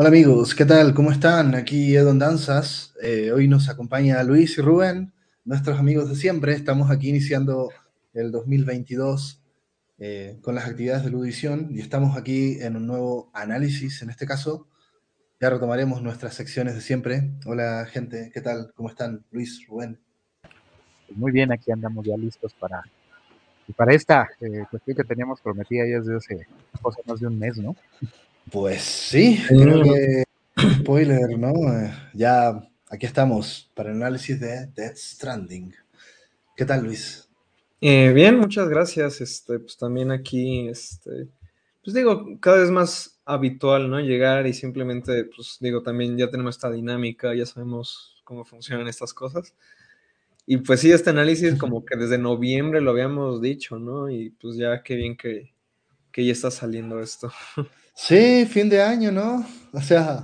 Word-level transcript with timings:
Hola 0.00 0.10
amigos, 0.10 0.54
¿qué 0.54 0.64
tal? 0.64 0.94
¿Cómo 0.94 1.10
están? 1.10 1.56
Aquí 1.56 1.96
Edon 1.96 2.20
Danzas. 2.20 2.94
Eh, 3.02 3.32
hoy 3.32 3.48
nos 3.48 3.68
acompaña 3.68 4.22
Luis 4.22 4.56
y 4.56 4.60
Rubén, 4.60 5.12
nuestros 5.44 5.76
amigos 5.76 6.08
de 6.08 6.14
siempre. 6.14 6.52
Estamos 6.52 6.92
aquí 6.92 7.08
iniciando 7.08 7.70
el 8.14 8.30
2022 8.30 9.42
eh, 9.98 10.38
con 10.40 10.54
las 10.54 10.66
actividades 10.68 11.02
de 11.02 11.10
Ludición 11.10 11.70
y 11.72 11.80
estamos 11.80 12.16
aquí 12.16 12.58
en 12.60 12.76
un 12.76 12.86
nuevo 12.86 13.28
análisis. 13.34 14.00
En 14.02 14.10
este 14.10 14.24
caso, 14.24 14.68
ya 15.40 15.50
retomaremos 15.50 16.00
nuestras 16.00 16.34
secciones 16.34 16.76
de 16.76 16.80
siempre. 16.80 17.32
Hola 17.44 17.84
gente, 17.90 18.30
¿qué 18.32 18.40
tal? 18.40 18.70
¿Cómo 18.76 18.90
están? 18.90 19.24
Luis, 19.32 19.66
Rubén. 19.66 19.98
Muy 21.10 21.32
bien, 21.32 21.50
aquí 21.50 21.72
andamos 21.72 22.06
ya 22.06 22.16
listos 22.16 22.54
para, 22.54 22.84
para 23.74 23.92
esta 23.94 24.28
eh, 24.40 24.64
cuestión 24.70 24.96
que 24.96 25.02
teníamos 25.02 25.40
prometida 25.40 25.84
ya 25.88 25.98
desde 25.98 26.14
hace 26.14 26.46
más 27.04 27.18
de 27.18 27.26
un 27.26 27.36
mes, 27.36 27.58
¿no? 27.58 27.74
Pues 28.50 28.82
sí, 28.82 29.42
creo 29.46 29.82
que 29.82 30.24
spoiler, 30.80 31.38
¿no? 31.38 31.52
Eh, 31.72 31.92
ya 32.14 32.50
aquí 32.88 33.04
estamos 33.04 33.70
para 33.74 33.90
el 33.90 33.96
análisis 33.96 34.40
de 34.40 34.66
Death 34.74 34.96
Stranding. 34.96 35.74
¿Qué 36.56 36.64
tal, 36.64 36.84
Luis? 36.84 37.28
Eh, 37.80 38.12
bien, 38.14 38.38
muchas 38.38 38.68
gracias. 38.68 39.20
Este, 39.20 39.58
pues 39.58 39.76
también 39.76 40.10
aquí, 40.12 40.68
este, 40.68 41.28
pues 41.84 41.94
digo, 41.94 42.38
cada 42.40 42.60
vez 42.60 42.70
más 42.70 43.20
habitual, 43.24 43.90
¿no? 43.90 44.00
Llegar 44.00 44.46
y 44.46 44.54
simplemente, 44.54 45.24
pues 45.24 45.58
digo, 45.60 45.82
también 45.82 46.16
ya 46.16 46.30
tenemos 46.30 46.56
esta 46.56 46.70
dinámica, 46.70 47.34
ya 47.34 47.44
sabemos 47.44 48.22
cómo 48.24 48.44
funcionan 48.44 48.88
estas 48.88 49.12
cosas. 49.12 49.54
Y 50.46 50.58
pues 50.58 50.80
sí, 50.80 50.90
este 50.90 51.10
análisis 51.10 51.56
como 51.56 51.84
que 51.84 51.96
desde 51.96 52.16
noviembre 52.16 52.80
lo 52.80 52.92
habíamos 52.92 53.42
dicho, 53.42 53.78
¿no? 53.78 54.08
Y 54.08 54.30
pues 54.30 54.56
ya 54.56 54.82
qué 54.82 54.94
bien 54.94 55.16
que, 55.16 55.52
que 56.10 56.24
ya 56.24 56.32
está 56.32 56.50
saliendo 56.50 57.00
esto. 57.00 57.30
Sí, 58.00 58.46
fin 58.46 58.68
de 58.68 58.80
año, 58.80 59.10
¿no? 59.10 59.44
O 59.72 59.80
sea, 59.80 60.22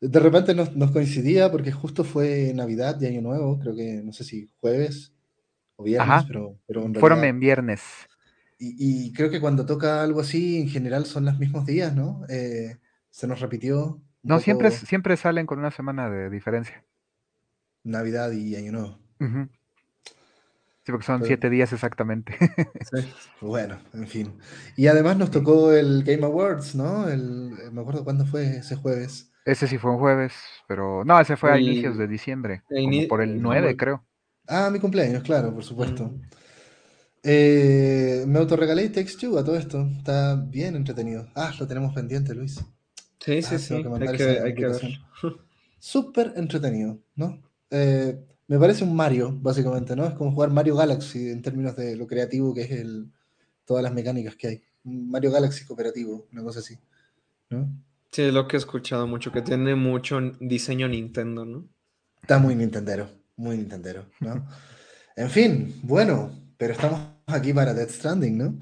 de 0.00 0.18
repente 0.18 0.52
nos, 0.52 0.70
coincidía 0.90 1.48
porque 1.48 1.70
justo 1.70 2.02
fue 2.02 2.52
Navidad 2.52 3.00
y 3.00 3.06
Año 3.06 3.22
Nuevo, 3.22 3.56
creo 3.60 3.76
que 3.76 4.02
no 4.04 4.12
sé 4.12 4.24
si 4.24 4.50
jueves 4.58 5.14
o 5.76 5.84
viernes, 5.84 6.24
pero, 6.26 6.58
pero 6.66 6.82
en 6.82 6.94
Fueron 6.96 7.22
en 7.22 7.38
viernes. 7.38 7.82
Y, 8.58 9.12
creo 9.12 9.30
que 9.30 9.40
cuando 9.40 9.64
toca 9.64 10.02
algo 10.02 10.20
así, 10.20 10.60
en 10.60 10.68
general 10.68 11.06
son 11.06 11.24
los 11.24 11.38
mismos 11.38 11.64
días, 11.64 11.94
¿no? 11.94 12.22
Eh, 12.28 12.78
se 13.10 13.28
nos 13.28 13.40
repitió. 13.40 14.02
No, 14.24 14.40
siempre, 14.40 14.72
siempre 14.72 15.16
salen 15.16 15.46
con 15.46 15.60
una 15.60 15.70
semana 15.70 16.10
de 16.10 16.30
diferencia. 16.30 16.84
Navidad 17.84 18.32
y 18.32 18.56
Año 18.56 18.72
Nuevo. 18.72 18.98
Sí, 20.84 20.92
porque 20.92 21.06
son 21.06 21.24
siete 21.24 21.48
días 21.48 21.72
exactamente. 21.72 22.36
Bueno, 23.40 23.78
en 23.92 24.06
fin. 24.06 24.32
Y 24.76 24.86
además 24.86 25.16
nos 25.16 25.30
tocó 25.30 25.72
el 25.72 26.02
Game 26.04 26.24
Awards, 26.24 26.74
¿no? 26.74 27.08
El, 27.08 27.52
me 27.72 27.80
acuerdo 27.80 28.04
cuándo 28.04 28.26
fue 28.26 28.58
ese 28.58 28.76
jueves. 28.76 29.30
Ese 29.44 29.66
sí 29.66 29.78
fue 29.78 29.90
un 29.90 29.98
jueves, 29.98 30.34
pero 30.66 31.04
no, 31.04 31.18
ese 31.20 31.36
fue 31.36 31.52
a 31.52 31.58
inicios 31.58 31.98
de 31.98 32.06
diciembre, 32.06 32.62
como 32.68 33.08
por 33.08 33.22
el 33.22 33.40
9, 33.40 33.76
creo. 33.76 34.04
Ah, 34.46 34.70
mi 34.70 34.78
cumpleaños, 34.78 35.22
claro, 35.22 35.52
por 35.52 35.64
supuesto. 35.64 36.04
Mm. 36.04 36.22
Eh, 37.22 38.24
me 38.26 38.38
autorregalé 38.38 38.90
Text 38.90 39.24
a 39.24 39.44
todo 39.44 39.56
esto. 39.56 39.88
Está 39.96 40.36
bien 40.36 40.76
entretenido. 40.76 41.26
Ah, 41.34 41.52
lo 41.58 41.66
tenemos 41.66 41.94
pendiente, 41.94 42.34
Luis. 42.34 42.56
Sí, 43.20 43.40
sí, 43.40 43.54
ah, 43.54 43.58
sí. 43.58 43.74
hay 43.74 44.16
que, 44.16 44.40
hay 44.40 44.54
que 44.54 44.66
ver. 44.66 44.80
Súper 45.78 46.34
entretenido, 46.36 46.98
¿no? 47.16 47.42
Eh, 47.70 48.18
me 48.46 48.58
parece 48.58 48.84
un 48.84 48.94
Mario, 48.94 49.36
básicamente, 49.40 49.96
¿no? 49.96 50.06
Es 50.06 50.14
como 50.14 50.32
jugar 50.32 50.50
Mario 50.50 50.76
Galaxy 50.76 51.30
en 51.30 51.42
términos 51.42 51.76
de 51.76 51.96
lo 51.96 52.06
creativo 52.06 52.54
que 52.54 52.62
es 52.62 52.70
el, 52.72 53.10
todas 53.64 53.82
las 53.82 53.92
mecánicas 53.92 54.36
que 54.36 54.48
hay. 54.48 54.62
Mario 54.84 55.30
Galaxy 55.30 55.64
cooperativo, 55.64 56.26
una 56.32 56.42
cosa 56.42 56.60
así, 56.60 56.78
¿no? 57.50 57.68
Sí, 58.10 58.22
es 58.22 58.32
lo 58.32 58.46
que 58.46 58.56
he 58.56 58.58
escuchado 58.58 59.06
mucho, 59.06 59.32
que 59.32 59.42
tiene 59.42 59.74
mucho 59.74 60.20
diseño 60.40 60.86
Nintendo, 60.86 61.44
¿no? 61.44 61.68
Está 62.20 62.38
muy 62.38 62.54
Nintendero, 62.54 63.08
muy 63.36 63.56
Nintendero, 63.56 64.06
¿no? 64.20 64.46
en 65.16 65.30
fin, 65.30 65.80
bueno, 65.82 66.30
pero 66.58 66.74
estamos 66.74 67.00
aquí 67.26 67.52
para 67.52 67.74
Death 67.74 67.90
Stranding, 67.90 68.38
¿no? 68.38 68.58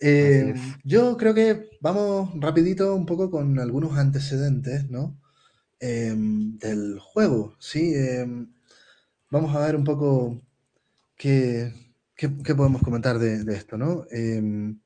Eh, 0.00 0.52
yo 0.82 1.16
creo 1.16 1.32
que 1.32 1.70
vamos 1.80 2.30
rapidito 2.40 2.92
un 2.96 3.06
poco 3.06 3.30
con 3.30 3.60
algunos 3.60 3.96
antecedentes, 3.96 4.90
¿no? 4.90 5.16
Em, 5.78 6.58
del 6.58 6.98
juego, 6.98 7.54
¿sí? 7.60 7.94
Eh, 7.94 8.26
vamos 9.32 9.56
a 9.56 9.60
ver 9.60 9.74
un 9.74 9.82
poco 9.82 10.38
qué, 11.16 11.72
podemos 12.54 12.82
comentar 12.82 13.18
de, 13.18 13.54
esto, 13.54 13.78
¿no? 13.78 14.04
Em, 14.10 14.78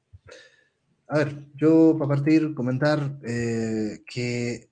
a 1.08 1.18
ver, 1.18 1.48
yo 1.54 1.96
para 1.98 2.08
partir 2.08 2.54
comentar 2.54 3.18
eh, 3.24 4.02
que 4.06 4.70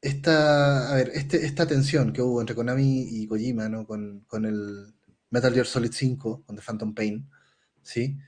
esta, 0.00 0.90
a 0.92 0.96
ver, 0.96 1.10
este, 1.14 1.46
esta 1.46 1.66
tensión 1.66 2.12
que 2.12 2.20
hubo 2.20 2.40
entre 2.40 2.54
Konami 2.54 3.06
y 3.10 3.26
Kojima, 3.26 3.68
¿no? 3.68 3.86
Con, 3.86 4.26
el 4.44 4.94
Metal 5.30 5.54
Gear 5.54 5.66
Solid 5.66 5.92
5, 5.92 6.44
con 6.46 6.56
The 6.56 6.62
Phantom 6.62 6.94
Pain, 6.94 7.26
¿sí? 7.82 8.18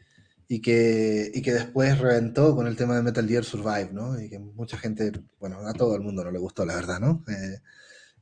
Y 0.49 0.61
que, 0.63 1.31
y 1.35 1.43
que 1.43 1.53
después 1.53 1.99
reventó 1.99 2.57
con 2.57 2.67
el 2.67 2.77
tema 2.77 2.97
de 2.97 3.03
Metal 3.03 3.29
Gear 3.29 3.45
Survive, 3.45 3.91
¿no? 3.93 4.19
Y 4.21 4.31
que 4.31 4.39
mucha 4.39 4.79
gente, 4.79 5.13
bueno, 5.39 5.59
a 5.67 5.75
todo 5.75 5.95
el 5.95 6.01
mundo 6.01 6.25
no 6.25 6.31
le 6.31 6.39
gustó, 6.39 6.65
la 6.65 6.77
verdad, 6.77 7.01
¿no? 7.01 7.23
Eh, 7.29 7.61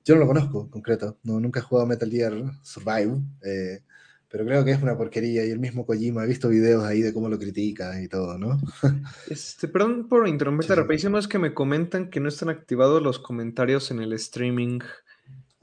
yo 0.04 0.14
no 0.14 0.20
lo 0.20 0.26
conozco, 0.26 0.70
concreto. 0.70 1.18
No, 1.22 1.40
nunca 1.40 1.60
he 1.60 1.62
jugado 1.62 1.86
Metal 1.86 2.10
Gear 2.10 2.34
Survive, 2.62 3.22
eh, 3.42 3.82
pero 4.28 4.44
creo 4.44 4.64
que 4.64 4.72
es 4.72 4.82
una 4.82 4.98
porquería. 4.98 5.46
Y 5.46 5.50
el 5.50 5.58
mismo 5.58 5.86
Kojima, 5.86 6.24
he 6.24 6.26
visto 6.28 6.48
videos 6.48 6.84
ahí 6.84 7.00
de 7.00 7.14
cómo 7.14 7.28
lo 7.28 7.38
critica 7.38 8.00
y 8.02 8.08
todo, 8.08 8.36
¿no? 8.36 8.60
Este, 9.30 9.66
perdón 9.66 10.06
por 10.08 10.28
interrumpirte, 10.28 10.74
rapidísimo, 10.74 11.16
es 11.16 11.26
que 11.26 11.38
me 11.38 11.54
comentan 11.54 12.10
que 12.10 12.20
no 12.20 12.28
están 12.28 12.50
activados 12.50 13.02
los 13.02 13.18
comentarios 13.18 13.90
en 13.90 14.00
el 14.00 14.12
streaming. 14.12 14.80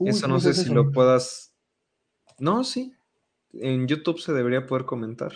eso 0.00 0.26
no 0.26 0.40
sé 0.40 0.54
si 0.54 0.70
lo 0.70 0.90
puedas. 0.90 1.54
No, 2.38 2.64
sí. 2.64 2.94
En 3.52 3.86
YouTube 3.86 4.18
se 4.18 4.32
debería 4.32 4.66
poder 4.66 4.86
comentar. 4.86 5.32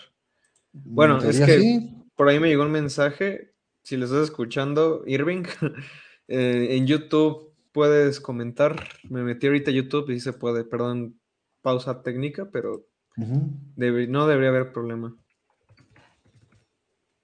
Bueno, 0.72 1.22
es 1.22 1.38
que 1.40 1.94
por 2.16 2.28
ahí 2.28 2.40
me 2.40 2.48
llegó 2.48 2.64
un 2.64 2.72
mensaje. 2.72 3.52
Si 3.82 3.96
lo 3.96 4.06
estás 4.06 4.24
escuchando, 4.24 5.04
Irving, 5.06 5.44
eh, 6.28 6.68
en 6.70 6.86
YouTube 6.88 7.45
puedes 7.76 8.20
comentar. 8.20 8.88
Me 9.10 9.22
metí 9.22 9.46
ahorita 9.46 9.70
a 9.70 9.74
YouTube 9.74 10.08
y 10.08 10.18
se 10.18 10.32
puede, 10.32 10.64
perdón, 10.64 11.20
pausa 11.60 12.02
técnica, 12.02 12.48
pero 12.50 12.86
no 13.18 14.26
debería 14.26 14.48
haber 14.48 14.72
problema. 14.72 15.14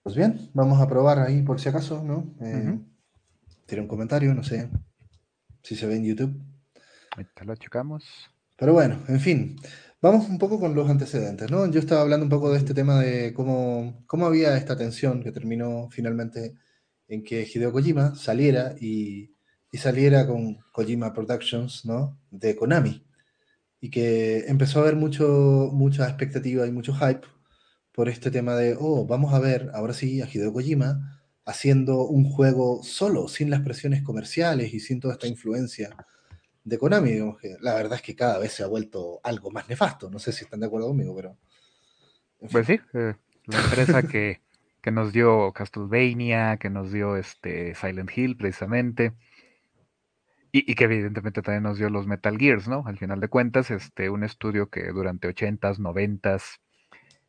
Pues 0.02 0.14
bien, 0.14 0.50
vamos 0.52 0.78
a 0.82 0.86
probar 0.86 1.20
ahí 1.20 1.40
por 1.40 1.58
si 1.58 1.70
acaso, 1.70 2.04
¿no? 2.04 2.34
Eh, 2.42 2.78
un 3.80 3.88
comentario, 3.88 4.34
no 4.34 4.44
sé 4.44 4.68
si 5.62 5.74
se 5.74 5.86
ve 5.86 5.96
en 5.96 6.04
YouTube. 6.04 6.38
Ahorita 7.12 7.44
lo 7.44 7.56
checamos. 7.56 8.04
Pero 8.58 8.74
bueno, 8.74 9.02
en 9.08 9.20
fin, 9.20 9.56
vamos 10.02 10.28
un 10.28 10.36
poco 10.36 10.60
con 10.60 10.74
los 10.74 10.90
antecedentes, 10.90 11.50
¿no? 11.50 11.64
Yo 11.70 11.80
estaba 11.80 12.02
hablando 12.02 12.24
un 12.24 12.30
poco 12.30 12.52
de 12.52 12.58
este 12.58 12.74
tema 12.74 13.00
de 13.00 13.32
cómo, 13.32 14.04
cómo 14.06 14.26
había 14.26 14.58
esta 14.58 14.76
tensión 14.76 15.22
que 15.22 15.32
terminó 15.32 15.88
finalmente 15.90 16.52
en 17.08 17.24
que 17.24 17.48
Hideo 17.50 17.72
Kojima 17.72 18.14
saliera 18.14 18.74
y 18.78 19.32
y 19.72 19.78
saliera 19.78 20.26
con 20.26 20.58
Kojima 20.70 21.14
Productions, 21.14 21.86
¿no? 21.86 22.20
De 22.30 22.54
Konami. 22.54 23.04
Y 23.80 23.90
que 23.90 24.44
empezó 24.46 24.78
a 24.78 24.82
haber 24.82 24.96
mucho, 24.96 25.70
mucha 25.72 26.06
expectativa 26.06 26.66
y 26.66 26.70
mucho 26.70 26.94
hype 26.94 27.26
por 27.90 28.10
este 28.10 28.30
tema 28.30 28.54
de, 28.54 28.76
oh, 28.78 29.06
vamos 29.06 29.32
a 29.32 29.40
ver 29.40 29.70
ahora 29.74 29.94
sí 29.94 30.20
a 30.20 30.28
Hideo 30.30 30.52
Kojima 30.52 31.22
haciendo 31.46 32.04
un 32.04 32.24
juego 32.30 32.82
solo, 32.82 33.28
sin 33.28 33.50
las 33.50 33.62
presiones 33.62 34.02
comerciales 34.02 34.72
y 34.74 34.78
sin 34.78 35.00
toda 35.00 35.14
esta 35.14 35.26
influencia 35.26 35.96
de 36.64 36.78
Konami. 36.78 37.12
Digamos 37.12 37.40
que 37.40 37.56
la 37.60 37.74
verdad 37.74 37.94
es 37.94 38.02
que 38.02 38.14
cada 38.14 38.38
vez 38.38 38.52
se 38.52 38.62
ha 38.62 38.68
vuelto 38.68 39.20
algo 39.24 39.50
más 39.50 39.70
nefasto. 39.70 40.10
No 40.10 40.18
sé 40.18 40.32
si 40.32 40.44
están 40.44 40.60
de 40.60 40.66
acuerdo 40.66 40.88
conmigo, 40.88 41.16
pero. 41.16 41.38
Pues 42.50 42.66
sí, 42.66 42.78
eh, 42.92 43.14
la 43.46 43.58
empresa 43.58 44.02
que, 44.02 44.42
que, 44.82 44.90
nos 44.90 45.14
dio 45.14 45.52
Castlevania, 45.52 46.58
que 46.58 46.68
nos 46.68 46.92
dio 46.92 47.16
este 47.16 47.74
Silent 47.74 48.10
Hill 48.14 48.36
precisamente, 48.36 49.14
y, 50.52 50.74
que 50.74 50.84
evidentemente 50.84 51.40
también 51.40 51.62
nos 51.62 51.78
dio 51.78 51.88
los 51.88 52.06
Metal 52.06 52.36
Gears, 52.36 52.68
¿no? 52.68 52.84
Al 52.86 52.98
final 52.98 53.20
de 53.20 53.28
cuentas, 53.28 53.70
este, 53.70 54.10
un 54.10 54.22
estudio 54.22 54.68
que 54.68 54.92
durante 54.92 55.28
80s, 55.28 55.78
90s 55.78 56.58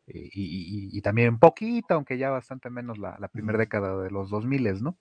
y, 0.06 1.02
también 1.02 1.30
un 1.30 1.40
poquito, 1.40 1.94
aunque 1.94 2.18
ya 2.18 2.30
bastante 2.30 2.70
menos 2.70 2.98
la, 2.98 3.18
primera 3.32 3.58
década 3.58 4.02
de 4.02 4.12
los 4.12 4.30
2000, 4.30 4.84
¿no? 4.84 4.98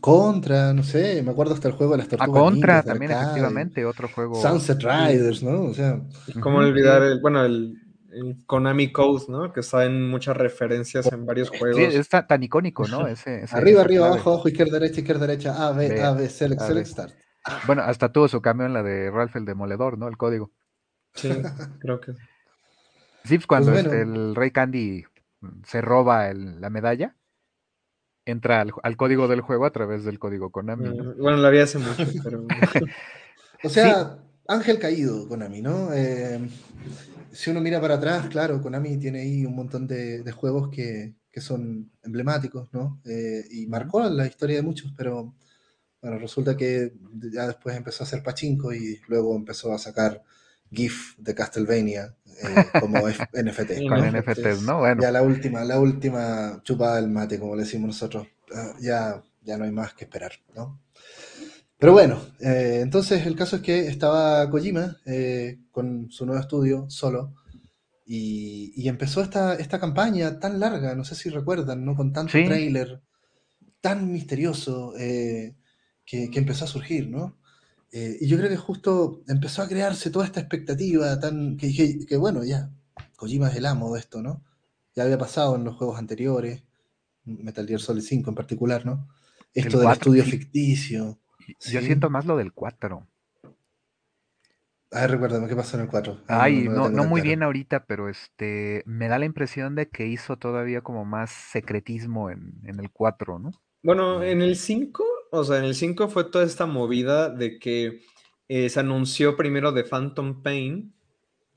Contra, 0.00 0.72
no 0.72 0.82
sé, 0.82 1.22
me 1.22 1.30
acuerdo 1.30 1.54
hasta 1.54 1.68
el 1.68 1.74
juego 1.74 1.92
de 1.92 1.98
las 1.98 2.06
ah, 2.06 2.10
tortugas. 2.10 2.40
A 2.40 2.44
Contra 2.44 2.82
también, 2.82 3.12
efectivamente, 3.12 3.84
otro 3.84 4.08
juego. 4.08 4.40
Sunset 4.40 4.80
Riders, 4.82 5.42
¿no? 5.42 5.62
O 5.62 5.74
sea. 5.74 6.00
¿Cómo 6.40 6.58
olvidar 6.58 7.02
el, 7.02 7.20
bueno, 7.20 7.44
el, 7.44 7.74
Konami 8.46 8.92
Code, 8.92 9.24
¿no? 9.28 9.52
Que 9.52 9.60
está 9.60 9.84
en 9.84 10.08
muchas 10.08 10.36
referencias 10.36 11.10
en 11.12 11.26
varios 11.26 11.50
juegos. 11.50 11.76
Sí, 11.76 11.98
es 11.98 12.08
tan, 12.08 12.42
icónico, 12.42 12.86
¿no? 12.88 13.00
arriba, 13.50 13.82
arriba, 13.82 14.06
abajo, 14.06 14.34
abajo, 14.34 14.48
izquierda, 14.48 14.78
derecha, 14.78 15.00
izquierda, 15.00 15.26
derecha, 15.26 15.66
A, 15.66 15.72
B, 15.72 16.00
A, 16.00 16.12
B, 16.12 16.28
select, 16.28 16.62
select, 16.62 16.86
start. 16.88 17.14
Bueno, 17.66 17.82
hasta 17.82 18.10
tuvo 18.10 18.28
su 18.28 18.40
cambio 18.40 18.66
en 18.66 18.72
la 18.72 18.82
de 18.82 19.10
Ralph 19.10 19.36
el 19.36 19.44
Demoledor, 19.44 19.98
¿no? 19.98 20.08
El 20.08 20.16
código. 20.16 20.50
Sí, 21.14 21.30
creo 21.78 22.00
que. 22.00 22.12
Sí, 23.24 23.36
pues 23.36 23.46
cuando 23.46 23.72
pues 23.72 23.84
este, 23.84 24.02
el 24.02 24.34
Rey 24.34 24.50
Candy 24.50 25.04
se 25.64 25.80
roba 25.80 26.32
la 26.32 26.70
medalla, 26.70 27.16
entra 28.24 28.60
al, 28.60 28.96
código 28.96 29.28
del 29.28 29.40
juego 29.40 29.66
a 29.66 29.70
través 29.70 30.04
del 30.04 30.18
código 30.18 30.50
Konami. 30.50 30.88
Mm, 30.88 31.18
bueno, 31.18 31.38
lo 31.38 31.46
había 31.46 31.64
hace 31.64 31.78
mucho, 31.78 32.04
pero... 32.22 32.46
o 33.64 33.68
sea, 33.68 34.18
ángel 34.48 34.78
caído 34.78 35.28
Konami, 35.28 35.62
¿no? 35.62 35.92
Eh, 35.92 36.40
si 37.32 37.50
uno 37.50 37.60
mira 37.60 37.80
para 37.80 37.94
atrás, 37.94 38.28
claro, 38.28 38.60
Konami 38.62 38.96
tiene 38.98 39.20
ahí 39.20 39.44
un 39.44 39.54
montón 39.54 39.86
de, 39.86 40.30
juegos 40.32 40.70
que, 40.70 41.14
son 41.36 41.90
emblemáticos, 42.02 42.72
¿no? 42.72 43.00
Eh, 43.04 43.44
y 43.50 43.66
marcó 43.66 44.08
la 44.08 44.26
historia 44.26 44.56
de 44.56 44.62
muchos, 44.62 44.92
pero 44.96 45.34
bueno, 46.00 46.18
resulta 46.18 46.56
que 46.56 46.94
ya 47.32 47.46
después 47.46 47.76
empezó 47.76 48.04
a 48.04 48.06
hacer 48.06 48.22
pachinko 48.22 48.72
y 48.72 49.00
luego 49.08 49.36
empezó 49.36 49.74
a 49.74 49.78
sacar 49.78 50.22
GIF 50.70 51.16
de 51.18 51.34
Castlevania 51.34 52.14
eh, 52.26 52.64
como 52.80 53.06
NFT. 53.08 53.88
Con 53.88 54.18
NFTs, 54.18 54.62
¿no? 54.62 54.78
Bueno. 54.78 55.02
Ya 55.02 55.10
la 55.10 55.22
última, 55.22 55.64
la 55.64 55.78
última 55.78 56.60
chupada 56.62 56.96
del 56.96 57.10
mate, 57.10 57.38
como 57.38 57.54
le 57.54 57.62
decimos 57.62 57.88
nosotros. 57.88 58.26
Ah, 58.54 58.74
ya, 58.80 59.22
ya 59.42 59.58
no 59.58 59.64
hay 59.64 59.72
más 59.72 59.94
que 59.94 60.04
esperar, 60.04 60.32
¿no? 60.54 60.80
Pero 61.78 61.92
bueno, 61.92 62.20
eh, 62.40 62.80
entonces 62.82 63.26
el 63.26 63.36
caso 63.36 63.56
es 63.56 63.62
que 63.62 63.86
estaba 63.86 64.48
Kojima 64.50 64.96
eh, 65.04 65.58
con 65.70 66.10
su 66.10 66.24
nuevo 66.24 66.40
estudio 66.40 66.86
solo 66.88 67.34
y, 68.06 68.88
empezó 68.88 69.20
esta, 69.20 69.56
esta 69.56 69.80
campaña 69.80 70.38
tan 70.38 70.60
larga, 70.60 70.94
no 70.94 71.04
sé 71.04 71.16
si 71.16 71.28
recuerdan, 71.28 71.84
¿no? 71.84 71.96
Con 71.96 72.12
tanto 72.12 72.32
trailer, 72.32 73.02
tan 73.80 74.12
misterioso 74.12 74.92
que, 74.96 75.56
que, 76.30 76.38
empezó 76.38 76.64
a 76.64 76.68
surgir, 76.68 77.10
¿no? 77.10 77.36
Eh, 77.92 78.18
y 78.20 78.26
yo 78.26 78.36
creo 78.36 78.50
que 78.50 78.56
justo 78.56 79.22
empezó 79.28 79.62
a 79.62 79.68
crearse 79.68 80.10
toda 80.10 80.26
esta 80.26 80.40
expectativa 80.40 81.18
tan 81.18 81.56
que 81.56 81.68
dije 81.68 82.04
que 82.06 82.16
bueno, 82.16 82.44
ya, 82.44 82.70
Kojima 83.16 83.48
es 83.48 83.56
el 83.56 83.66
amo 83.66 83.94
de 83.94 84.00
esto, 84.00 84.22
¿no? 84.22 84.44
Ya 84.94 85.04
había 85.04 85.18
pasado 85.18 85.56
en 85.56 85.64
los 85.64 85.76
juegos 85.76 85.98
anteriores, 85.98 86.62
Metal 87.24 87.66
Gear 87.66 87.80
Solid 87.80 88.02
5 88.02 88.30
en 88.30 88.36
particular, 88.36 88.84
¿no? 88.84 89.08
Esto 89.54 89.78
del 89.78 89.90
estudio 89.92 90.24
ficticio. 90.24 91.18
Yo 91.60 91.80
siento 91.80 92.10
más 92.10 92.26
lo 92.26 92.36
del 92.36 92.52
4. 92.52 93.06
A 94.92 95.00
ver, 95.00 95.10
recuérdame, 95.10 95.48
¿qué 95.48 95.56
pasó 95.56 95.76
en 95.76 95.82
el 95.84 95.88
4? 95.88 96.22
Ay, 96.28 96.68
no, 96.68 96.88
no, 96.88 97.04
muy 97.04 97.20
bien 97.20 97.42
ahorita, 97.42 97.84
pero 97.86 98.08
este 98.08 98.82
me 98.86 99.08
da 99.08 99.18
la 99.18 99.24
impresión 99.24 99.74
de 99.74 99.88
que 99.88 100.06
hizo 100.06 100.36
todavía 100.36 100.80
como 100.80 101.04
más 101.04 101.30
secretismo 101.30 102.30
en, 102.30 102.60
en 102.64 102.80
el 102.80 102.90
4, 102.90 103.38
¿no? 103.38 103.50
Bueno, 103.82 104.22
en 104.22 104.42
el 104.42 104.56
5 104.56 105.04
o 105.30 105.44
sea, 105.44 105.58
en 105.58 105.64
el 105.64 105.74
5 105.74 106.08
fue 106.08 106.24
toda 106.24 106.44
esta 106.44 106.66
movida 106.66 107.28
de 107.28 107.58
que 107.58 108.00
eh, 108.48 108.68
se 108.68 108.80
anunció 108.80 109.36
primero 109.36 109.72
de 109.72 109.84
Phantom 109.84 110.42
Pain 110.42 110.94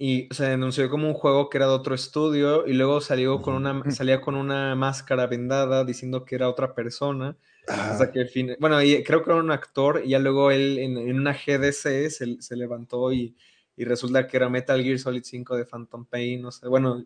y 0.01 0.29
se 0.31 0.47
anunció 0.47 0.89
como 0.89 1.09
un 1.09 1.13
juego 1.13 1.49
que 1.49 1.57
era 1.57 1.67
de 1.67 1.73
otro 1.73 1.93
estudio 1.93 2.65
y 2.65 2.71
luego 2.71 3.01
salió 3.01 3.41
con 3.41 3.53
una, 3.53 3.91
salía 3.91 4.21
con 4.21 4.35
una 4.35 4.73
máscara 4.73 5.27
vendada 5.27 5.83
diciendo 5.83 6.23
que 6.23 6.35
era 6.35 6.47
otra 6.49 6.73
persona. 6.73 7.35
Hasta 7.67 8.09
que 8.09 8.25
fin, 8.25 8.55
bueno, 8.59 8.81
y 8.81 9.03
creo 9.03 9.21
que 9.21 9.29
era 9.29 9.39
un 9.39 9.51
actor 9.51 10.01
y 10.03 10.09
ya 10.11 10.19
luego 10.19 10.51
él 10.51 10.79
en, 10.79 10.97
una 10.97 11.33
GDC 11.33 12.09
se, 12.09 12.55
levantó 12.55 13.11
y, 13.11 13.35
resulta 13.77 14.25
que 14.25 14.37
era 14.37 14.49
Metal 14.49 14.81
Gear 14.81 14.97
Solid 14.97 15.23
5 15.23 15.55
de 15.55 15.65
Phantom 15.65 16.05
Pain, 16.05 16.41
no 16.41 16.51
sé, 16.51 16.67
bueno, 16.67 17.05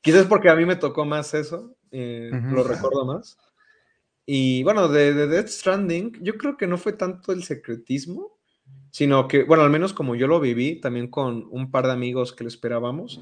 quizás 0.00 0.26
porque 0.26 0.48
a 0.48 0.56
mí 0.56 0.64
me 0.64 0.76
tocó 0.76 1.04
más 1.04 1.34
eso, 1.34 1.76
eh, 1.90 2.30
lo 2.32 2.62
recuerdo 2.62 3.04
más. 3.04 3.36
Y 4.24 4.62
bueno, 4.62 4.88
de, 4.88 5.12
de 5.12 5.26
Death 5.26 5.48
Stranding, 5.48 6.18
yo 6.22 6.38
creo 6.38 6.56
que 6.56 6.66
no 6.66 6.78
fue 6.78 6.94
tanto 6.94 7.32
el 7.32 7.42
secretismo, 7.42 8.39
sino 8.90 9.28
que, 9.28 9.44
bueno, 9.44 9.62
al 9.62 9.70
menos 9.70 9.92
como 9.92 10.14
yo 10.14 10.26
lo 10.26 10.40
viví, 10.40 10.80
también 10.80 11.08
con 11.08 11.46
un 11.50 11.70
par 11.70 11.86
de 11.86 11.92
amigos 11.92 12.32
que 12.32 12.44
lo 12.44 12.48
esperábamos, 12.48 13.20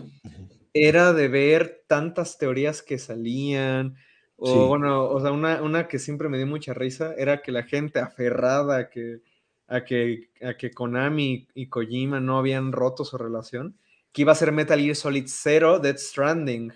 era 0.72 1.12
de 1.12 1.28
ver 1.28 1.84
tantas 1.86 2.38
teorías 2.38 2.82
que 2.82 2.98
salían, 2.98 3.96
o 4.36 4.68
bueno, 4.68 5.04
o 5.08 5.20
sea, 5.20 5.32
una, 5.32 5.62
una, 5.62 5.88
que 5.88 5.98
siempre 5.98 6.28
me 6.28 6.36
dio 6.36 6.46
mucha 6.46 6.72
risa 6.72 7.12
era 7.16 7.42
que 7.42 7.50
la 7.50 7.64
gente 7.64 7.98
aferrada 7.98 8.78
a 8.78 8.88
que, 8.88 9.20
a 9.66 9.84
que, 9.84 10.30
a 10.40 10.54
que 10.54 10.70
Konami 10.70 11.48
y 11.54 11.66
Kojima 11.68 12.20
no 12.20 12.38
habían 12.38 12.70
roto 12.70 13.04
su 13.04 13.18
relación, 13.18 13.76
que 14.12 14.22
iba 14.22 14.32
a 14.32 14.36
ser 14.36 14.52
Metal 14.52 14.78
Gear 14.78 14.94
Solid 14.94 15.24
0 15.26 15.80
Death 15.80 15.98
Stranding. 15.98 16.72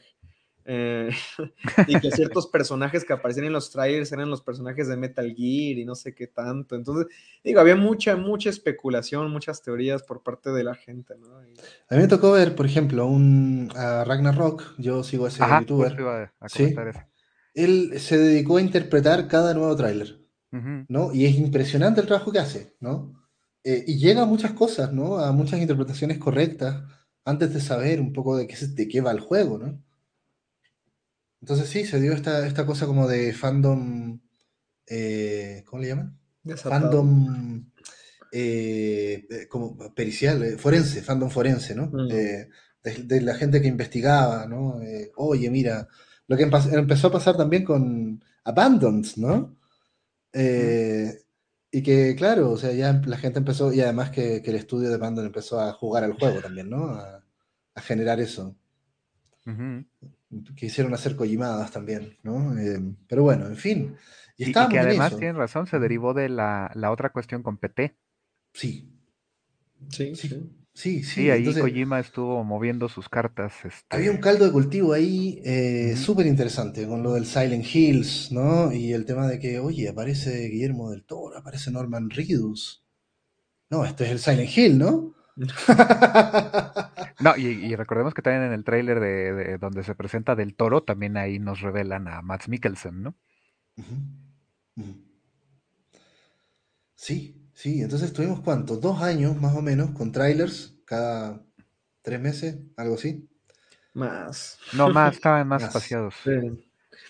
Eh, 0.64 1.10
y 1.88 2.00
que 2.00 2.10
ciertos 2.10 2.46
personajes 2.46 3.04
que 3.04 3.12
aparecían 3.12 3.46
en 3.46 3.52
los 3.52 3.70
trailers 3.70 4.12
eran 4.12 4.30
los 4.30 4.42
personajes 4.42 4.88
de 4.88 4.96
Metal 4.96 5.26
Gear 5.26 5.78
y 5.78 5.84
no 5.84 5.94
sé 5.94 6.14
qué 6.14 6.26
tanto. 6.26 6.76
Entonces, 6.76 7.06
digo, 7.42 7.60
había 7.60 7.76
mucha, 7.76 8.16
mucha 8.16 8.50
especulación, 8.50 9.30
muchas 9.30 9.62
teorías 9.62 10.02
por 10.02 10.22
parte 10.22 10.50
de 10.50 10.64
la 10.64 10.74
gente, 10.74 11.14
¿no? 11.18 11.36
A 11.36 11.94
mí 11.94 12.00
me 12.00 12.08
tocó 12.08 12.32
ver, 12.32 12.54
por 12.54 12.66
ejemplo, 12.66 13.06
un 13.06 13.70
a 13.74 14.04
Ragnarok, 14.04 14.74
yo 14.78 15.02
sigo 15.02 15.26
a 15.26 15.28
ese 15.28 15.42
youtuber. 15.60 16.30
¿sí? 16.46 16.74
Él 17.54 17.98
se 17.98 18.18
dedicó 18.18 18.56
a 18.56 18.62
interpretar 18.62 19.28
cada 19.28 19.54
nuevo 19.54 19.74
tráiler, 19.76 20.20
¿no? 20.50 21.12
Y 21.12 21.26
es 21.26 21.34
impresionante 21.36 22.00
el 22.00 22.06
trabajo 22.06 22.32
que 22.32 22.38
hace, 22.38 22.76
¿no? 22.80 23.22
Eh, 23.64 23.84
y 23.86 23.98
llega 23.98 24.22
a 24.22 24.26
muchas 24.26 24.52
cosas, 24.52 24.92
¿no? 24.92 25.18
A 25.18 25.32
muchas 25.32 25.60
interpretaciones 25.60 26.18
correctas 26.18 26.82
antes 27.24 27.54
de 27.54 27.60
saber 27.60 28.00
un 28.00 28.12
poco 28.12 28.36
de 28.36 28.46
qué, 28.46 28.56
de 28.56 28.88
qué 28.88 29.00
va 29.00 29.12
el 29.12 29.20
juego, 29.20 29.58
¿no? 29.58 29.80
Entonces 31.42 31.68
sí, 31.68 31.84
se 31.84 32.00
dio 32.00 32.12
esta, 32.12 32.46
esta 32.46 32.64
cosa 32.64 32.86
como 32.86 33.08
de 33.08 33.32
fandom, 33.32 34.20
eh, 34.86 35.64
¿cómo 35.66 35.82
le 35.82 35.88
llaman? 35.88 36.16
Fandom 36.56 37.66
eh, 38.30 39.26
eh, 39.28 39.48
como 39.48 39.76
pericial, 39.92 40.56
forense, 40.58 41.02
fandom 41.02 41.30
forense, 41.30 41.74
¿no? 41.74 41.86
Mm. 41.86 42.08
de, 42.08 43.20
la 43.20 43.34
gente 43.34 43.60
que 43.60 43.66
investigaba, 43.66 44.46
¿no? 44.46 44.80
Oye, 45.16 45.50
mira, 45.50 45.88
lo 46.28 46.36
que 46.36 46.44
empezó 46.44 47.08
a 47.08 47.12
pasar 47.12 47.36
también 47.36 47.64
con 47.64 48.22
Abandoned, 48.44 49.08
¿no? 49.16 49.56
Y 50.32 51.82
que, 51.82 52.14
claro, 52.16 52.52
o 52.52 52.56
sea, 52.56 52.72
ya 52.72 53.00
la 53.04 53.16
gente 53.16 53.40
empezó, 53.40 53.72
y 53.72 53.80
además 53.80 54.10
que, 54.10 54.36
el 54.36 54.54
estudio 54.54 54.90
de 54.90 54.94
Abandoned 54.94 55.26
empezó 55.26 55.60
a 55.60 55.72
jugar 55.72 56.04
al 56.04 56.12
juego 56.12 56.40
también, 56.40 56.70
¿no? 56.70 56.84
A, 56.94 57.18
generar 57.80 58.20
eso 58.20 58.54
quisieron 60.56 60.94
hacer 60.94 61.16
collimadas 61.16 61.70
también, 61.70 62.16
¿no? 62.22 62.58
Eh, 62.58 62.80
pero 63.08 63.22
bueno, 63.22 63.46
en 63.46 63.56
fin. 63.56 63.96
Y, 64.36 64.50
y 64.50 64.52
que 64.52 64.78
además 64.78 65.16
tienen 65.16 65.36
razón, 65.36 65.66
se 65.66 65.78
derivó 65.78 66.14
de 66.14 66.28
la, 66.28 66.72
otra 66.90 67.10
cuestión 67.10 67.42
con 67.42 67.58
PT. 67.58 67.96
Sí. 68.52 68.88
Sí, 69.90 70.14
sí. 70.14 70.58
Sí, 70.74 71.02
sí, 71.02 71.28
ahí 71.28 71.44
Kojima 71.52 72.00
estuvo 72.00 72.42
moviendo 72.44 72.88
sus 72.88 73.06
cartas. 73.08 73.52
Este... 73.62 73.94
Había 73.94 74.10
un 74.10 74.16
caldo 74.16 74.46
de 74.46 74.52
cultivo 74.52 74.94
ahí 74.94 75.38
eh, 75.44 75.94
súper 75.96 76.26
interesante 76.26 76.86
con 76.86 77.02
lo 77.02 77.12
del 77.12 77.26
Silent 77.26 77.66
Hills, 77.74 78.32
¿no? 78.32 78.72
Y 78.72 78.92
el 78.92 79.04
tema 79.04 79.26
de 79.26 79.38
que, 79.38 79.58
oye, 79.58 79.90
aparece 79.90 80.48
Guillermo 80.48 80.90
del 80.90 81.04
Toro, 81.04 81.36
aparece 81.36 81.70
Norman 81.70 82.08
Reedus. 82.08 82.82
No, 83.68 83.84
este 83.84 84.04
es 84.04 84.12
el 84.12 84.18
Silent 84.18 84.56
Hill, 84.56 84.78
¿no? 84.78 85.14
No, 87.20 87.36
y, 87.36 87.76
recordemos 87.76 88.14
que 88.14 88.22
también 88.22 88.42
en 88.44 88.52
el 88.52 88.64
tráiler 88.64 88.98
de, 88.98 89.56
donde 89.58 89.84
se 89.84 89.94
presenta 89.94 90.34
del 90.34 90.56
toro, 90.56 90.82
también 90.82 91.16
ahí 91.16 91.38
nos 91.38 91.60
revelan 91.60 92.08
a 92.08 92.20
Max 92.20 92.48
Mikkelsen, 92.48 93.00
¿no? 93.00 93.14
Sí, 96.96 97.48
sí, 97.54 97.80
entonces 97.80 98.12
tuvimos 98.12 98.40
cuánto, 98.40 98.76
dos 98.76 99.02
años 99.02 99.40
más 99.40 99.54
o 99.54 99.62
menos 99.62 99.90
con 99.90 100.10
trailers 100.10 100.76
cada 100.84 101.40
tres 102.02 102.20
meses, 102.20 102.58
algo 102.76 102.96
así. 102.96 103.28
Más. 103.94 104.58
No, 104.72 104.88
más, 104.90 105.14
estaban 105.16 105.46
más, 105.46 105.62
espaciados. 105.62 106.14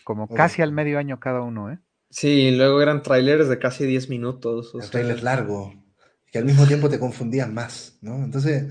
Como 0.04 0.28
casi 0.28 0.62
al 0.62 0.72
medio 0.72 0.98
año 0.98 1.18
cada 1.20 1.40
uno, 1.40 1.70
¿eh? 1.70 1.78
Sí, 2.10 2.50
luego 2.50 2.82
eran 2.82 3.02
trailers 3.02 3.48
de 3.48 3.58
casi 3.58 3.86
10 3.86 4.10
minutos. 4.10 4.74
O 4.74 4.78
trailer 4.80 5.22
largo, 5.22 5.72
que 6.32 6.38
al 6.38 6.46
mismo 6.46 6.66
tiempo 6.66 6.88
te 6.88 6.98
confundían 6.98 7.52
más, 7.52 7.98
¿no? 8.00 8.24
Entonces, 8.24 8.64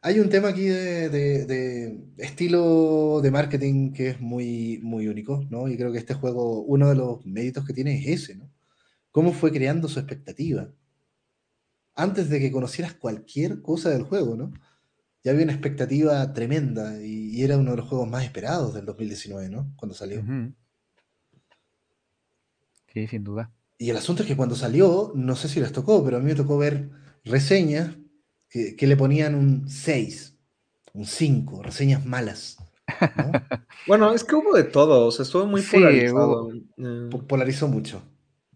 hay 0.00 0.20
un 0.20 0.28
tema 0.28 0.48
aquí 0.48 0.66
de, 0.66 1.98
estilo 2.18 3.20
de 3.20 3.32
marketing 3.32 3.92
que 3.92 4.10
es 4.10 4.20
muy, 4.20 4.78
muy 4.80 5.08
único, 5.08 5.44
¿no? 5.50 5.66
Y 5.68 5.76
creo 5.76 5.90
que 5.90 5.98
este 5.98 6.14
juego, 6.14 6.62
uno 6.62 6.88
de 6.88 6.94
los 6.94 7.26
méritos 7.26 7.66
que 7.66 7.72
tiene 7.72 7.98
es 7.98 8.22
ese, 8.22 8.36
¿no? 8.36 8.48
Cómo 9.10 9.32
fue 9.32 9.50
creando 9.50 9.88
su 9.88 9.98
expectativa. 9.98 10.72
Antes 11.96 12.28
de 12.28 12.38
que 12.38 12.52
conocieras 12.52 12.94
cualquier 12.94 13.60
cosa 13.60 13.90
del 13.90 14.04
juego, 14.04 14.36
¿no? 14.36 14.52
Ya 15.24 15.32
había 15.32 15.44
una 15.44 15.52
expectativa 15.52 16.32
tremenda 16.32 17.02
y, 17.02 17.42
era 17.42 17.56
uno 17.56 17.72
de 17.72 17.78
los 17.78 17.88
juegos 17.88 18.08
más 18.08 18.22
esperados 18.22 18.72
del 18.72 18.86
2019, 18.86 19.48
¿no? 19.48 19.72
Cuando 19.76 19.96
salió. 19.96 20.22
Sí, 22.92 23.06
sin 23.08 23.24
duda. 23.24 23.50
Y 23.78 23.90
el 23.90 23.96
asunto 23.96 24.22
es 24.22 24.28
que 24.28 24.36
cuando 24.36 24.54
salió, 24.54 25.12
no 25.14 25.36
sé 25.36 25.48
si 25.48 25.60
les 25.60 25.72
tocó, 25.72 26.04
pero 26.04 26.16
a 26.16 26.20
mí 26.20 26.26
me 26.26 26.34
tocó 26.34 26.58
ver 26.58 26.90
reseñas 27.24 27.96
que, 28.48 28.86
le 28.86 28.96
ponían 28.96 29.34
un 29.34 29.68
6, 29.68 30.38
un 30.92 31.06
5, 31.06 31.62
reseñas 31.62 32.06
malas. 32.06 32.58
bueno, 33.88 34.12
es 34.12 34.22
que 34.22 34.36
hubo 34.36 34.54
de 34.54 34.64
todo, 34.64 35.06
o 35.06 35.10
sea, 35.10 35.24
estuvo 35.24 35.46
muy 35.46 35.62
polarizado. 35.62 36.52
Eh. 36.52 37.10
Polarizó 37.26 37.66
mucho. 37.66 38.02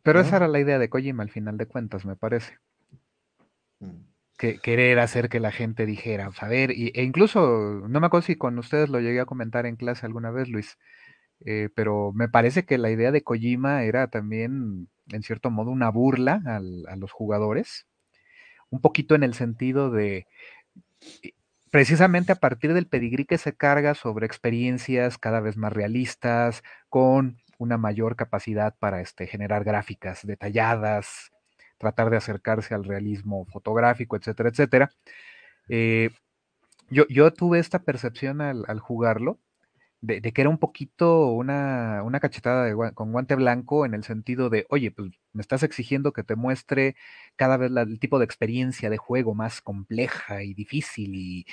Pero 0.02 0.20
esa 0.20 0.36
era 0.36 0.48
la 0.48 0.60
idea 0.60 0.78
de 0.78 0.88
Kojima 0.88 1.22
al 1.22 1.30
final 1.30 1.58
de 1.58 1.66
cuentas, 1.66 2.04
me 2.04 2.16
parece. 2.16 2.58
Mm. 3.80 4.04
Que, 4.38 4.58
querer 4.60 5.00
hacer 5.00 5.28
que 5.28 5.40
la 5.40 5.50
gente 5.50 5.84
dijera, 5.84 6.30
a 6.38 6.48
ver, 6.48 6.70
e 6.70 7.02
incluso, 7.02 7.40
no 7.88 8.00
me 8.00 8.06
acuerdo 8.06 8.26
si 8.26 8.36
con 8.36 8.56
ustedes 8.58 8.88
lo 8.88 9.00
llegué 9.00 9.18
a 9.18 9.26
comentar 9.26 9.66
en 9.66 9.74
clase 9.74 10.06
alguna 10.06 10.30
vez, 10.30 10.48
Luis, 10.48 10.78
eh, 11.44 11.70
pero 11.74 12.12
me 12.12 12.28
parece 12.28 12.64
que 12.64 12.78
la 12.78 12.90
idea 12.90 13.10
de 13.10 13.22
Kojima 13.22 13.82
era 13.82 14.08
también, 14.08 14.88
en 15.10 15.22
cierto 15.22 15.50
modo, 15.50 15.70
una 15.70 15.90
burla 15.90 16.42
a 16.44 16.96
los 16.96 17.12
jugadores, 17.12 17.86
un 18.70 18.80
poquito 18.80 19.14
en 19.14 19.22
el 19.22 19.34
sentido 19.34 19.90
de, 19.90 20.26
eh, 21.22 21.32
precisamente 21.70 22.32
a 22.32 22.36
partir 22.36 22.74
del 22.74 22.86
pedigrí 22.86 23.24
que 23.24 23.38
se 23.38 23.54
carga 23.54 23.94
sobre 23.94 24.26
experiencias 24.26 25.18
cada 25.18 25.40
vez 25.40 25.56
más 25.56 25.72
realistas, 25.72 26.62
con 26.88 27.38
una 27.58 27.76
mayor 27.76 28.16
capacidad 28.16 28.74
para 28.78 29.00
este, 29.00 29.26
generar 29.26 29.64
gráficas 29.64 30.26
detalladas, 30.26 31.32
tratar 31.78 32.10
de 32.10 32.16
acercarse 32.16 32.74
al 32.74 32.84
realismo 32.84 33.46
fotográfico, 33.46 34.16
etcétera, 34.16 34.48
etcétera. 34.50 34.90
Eh, 35.68 36.10
yo, 36.90 37.32
tuve 37.34 37.58
esta 37.58 37.80
percepción 37.80 38.40
al 38.40 38.80
jugarlo, 38.80 39.38
de, 40.00 40.20
que 40.20 40.40
era 40.40 40.50
un 40.50 40.58
poquito 40.58 41.26
una, 41.32 42.02
una 42.04 42.20
cachetada 42.20 42.72
con 42.94 43.12
guante 43.12 43.34
blanco 43.34 43.84
en 43.84 43.94
el 43.94 44.04
sentido 44.04 44.48
de, 44.48 44.64
oye, 44.68 44.90
pues 44.92 45.10
me 45.32 45.42
estás 45.42 45.62
exigiendo 45.62 46.12
que 46.12 46.22
te 46.22 46.36
muestre 46.36 46.94
cada 47.36 47.56
vez 47.56 47.72
el 47.74 47.98
tipo 47.98 48.18
de 48.18 48.24
experiencia 48.24 48.90
de 48.90 48.96
juego 48.96 49.34
más 49.34 49.60
compleja 49.60 50.42
y 50.44 50.54
difícil 50.54 51.14
y, 51.14 51.46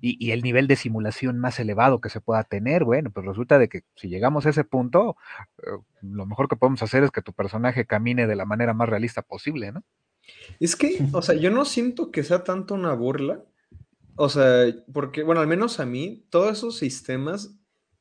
y, 0.00 0.30
el 0.30 0.42
nivel 0.42 0.66
de 0.66 0.76
simulación 0.76 1.38
más 1.38 1.58
elevado 1.58 2.00
que 2.00 2.10
se 2.10 2.20
pueda 2.20 2.44
tener. 2.44 2.84
Bueno, 2.84 3.10
pues 3.10 3.26
resulta 3.26 3.58
de 3.58 3.68
que 3.68 3.82
si 3.94 4.08
llegamos 4.08 4.44
a 4.46 4.50
ese 4.50 4.64
punto, 4.64 5.16
eh, 5.58 5.70
lo 6.02 6.26
mejor 6.26 6.48
que 6.48 6.56
podemos 6.56 6.82
hacer 6.82 7.02
es 7.02 7.10
que 7.10 7.22
tu 7.22 7.32
personaje 7.32 7.86
camine 7.86 8.26
de 8.26 8.36
la 8.36 8.44
manera 8.44 8.74
más 8.74 8.88
realista 8.88 9.22
posible, 9.22 9.72
¿no? 9.72 9.82
Es 10.60 10.76
que, 10.76 10.98
o 11.12 11.22
sea, 11.22 11.36
yo 11.36 11.50
no 11.50 11.64
siento 11.64 12.10
que 12.10 12.24
sea 12.24 12.44
tanto 12.44 12.74
una 12.74 12.92
burla. 12.94 13.44
O 14.16 14.28
sea, 14.28 14.64
porque, 14.92 15.22
bueno, 15.22 15.40
al 15.40 15.46
menos 15.46 15.78
a 15.78 15.86
mí, 15.86 16.26
todos 16.30 16.56
esos 16.56 16.78
sistemas 16.78 17.56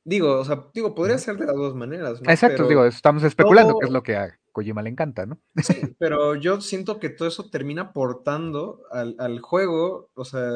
Digo, 0.08 0.40
o 0.40 0.46
sea, 0.46 0.68
digo, 0.72 0.94
podría 0.94 1.18
ser 1.18 1.36
de 1.38 1.48
las 1.48 1.56
dos 1.56 1.74
maneras. 1.74 2.22
¿no? 2.22 2.30
Exacto, 2.30 2.68
digo, 2.68 2.86
estamos 2.86 3.24
especulando 3.24 3.80
que 3.80 3.88
es 3.88 3.92
lo 3.92 4.04
que 4.04 4.16
a 4.16 4.38
Kojima 4.52 4.84
le 4.84 4.92
encanta, 4.92 5.26
¿no? 5.26 5.40
Sí, 5.56 5.82
pero 6.00 6.36
yo 6.36 6.62
siento 6.62 7.00
que 7.00 7.10
todo 7.10 7.28
eso 7.28 7.50
termina 7.50 7.82
aportando 7.82 8.84
al, 8.92 9.40
juego, 9.40 10.12
o 10.14 10.24
sea, 10.24 10.48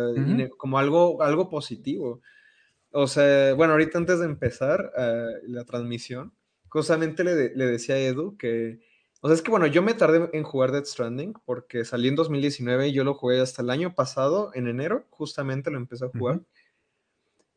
como 0.56 0.78
algo, 0.78 1.24
algo 1.24 1.50
positivo. 1.50 2.22
O 2.92 3.08
sea, 3.08 3.56
bueno, 3.56 3.74
ahorita 3.74 3.98
antes 3.98 4.20
de 4.20 4.26
empezar 4.26 4.92
eh, 4.96 5.26
la 5.48 5.66
transmisión, 5.66 6.32
justamente 6.70 7.24
le, 7.24 7.56
le, 7.56 7.66
decía 7.66 7.96
a 7.96 8.00
Edu 8.00 8.38
que, 8.38 8.80
o 9.22 9.28
sea, 9.28 9.36
es 9.36 9.42
que 9.42 9.50
bueno, 9.50 9.66
yo 9.66 9.82
me 9.82 9.96
tardé 9.96 10.30
en 10.32 10.44
jugar 10.44 10.72
Death 10.72 10.86
Stranding 10.86 11.34
porque 11.44 11.86
salí 11.86 12.08
en 12.08 12.16
2019 12.16 12.90
y 12.90 12.94
yo 12.94 13.04
lo 13.04 13.16
jugué 13.16 13.42
hasta 13.42 13.64
el 13.64 13.72
año 13.72 13.96
pasado, 13.96 14.52
en 14.54 14.68
enero, 14.68 15.06
justamente 15.10 15.72
lo 15.72 15.78
empecé 15.78 16.06
a 16.06 16.10
jugar. 16.16 16.42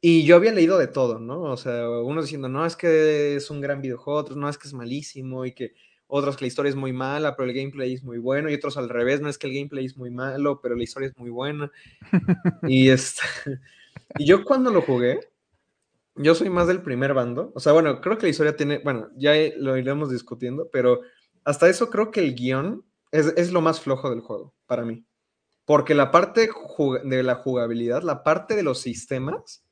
Y 0.05 0.25
yo 0.25 0.35
había 0.35 0.51
leído 0.51 0.79
de 0.79 0.89
todo, 0.89 1.21
¿no? 1.21 1.43
O 1.43 1.57
sea, 1.57 1.89
unos 1.89 2.25
diciendo, 2.25 2.49
no, 2.49 2.67
es 2.67 2.75
que 2.75 3.37
es 3.37 3.51
un 3.51 3.61
gran 3.61 3.81
videojuego, 3.81 4.19
otros, 4.19 4.37
no, 4.37 4.49
es 4.49 4.59
que 4.59 4.67
es 4.67 4.75
malísimo, 4.75 5.47
y 5.47 5.53
que 5.53 5.75
otros 6.09 6.37
que 6.37 6.45
la 6.45 6.49
historia 6.49 6.71
es 6.71 6.75
muy 6.75 6.93
mala, 6.93 7.37
pero 7.37 7.49
el 7.49 7.55
gameplay 7.55 7.95
es 7.95 8.03
muy 8.03 8.19
bueno, 8.19 8.51
y 8.51 8.55
otros 8.55 8.77
al 8.77 8.89
revés, 8.89 9.21
no 9.21 9.29
es 9.29 9.39
que 9.39 9.47
el 9.47 9.55
gameplay 9.55 9.87
es 9.87 9.97
muy 9.97 10.11
malo, 10.11 10.61
pero 10.61 10.75
la 10.75 10.83
historia 10.83 11.09
es 11.09 11.17
muy 11.17 11.31
buena. 11.31 11.71
y, 12.65 12.89
este, 12.91 13.23
y 14.19 14.27
yo 14.27 14.45
cuando 14.45 14.73
lo 14.73 14.83
jugué, 14.83 15.21
yo 16.17 16.35
soy 16.35 16.51
más 16.51 16.67
del 16.67 16.83
primer 16.83 17.15
bando. 17.15 17.53
O 17.55 17.61
sea, 17.61 17.73
bueno, 17.73 18.01
creo 18.01 18.19
que 18.19 18.27
la 18.27 18.31
historia 18.31 18.57
tiene, 18.57 18.79
bueno, 18.79 19.09
ya 19.17 19.35
lo 19.57 19.77
iremos 19.77 20.11
discutiendo, 20.11 20.69
pero 20.73 21.03
hasta 21.45 21.69
eso 21.69 21.91
creo 21.91 22.11
que 22.11 22.19
el 22.19 22.35
guion 22.35 22.85
es, 23.13 23.33
es 23.37 23.53
lo 23.53 23.61
más 23.61 23.81
flojo 23.81 24.11
del 24.11 24.21
juego, 24.21 24.53
para 24.67 24.85
mí. 24.85 25.07
Porque 25.65 25.95
la 25.95 26.11
parte 26.11 26.51
de 27.05 27.23
la 27.23 27.37
jugabilidad, 27.37 28.03
la 28.03 28.25
parte 28.25 28.57
de 28.57 28.65
los 28.65 28.81
sistemas, 28.81 29.63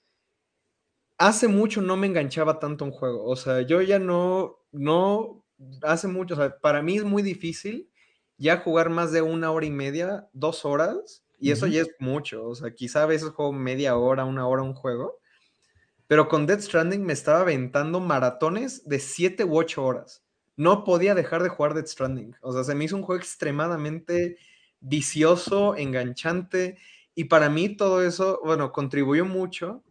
hace 1.21 1.49
mucho 1.49 1.83
no 1.83 1.99
me 1.99 2.07
enganchaba 2.07 2.59
tanto 2.59 2.85
un 2.87 2.93
juego. 2.93 3.27
O 3.27 3.37
sea, 3.37 3.61
yo 3.61 3.83
ya 3.83 3.99
no, 3.99 4.59
no, 4.73 5.45
hace 5.83 6.09
mucho, 6.09 6.33
o 6.35 6.37
sea, 6.39 6.59
para 6.59 6.83
mí 6.83 6.97
es 6.97 7.05
muy 7.05 7.23
difícil 7.23 7.91
ya 8.39 8.57
jugar 8.57 8.89
más 8.89 9.13
de 9.13 9.21
una 9.21 9.51
hora 9.53 9.67
y 9.67 9.71
media, 9.71 10.29
dos 10.33 10.65
horas, 10.65 11.23
y 11.39 11.51
eso 11.51 11.67
ya 11.67 11.83
es 11.83 11.91
mucho. 11.99 12.47
O 12.47 12.55
sea, 12.55 12.75
quizá 12.75 13.03
a 13.03 13.07
veces 13.07 13.29
juego 13.31 13.53
media 13.53 13.97
hora, 13.97 14.25
una 14.25 14.47
hora 14.47 14.63
un 14.63 14.73
juego. 14.73 15.19
Pero 16.07 16.27
con 16.27 16.47
Dead 16.47 16.61
Stranding 16.61 17.05
me 17.05 17.13
estaba 17.13 17.41
aventando 17.41 18.01
maratones 18.01 18.89
de 18.89 18.99
siete 18.99 19.45
u 19.45 19.59
ocho 19.59 19.85
horas. 19.85 20.25
No 20.57 20.85
podía 20.85 21.15
dejar 21.15 21.43
de 21.43 21.51
jugar 21.51 21.75
Dead 21.75 21.87
Stranding. 21.87 22.35
O 22.41 22.53
sea, 22.53 22.65
se 22.65 22.75
me 22.75 22.85
hizo 22.85 22.97
un 22.97 23.03
juego 23.03 23.21
extremadamente 23.21 24.39
vicioso, 24.81 25.77
enganchante. 25.77 26.79
Y 27.15 27.25
para 27.25 27.51
mí 27.51 27.77
todo 27.77 28.03
eso, 28.03 28.41
bueno, 28.43 28.73
contribuyó 28.73 29.27
mucho 29.27 29.83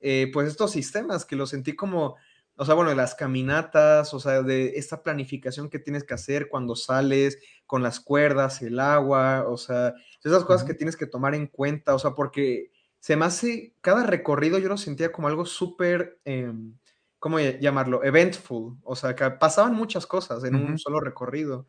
eh, 0.00 0.30
pues 0.32 0.48
estos 0.48 0.72
sistemas 0.72 1.24
que 1.24 1.36
lo 1.36 1.46
sentí 1.46 1.76
como, 1.76 2.16
o 2.56 2.64
sea, 2.64 2.74
bueno, 2.74 2.94
las 2.94 3.14
caminatas, 3.14 4.12
o 4.14 4.20
sea, 4.20 4.42
de 4.42 4.72
esta 4.76 5.02
planificación 5.02 5.70
que 5.70 5.78
tienes 5.78 6.04
que 6.04 6.14
hacer 6.14 6.48
cuando 6.48 6.76
sales 6.76 7.38
con 7.66 7.82
las 7.82 8.00
cuerdas, 8.00 8.62
el 8.62 8.80
agua, 8.80 9.44
o 9.46 9.56
sea, 9.56 9.94
esas 10.24 10.44
cosas 10.44 10.64
que 10.64 10.74
tienes 10.74 10.96
que 10.96 11.06
tomar 11.06 11.34
en 11.34 11.46
cuenta, 11.46 11.94
o 11.94 11.98
sea, 11.98 12.12
porque 12.12 12.70
se 12.98 13.16
me 13.16 13.24
hace, 13.24 13.74
cada 13.80 14.04
recorrido 14.04 14.58
yo 14.58 14.68
lo 14.68 14.76
sentía 14.76 15.12
como 15.12 15.28
algo 15.28 15.46
súper, 15.46 16.20
em, 16.24 16.76
¿cómo 17.18 17.38
llamarlo? 17.38 18.04
Eventful, 18.04 18.78
o 18.82 18.96
sea, 18.96 19.14
que 19.14 19.30
pasaban 19.32 19.74
muchas 19.74 20.06
cosas 20.06 20.44
en 20.44 20.54
un 20.54 20.78
solo 20.78 21.00
recorrido. 21.00 21.66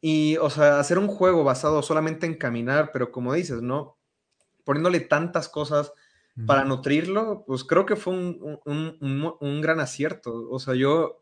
Y, 0.00 0.36
o 0.36 0.50
sea, 0.50 0.78
hacer 0.78 0.98
un 0.98 1.08
juego 1.08 1.44
basado 1.44 1.82
solamente 1.82 2.26
en 2.26 2.34
caminar, 2.36 2.90
pero 2.92 3.10
como 3.10 3.32
dices, 3.32 3.62
¿no? 3.62 3.98
Poniéndole 4.64 5.00
tantas 5.00 5.48
cosas 5.48 5.92
para 6.46 6.64
nutrirlo, 6.64 7.44
pues 7.46 7.64
creo 7.64 7.86
que 7.86 7.96
fue 7.96 8.12
un, 8.14 9.60
gran 9.62 9.80
acierto. 9.80 10.48
O 10.50 10.58
sea, 10.58 10.74
yo, 10.74 11.20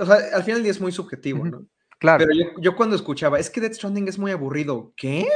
o 0.00 0.06
sea, 0.06 0.16
al 0.34 0.44
final 0.44 0.58
el 0.58 0.62
día 0.62 0.72
es 0.72 0.80
muy 0.80 0.92
subjetivo, 0.92 1.44
¿no? 1.44 1.66
Claro. 1.98 2.24
Pero 2.26 2.60
yo, 2.60 2.76
cuando 2.76 2.96
escuchaba, 2.96 3.38
es 3.38 3.50
que 3.50 3.60
Death 3.60 3.74
Stranding 3.74 4.08
es 4.08 4.18
muy 4.18 4.32
aburrido, 4.32 4.92
¿qué? 4.96 5.28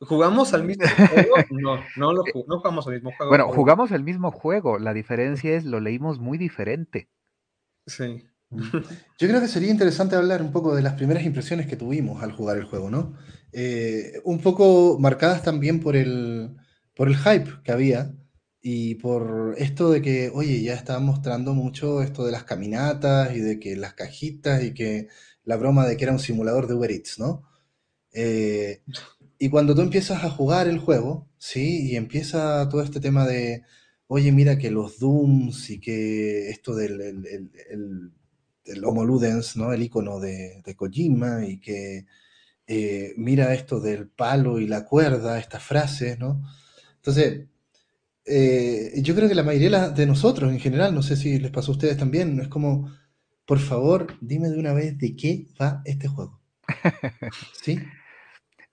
¿Jugamos 0.00 0.52
al 0.52 0.64
mismo 0.64 0.84
juego? 1.10 1.34
No, 1.50 1.76
no, 1.96 2.12
lo, 2.12 2.24
no 2.46 2.58
jugamos 2.58 2.86
al 2.86 2.94
mismo 2.94 3.12
juego. 3.16 3.30
Bueno, 3.30 3.48
jugamos 3.48 3.90
el 3.92 4.02
mismo 4.02 4.30
juego, 4.30 4.78
la 4.78 4.94
diferencia 4.94 5.54
es 5.54 5.64
lo 5.64 5.80
leímos 5.80 6.18
muy 6.18 6.38
diferente. 6.38 7.08
Sí. 7.86 8.26
Yo 8.50 9.28
creo 9.28 9.40
que 9.40 9.48
sería 9.48 9.70
interesante 9.70 10.16
hablar 10.16 10.42
un 10.42 10.52
poco 10.52 10.74
de 10.74 10.82
las 10.82 10.94
primeras 10.94 11.24
impresiones 11.24 11.66
que 11.66 11.76
tuvimos 11.76 12.22
al 12.22 12.32
jugar 12.32 12.58
el 12.58 12.64
juego, 12.64 12.90
¿no? 12.90 13.14
Eh, 13.52 14.20
un 14.24 14.40
poco 14.40 14.98
marcadas 14.98 15.42
también 15.42 15.80
por 15.80 15.94
el, 15.96 16.56
por 16.94 17.08
el 17.08 17.16
hype 17.16 17.62
que 17.64 17.72
había 17.72 18.14
y 18.60 18.94
por 18.96 19.54
esto 19.58 19.90
de 19.90 20.02
que, 20.02 20.30
oye, 20.32 20.62
ya 20.62 20.74
estaban 20.74 21.04
mostrando 21.04 21.54
mucho 21.54 22.02
esto 22.02 22.24
de 22.24 22.32
las 22.32 22.44
caminatas 22.44 23.34
y 23.36 23.40
de 23.40 23.58
que 23.58 23.76
las 23.76 23.94
cajitas 23.94 24.62
y 24.62 24.72
que 24.72 25.08
la 25.44 25.56
broma 25.56 25.86
de 25.86 25.96
que 25.96 26.04
era 26.04 26.12
un 26.12 26.20
simulador 26.20 26.68
de 26.68 26.74
Uber 26.74 26.90
Eats, 26.90 27.18
¿no? 27.18 27.42
Eh, 28.12 28.82
y 29.38 29.48
cuando 29.50 29.74
tú 29.74 29.82
empiezas 29.82 30.24
a 30.24 30.30
jugar 30.30 30.68
el 30.68 30.78
juego, 30.78 31.28
¿sí? 31.38 31.90
Y 31.90 31.96
empieza 31.96 32.68
todo 32.68 32.82
este 32.82 33.00
tema 33.00 33.26
de, 33.26 33.64
oye, 34.06 34.30
mira 34.32 34.58
que 34.58 34.70
los 34.70 35.00
Dooms 35.00 35.70
y 35.70 35.80
que 35.80 36.50
esto 36.50 36.74
del 36.76 37.00
el, 38.64 38.84
Homo 38.84 39.04
Ludens, 39.04 39.56
¿no? 39.56 39.72
El 39.72 39.82
icono 39.82 40.20
de, 40.20 40.62
de 40.64 40.76
Kojima 40.76 41.44
y 41.46 41.58
que 41.60 42.06
eh, 42.66 43.14
mira 43.16 43.54
esto 43.54 43.80
del 43.80 44.08
palo 44.08 44.60
y 44.60 44.66
la 44.68 44.84
cuerda, 44.84 45.38
estas 45.38 45.62
frases, 45.64 46.18
¿no? 46.18 46.42
Entonces, 47.02 47.48
eh, 48.24 48.92
yo 49.02 49.16
creo 49.16 49.28
que 49.28 49.34
la 49.34 49.42
mayoría 49.42 49.88
de 49.88 50.06
nosotros 50.06 50.52
en 50.52 50.60
general, 50.60 50.94
no 50.94 51.02
sé 51.02 51.16
si 51.16 51.40
les 51.40 51.50
pasó 51.50 51.72
a 51.72 51.74
ustedes 51.74 51.96
también, 51.96 52.38
es 52.38 52.46
como, 52.46 52.92
por 53.44 53.58
favor, 53.58 54.06
dime 54.20 54.48
de 54.48 54.58
una 54.60 54.72
vez 54.72 54.96
de 54.98 55.16
qué 55.16 55.48
va 55.60 55.82
este 55.84 56.06
juego. 56.06 56.40
¿Sí? 57.60 57.80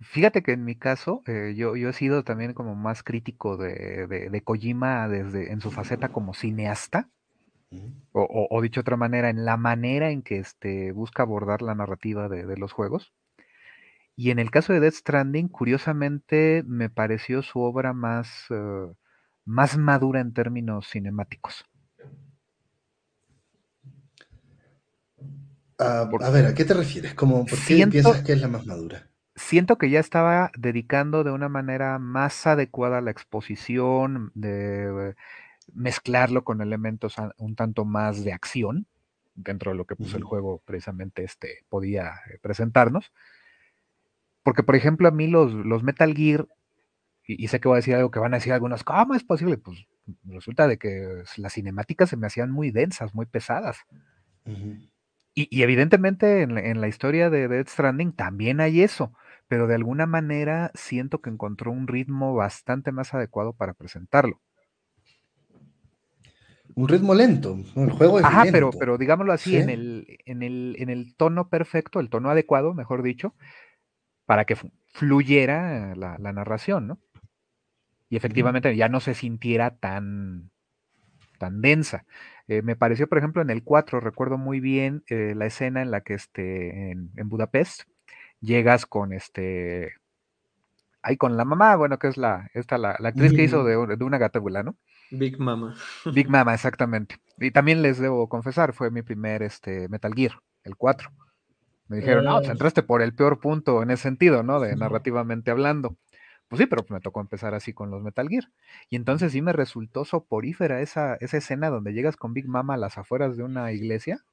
Fíjate 0.02 0.44
que 0.44 0.52
en 0.52 0.64
mi 0.64 0.76
caso, 0.76 1.24
eh, 1.26 1.56
yo, 1.58 1.76
yo 1.76 1.90
he 1.90 1.94
sido 1.94 2.24
también 2.24 2.54
como 2.54 2.76
más 2.76 3.02
crítico 3.02 3.58
de, 3.58 4.06
de, 4.08 4.42
Kojima 4.44 5.08
desde 5.08 5.52
en 5.52 5.60
su 5.60 5.72
faceta 5.72 6.10
como 6.10 6.36
cineasta. 6.36 7.10
o, 8.12 8.48
o, 8.50 8.62
dicho 8.62 8.80
de 8.80 8.82
otra 8.82 8.96
manera, 8.96 9.32
en 9.32 9.44
la 9.44 9.58
manera 9.58 10.12
en 10.12 10.22
que 10.22 10.38
este, 10.38 10.92
busca 10.92 11.24
abordar 11.24 11.64
la 11.64 11.74
narrativa 11.74 12.30
de, 12.30 12.46
de 12.46 12.58
los 12.58 12.74
juegos. 12.74 13.12
Y 14.20 14.32
en 14.32 14.40
el 14.40 14.52
caso 14.52 14.74
de 14.74 14.82
Death 14.82 14.96
Stranding, 14.96 15.48
curiosamente 15.48 16.62
me 16.68 16.90
pareció 16.90 17.42
su 17.42 17.62
obra 17.62 17.94
más, 17.94 18.48
eh, 18.50 18.94
más 19.46 19.78
madura 19.78 20.20
en 20.20 20.34
términos 20.34 20.90
cinemáticos. 20.90 21.64
Ah, 25.78 26.10
a 26.20 26.30
ver, 26.32 26.48
¿a 26.48 26.54
qué 26.54 26.66
te 26.66 26.74
refieres? 26.74 27.14
¿Cómo, 27.14 27.46
¿Por 27.46 27.58
qué 27.60 27.88
piensas 27.88 28.22
que 28.22 28.34
es 28.34 28.42
la 28.42 28.50
más 28.50 28.66
madura? 28.66 29.08
Siento 29.38 29.78
que 29.78 29.90
ya 29.90 30.02
estaba 30.02 30.52
dedicando 30.58 31.24
de 31.24 31.32
una 31.32 31.48
manera 31.48 31.98
más 31.98 32.46
adecuada 32.46 33.00
la 33.00 33.12
exposición, 33.12 34.34
de 34.36 35.16
mezclarlo 35.74 36.44
con 36.44 36.60
elementos 36.60 37.16
un 37.38 37.56
tanto 37.56 37.86
más 37.86 38.26
de 38.26 38.34
acción, 38.34 38.86
dentro 39.34 39.72
de 39.72 39.78
lo 39.78 39.86
que 39.86 39.96
pues, 39.96 40.14
el 40.14 40.26
juego 40.26 40.62
precisamente 40.66 41.24
este, 41.24 41.64
podía 41.70 42.16
eh, 42.30 42.38
presentarnos. 42.42 43.14
Porque, 44.50 44.64
por 44.64 44.76
ejemplo, 44.76 45.08
a 45.08 45.12
mí 45.12 45.28
los, 45.28 45.54
los 45.54 45.84
Metal 45.84 46.12
Gear, 46.16 46.48
y, 47.24 47.48
sé 47.50 47.60
que 47.60 47.68
voy 47.68 47.76
a 47.76 47.84
decir 47.84 47.94
algo 47.94 48.10
que 48.10 48.18
van 48.18 48.34
a 48.34 48.38
decir 48.38 48.52
algunos, 48.52 48.84
¿cómo 48.84 49.14
es 49.14 49.24
posible? 49.24 49.60
Pues 49.60 49.86
resulta 50.24 50.68
de 50.68 50.80
que 50.80 51.22
las 51.38 51.54
cinemáticas 51.54 52.10
se 52.10 52.18
me 52.18 52.26
hacían 52.26 52.50
muy 52.50 52.72
densas, 52.72 53.14
muy 53.14 53.28
pesadas. 53.28 53.78
y, 55.36 55.62
evidentemente 55.62 56.42
en 56.42 56.82
la, 56.82 56.88
historia 56.88 57.30
de 57.30 57.48
Dead 57.48 57.68
Stranding 57.68 58.12
también 58.14 58.60
hay 58.60 58.82
eso, 58.82 59.14
pero 59.48 59.68
de 59.68 59.76
alguna 59.76 60.08
manera 60.08 60.72
siento 60.74 61.22
que 61.22 61.30
encontró 61.30 61.72
un 61.72 61.86
ritmo 61.86 62.34
bastante 62.34 62.92
más 62.92 63.14
adecuado 63.14 63.54
para 63.54 63.74
presentarlo. 63.74 64.42
Un 66.74 66.88
ritmo 66.88 67.14
lento, 67.14 67.56
el 67.76 67.92
juego 67.92 68.18
es 68.18 68.26
Ajá, 68.26 68.46
pero, 68.52 68.72
pero 68.72 68.98
digámoslo 68.98 69.32
así, 69.32 69.58
en, 69.58 69.70
el, 69.70 70.18
en, 70.26 70.42
el, 70.42 70.76
en 70.80 70.90
el 70.90 71.14
tono 71.16 71.50
perfecto, 71.50 72.00
el 72.00 72.10
tono 72.10 72.32
adecuado, 72.32 72.74
mejor 72.74 73.04
dicho, 73.04 73.36
para 74.30 74.46
que 74.46 74.56
fluyera 74.86 75.96
la, 75.96 76.20
narración, 76.20 76.86
¿no? 76.86 77.00
Y 78.10 78.16
efectivamente 78.16 78.76
ya 78.76 78.88
no 78.88 79.00
se 79.00 79.16
sintiera 79.16 79.76
tan, 79.76 80.52
tan 81.40 81.62
densa. 81.62 82.06
Eh, 82.48 82.62
me 82.62 82.76
pareció, 82.76 83.10
por 83.10 83.18
ejemplo, 83.18 83.42
en 83.42 83.50
el 83.50 83.64
4, 83.64 84.00
recuerdo 84.00 84.38
muy 84.38 84.60
bien 84.60 85.04
eh, 85.08 85.34
la 85.36 85.48
escena 85.48 85.82
en 85.82 85.90
la 85.90 86.02
que 86.02 86.14
este, 86.14 86.92
en, 86.92 87.10
Budapest 87.28 87.90
llegas 88.40 88.86
con 88.86 89.14
este. 89.14 89.96
Ahí 91.02 91.18
con 91.18 91.36
la 91.36 91.44
mamá, 91.44 91.76
bueno, 91.76 91.98
que 91.98 92.10
es 92.10 92.18
la, 92.18 92.52
esta, 92.54 92.78
la, 92.78 92.92
actriz 92.92 93.34
que 93.34 93.46
hizo 93.46 93.64
de, 93.64 93.96
de 93.98 94.04
una 94.04 94.20
gatúbula, 94.20 94.62
¿no? 94.62 94.78
Big 95.10 95.40
Mama. 95.40 95.74
Big 96.14 96.30
Mama, 96.30 96.54
exactamente. 96.54 97.18
Y 97.40 97.50
también 97.50 97.82
les 97.82 97.98
debo 97.98 98.30
confesar, 98.30 98.74
fue 98.74 98.92
mi 98.92 99.02
primer 99.02 99.42
este, 99.42 99.90
Metal 99.90 100.14
Gear, 100.14 100.40
el 100.66 100.76
4. 100.76 101.12
Me 101.90 101.98
dijeron, 101.98 102.24
no, 102.24 102.38
pues 102.38 102.50
entraste 102.50 102.84
por 102.84 103.02
el 103.02 103.16
peor 103.16 103.40
punto 103.40 103.82
en 103.82 103.90
ese 103.90 104.04
sentido, 104.04 104.44
¿no? 104.44 104.60
De 104.60 104.76
narrativamente 104.76 105.50
hablando. 105.50 105.98
Pues 106.48 106.60
sí, 106.60 106.68
pero 106.68 106.86
me 106.90 107.00
tocó 107.00 107.20
empezar 107.20 107.56
así 107.56 107.74
con 107.74 107.90
los 107.90 108.04
Metal 108.04 108.30
Gear. 108.30 108.46
Y 108.90 108.96
entonces 108.96 109.32
sí 109.32 109.42
me 109.42 109.54
resultó 109.54 110.06
soporífera 110.06 110.82
esa, 110.82 111.16
esa 111.16 111.38
escena 111.38 111.70
donde 111.70 111.94
llegas 111.94 112.16
con 112.16 112.34
Big 112.34 112.48
Mama 112.48 112.76
a 112.76 112.78
las 112.78 113.00
afueras 113.00 113.38
de 113.38 113.44
una 113.44 113.72
iglesia. 113.72 114.24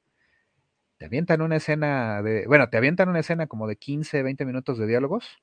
Te 0.99 1.07
avientan 1.07 1.41
una 1.41 1.57
escena 1.57 2.23
de, 2.23 2.47
bueno, 2.47 2.69
te 2.69 2.77
avientan 2.77 3.09
una 3.09 3.21
escena 3.21 3.47
como 3.47 3.67
de 3.67 3.77
15, 3.77 4.23
20 4.23 4.45
minutos 4.45 4.77
de 4.79 4.87
diálogos. 4.87 5.39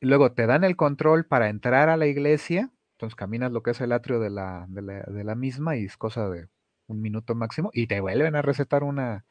Y 0.00 0.06
luego 0.06 0.32
te 0.32 0.46
dan 0.46 0.62
el 0.62 0.76
control 0.76 1.26
para 1.26 1.48
entrar 1.48 1.88
a 1.88 1.96
la 1.96 2.06
iglesia. 2.06 2.70
Entonces 2.92 3.16
caminas 3.16 3.50
lo 3.50 3.64
que 3.64 3.72
es 3.72 3.80
el 3.80 3.90
atrio 3.90 4.20
de 4.20 4.30
la, 4.30 4.66
de 4.68 4.82
la, 4.82 5.00
de 5.00 5.24
la 5.24 5.34
misma 5.34 5.76
y 5.76 5.84
es 5.84 5.96
cosa 5.96 6.28
de 6.28 6.48
un 6.86 7.00
minuto 7.00 7.34
máximo. 7.34 7.70
Y 7.72 7.88
te 7.88 8.00
vuelven 8.00 8.36
a 8.36 8.42
recetar 8.42 8.84
una, 8.84 9.24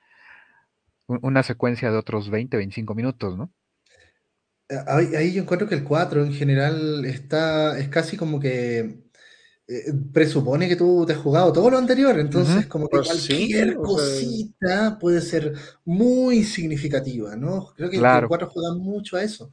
una 1.07 1.43
secuencia 1.43 1.91
de 1.91 1.97
otros 1.97 2.29
20, 2.29 2.57
25 2.57 2.95
minutos, 2.95 3.37
¿no? 3.37 3.51
Eh, 4.69 4.77
ahí, 4.87 5.33
yo 5.33 5.41
encuentro 5.41 5.67
que 5.67 5.75
el 5.75 5.83
4 5.83 6.23
en 6.23 6.33
general 6.33 7.05
está, 7.05 7.77
es 7.77 7.89
casi 7.89 8.17
como 8.17 8.39
que 8.39 9.03
eh, 9.67 9.93
presupone 10.11 10.67
que 10.67 10.75
tú 10.75 11.05
te 11.05 11.13
has 11.13 11.19
jugado 11.19 11.51
todo 11.51 11.69
lo 11.69 11.77
anterior, 11.77 12.17
entonces 12.19 12.67
como 12.67 12.87
que 12.87 12.97
pues 12.97 13.07
cualquier 13.07 13.75
cosita 13.75 14.97
puede 14.99 15.21
ser 15.21 15.53
muy 15.85 16.43
significativa, 16.43 17.35
¿no? 17.35 17.73
Creo 17.75 17.89
que 17.89 17.97
el 17.97 18.27
4 18.27 18.49
juega 18.49 18.75
mucho 18.75 19.17
a 19.17 19.23
eso. 19.23 19.51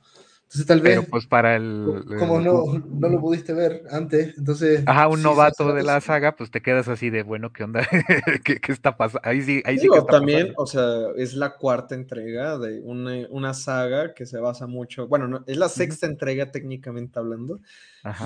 Entonces 0.51 0.67
tal 0.67 0.81
vez... 0.81 0.99
Pero 0.99 1.09
pues 1.09 1.27
para 1.29 1.55
el... 1.55 2.05
Como 2.19 2.41
no, 2.41 2.65
no 2.67 3.09
lo 3.09 3.21
pudiste 3.21 3.53
ver 3.53 3.85
antes, 3.89 4.37
entonces... 4.37 4.83
Ajá, 4.85 5.07
un 5.07 5.23
novato 5.23 5.73
de 5.73 5.85
la 5.85 6.01
saga, 6.01 6.35
pues 6.35 6.51
te 6.51 6.61
quedas 6.61 6.89
así 6.89 7.09
de, 7.09 7.23
bueno, 7.23 7.53
¿qué 7.53 7.63
onda? 7.63 7.87
¿Qué, 8.45 8.61
está 8.67 8.97
pasando? 8.97 9.29
Ahí 9.29 9.43
sí, 9.43 9.63
ahí 9.65 9.79
sí 9.79 9.87
que 9.89 10.03
también, 10.11 10.53
o 10.57 10.67
sea, 10.67 11.11
es 11.17 11.35
la 11.35 11.57
cuarta 11.57 11.95
entrega 11.95 12.59
de 12.59 12.81
una, 12.83 13.55
saga 13.55 14.13
que 14.13 14.27
se 14.27 14.39
basa 14.41 14.67
mucho, 14.67 15.07
bueno, 15.07 15.29
no, 15.29 15.45
es 15.47 15.57
la 15.57 15.69
sexta 15.69 16.09
entrega 16.09 16.51
técnicamente 16.51 17.21
hablando, 17.21 17.61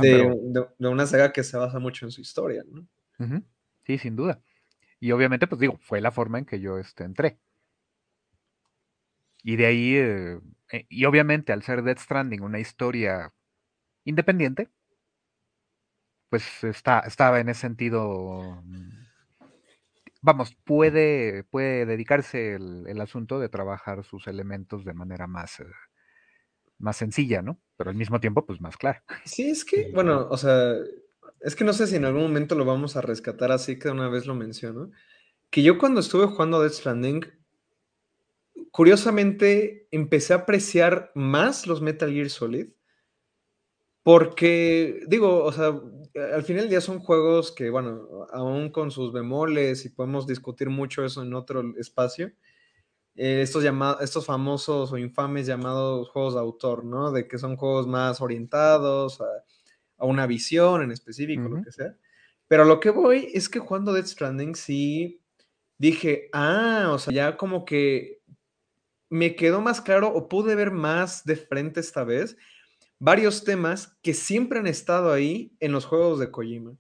de, 0.01 0.67
una 0.79 1.07
saga 1.07 1.31
que 1.31 1.45
se 1.45 1.59
basa 1.59 1.79
mucho 1.79 2.07
en 2.07 2.11
su 2.11 2.23
historia, 2.23 2.65
¿no? 2.67 2.87
Sí, 3.85 3.99
sin 3.99 4.17
duda. 4.17 4.41
Y 4.99 5.13
obviamente, 5.13 5.47
pues 5.47 5.61
digo, 5.61 5.77
fue 5.83 6.01
la 6.01 6.11
forma 6.11 6.39
en 6.39 6.47
que 6.47 6.59
yo 6.59 6.79
este, 6.79 7.05
entré. 7.05 7.37
Y 9.43 9.57
de 9.57 9.67
ahí, 9.67 9.95
eh, 9.97 10.41
eh, 10.73 10.87
y 10.89 11.05
obviamente 11.05 11.53
al 11.53 11.63
ser 11.63 11.83
Dead 11.83 11.99
Stranding 11.99 12.43
una 12.43 12.61
historia 12.61 13.33
independiente, 14.05 14.71
pues 16.29 16.65
está, 16.65 17.01
estaba 17.01 17.41
en 17.41 17.49
ese 17.49 17.61
sentido, 17.61 18.61
mm, 18.65 18.91
vamos, 20.21 20.57
puede, 20.65 21.45
puede 21.45 21.87
dedicarse 21.87 22.55
el, 22.55 23.01
asunto 23.01 23.39
de 23.39 23.49
trabajar 23.49 24.05
sus 24.05 24.27
elementos 24.27 24.85
de 24.85 24.95
manera 24.95 25.27
más, 25.27 25.61
eh, 25.61 25.67
más 26.79 26.97
sencilla, 26.97 27.43
¿no? 27.43 27.61
Pero 27.77 27.91
al 27.91 27.97
mismo 27.97 28.21
tiempo, 28.21 28.45
pues 28.45 28.61
más 28.61 28.77
clara. 28.77 29.05
Sí, 29.25 29.49
es 29.49 29.65
que, 29.65 29.93
bueno, 29.93 30.27
o 30.31 30.37
sea, 30.37 30.75
es 31.41 31.55
que 31.55 31.65
no 31.65 31.73
sé 31.73 31.87
si 31.87 31.97
en 31.97 32.05
algún 32.05 32.23
momento 32.23 32.55
lo 32.55 32.65
vamos 32.65 32.97
a 32.97 33.01
rescatar 33.01 33.53
así 33.53 33.79
que 33.79 33.91
una 33.91 34.09
vez 34.09 34.27
lo 34.27 34.35
menciono, 34.35 34.91
que 35.51 35.63
yo 35.63 35.79
cuando 35.79 36.01
estuve 36.01 36.27
jugando 36.27 36.61
Dead 36.61 36.73
Stranding, 36.73 37.27
curiosamente 38.75 39.87
empecé 39.93 40.33
a 40.33 40.39
apreciar 40.39 41.13
más 41.15 41.69
los 41.69 41.81
Metal 41.81 42.13
Gear 42.13 42.29
Solid. 42.29 42.71
Porque, 44.03 45.01
digo, 45.07 45.45
o 45.45 45.53
sea, 45.53 45.81
al 46.35 46.43
final 46.43 46.63
del 46.63 46.71
día 46.71 46.81
son 46.81 46.99
juegos 46.99 47.53
que, 47.53 47.71
bueno, 47.71 48.27
aún 48.33 48.71
con 48.71 48.91
sus 48.91 49.13
bemoles 49.13 49.85
y 49.85 49.91
podemos 49.91 50.27
discutir 50.27 50.71
mucho 50.71 51.05
eso 51.05 51.23
en 51.23 51.35
otro 51.35 51.63
espacio, 51.79 52.33
eh, 53.15 53.43
estos, 53.43 53.65
estos 54.01 54.27
famosos 54.27 54.91
o 54.91 54.99
infames 54.99 55.47
llamados 55.47 56.09
juegos 56.09 56.35
de 56.35 56.41
autor, 56.41 56.85
¿no? 56.85 57.13
De 57.13 57.29
que 57.29 57.39
son 57.39 57.57
juegos 57.57 57.87
más 57.87 58.21
orientados 58.21 59.21
a, 59.21 60.05
una 60.05 60.27
visión 60.27 60.83
en 60.83 60.91
específico, 60.91 61.49
lo 61.49 61.63
que 61.63 61.71
sea. 61.71 61.97
Pero 62.49 62.65
lo 62.65 62.81
que 62.81 62.91
voy 62.91 63.31
es 63.33 63.49
que 63.49 63.61
jugando 63.61 63.93
Dead 63.93 64.05
Stranding 64.05 64.57
sí 64.57 65.23
dije, 65.79 66.29
ah, 66.33 66.91
o 66.93 66.99
sea, 66.99 67.15
ya 67.15 67.37
como 67.37 67.65
que 67.65 68.14
me 69.11 69.37
quedó 69.37 69.61
más 69.61 69.81
claro 69.81 70.09
o 70.09 70.29
pude 70.29 70.55
ver 70.55 70.71
más 70.71 71.25
de 71.25 71.37
frente 71.37 71.81
esta 71.81 72.05
vez 72.05 72.37
varios 72.99 73.45
temas 73.45 73.99
que 74.03 74.15
siempre 74.15 74.59
han 74.59 74.67
estado 74.67 75.13
ahí 75.13 75.53
en 75.61 75.73
los 75.73 75.85
juegos 75.85 76.19
de 76.19 76.31
Kojima. 76.31 76.77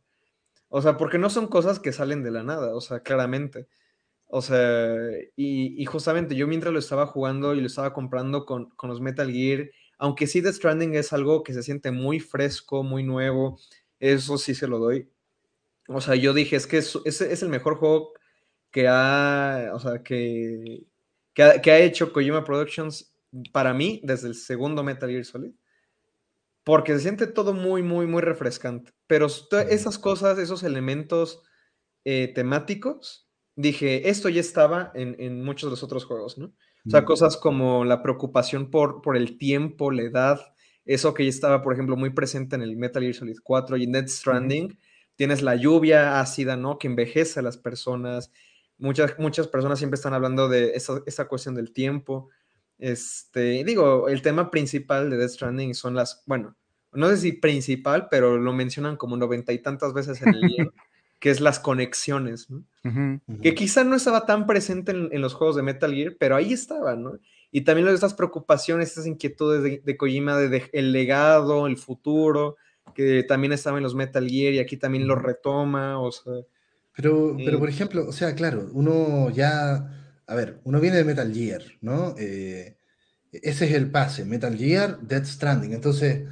O 0.69 0.83
sea, 0.83 0.97
porque 0.97 1.19
no 1.19 1.31
son 1.31 1.47
cosas 1.47 1.79
que 1.79 1.93
salen 1.93 2.23
de 2.23 2.31
la 2.31 2.43
nada, 2.43 2.75
o 2.75 2.81
sea, 2.81 3.01
claramente. 3.01 3.69
O 4.27 4.43
sea, 4.43 4.97
y, 5.37 5.85
justamente 5.85 6.35
yo 6.35 6.47
mientras 6.47 6.73
lo 6.73 6.79
estaba 6.79 7.07
jugando 7.07 7.55
y 7.55 7.61
lo 7.61 7.67
estaba 7.67 7.93
comprando 7.93 8.47
con, 8.47 8.73
los 8.83 9.01
Metal 9.01 9.31
Gear, 9.31 9.71
aunque 9.99 10.27
sí 10.27 10.43
The 10.43 10.53
Stranding 10.53 10.95
es 10.95 11.13
algo 11.13 11.43
que 11.43 11.53
se 11.53 11.63
siente 11.63 11.91
muy 11.91 12.21
fresco, 12.21 12.83
muy 12.83 13.05
nuevo, 13.05 13.59
eso 14.01 14.39
sí 14.39 14.55
se 14.55 14.67
lo 14.67 14.79
doy. 14.79 15.11
O 15.89 16.01
sea, 16.01 16.15
yo 16.17 16.33
dije, 16.33 16.57
es 16.57 16.67
que 16.67 16.79
es, 16.79 16.97
es 17.05 17.43
el 17.43 17.51
mejor 17.51 17.77
juego 17.77 18.15
que 18.71 18.89
ha, 18.89 19.71
o 19.75 19.79
sea, 19.79 20.03
que, 20.03 20.85
que 21.35 21.43
ha, 21.43 21.79
hecho 21.79 22.13
Kojima 22.13 22.45
Productions 22.45 23.15
para 23.53 23.75
mí 23.75 24.01
desde 24.05 24.29
el 24.29 24.35
segundo 24.35 24.83
Metal 24.83 25.11
Gear 25.11 25.25
Solid. 25.25 25.53
Porque 26.63 26.95
se 26.95 27.01
siente 27.01 27.27
todo 27.27 27.53
muy, 27.53 27.83
muy, 27.83 28.07
muy 28.07 28.23
refrescante. 28.23 28.93
Pero 29.07 29.27
esas 29.27 29.99
cosas, 29.99 30.39
esos 30.39 30.63
elementos 30.63 31.43
eh, 32.05 32.33
temáticos, 32.35 33.29
dije, 33.55 34.09
esto 34.09 34.29
ya 34.31 34.41
estaba 34.41 34.91
en, 34.95 35.43
muchos 35.45 35.69
de 35.69 35.73
los 35.73 35.83
otros 35.83 36.07
juegos, 36.07 36.39
¿no? 36.39 36.55
O 36.87 36.91
sea, 36.91 37.05
cosas 37.05 37.37
como 37.37 37.85
la 37.85 38.03
preocupación 38.03 38.71
por, 38.71 39.01
por 39.01 39.17
el 39.17 39.39
tiempo, 39.39 39.91
la 39.91 40.03
edad, 40.03 40.41
eso 40.85 41.15
que 41.15 41.25
ya 41.25 41.31
estaba, 41.31 41.63
por 41.63 41.73
ejemplo, 41.73 41.97
muy 41.97 42.11
presente 42.11 42.57
en 42.57 42.63
el 42.63 42.77
Metal 42.77 43.03
Gear 43.03 43.15
Solid 43.15 43.39
4 43.43 43.77
y 43.79 43.85
en 43.85 43.93
Dead 43.93 44.07
Stranding. 44.07 44.79
Tienes 45.17 45.43
la 45.43 45.55
lluvia 45.55 46.21
ácida, 46.21 46.57
¿no? 46.57 46.79
Que 46.79 46.89
envejece 46.89 47.41
a 47.41 47.43
las 47.43 47.57
personas 47.57 48.31
Muchas, 48.79 49.19
muchas 49.19 49.49
personas 49.49 49.79
siempre 49.79 49.97
están 49.97 50.15
hablando 50.15 50.49
de 50.49 50.73
esa, 50.75 51.29
cuestión 51.29 51.55
del 51.55 51.73
tiempo. 51.73 52.31
Este, 52.79 53.65
digo, 53.65 54.09
el 54.09 54.23
tema 54.23 54.51
principal 54.51 55.11
de 55.11 55.17
Death 55.17 55.31
Stranding 55.31 55.75
son 55.75 55.95
las, 55.95 56.23
bueno, 56.27 56.57
no 56.93 57.09
sé 57.09 57.17
si 57.17 57.33
principal, 57.33 58.09
pero 58.11 58.39
lo 58.39 58.53
mencionan 58.53 58.97
como 58.97 59.17
noventa 59.17 59.53
y 59.53 59.59
tantas 59.61 59.93
veces 59.93 60.21
en 60.23 60.35
el 60.35 60.41
libro, 60.41 60.73
que 61.21 61.31
es 61.31 61.41
las 61.41 61.61
conexiones, 61.61 62.51
¿no? 62.51 62.65
Que 63.41 63.55
quizá 63.55 63.85
no 63.85 63.97
estaba 63.97 64.27
tan 64.27 64.47
presente 64.47 64.93
en, 64.93 65.21
los 65.21 65.35
juegos 65.35 65.57
de 65.57 65.63
Metal 65.63 65.93
Gear, 65.93 66.17
pero 66.19 66.37
ahí 66.37 66.53
estaba, 66.53 66.97
¿no? 66.97 67.19
Y 67.51 67.63
también 67.63 67.89
estas 67.89 68.15
preocupaciones, 68.15 68.89
estas 68.89 69.07
inquietudes 69.07 69.63
de, 69.63 69.81
de 69.85 69.97
Kojima, 69.97 70.37
de, 70.37 70.69
el 70.73 70.93
legado, 70.93 71.67
el 71.67 71.77
futuro, 71.77 72.57
que 72.95 73.23
también 73.23 73.53
estaba 73.53 73.79
en 73.79 73.85
los 73.85 73.95
Metal 73.95 74.29
Gear 74.29 74.53
y 74.55 74.59
aquí 74.59 74.77
también 74.77 75.07
lo 75.07 75.15
retoma, 75.15 76.01
o 76.01 76.13
sea, 76.13 76.33
pero, 76.97 77.37
pero, 77.37 77.59
por 77.59 77.69
ejemplo, 77.69 78.09
o 78.09 78.13
sea, 78.13 78.35
claro, 78.35 78.71
uno 78.73 79.31
ya, 79.31 79.91
a 80.27 80.35
ver, 80.35 80.61
uno 80.65 80.81
viene 80.81 80.99
de 80.99 81.05
Metal 81.05 81.33
Gear, 81.33 81.63
¿no? 81.81 82.15
Eh, 82.19 82.77
ese 83.33 83.67
es 83.67 83.73
el 83.73 83.91
pase, 83.91 84.25
Metal 84.25 84.57
Gear, 84.57 85.01
Dead 85.01 85.25
Stranding. 85.25 85.73
Entonces, 85.73 86.29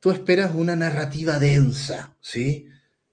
tú 0.00 0.10
esperas 0.10 0.54
una 0.54 0.74
narrativa 0.74 1.38
densa, 1.38 2.16
¿sí? 2.20 2.66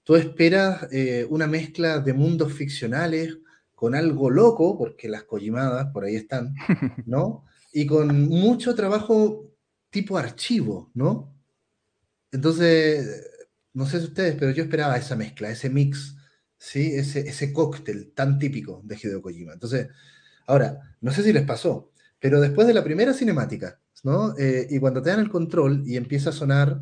Tú 0.04 0.16
esperas 0.16 0.88
eh, 0.92 1.28
una 1.30 1.48
mezcla 1.48 2.00
de 2.00 2.14
mundos 2.14 2.54
ficcionales 2.54 3.38
con 3.76 3.94
algo 3.94 4.32
loco, 4.32 4.76
porque 4.78 5.08
las 5.08 5.24
collimadas 5.24 5.92
por 5.94 6.06
ahí 6.06 6.16
están, 6.16 6.56
¿no? 7.06 7.46
Y 7.72 7.86
con 7.86 8.28
mucho 8.28 8.74
trabajo 8.74 9.52
tipo 9.92 10.18
archivo, 10.18 10.90
¿no? 10.96 11.32
Entonces, 12.32 13.30
no 13.74 13.86
sé 13.86 14.00
si 14.00 14.06
ustedes, 14.06 14.36
pero 14.40 14.52
yo 14.52 14.64
esperaba 14.64 14.98
esa 14.98 15.16
mezcla, 15.16 15.52
ese 15.52 15.70
mix, 15.70 16.17
¿sí? 16.58 16.94
ese, 16.96 17.22
ese 17.22 17.54
cóctel 17.54 18.12
tan 18.14 18.40
típico 18.40 18.82
de 18.84 18.96
Hideo 18.96 19.22
Kojima. 19.22 19.54
Entonces, 19.54 19.88
ahora, 20.46 20.96
no 21.02 21.12
sé 21.12 21.24
si 21.24 21.34
les 21.34 21.46
pasó, 21.46 21.92
pero 22.20 22.40
después 22.40 22.68
de 22.68 22.74
la 22.74 22.84
primera 22.84 23.14
cinemática, 23.14 23.80
¿no? 24.04 24.38
Eh, 24.38 24.68
y 24.70 24.80
cuando 24.80 25.02
te 25.02 25.10
dan 25.10 25.20
el 25.20 25.30
control 25.30 25.84
y 25.86 25.98
empieza 25.98 26.30
a 26.30 26.34
sonar 26.34 26.80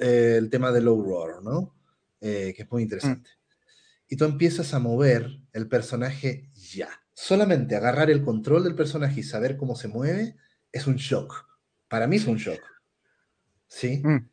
eh, 0.00 0.36
el 0.38 0.50
tema 0.50 0.72
de 0.72 0.80
Low 0.80 1.02
Roar, 1.02 1.42
¿no? 1.42 1.74
Eh, 2.20 2.52
que 2.56 2.62
es 2.62 2.70
muy 2.70 2.82
interesante. 2.82 3.30
Mm. 3.30 4.04
Y 4.08 4.16
tú 4.16 4.24
empiezas 4.24 4.74
a 4.74 4.78
mover 4.78 5.40
el 5.52 5.68
personaje 5.68 6.50
ya. 6.54 6.88
Solamente 7.12 7.76
agarrar 7.76 8.10
el 8.10 8.22
control 8.22 8.64
del 8.64 8.74
personaje 8.74 9.20
y 9.20 9.22
saber 9.22 9.56
cómo 9.56 9.76
se 9.76 9.88
mueve 9.88 10.36
es 10.72 10.86
un 10.86 10.96
shock. 10.96 11.46
Para 11.88 12.06
mí 12.06 12.16
es 12.16 12.26
un 12.26 12.36
shock. 12.36 12.60
¿Sí? 13.66 14.02
Mm. 14.04 14.28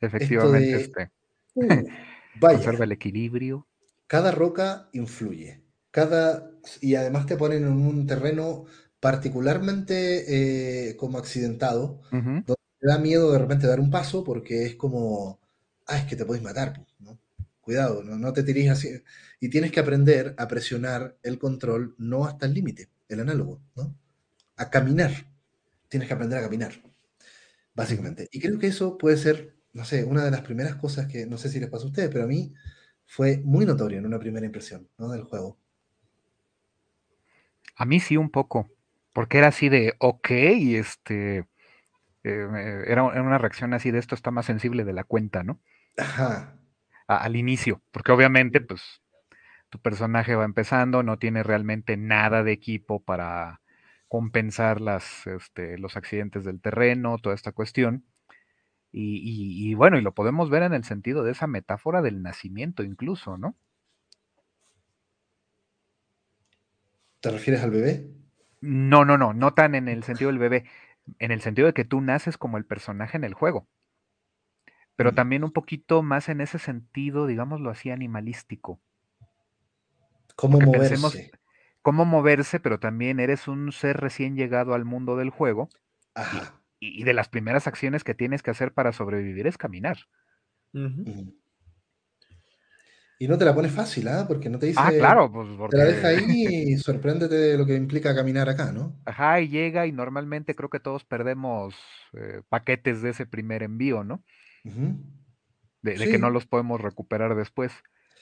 Efectivamente, 0.00 0.80
este. 0.80 1.12
Uh, 1.54 1.86
vaya. 2.40 2.70
el 2.70 2.92
equilibrio. 2.92 3.66
Cada 4.08 4.32
roca 4.32 4.88
influye. 4.92 5.62
Cada, 5.90 6.50
y 6.80 6.94
además 6.94 7.26
te 7.26 7.36
ponen 7.36 7.64
en 7.64 7.72
un 7.72 8.06
terreno 8.06 8.64
particularmente 9.00 10.88
eh, 10.88 10.96
como 10.96 11.18
accidentado, 11.18 12.00
donde 12.10 12.42
te 12.80 12.86
da 12.86 12.98
miedo 12.98 13.30
de 13.30 13.38
repente 13.38 13.66
dar 13.66 13.80
un 13.80 13.90
paso 13.90 14.24
porque 14.24 14.64
es 14.64 14.76
como, 14.76 15.38
ah, 15.86 15.98
es 15.98 16.04
que 16.06 16.16
te 16.16 16.24
puedes 16.24 16.42
matar, 16.42 16.84
¿no? 16.98 17.18
Cuidado, 17.60 18.02
no, 18.02 18.16
no 18.16 18.32
te 18.32 18.42
tires 18.42 18.70
así. 18.70 18.88
Y 19.40 19.50
tienes 19.50 19.72
que 19.72 19.80
aprender 19.80 20.34
a 20.38 20.48
presionar 20.48 21.18
el 21.22 21.38
control 21.38 21.94
no 21.98 22.24
hasta 22.24 22.46
el 22.46 22.54
límite, 22.54 22.88
el 23.08 23.20
análogo, 23.20 23.60
¿no? 23.76 23.94
A 24.56 24.70
caminar. 24.70 25.12
Tienes 25.88 26.08
que 26.08 26.14
aprender 26.14 26.38
a 26.38 26.42
caminar, 26.42 26.72
básicamente. 27.74 28.28
Y 28.32 28.40
creo 28.40 28.58
que 28.58 28.68
eso 28.68 28.96
puede 28.96 29.18
ser, 29.18 29.54
no 29.74 29.84
sé, 29.84 30.04
una 30.04 30.24
de 30.24 30.30
las 30.30 30.40
primeras 30.40 30.76
cosas 30.76 31.06
que, 31.08 31.26
no 31.26 31.36
sé 31.36 31.50
si 31.50 31.60
les 31.60 31.68
pasó 31.68 31.84
a 31.84 31.88
ustedes, 31.88 32.08
pero 32.10 32.24
a 32.24 32.26
mí 32.26 32.54
fue 33.08 33.38
muy 33.44 33.66
notorio 33.66 33.98
en 33.98 34.06
una 34.06 34.20
primera 34.20 34.46
impresión, 34.46 34.88
¿no? 34.98 35.08
Del 35.08 35.24
juego. 35.24 35.58
A 37.74 37.84
mí 37.84 37.98
sí 37.98 38.16
un 38.16 38.30
poco 38.30 38.70
porque 39.18 39.38
era 39.38 39.48
así 39.48 39.68
de, 39.68 39.94
ok, 39.98 40.30
este, 40.30 41.38
eh, 42.22 42.84
era, 42.86 43.02
una 43.02 43.36
reacción 43.36 43.74
así 43.74 43.90
de 43.90 43.98
esto 43.98 44.14
está 44.14 44.30
más 44.30 44.46
sensible 44.46 44.84
de 44.84 44.92
la 44.92 45.02
cuenta, 45.02 45.42
¿no? 45.42 45.58
Ajá. 45.96 46.54
al 47.08 47.34
inicio, 47.34 47.82
porque 47.90 48.12
obviamente, 48.12 48.60
pues, 48.60 49.02
tu 49.70 49.80
personaje 49.80 50.36
va 50.36 50.44
empezando, 50.44 51.02
no 51.02 51.18
tiene 51.18 51.42
realmente 51.42 51.96
nada 51.96 52.44
de 52.44 52.52
equipo 52.52 53.02
para 53.02 53.60
compensar 54.06 54.80
las, 54.80 55.26
este, 55.26 55.78
los 55.78 55.96
accidentes 55.96 56.44
del 56.44 56.60
terreno, 56.60 57.18
toda 57.18 57.34
esta 57.34 57.50
cuestión. 57.50 58.04
Y, 58.90 59.70
y, 59.70 59.74
bueno, 59.74 59.98
y 59.98 60.02
lo 60.02 60.14
podemos 60.14 60.48
ver 60.48 60.62
en 60.62 60.72
el 60.72 60.84
sentido 60.84 61.22
de 61.22 61.32
esa 61.32 61.46
metáfora 61.46 62.00
del 62.00 62.22
nacimiento 62.22 62.82
incluso, 62.82 63.36
¿no? 63.36 63.54
¿Te 67.20 67.30
refieres 67.30 67.62
al 67.62 67.70
bebé? 67.70 68.08
No, 68.60 69.04
no, 69.04 69.18
no, 69.18 69.34
no 69.34 69.54
tan 69.54 69.74
en 69.74 69.88
el 69.88 70.04
sentido 70.04 70.30
del 70.30 70.38
bebé, 70.38 70.64
en 71.18 71.32
el 71.32 71.40
sentido 71.40 71.66
de 71.66 71.74
que 71.74 71.84
tú 71.84 72.00
naces 72.00 72.38
como 72.38 72.56
el 72.56 72.64
personaje 72.64 73.16
en 73.16 73.24
el 73.24 73.34
juego, 73.34 73.68
pero 74.96 75.12
mm. 75.12 75.14
también 75.14 75.44
un 75.44 75.52
poquito 75.52 76.02
más 76.02 76.28
en 76.28 76.40
ese 76.40 76.58
sentido, 76.58 77.26
digámoslo 77.26 77.70
así, 77.70 77.90
animalístico. 77.90 78.80
¿Cómo 80.34 80.60
moverse? 80.60 81.30
cómo 81.82 82.04
moverse, 82.04 82.60
pero 82.60 82.80
también 82.80 83.20
eres 83.20 83.48
un 83.48 83.72
ser 83.72 83.96
recién 83.96 84.36
llegado 84.36 84.74
al 84.74 84.84
mundo 84.84 85.16
del 85.16 85.30
juego. 85.30 85.68
Y, 86.80 87.02
de 87.04 87.12
las 87.12 87.28
primeras 87.28 87.66
acciones 87.66 88.04
que 88.04 88.14
tienes 88.14 88.42
que 88.42 88.50
hacer 88.50 88.72
para 88.72 88.92
sobrevivir 88.92 89.46
es 89.46 89.58
caminar. 89.58 89.98
Y 93.20 93.26
no 93.26 93.36
te 93.36 93.44
la 93.44 93.54
pones 93.54 93.72
fácil, 93.72 94.06
¿ah? 94.06 94.26
Porque 94.28 94.48
no 94.48 94.60
te 94.60 94.66
dice. 94.66 94.78
Ah, 94.80 94.92
claro, 94.96 95.30
pues 95.30 95.48
Te 95.70 95.76
la 95.76 95.84
deja 95.84 96.08
ahí 96.08 96.46
y 96.46 96.76
sorpréndete 96.76 97.34
de 97.34 97.58
lo 97.58 97.66
que 97.66 97.74
implica 97.74 98.14
caminar 98.14 98.48
acá, 98.48 98.70
¿no? 98.70 98.96
Ajá, 99.06 99.40
y 99.40 99.48
llega 99.48 99.86
y 99.86 99.92
normalmente 99.92 100.54
creo 100.54 100.70
que 100.70 100.78
todos 100.78 101.04
perdemos 101.04 101.74
eh, 102.12 102.42
paquetes 102.48 103.02
de 103.02 103.10
ese 103.10 103.26
primer 103.26 103.64
envío, 103.64 104.04
¿no? 104.04 104.22
de, 105.82 105.94
que 105.94 106.18
no 106.18 106.30
los 106.30 106.46
podemos 106.46 106.80
recuperar 106.80 107.34
después. 107.34 107.72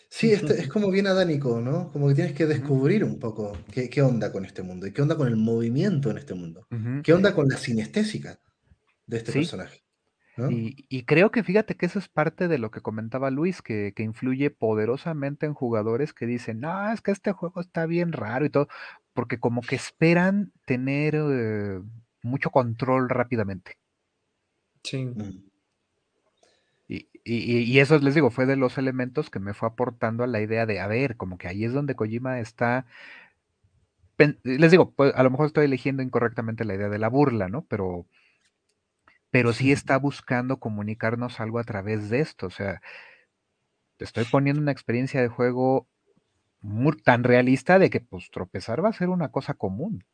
Sí, 0.08 0.32
este, 0.32 0.60
es 0.60 0.68
como 0.68 0.90
bien 0.90 1.08
adánico, 1.08 1.60
¿no? 1.60 1.90
Como 1.90 2.08
que 2.08 2.14
tienes 2.14 2.32
que 2.32 2.46
descubrir 2.46 3.02
un 3.04 3.18
poco 3.18 3.58
qué, 3.72 3.90
qué, 3.90 4.02
onda 4.02 4.30
con 4.30 4.44
este 4.44 4.62
mundo 4.62 4.86
y 4.86 4.92
qué 4.92 5.02
onda 5.02 5.16
con 5.16 5.26
el 5.26 5.36
movimiento 5.36 6.10
en 6.10 6.18
este 6.18 6.34
mundo. 6.34 6.66
¿Qué 7.02 7.12
onda 7.12 7.34
con 7.34 7.48
la 7.48 7.56
sinestésica 7.56 8.38
de 9.06 9.18
este 9.18 9.32
personaje? 9.32 9.86
Y, 10.50 11.04
creo 11.04 11.30
que 11.30 11.42
fíjate 11.42 11.76
que 11.76 11.86
eso 11.86 11.98
es 11.98 12.08
parte 12.08 12.46
de 12.46 12.58
lo 12.58 12.70
que 12.70 12.82
comentaba 12.82 13.30
Luis, 13.30 13.62
que, 13.62 13.94
influye 13.96 14.50
poderosamente 14.50 15.46
en 15.46 15.54
jugadores 15.54 16.12
que 16.12 16.26
dicen, 16.26 16.60
no, 16.60 16.92
es 16.92 17.00
que 17.00 17.10
este 17.10 17.32
juego 17.32 17.60
está 17.60 17.86
bien 17.86 18.12
raro 18.12 18.44
y 18.44 18.50
todo, 18.50 18.68
porque 19.14 19.40
como 19.40 19.62
que 19.62 19.76
esperan 19.76 20.52
tener 20.66 21.14
eh, 21.16 21.80
mucho 22.22 22.50
control 22.50 23.08
rápidamente. 23.08 23.78
Sí. 24.82 25.06
Mm. 25.06 25.46
Y, 26.88 27.08
y, 27.24 27.78
eso 27.80 27.98
les 27.98 28.14
digo, 28.14 28.30
fue 28.30 28.46
de 28.46 28.56
los 28.56 28.78
elementos 28.78 29.30
que 29.30 29.40
me 29.40 29.54
fue 29.54 29.68
aportando 29.68 30.22
a 30.22 30.28
la 30.28 30.40
idea 30.40 30.66
de, 30.66 30.78
a 30.80 30.86
ver, 30.86 31.16
como 31.16 31.38
que 31.38 31.48
ahí 31.48 31.64
es 31.64 31.72
donde 31.72 31.96
Kojima 31.96 32.38
está. 32.38 32.86
Les 34.44 34.70
digo, 34.70 34.92
pues, 34.92 35.12
a 35.14 35.22
lo 35.24 35.30
mejor 35.30 35.46
estoy 35.46 35.64
eligiendo 35.64 36.02
incorrectamente 36.02 36.64
la 36.64 36.74
idea 36.74 36.88
de 36.88 36.98
la 36.98 37.08
burla, 37.08 37.48
¿no? 37.48 37.64
Pero 37.68 38.06
pero 39.37 39.53
sí 39.53 39.70
está 39.70 39.99
buscando 39.99 40.57
comunicarnos 40.57 41.40
algo 41.40 41.59
a 41.59 41.64
través 41.64 42.09
de 42.09 42.20
esto. 42.20 42.46
O 42.46 42.51
sea, 42.51 42.81
te 43.99 44.07
estoy 44.07 44.25
poniendo 44.25 44.62
una 44.62 44.72
experiencia 44.72 45.20
de 45.20 45.29
juego 45.29 45.87
muy, 46.62 46.96
tan 46.96 47.22
realista 47.22 47.79
de 47.79 47.90
que 47.90 48.01
pues 48.01 48.31
tropezar 48.31 48.83
va 48.83 48.88
a 48.88 48.94
ser 48.94 49.11
una 49.11 49.31
cosa 49.31 49.53
común. 49.53 50.07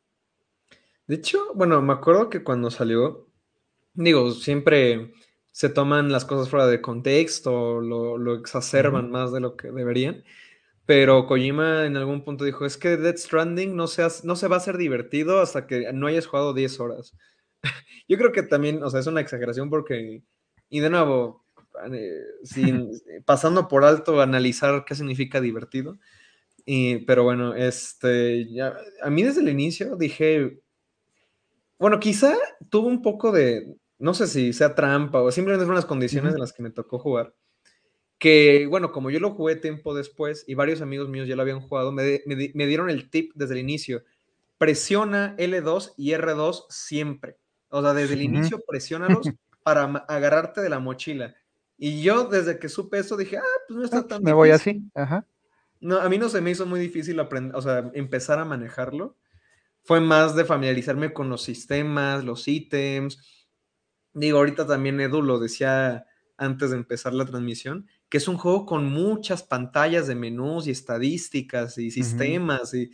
De 1.07 1.15
hecho, 1.15 1.39
bueno, 1.55 1.81
me 1.81 1.93
acuerdo 1.93 2.29
que 2.29 2.43
cuando 2.43 2.69
salió, 2.69 3.29
digo, 3.93 4.31
siempre 4.31 5.13
se 5.53 5.69
toman 5.69 6.11
las 6.11 6.25
cosas 6.25 6.49
fuera 6.49 6.67
de 6.67 6.81
contexto, 6.81 7.79
lo, 7.79 8.17
lo 8.17 8.35
exacerban 8.35 9.09
más 9.09 9.31
de 9.31 9.39
lo 9.39 9.55
que 9.55 9.71
deberían. 9.71 10.25
Pero 10.85 11.27
Kojima 11.27 11.85
en 11.85 11.95
algún 11.95 12.25
punto 12.25 12.43
dijo, 12.43 12.65
es 12.65 12.75
que 12.75 12.97
Dead 12.97 13.15
Stranding 13.15 13.73
no 13.73 13.87
se, 13.87 14.05
no 14.25 14.35
se 14.35 14.49
va 14.49 14.57
a 14.57 14.59
hacer 14.59 14.75
divertido 14.75 15.39
hasta 15.39 15.65
que 15.65 15.93
no 15.93 16.07
hayas 16.07 16.27
jugado 16.27 16.53
10 16.53 16.81
horas. 16.81 17.15
Yo 18.07 18.17
creo 18.17 18.31
que 18.31 18.43
también, 18.43 18.83
o 18.83 18.89
sea, 18.89 18.99
es 18.99 19.07
una 19.07 19.21
exageración 19.21 19.69
porque, 19.69 20.23
y 20.69 20.79
de 20.79 20.89
nuevo, 20.89 21.45
eh, 21.91 22.21
sin, 22.43 22.91
pasando 23.25 23.67
por 23.67 23.83
alto 23.83 24.21
analizar 24.21 24.85
qué 24.85 24.95
significa 24.95 25.41
divertido. 25.41 25.97
Y, 26.65 26.99
pero 26.99 27.23
bueno, 27.23 27.55
este, 27.55 28.51
ya, 28.51 28.77
a 29.01 29.09
mí 29.09 29.23
desde 29.23 29.41
el 29.41 29.49
inicio 29.49 29.95
dije, 29.97 30.61
bueno, 31.77 31.99
quizá 31.99 32.35
tuvo 32.69 32.87
un 32.87 33.01
poco 33.01 33.31
de, 33.31 33.75
no 33.99 34.13
sé 34.13 34.27
si 34.27 34.53
sea 34.53 34.75
trampa 34.75 35.21
o 35.21 35.31
simplemente 35.31 35.65
fueron 35.65 35.77
las 35.77 35.85
condiciones 35.85 36.33
en 36.33 36.39
las 36.39 36.53
que 36.53 36.63
me 36.63 36.71
tocó 36.71 36.99
jugar. 36.99 37.35
Que 38.17 38.67
bueno, 38.69 38.91
como 38.93 39.09
yo 39.09 39.19
lo 39.19 39.31
jugué 39.31 39.57
tiempo 39.57 39.93
después 39.93 40.45
y 40.47 40.55
varios 40.55 40.81
amigos 40.81 41.09
míos 41.09 41.27
ya 41.27 41.35
lo 41.35 41.41
habían 41.41 41.59
jugado, 41.59 41.91
me, 41.91 42.21
me 42.25 42.67
dieron 42.67 42.89
el 42.89 43.09
tip 43.09 43.33
desde 43.35 43.55
el 43.55 43.59
inicio. 43.59 44.03
Presiona 44.57 45.35
L2 45.37 45.93
y 45.97 46.11
R2 46.11 46.65
siempre. 46.69 47.37
O 47.75 47.81
sea, 47.81 47.93
desde 47.93 48.13
el 48.13 48.21
inicio 48.21 48.61
presiónalos 48.67 49.27
para 49.63 49.85
agarrarte 50.07 50.61
de 50.61 50.69
la 50.69 50.77
mochila. 50.77 51.35
Y 51.75 52.03
yo 52.03 52.25
desde 52.25 52.59
que 52.59 52.69
supe 52.69 52.99
eso 52.99 53.17
dije, 53.17 53.37
ah, 53.37 53.61
pues 53.67 53.77
no 53.77 53.83
está 53.83 53.97
ah, 53.97 54.07
tan 54.07 54.23
Me 54.23 54.31
voy 54.31 54.51
así, 54.51 54.83
ajá. 54.93 55.25
No, 55.79 55.99
a 55.99 56.07
mí 56.07 56.19
no 56.19 56.29
se 56.29 56.39
me 56.39 56.51
hizo 56.51 56.67
muy 56.67 56.79
difícil 56.79 57.19
aprender, 57.19 57.55
o 57.55 57.61
sea, 57.63 57.89
empezar 57.95 58.37
a 58.37 58.45
manejarlo. 58.45 59.17
Fue 59.81 59.99
más 59.99 60.35
de 60.35 60.45
familiarizarme 60.45 61.13
con 61.13 61.29
los 61.29 61.41
sistemas, 61.41 62.23
los 62.23 62.47
ítems. 62.47 63.47
Digo, 64.13 64.37
ahorita 64.37 64.67
también 64.67 65.01
Edu 65.01 65.23
lo 65.23 65.39
decía 65.39 66.05
antes 66.37 66.69
de 66.69 66.77
empezar 66.77 67.15
la 67.15 67.25
transmisión, 67.25 67.87
que 68.07 68.17
es 68.17 68.27
un 68.27 68.37
juego 68.37 68.67
con 68.67 68.85
muchas 68.85 69.41
pantallas 69.41 70.05
de 70.05 70.13
menús 70.13 70.67
y 70.67 70.71
estadísticas 70.71 71.79
y 71.79 71.89
sistemas 71.89 72.73
y 72.75 72.91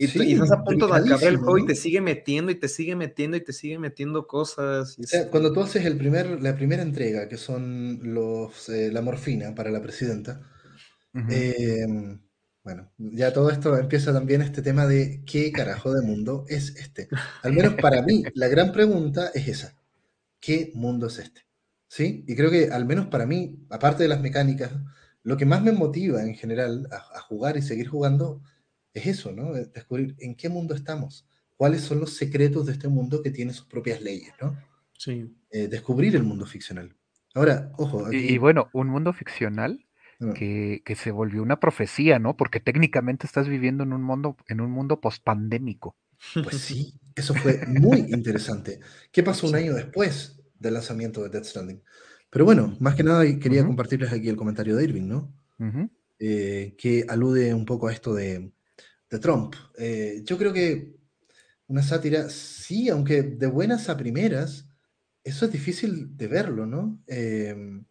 y, 0.00 0.32
estás 0.32 0.52
a 0.52 0.64
punto 0.64 0.86
de 0.86 0.98
acabar 0.98 1.24
el 1.24 1.36
juego 1.36 1.58
y 1.58 1.66
te 1.66 1.74
sigue 1.74 2.00
metiendo 2.00 2.50
y 2.50 2.54
te 2.54 2.68
sigue 2.68 2.96
metiendo 2.96 3.36
y 3.36 3.44
te 3.44 3.52
sigue 3.52 3.78
metiendo 3.78 4.26
cosas. 4.26 4.96
cuando 5.30 5.52
tú 5.52 5.60
haces 5.60 5.84
el 5.84 5.98
primer, 5.98 6.42
la 6.42 6.56
primera 6.56 6.82
entrega, 6.82 7.28
que 7.28 7.36
son 7.36 8.00
los, 8.02 8.70
eh, 8.70 8.90
la 8.90 9.02
morfina 9.02 9.54
para 9.54 9.70
la 9.70 9.82
presidenta, 9.82 10.40
em, 11.12 12.18
bueno, 12.64 12.90
ya 12.96 13.30
todo 13.32 13.50
esto 13.50 13.76
empieza 13.76 14.10
también 14.12 14.40
este 14.40 14.62
tema 14.62 14.86
de 14.86 15.22
qué 15.26 15.52
carajo 15.52 15.92
de 15.92 16.00
mundo 16.00 16.46
es 16.48 16.74
este. 16.76 17.08
Al 17.42 17.52
menos 17.52 17.74
para 17.74 18.00
mí, 18.00 18.22
la 18.34 18.48
gran 18.48 18.72
pregunta 18.72 19.30
es 19.34 19.48
esa. 19.48 19.74
¿Qué 20.40 20.72
mundo 20.74 21.08
es 21.08 21.18
este? 21.18 21.42
¿Sí? 21.88 22.24
Y 22.26 22.36
creo 22.36 22.50
que 22.50 22.70
al 22.70 22.86
menos 22.86 23.08
para 23.08 23.26
mí, 23.26 23.66
aparte 23.68 24.04
de 24.04 24.08
las 24.08 24.22
mecánicas, 24.22 24.70
lo 25.22 25.36
que 25.36 25.44
más 25.44 25.62
me 25.62 25.72
motiva 25.72 26.22
en 26.22 26.34
general 26.34 26.88
a 26.90 27.20
jugar 27.20 27.58
y 27.58 27.62
seguir 27.62 27.88
jugando 27.88 28.40
es 28.94 29.06
eso, 29.06 29.32
¿no? 29.32 29.52
Descubrir 29.52 30.16
en 30.18 30.34
qué 30.34 30.48
mundo 30.48 30.74
estamos, 30.74 31.26
cuáles 31.56 31.82
son 31.82 32.00
los 32.00 32.14
secretos 32.14 32.66
de 32.66 32.72
este 32.72 32.88
mundo 32.88 33.22
que 33.22 33.30
tiene 33.30 33.52
sus 33.52 33.66
propias 33.66 34.00
leyes, 34.00 34.32
¿no? 34.40 34.56
Sí. 34.96 35.34
Eh, 35.50 35.68
descubrir 35.68 36.16
el 36.16 36.22
mundo 36.22 36.46
ficcional. 36.46 36.94
Ahora, 37.34 37.72
ojo. 37.76 38.12
Y, 38.12 38.38
bueno, 38.38 38.68
un 38.72 38.88
mundo 38.88 39.12
ficcional 39.12 39.86
ah. 40.20 40.34
que, 40.34 40.82
se 40.96 41.10
volvió 41.10 41.42
una 41.42 41.60
profecía, 41.60 42.18
¿no? 42.18 42.36
Porque 42.36 42.60
técnicamente 42.60 43.26
estás 43.26 43.48
viviendo 43.48 43.84
en 43.84 43.92
un 43.92 44.02
mundo, 44.02 44.36
en 44.48 44.60
un 44.60 44.70
mundo 44.70 45.00
pospandémico. 45.00 45.96
Pues 46.34 46.58
sí, 46.58 46.94
eso 47.14 47.34
fue 47.34 47.64
muy 47.66 48.00
interesante. 48.08 48.80
¿Qué 49.10 49.22
pasó 49.22 49.48
un 49.48 49.54
año 49.54 49.74
después 49.74 50.42
del 50.58 50.74
lanzamiento 50.74 51.22
de 51.22 51.30
Death 51.30 51.44
Stranding? 51.44 51.82
Pero 52.28 52.44
bueno, 52.44 52.76
más 52.78 52.94
que 52.94 53.02
nada 53.02 53.24
quería 53.38 53.64
compartirles 53.64 54.12
aquí 54.12 54.28
el 54.28 54.36
comentario 54.36 54.76
de 54.76 54.84
Irving, 54.84 55.08
¿no? 55.08 55.34
Eh, 56.18 56.74
que 56.78 57.06
alude 57.08 57.54
un 57.54 57.64
poco 57.64 57.88
a 57.88 57.92
esto 57.92 58.14
de, 58.14 58.52
Trump. 59.18 59.54
Eh, 59.76 60.22
yo 60.24 60.38
creo 60.38 60.52
que 60.52 60.94
una 61.66 61.82
sátira, 61.82 62.28
sí, 62.30 62.88
aunque 62.88 63.22
de 63.22 63.46
buenas 63.46 63.88
a 63.88 63.96
primeras, 63.96 64.68
eso 65.24 65.44
es 65.46 65.52
difícil 65.52 66.16
de 66.16 66.26
verlo, 66.28 66.66
¿no? 66.66 67.02
Eh, 67.06 67.82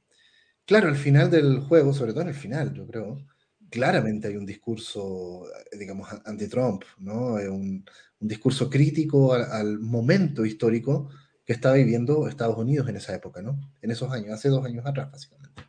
claro, 0.66 0.88
al 0.88 0.96
final 0.96 1.30
del 1.30 1.60
juego, 1.60 1.94
sobre 1.94 2.14
todo 2.14 2.24
en 2.24 2.30
el 2.30 2.36
final, 2.36 2.74
yo 2.74 2.88
creo, 2.88 3.26
claramente 3.70 4.28
hay 4.28 4.38
un 4.38 4.46
discurso, 4.46 5.46
digamos, 5.78 6.10
anti-Trump, 6.26 6.84
¿no? 7.00 7.34
Un, 7.34 7.86
un, 8.20 8.28
discurso 8.28 8.70
crítico 8.70 9.34
al, 9.34 9.80
momento 9.80 10.46
histórico 10.46 11.10
que 11.46 11.54
estaba 11.54 11.76
viviendo 11.76 12.28
Estados 12.28 12.58
Unidos 12.58 12.88
en 12.90 12.98
esa 12.98 13.16
época, 13.16 13.42
¿no? 13.42 13.60
En 13.82 13.92
esos 13.92 14.12
años, 14.12 14.32
hace 14.32 14.50
dos 14.50 14.66
años 14.66 14.86
atrás, 14.86 15.12
básicamente, 15.12 15.64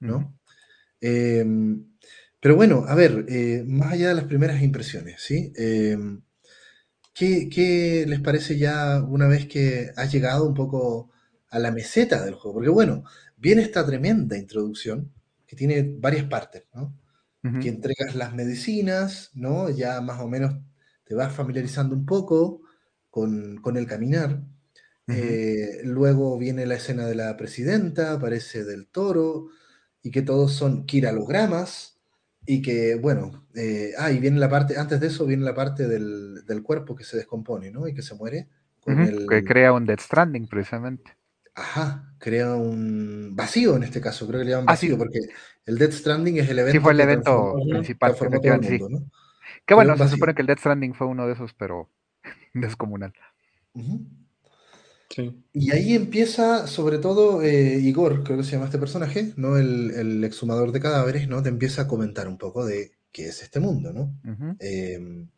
¿no? 0.00 0.38
Pero 2.42 2.56
bueno, 2.56 2.84
a 2.88 2.96
ver, 2.96 3.24
eh, 3.28 3.62
más 3.64 3.92
allá 3.92 4.08
de 4.08 4.14
las 4.16 4.24
primeras 4.24 4.60
impresiones, 4.62 5.22
¿sí? 5.22 5.52
Eh, 5.56 5.96
¿qué, 7.14 8.04
les 8.08 8.18
parece 8.18 8.58
ya 8.58 9.00
una 9.00 9.28
vez 9.28 9.46
que 9.46 9.92
has 9.94 10.10
llegado 10.10 10.48
un 10.48 10.54
poco 10.54 11.12
a 11.50 11.60
la 11.60 11.70
meseta 11.70 12.24
del 12.24 12.34
juego? 12.34 12.54
Porque 12.54 12.68
bueno, 12.68 13.04
viene 13.36 13.62
esta 13.62 13.86
tremenda 13.86 14.36
introducción 14.36 15.12
que 15.46 15.54
tiene 15.54 15.94
varias 16.00 16.24
partes, 16.24 16.64
¿no? 16.74 16.98
Que 17.60 17.68
entregas 17.68 18.16
las 18.16 18.34
medicinas, 18.34 19.30
¿no? 19.34 19.70
Ya 19.70 20.00
más 20.00 20.20
o 20.20 20.26
menos 20.26 20.54
te 21.04 21.14
vas 21.14 21.32
familiarizando 21.32 21.94
un 21.94 22.06
poco 22.06 22.62
con, 23.08 23.60
el 23.76 23.86
caminar. 23.86 24.42
Eh, 25.06 25.82
luego 25.84 26.36
viene 26.38 26.66
la 26.66 26.74
escena 26.74 27.06
de 27.06 27.14
la 27.14 27.36
presidenta, 27.36 28.14
aparece 28.14 28.64
del 28.64 28.88
toro, 28.88 29.46
y 30.02 30.10
que 30.10 30.22
todos 30.22 30.52
son 30.54 30.86
kiralogramas, 30.86 32.01
y 32.44 32.62
que, 32.62 32.96
bueno, 32.96 33.46
eh, 33.54 33.92
ah, 33.98 34.10
y 34.10 34.18
viene 34.18 34.38
la 34.38 34.48
parte, 34.48 34.76
antes 34.76 35.00
de 35.00 35.06
eso 35.06 35.26
viene 35.26 35.44
la 35.44 35.54
parte 35.54 35.86
del, 35.86 36.44
del 36.46 36.62
cuerpo 36.62 36.96
que 36.96 37.04
se 37.04 37.16
descompone, 37.16 37.70
¿no? 37.70 37.86
Y 37.86 37.94
que 37.94 38.02
se 38.02 38.14
muere. 38.14 38.48
Con 38.80 39.00
el... 39.00 39.26
Que 39.28 39.44
crea 39.44 39.72
un 39.72 39.86
Death 39.86 40.00
Stranding, 40.00 40.48
precisamente. 40.48 41.16
Ajá, 41.54 42.14
crea 42.18 42.54
un 42.54 43.36
vacío 43.36 43.76
en 43.76 43.82
este 43.82 44.00
caso, 44.00 44.26
creo 44.26 44.40
que 44.40 44.46
le 44.46 44.52
llaman 44.52 44.68
ah, 44.68 44.72
vacío, 44.72 44.96
porque 44.96 45.20
el 45.66 45.78
Death 45.78 45.92
Stranding 45.92 46.38
es 46.38 46.48
el 46.48 46.58
evento. 46.58 46.78
Sí, 46.78 46.82
fue 46.82 46.92
el 46.92 47.00
evento 47.00 47.54
principal. 47.68 48.12
Que, 48.14 48.18
todo 48.18 48.54
el 48.54 48.60
mundo, 48.60 48.88
¿no? 48.88 49.10
que 49.66 49.74
bueno, 49.74 49.96
se 49.96 50.08
supone 50.08 50.34
que 50.34 50.40
el 50.40 50.46
Death 50.46 50.60
Stranding 50.60 50.94
fue 50.94 51.06
uno 51.06 51.26
de 51.26 51.34
esos, 51.34 51.52
pero 51.52 51.90
descomunal. 52.54 53.12
Y 55.52 55.70
ahí 55.72 55.94
empieza, 55.94 56.66
sobre 56.66 56.98
todo, 56.98 57.42
eh, 57.42 57.78
Igor, 57.78 58.22
creo 58.24 58.38
que 58.38 58.44
se 58.44 58.52
llama 58.52 58.66
este 58.66 58.78
personaje, 58.78 59.32
¿no? 59.36 59.56
El, 59.56 60.22
exhumador 60.24 60.72
de 60.72 60.80
cadáveres, 60.80 61.28
¿no? 61.28 61.42
Te 61.42 61.48
empieza 61.48 61.82
a 61.82 61.88
comentar 61.88 62.28
un 62.28 62.38
poco 62.38 62.64
de 62.64 62.92
qué 63.10 63.28
es 63.28 63.42
este 63.42 63.60
mundo, 63.60 63.92
¿no? 63.92 64.14
Em, 64.58 65.28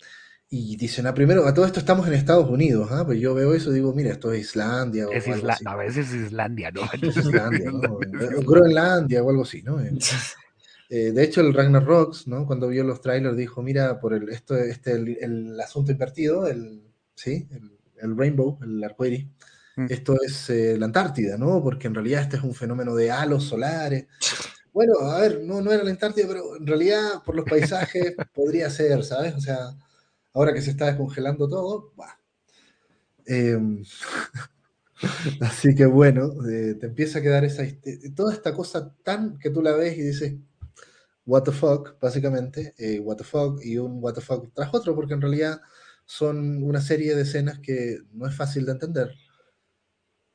y 0.48 0.76
dicen, 0.76 1.06
ah, 1.06 1.14
primero, 1.14 1.46
a 1.46 1.54
todo 1.54 1.66
esto 1.66 1.80
estamos 1.80 2.06
en 2.06 2.14
Estados 2.14 2.48
Unidos, 2.48 2.88
¿ah? 2.92 3.04
Pues 3.04 3.18
yo 3.18 3.34
veo 3.34 3.54
eso 3.54 3.72
y 3.72 3.74
digo, 3.74 3.92
mira, 3.92 4.10
esto 4.12 4.32
es 4.32 4.40
Islandia 4.40 5.08
o 5.08 5.12
es 5.12 5.26
algo 5.26 5.48
así. 5.48 5.64
a 5.66 5.74
veces 5.74 6.08
es 6.08 6.26
Islandia, 6.26 6.70
¿no? 6.70 6.82
Es 7.02 7.16
Islandia, 7.16 7.72
¿no? 7.72 7.98
Groenlandia 8.46 9.22
o 9.22 9.30
algo 9.30 9.42
así, 9.42 9.62
¿no? 9.62 9.80
Eh, 10.90 11.10
de 11.10 11.24
hecho, 11.24 11.40
el 11.40 11.52
Rocks, 11.54 12.28
¿no? 12.28 12.46
Cuando 12.46 12.68
vio 12.68 12.84
los 12.84 13.00
trailers 13.00 13.37
dijo, 13.37 13.62
mira, 13.62 13.98
por 13.98 14.14
el, 14.14 14.28
esto, 14.28 14.54
este, 14.56 14.92
el, 14.92 15.58
asunto 15.60 15.90
invertido, 15.90 16.46
el, 16.46 16.82
¿sí? 17.16 17.48
El, 18.00 18.16
rainbow, 18.16 18.58
el 18.62 18.84
arcoíris, 18.84 19.26
Mm. 19.76 19.87
Esto 19.90 20.16
es 20.22 20.50
eh, 20.50 20.76
la 20.78 20.87
Antártida, 20.87 21.37
¿no? 21.37 21.62
Porque 21.62 21.88
en 21.88 21.94
realidad 21.94 22.22
este 22.22 22.37
es 22.37 22.42
un 22.42 22.54
fenómeno 22.54 22.94
de 22.94 23.10
halos 23.10 23.44
solares. 23.44 24.06
Bueno, 24.72 24.98
a 25.00 25.20
ver, 25.20 25.42
no, 25.42 25.60
no 25.60 25.72
era 25.72 25.84
la 25.84 25.90
Antártida, 25.90 26.26
pero 26.28 26.56
en 26.56 26.66
realidad 26.66 27.22
por 27.24 27.37
los 27.37 27.44
paisajes 27.44 28.14
podría 28.34 28.70
ser, 28.70 29.04
¿sabes? 29.04 29.34
O 29.34 29.40
sea, 29.40 29.58
ahora 30.32 30.52
que 30.52 30.62
se 30.62 30.70
está 30.70 30.87
descongelando 30.87 31.48
todo, 31.48 31.92
bah. 31.96 32.18
Em, 33.26 33.82
así 35.40 35.74
que 35.74 35.87
bueno, 35.87 36.32
eh, 36.48 36.74
te 36.74 36.87
empieza 36.87 37.18
a 37.18 37.22
quedar 37.22 37.44
esa, 37.44 37.64
toda 38.14 38.32
esta 38.32 38.54
cosa 38.54 38.94
tan 39.02 39.38
que 39.38 39.50
tú 39.50 39.62
la 39.62 39.72
ves 39.72 39.96
y 39.96 40.02
dices, 40.02 40.34
what 41.26 41.42
the 41.44 41.52
fuck, 41.52 41.98
básicamente, 42.00 42.74
eh, 42.78 43.00
what 43.00 43.16
the 43.16 43.24
fuck 43.24 43.60
y 43.64 43.78
un 43.78 44.02
what 44.02 44.14
the 44.14 44.20
fuck 44.20 44.52
tras 44.54 44.72
otro, 44.74 44.94
porque 44.94 45.14
en 45.14 45.20
realidad 45.22 45.60
son 46.06 46.62
una 46.62 46.80
serie 46.80 47.14
de 47.14 47.22
escenas 47.22 47.58
que 47.60 47.98
no 48.12 48.26
es 48.26 48.34
fácil 48.37 48.66
de 48.66 48.72
entender. 48.72 49.14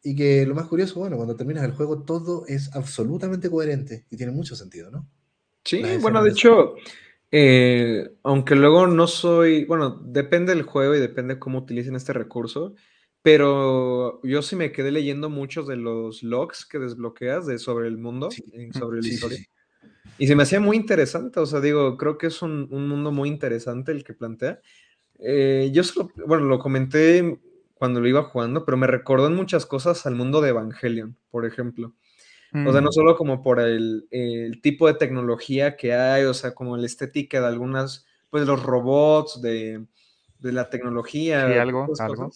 Y 0.04 0.16
que 0.16 0.46
lo 0.46 0.56
más 0.56 0.68
curioso, 0.68 1.00
bueno, 1.00 1.18
cuando 1.18 1.36
terminas 1.36 1.66
el 1.66 1.74
juego 1.74 2.04
todo 2.04 2.46
es 2.48 2.74
absolutamente 2.74 3.50
coherente 3.50 4.06
y 4.10 4.18
tiene 4.18 4.32
mucho 4.32 4.56
sentido, 4.56 4.90
¿no? 4.90 5.08
Sí, 5.66 5.84
bueno, 6.02 6.24
de 6.24 6.30
hecho, 6.32 6.76
eh, 7.32 8.10
aunque 8.24 8.56
luego 8.56 8.88
no 8.88 9.08
soy, 9.08 9.66
bueno, 9.66 10.02
depende 10.04 10.56
del 10.56 10.64
juego 10.64 10.96
y 10.96 11.00
depende 11.00 11.38
cómo 11.38 11.60
utilicen 11.60 11.96
este 11.96 12.14
recurso, 12.14 12.76
pero 13.22 14.22
yo 14.24 14.42
sí 14.42 14.56
me 14.56 14.72
quedé 14.72 14.92
leyendo 14.92 15.30
muchos 15.30 15.68
de 15.68 15.76
los 15.76 16.24
logs 16.24 16.66
que 16.66 16.80
desbloqueas 16.80 17.46
de 17.46 17.60
sobre 17.60 17.88
el 17.88 17.98
mundo, 17.98 18.30
sobre 18.72 19.02
la 19.02 19.08
historia. 19.08 19.40
y 20.18 20.28
se 20.28 20.36
me 20.36 20.44
hacía 20.44 20.60
muy 20.60 20.78
interesante, 20.78 21.40
o 21.40 21.46
sea, 21.46 21.60
digo, 21.60 21.98
creo 21.98 22.18
que 22.18 22.28
es 22.28 22.42
un, 22.42 22.70
mundo 22.70 23.12
muy 23.12 23.30
interesante 23.30 23.92
el 23.92 24.04
que 24.04 24.14
plantea. 24.14 24.62
Eh, 25.20 25.70
yo 25.74 25.84
solo, 25.84 26.10
bueno, 26.26 26.46
lo 26.46 26.60
comenté 26.60 27.38
cuando 27.80 28.02
lo 28.02 28.10
iba 28.10 28.24
jugando, 28.24 28.66
pero 28.66 28.76
me 28.76 28.88
recordó 28.88 29.28
en 29.28 29.36
muchas 29.36 29.66
cosas 29.66 30.06
al 30.06 30.14
mundo 30.14 30.42
de 30.42 30.50
Evangelion, 30.50 31.16
por 31.32 31.46
ejemplo. 31.46 31.94
O 32.52 32.72
sea, 32.72 32.82
no 32.82 32.90
mm. 32.90 32.94
solo 32.94 33.16
como 33.16 33.42
por 33.42 33.60
el, 33.62 34.10
tipo 34.62 34.88
de 34.88 34.96
tecnología 34.96 35.78
que 35.78 35.94
hay, 35.94 36.26
o 36.26 36.34
sea, 36.34 36.54
como 36.54 36.76
la 36.76 36.86
estética 36.86 37.40
de 37.40 37.48
algunas, 37.48 38.06
pues 38.30 38.46
los 38.46 38.62
robots, 38.62 39.42
de, 39.42 39.86
la 40.42 40.70
tecnología. 40.70 41.48
Sí, 41.48 41.54
algo, 41.54 41.88
algo. 42.00 42.32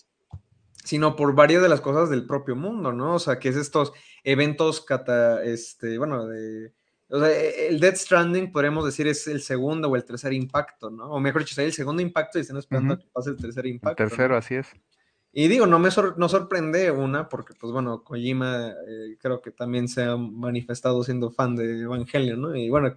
sino 0.85 1.17
por 1.17 1.35
varias 1.35 1.61
de 1.61 1.69
las 1.69 1.81
cosas 1.81 2.09
del 2.09 2.25
propio 2.25 2.55
mundo, 2.55 2.93
¿no? 2.93 3.15
O 3.15 3.19
sea, 3.19 3.37
que 3.37 3.49
es 3.49 3.57
estos 3.57 3.91
eventos, 4.23 4.79
cata, 4.81 5.43
este, 5.43 5.97
bueno, 5.97 6.25
de... 6.25 6.71
O 7.09 7.19
sea, 7.19 7.29
e, 7.29 7.67
el 7.67 7.81
Dead 7.81 7.95
Stranding, 7.95 8.49
podríamos 8.49 8.85
decir, 8.85 9.07
es 9.07 9.27
el 9.27 9.41
segundo 9.41 9.89
o 9.89 9.95
el 9.97 10.05
tercer 10.05 10.31
impacto, 10.31 10.89
¿no? 10.89 11.09
O 11.09 11.19
mejor 11.19 11.41
dicho, 11.41 11.53
sería 11.53 11.67
el 11.67 11.73
segundo 11.73 12.01
impacto 12.01 12.37
y 12.37 12.41
están 12.41 12.57
esperando 12.57 12.97
que 12.97 13.07
pase 13.11 13.31
el 13.31 13.37
tercer 13.37 13.65
impacto. 13.65 14.01
El 14.01 14.09
tercero, 14.09 14.37
así 14.37 14.55
es. 14.55 14.67
Y 15.35 15.47
digo, 15.47 15.65
no 15.65 15.79
me 15.79 15.89
no 16.17 16.29
sorprende 16.29 16.91
una, 16.91 17.27
porque 17.27 17.55
pues 17.59 17.73
bueno, 17.73 18.03
Kojima 18.03 18.69
eh, 18.87 19.17
creo 19.19 19.41
que 19.41 19.49
también 19.49 19.87
se 19.87 20.03
ha 20.03 20.15
manifestado 20.15 21.03
siendo 21.03 21.31
fan 21.31 21.55
de 21.55 21.81
Evangelion, 21.81 22.39
¿no? 22.39 22.55
Y 22.55 22.69
bueno, 22.69 22.95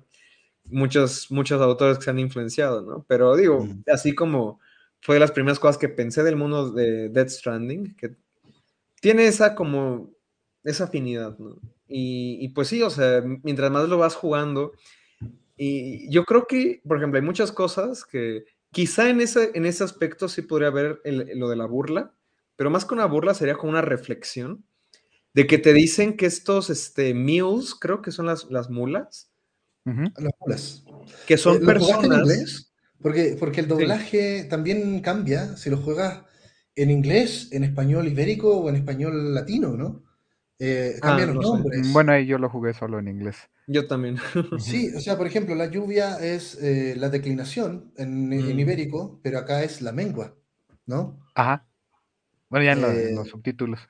muchos, 0.67 1.31
muchos 1.31 1.63
autores 1.63 1.97
que 1.97 2.05
se 2.05 2.11
han 2.11 2.19
influenciado, 2.19 2.83
¿no? 2.83 3.07
Pero 3.09 3.37
digo, 3.37 3.67
así 3.91 4.15
como 4.15 4.61
fue 5.01 5.17
de 5.17 5.21
las 5.21 5.33
primeras 5.33 5.59
cosas 5.59 5.79
que 5.79 5.89
pensé 5.89 6.23
del 6.23 6.37
mundo 6.37 6.71
de 6.73 7.09
Death 7.09 7.31
Stranding, 7.31 7.97
que 7.97 8.17
tiene 9.01 9.27
esa 9.27 9.55
como, 9.55 10.11
esa 10.63 10.85
afinidad, 10.85 11.39
¿no? 11.39 11.57
Y, 11.89 12.39
y 12.41 12.49
pues 12.51 12.69
sí, 12.69 12.83
o 12.83 12.91
sea, 12.91 13.23
mientras 13.43 13.71
más 13.71 13.89
lo 13.89 13.97
vas 13.97 14.15
jugando, 14.15 14.73
y 15.57 16.11
yo 16.11 16.25
creo 16.25 16.47
que, 16.47 16.83
por 16.87 16.99
ejemplo, 16.99 17.19
hay 17.19 17.25
muchas 17.25 17.51
cosas 17.51 18.05
que 18.05 18.45
quizá 18.73 19.09
en 19.09 19.23
ese, 19.23 19.53
en 19.55 19.65
ese 19.65 19.85
aspecto 19.85 20.29
sí 20.29 20.43
podría 20.43 20.69
haber 20.69 21.01
lo 21.05 21.49
de 21.49 21.57
la 21.57 21.65
burla, 21.65 22.13
pero 22.57 22.71
más 22.71 22.85
que 22.85 22.95
una 22.95 23.07
burla 23.07 23.35
sería 23.35 23.55
como 23.55 23.71
una 23.71 23.83
reflexión 23.83 24.65
de 25.35 25.47
que 25.47 25.59
te 25.59 25.75
dicen 25.75 26.17
que 26.17 26.27
estos 26.27 26.71
este, 26.71 27.13
mules, 27.13 27.75
creo 27.75 28.01
que 28.01 28.11
son 28.11 28.27
las, 28.27 28.51
las 28.51 28.71
mulas. 28.71 29.31
Las 29.85 30.33
mulas. 30.41 30.85
Que 31.27 31.37
son 31.37 31.57
eh, 31.57 31.67
personas. 31.67 32.73
Porque, 33.01 33.37
porque 33.39 33.61
el 33.61 33.69
doblaje 33.69 34.45
también 34.45 35.01
cambia 35.01 35.57
si 35.57 35.69
lo 35.69 35.77
juegas 35.77 36.23
en 36.75 36.91
inglés, 36.91 37.51
en 37.53 37.65
español 37.65 38.09
ibérico 38.09 38.57
o 38.57 38.69
en 38.69 38.77
español 38.77 39.35
latino, 39.35 39.77
¿no? 39.77 40.05
Eh, 40.59 40.97
cambian 41.03 41.31
ah, 41.31 41.33
los 41.35 41.45
nombres. 41.45 41.93
Bueno, 41.93 42.13
ahí 42.13 42.27
yo 42.27 42.39
lo 42.39 42.49
jugué 42.49 42.73
solo 42.73 42.99
en 42.99 43.09
inglés. 43.09 43.37
Yo 43.67 43.87
también. 43.87 44.17
sí, 44.59 44.91
o 44.95 45.01
sea, 45.01 45.19
por 45.19 45.27
ejemplo, 45.27 45.55
la 45.55 45.67
lluvia 45.67 46.17
es 46.17 46.55
eh, 46.63 46.95
la 46.97 47.11
declinación 47.11 47.93
en, 47.97 48.33
en, 48.33 48.57
mm. 48.57 48.61
ibérico, 48.61 49.21
pero 49.23 49.39
acá 49.39 49.63
es 49.63 49.83
la 49.83 49.93
mengua, 49.93 50.35
¿no? 50.87 51.19
Ajá. 51.35 51.67
Bueno, 52.57 52.65
ya 52.65 52.73
en, 52.73 53.15
los, 53.17 53.27
eh, 53.27 53.31
subtítulos. 53.31 53.81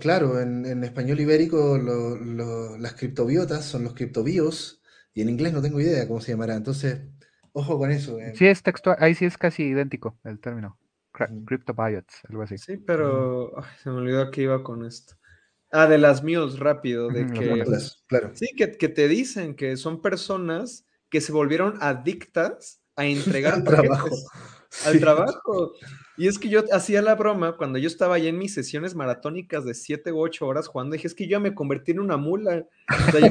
claro, 0.00 0.38
en, 0.38 0.84
español 0.84 1.18
ibérico 1.18 1.78
las 2.78 2.92
criptobiotas 2.92 3.64
son 3.64 3.84
los 3.84 3.94
criptobios 3.94 4.82
y 5.14 5.22
en 5.22 5.30
inglés 5.30 5.54
no 5.54 5.62
tengo 5.62 5.80
idea 5.80 6.06
cómo 6.06 6.20
se 6.20 6.32
llamará. 6.32 6.56
Entonces, 6.56 7.00
ojo 7.52 7.78
con 7.78 7.90
eso. 7.90 8.20
Eh. 8.20 8.34
Sí, 8.36 8.46
es 8.46 8.62
textual, 8.62 8.98
ahí 9.00 9.14
sí 9.14 9.24
es 9.24 9.38
casi 9.38 9.62
idéntico 9.62 10.18
el 10.24 10.40
término. 10.40 10.78
Cryptobiots, 11.46 12.20
algo 12.28 12.42
así. 12.42 12.58
Sí, 12.58 12.76
pero 12.76 13.54
se 13.82 13.88
me 13.88 13.96
olvidó 13.96 14.30
que 14.30 14.42
iba 14.42 14.62
con 14.62 14.84
esto. 14.84 15.14
Ah, 15.70 15.86
de 15.86 15.96
las 15.96 16.22
mules, 16.22 16.58
rápido, 16.58 17.08
de 17.08 17.26
que... 17.28 17.64
claro. 18.08 18.32
Sí, 18.34 18.48
que, 18.54 18.72
que, 18.72 18.88
te 18.90 19.08
dicen 19.08 19.54
que 19.54 19.78
son 19.78 20.02
personas 20.02 20.86
que 21.08 21.22
se 21.22 21.32
volvieron 21.32 21.78
adictas 21.80 22.82
a 22.94 23.06
entregar 23.06 23.64
trabajo. 23.64 24.10
Al 24.84 25.00
trabajo. 25.00 25.72
Y 26.16 26.28
es 26.28 26.38
que 26.38 26.48
yo 26.48 26.62
hacía 26.72 27.02
la 27.02 27.14
broma 27.14 27.56
cuando 27.56 27.78
yo 27.78 27.88
estaba 27.88 28.16
allá 28.16 28.28
en 28.28 28.38
mis 28.38 28.54
sesiones 28.54 28.94
maratónicas 28.94 29.64
de 29.64 29.74
7 29.74 30.12
u 30.12 30.20
8 30.20 30.46
horas 30.46 30.68
jugando, 30.68 30.94
dije, 30.94 31.08
es 31.08 31.14
que 31.14 31.26
yo 31.26 31.40
me 31.40 31.54
convertí 31.54 31.92
en 31.92 32.00
una 32.00 32.16
mula. 32.16 32.66
O 33.08 33.10
sea, 33.10 33.20
yo 33.20 33.30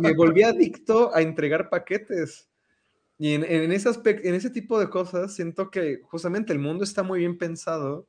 me 0.00 0.14
volví 0.14 0.42
adicto 0.44 1.14
a 1.14 1.22
entregar 1.22 1.68
paquetes. 1.68 2.48
Y 3.18 3.34
en, 3.34 3.44
en, 3.44 3.72
ese 3.72 3.88
aspecto, 3.88 4.28
en 4.28 4.34
ese 4.34 4.50
tipo 4.50 4.78
de 4.78 4.90
cosas, 4.90 5.34
siento 5.34 5.70
que 5.70 6.00
justamente 6.02 6.52
el 6.52 6.58
mundo 6.58 6.84
está 6.84 7.02
muy 7.02 7.20
bien 7.20 7.38
pensado 7.38 8.08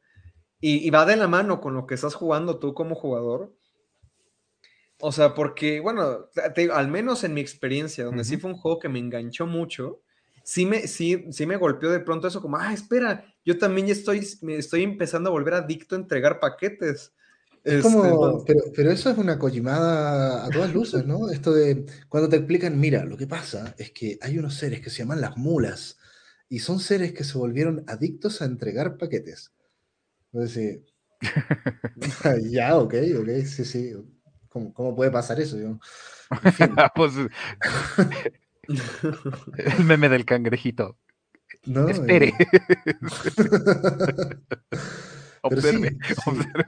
y, 0.68 0.90
va 0.90 1.06
de 1.06 1.16
la 1.16 1.28
mano 1.28 1.62
con 1.62 1.76
lo 1.76 1.86
que 1.86 1.94
estás 1.94 2.16
jugando 2.16 2.58
tú 2.58 2.74
como 2.74 2.96
jugador. 2.96 3.54
O 5.00 5.12
sea, 5.12 5.36
porque, 5.36 5.80
bueno, 5.80 6.30
al 6.74 6.88
menos 6.88 7.24
en 7.24 7.36
mi 7.36 7.42
experiencia, 7.42 8.06
donde 8.06 8.24
sí 8.24 8.38
fue 8.38 8.50
un 8.50 8.58
juego 8.58 8.80
que 8.80 8.90
me 8.90 8.98
enganchó 8.98 9.46
mucho, 9.46 10.02
sí 10.46 10.66
me, 10.66 10.88
sí, 10.88 11.26
sí 11.32 11.46
me 11.48 11.58
golpeó 11.58 11.90
de 11.90 12.00
pronto 12.00 12.28
eso 12.28 12.42
como, 12.42 12.58
ah, 12.58 12.72
espera, 12.72 13.26
yo 13.44 13.58
también 13.58 13.90
estoy, 13.90 14.26
me 14.42 14.58
estoy 14.58 14.84
empezando 14.84 15.30
a 15.30 15.34
volver 15.34 15.56
adicto 15.56 15.96
a 15.96 16.00
entregar 16.00 16.40
paquetes. 16.40 17.14
Es 17.64 17.82
como, 17.82 18.46
pero, 18.46 18.62
pero, 18.76 18.92
eso 18.92 19.10
es 19.10 19.18
una 19.18 19.40
collimada 19.40 20.46
a 20.46 20.52
todas 20.52 20.72
luces, 20.72 21.04
¿no? 21.04 21.32
Esto 21.32 21.52
de 21.52 21.88
cuando 22.08 22.30
te 22.30 22.36
explican, 22.36 22.80
mira, 22.80 23.04
lo 23.06 23.18
que 23.18 23.26
pasa 23.26 23.74
es 23.80 23.90
que 23.90 24.20
hay 24.22 24.38
unos 24.38 24.54
seres 24.54 24.82
que 24.82 24.92
se 24.92 25.00
llaman 25.00 25.20
las 25.20 25.36
mulas 25.36 25.98
y 26.48 26.60
son 26.60 26.80
seres 26.80 27.14
que 27.14 27.24
se 27.24 27.40
volvieron 27.40 27.84
adictos 27.88 28.44
a 28.44 28.46
entregar 28.46 28.98
paquetes. 28.98 29.52
Entonces, 30.32 30.82
ya, 32.52 32.78
ok, 32.78 32.94
ok, 33.20 33.30
sí, 33.48 33.66
sí. 33.66 33.94
¿Cómo, 34.48 34.72
cómo 34.72 34.96
puede 34.96 35.10
pasar 35.10 35.40
eso? 35.40 35.58
Yo, 35.58 35.80
pues, 36.96 37.14
el 38.68 39.86
meme 39.86 40.10
del 40.10 40.26
cangrejito. 40.26 40.98
No, 41.66 41.88
Espere. 41.88 42.34
observe, 45.42 45.98
observe. 46.26 46.66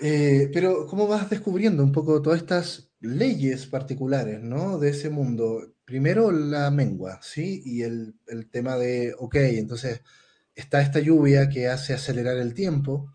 Eh, 0.00 0.50
pero, 0.52 0.86
¿cómo 0.86 1.06
vas 1.06 1.30
descubriendo 1.30 1.84
un 1.84 1.92
poco 1.92 2.20
todas 2.20 2.40
estas 2.40 2.90
leyes 3.00 3.66
particulares, 3.66 4.42
¿no? 4.42 4.78
De 4.78 4.90
ese 4.90 5.10
mundo. 5.10 5.74
Primero 5.84 6.32
la 6.32 6.70
mengua, 6.70 7.20
¿sí? 7.22 7.62
Y 7.64 7.82
el, 7.82 8.14
el, 8.26 8.50
tema 8.50 8.76
de, 8.76 9.14
ok, 9.18 9.36
entonces 9.36 10.02
está 10.54 10.80
esta 10.80 11.00
lluvia 11.00 11.48
que 11.48 11.68
hace 11.68 11.94
acelerar 11.94 12.36
el 12.38 12.54
tiempo, 12.54 13.12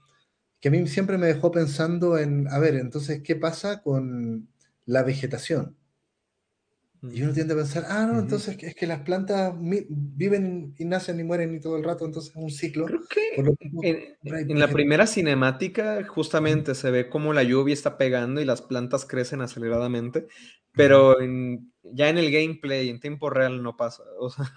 que 0.60 0.70
a 0.70 0.72
mí 0.72 0.88
siempre 0.88 1.18
me 1.18 1.28
dejó 1.28 1.52
pensando 1.52 2.18
en, 2.18 2.48
a 2.50 2.60
ver, 2.60 2.76
entonces, 2.76 3.22
¿qué 3.24 3.36
pasa 3.36 3.82
con 3.82 4.50
la 4.86 5.04
vegetación? 5.04 5.77
Y 7.04 7.22
uno 7.22 7.32
tiende 7.32 7.54
a 7.54 7.58
pensar, 7.58 7.86
ah, 7.88 8.10
no, 8.12 8.20
entonces 8.20 8.58
es 8.60 8.76
que 8.76 8.88
las 8.88 9.02
plantas 9.02 9.54
viven 9.60 10.74
y 10.78 10.86
nacen 10.86 11.20
y 11.20 11.24
mueren 11.24 11.54
y 11.54 11.60
todo 11.60 11.78
el 11.78 11.84
rato, 11.84 12.06
entonces 12.06 12.32
es 12.32 12.42
un 12.42 12.50
ciclo. 12.50 12.86
Creo 12.86 13.02
que 13.10 14.18
en, 14.24 14.60
la 14.60 14.68
primera 14.68 15.06
cinemática 15.06 16.04
justamente 16.08 16.74
se 16.74 16.90
ve 16.90 17.08
cómo 17.08 17.34
la 17.34 17.44
lluvia 17.44 17.74
está 17.74 17.98
pegando 17.98 18.42
y 18.42 18.46
las 18.46 18.64
plantas 18.64 19.06
crecen 19.06 19.42
aceleradamente, 19.42 20.28
pero 20.74 21.18
ya 21.84 22.10
en 22.10 22.18
el 22.18 22.32
gameplay, 22.32 22.90
en 22.90 23.00
tiempo 23.00 23.30
real, 23.30 23.62
no 23.62 23.78
pasa. 23.78 24.04
O 24.20 24.30
sea, 24.30 24.52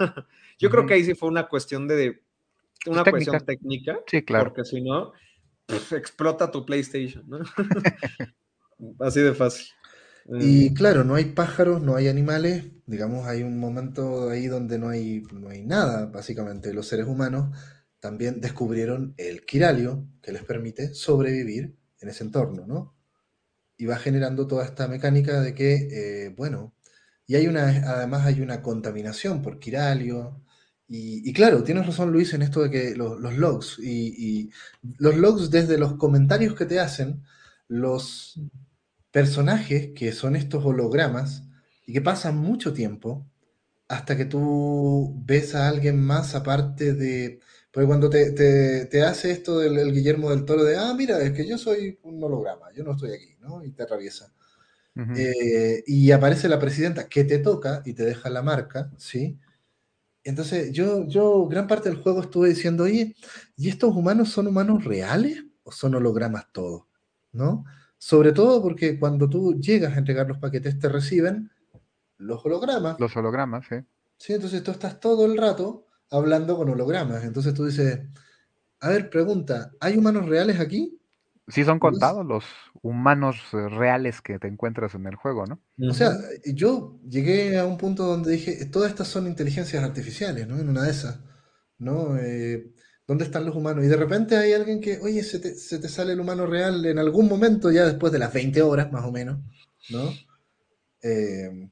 yo 0.59 0.71
creo 0.71 0.87
que 0.87 0.95
ahí 0.95 1.05
sí 1.05 1.15
fue 1.15 1.29
una 1.29 1.47
cuestión 1.47 1.87
de 1.87 2.23
una 2.87 3.05
cuestión 3.05 3.45
técnica. 3.45 4.01
Sí, 4.07 4.23
claro. 4.23 4.47
Porque 4.47 4.65
si 4.65 4.81
no, 4.81 5.13
explota 5.69 6.51
tu 6.51 6.65
PlayStation, 6.65 7.25
¿no? 7.29 7.41
Así 9.01 9.21
de 9.21 9.35
fácil. 9.35 9.67
Y 10.27 10.67
eh, 10.67 10.75
claro, 10.75 11.05
no 11.05 11.15
hay 11.15 11.27
pájaros, 11.27 11.83
no 11.83 11.97
hay 11.97 12.09
animales, 12.09 12.65
digamos, 12.87 13.27
hay 13.27 13.43
un 13.43 13.59
momento 13.59 14.31
ahí 14.31 14.47
donde 14.47 14.79
no 14.79 14.89
hay, 14.89 15.23
no 15.33 15.49
hay 15.49 15.63
nada, 15.63 16.07
básicamente. 16.07 16.75
Los 16.75 16.89
seres 16.89 17.07
humanos 17.07 17.57
también 18.01 18.41
descubrieron 18.41 19.15
el 19.17 19.45
quiralio 19.45 20.07
que 20.23 20.33
les 20.33 20.45
permite 20.45 20.95
sobrevivir 20.95 21.77
en 22.01 22.09
ese 22.09 22.25
entorno, 22.25 22.67
¿no? 22.67 22.97
Y 23.77 23.87
va 23.87 23.97
generando 23.97 24.47
toda 24.47 24.65
esta 24.65 24.89
mecánica 24.89 25.41
de 25.41 25.55
que, 25.55 26.27
eh, 26.27 26.35
bueno, 26.37 26.75
y 27.27 27.37
hay 27.37 27.47
una, 27.47 27.69
además 27.69 28.27
hay 28.27 28.41
una 28.41 28.63
contaminación 28.63 29.43
por 29.43 29.59
quiralio, 29.59 30.43
y, 30.93 31.33
claro, 31.33 31.63
tienes 31.63 31.87
razón 31.87 32.11
Luis 32.11 32.35
en 32.35 32.43
esto 32.43 32.63
de 32.63 32.71
que 32.71 32.97
los, 32.97 33.21
logs, 33.37 33.79
y, 33.79 34.51
los 34.99 35.17
logs 35.17 35.49
desde 35.49 35.79
los 35.79 35.95
comentarios 35.95 36.57
que 36.57 36.67
te 36.67 36.81
hacen, 36.81 37.23
los 37.69 38.41
personajes 39.11 39.91
que 39.95 40.13
son 40.13 40.37
estos 40.37 40.65
hologramas, 40.65 41.45
y 41.91 41.93
que 41.93 42.01
pasan 42.01 42.37
mucho 42.37 42.73
tiempo 42.73 43.27
hasta 43.89 44.17
que 44.17 44.25
tú 44.25 45.13
ves 45.27 45.57
a 45.57 45.69
alguien 45.69 46.01
más 46.01 46.37
aparte 46.37 46.95
de... 46.95 47.41
Porque 47.73 47.89
cuando 47.89 48.09
te, 48.09 49.03
hace 49.03 49.33
esto 49.33 49.59
del 49.59 49.93
Guillermo 49.93 50.31
del 50.31 50.45
Toro 50.45 50.63
de, 50.63 50.77
ah, 50.77 50.95
mira, 50.97 51.21
es 51.21 51.33
que 51.33 51.49
yo 51.49 51.59
soy 51.59 51.99
un 52.05 52.23
holograma, 52.23 52.73
yo 52.73 52.85
no 52.85 52.93
estoy 52.93 53.13
aquí, 53.13 53.35
¿no? 53.41 53.65
Y 53.65 53.73
te 53.73 53.83
atraviesa. 53.83 54.33
Eh, 55.17 55.83
y 55.85 56.13
aparece 56.13 56.49
la 56.49 56.61
presidenta 56.61 57.09
que 57.09 57.25
te 57.25 57.39
toca 57.39 57.83
y 57.85 57.95
te 57.95 58.05
deja 58.05 58.31
la 58.31 58.43
marca, 58.43 58.93
¿sí? 58.97 59.37
Entonces, 60.23 60.71
yo, 60.71 61.09
yo 61.09 61.49
gran 61.49 61.67
parte 61.67 61.89
del 61.89 61.99
juego 61.99 62.21
estuve 62.21 62.51
diciendo, 62.51 62.85
oye, 62.85 63.17
¿y 63.57 63.69
estos 63.69 63.97
humanos 63.97 64.29
son 64.29 64.47
humanos 64.47 64.85
reales 64.85 65.45
o 65.65 65.73
son 65.73 65.97
hologramas 65.97 66.47
todos? 66.53 66.85
¿No? 67.33 67.65
Sobre 68.03 68.33
todo 68.33 68.63
porque 68.63 68.99
cuando 68.99 69.29
tú 69.29 69.61
llegas 69.61 69.95
a 69.95 69.99
entregar 69.99 70.27
los 70.27 70.39
paquetes 70.39 70.79
te 70.79 70.89
reciben 70.89 71.51
los 72.17 72.43
hologramas. 72.47 72.99
Los 72.99 73.15
hologramas, 73.15 73.67
sí. 73.69 73.77
Sí, 74.17 74.33
entonces 74.33 74.63
tú 74.63 74.71
estás 74.71 75.01
todo 75.01 75.27
el 75.27 75.37
rato 75.37 75.87
hablando 76.11 76.57
con 76.57 76.71
hologramas. 76.71 77.25
Entonces 77.25 77.53
tú 77.53 77.67
dices, 77.67 78.01
a 78.81 78.89
ver, 78.89 79.11
pregunta, 79.11 79.73
¿hay 79.81 79.99
humanos 79.99 80.31
reales 80.31 80.59
aquí? 80.61 80.99
Sí 81.49 81.63
son 81.63 81.79
contados 81.79 82.25
los 82.25 82.47
humanos 82.81 83.37
eh, 83.53 83.69
reales 83.69 84.23
que 84.23 84.39
te 84.39 84.49
encuentras 84.49 84.95
en 84.95 85.07
el 85.07 85.17
juego, 85.17 85.45
¿no? 85.45 85.61
O 85.87 85.93
sea, 85.93 86.17
yo 86.47 86.99
llegué 87.07 87.59
a 87.59 87.67
un 87.67 87.77
punto 87.77 88.07
donde 88.07 88.33
dije, 88.33 88.65
todas 88.67 88.93
estas 88.93 89.09
son 89.09 89.27
inteligencias 89.27 89.85
artificiales, 89.85 90.49
¿no? 90.49 90.59
En 90.59 90.71
una 90.71 90.85
de 90.85 90.91
esas, 90.91 91.21
¿no? 91.77 92.17
Eh, 92.17 92.73
¿Dónde 93.11 93.25
están 93.25 93.45
los 93.45 93.57
humanos? 93.57 93.85
Y 93.85 93.89
de 93.89 93.97
repente 93.97 94.37
hay 94.37 94.53
alguien 94.53 94.81
que, 94.81 95.01
oye, 95.01 95.25
se 95.25 95.41
te, 95.41 95.89
sale 95.89 96.13
el 96.13 96.21
humano 96.21 96.47
real 96.47 96.87
en 96.87 96.97
algún 96.97 97.27
momento, 97.27 97.73
ya 97.73 97.85
después 97.85 98.13
de 98.13 98.21
las 98.21 98.33
20 98.33 98.63
horas 98.63 98.93
más 98.93 99.05
o 99.05 99.11
menos, 99.11 99.41
¿no? 99.89 100.15
Eh, 101.03 101.71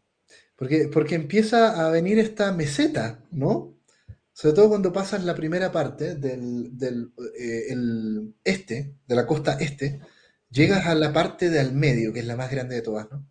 porque, 0.57 0.91
porque 0.93 1.15
empieza 1.15 1.87
a 1.87 1.93
venir 1.93 2.19
esta 2.19 2.51
meseta, 2.51 3.23
¿no? 3.31 3.79
Sobre 4.33 4.57
todo 4.57 4.69
cuando 4.69 4.93
pasas 4.93 5.23
la 5.23 5.37
primera 5.37 5.71
parte 5.71 6.17
del, 6.17 6.77
del 6.77 7.13
eh, 7.39 7.67
el 7.69 8.35
este, 8.43 8.97
de 9.07 9.15
la 9.15 9.25
costa 9.25 9.59
este, 9.61 10.01
llegas 10.51 10.87
a 10.87 10.97
la 10.97 11.13
parte 11.13 11.51
de 11.51 11.61
al 11.61 11.73
medio, 11.73 12.13
que 12.13 12.19
es 12.19 12.27
la 12.27 12.35
más 12.35 12.51
grande 12.51 12.75
de 12.75 12.83
todas, 12.83 13.09
¿no? 13.13 13.25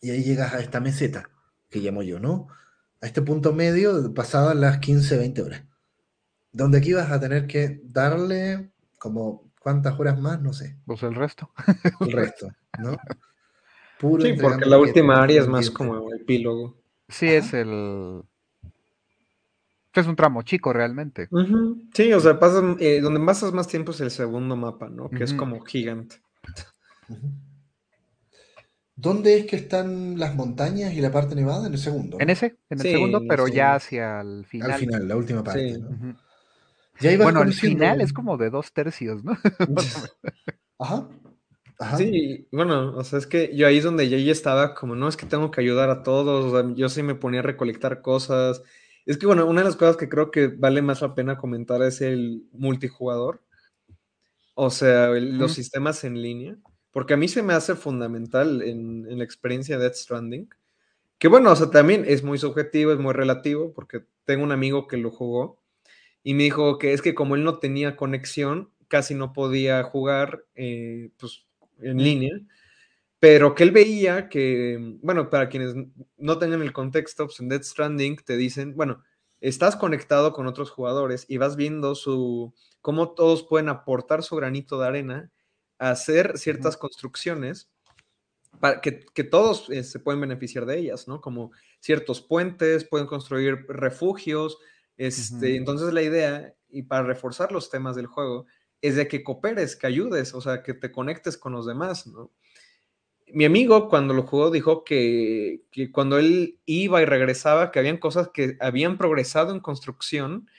Y 0.00 0.10
ahí 0.10 0.22
llegas 0.22 0.54
a 0.54 0.60
esta 0.60 0.78
meseta, 0.78 1.28
que 1.68 1.80
llamo 1.80 2.04
yo, 2.04 2.20
¿no? 2.20 2.46
A 3.00 3.06
este 3.08 3.20
punto 3.20 3.52
medio 3.52 4.14
pasadas 4.14 4.54
las 4.54 4.78
15, 4.78 5.16
20 5.16 5.42
horas. 5.42 5.69
Donde 6.52 6.78
aquí 6.78 6.92
vas 6.92 7.10
a 7.10 7.20
tener 7.20 7.46
que 7.46 7.80
darle 7.84 8.70
como 8.98 9.50
cuántas 9.60 9.98
horas 9.98 10.18
más, 10.18 10.40
no 10.40 10.52
sé. 10.52 10.76
Pues 10.84 11.02
el 11.02 11.14
resto. 11.14 11.50
El 12.00 12.12
resto, 12.12 12.48
¿no? 12.78 12.96
sí, 14.20 14.32
porque 14.40 14.66
la 14.66 14.78
última 14.78 15.22
área 15.22 15.40
es 15.40 15.48
más 15.48 15.70
como 15.70 16.10
el 16.10 16.20
epílogo. 16.20 16.76
Sí, 17.08 17.26
es 17.26 17.52
el, 17.52 18.22
es 19.92 20.06
un 20.06 20.16
tramo 20.16 20.42
chico 20.42 20.72
realmente. 20.72 21.28
Sí, 21.94 22.12
o 22.12 22.20
sea, 22.20 22.38
eh, 22.78 23.00
donde 23.00 23.20
pasas 23.20 23.52
más 23.52 23.66
tiempo 23.66 23.90
es 23.92 24.00
el 24.00 24.10
segundo 24.10 24.56
mapa, 24.56 24.88
¿no? 24.88 25.10
Que 25.10 25.24
es 25.24 25.34
como 25.34 25.60
gigante. 25.60 26.16
¿Dónde 28.94 29.38
es 29.38 29.46
que 29.46 29.56
están 29.56 30.18
las 30.18 30.34
montañas 30.34 30.92
y 30.92 31.00
la 31.00 31.10
parte 31.10 31.34
nevada? 31.34 31.66
En 31.66 31.72
el 31.72 31.78
segundo. 31.78 32.18
En 32.20 32.30
ese, 32.30 32.58
en 32.68 32.80
el 32.80 32.92
segundo, 32.92 33.22
pero 33.26 33.48
ya 33.48 33.74
hacia 33.74 34.20
el 34.20 34.44
final. 34.44 34.72
Al 34.72 34.78
final, 34.78 35.08
la 35.08 35.16
última 35.16 35.42
parte. 35.42 35.80
Bueno, 37.16 37.42
el 37.42 37.52
final 37.52 38.00
es 38.00 38.12
como 38.12 38.36
de 38.36 38.50
dos 38.50 38.72
tercios, 38.72 39.24
¿no? 39.24 39.32
Ajá. 40.78 41.08
Ajá. 41.78 41.96
Sí, 41.96 42.46
bueno, 42.52 42.94
o 42.94 43.04
sea, 43.04 43.18
es 43.18 43.26
que 43.26 43.56
yo 43.56 43.66
ahí 43.66 43.78
es 43.78 43.84
donde 43.84 44.06
ya 44.08 44.18
estaba 44.30 44.74
como, 44.74 44.94
no, 44.94 45.08
es 45.08 45.16
que 45.16 45.24
tengo 45.24 45.50
que 45.50 45.62
ayudar 45.62 45.88
a 45.88 46.02
todos, 46.02 46.44
o 46.44 46.50
sea, 46.50 46.74
yo 46.74 46.90
sí 46.90 47.02
me 47.02 47.14
ponía 47.14 47.40
a 47.40 47.42
recolectar 47.42 48.02
cosas, 48.02 48.62
es 49.06 49.18
que, 49.18 49.26
bueno, 49.26 49.46
una 49.46 49.62
de 49.62 49.64
las 49.64 49.76
cosas 49.76 49.96
que 49.96 50.08
creo 50.08 50.30
que 50.30 50.48
vale 50.48 50.82
más 50.82 51.00
la 51.00 51.14
pena 51.14 51.38
comentar 51.38 51.82
es 51.82 52.00
el 52.00 52.44
multijugador. 52.52 53.42
O 54.54 54.70
sea, 54.70 55.08
los 55.08 55.52
sistemas 55.52 56.04
en 56.04 56.20
línea. 56.20 56.56
Porque 56.90 57.14
a 57.14 57.16
mí 57.16 57.28
se 57.28 57.42
me 57.42 57.54
hace 57.54 57.74
fundamental 57.74 58.62
en, 58.62 59.18
la 59.18 59.24
experiencia 59.24 59.78
de 59.78 59.84
Death 59.84 59.94
Stranding. 59.94 60.48
Que 61.18 61.28
bueno, 61.28 61.52
o 61.52 61.56
sea, 61.56 61.70
también 61.70 62.04
es 62.06 62.22
muy 62.22 62.38
subjetivo, 62.38 62.92
es 62.92 62.98
muy 62.98 63.12
relativo, 63.12 63.72
porque 63.72 64.04
tengo 64.24 64.44
un 64.44 64.52
amigo 64.52 64.86
que 64.86 64.96
lo 64.96 65.10
jugó 65.10 65.59
y 66.22 66.34
me 66.34 66.44
dijo 66.44 66.78
que 66.78 66.92
es 66.92 67.02
que 67.02 67.14
como 67.14 67.34
él 67.34 67.44
no 67.44 67.58
tenía 67.58 67.96
conexión, 67.96 68.70
casi 68.88 69.14
no 69.14 69.32
podía 69.32 69.82
jugar, 69.82 70.44
eh, 70.54 71.10
pues 71.18 71.46
en 71.80 72.02
línea, 72.02 72.38
pero 73.20 73.54
que 73.54 73.62
él 73.62 73.70
veía 73.70 74.28
que, 74.28 74.78
bueno, 75.02 75.30
para 75.30 75.48
quienes 75.48 75.74
no 76.16 76.38
tengan 76.38 76.62
el 76.62 76.72
contexto, 76.72 77.26
pues 77.26 77.40
en 77.40 77.48
Dead 77.48 77.62
Stranding 77.62 78.16
te 78.16 78.36
dicen, 78.36 78.74
bueno, 78.74 79.02
estás 79.40 79.76
conectado 79.76 80.32
con 80.32 80.46
otros 80.46 80.70
jugadores 80.70 81.26
y 81.28 81.36
vas 81.36 81.56
viendo 81.56 81.94
su, 81.94 82.54
cómo 82.80 83.12
todos 83.12 83.42
pueden 83.42 83.68
aportar 83.68 84.22
su 84.22 84.36
granito 84.36 84.78
de 84.78 84.86
arena 84.86 85.30
a 85.78 85.90
hacer 85.90 86.38
ciertas 86.38 86.76
construcciones 86.76 87.70
para 88.58 88.80
que, 88.80 89.24
todos 89.24 89.70
eh, 89.70 89.84
se 89.84 89.98
pueden 89.98 90.20
beneficiar 90.20 90.66
de 90.66 90.78
ellas, 90.78 91.08
¿no? 91.08 91.20
Como 91.20 91.52
ciertos 91.78 92.20
puentes, 92.20 92.84
pueden 92.84 93.06
construir 93.06 93.66
refugios. 93.68 94.58
Este, 95.00 95.56
Entonces 95.56 95.94
la 95.94 96.02
idea, 96.02 96.54
y 96.68 96.82
para 96.82 97.04
reforzar 97.04 97.52
los 97.52 97.70
temas 97.70 97.96
del 97.96 98.04
juego, 98.04 98.44
es 98.82 98.96
de 98.96 99.08
que 99.08 99.24
cooperes, 99.24 99.74
que 99.74 99.86
ayudes, 99.86 100.34
o 100.34 100.42
sea, 100.42 100.62
que 100.62 100.74
te 100.74 100.92
conectes 100.92 101.38
con 101.38 101.54
los 101.54 101.64
demás, 101.64 102.06
¿no? 102.06 102.30
Mi 103.32 103.46
amigo 103.46 103.88
cuando 103.88 104.12
lo 104.12 104.24
jugó 104.24 104.50
dijo 104.50 104.84
que, 104.84 105.62
que 105.70 105.90
cuando 105.90 106.18
él 106.18 106.58
iba 106.66 107.00
y 107.00 107.06
regresaba, 107.06 107.70
que 107.70 107.78
habían 107.78 107.96
cosas 107.96 108.28
que 108.28 108.58
habían 108.60 108.98
progresado 108.98 109.54
en 109.54 109.60
construcción 109.60 110.50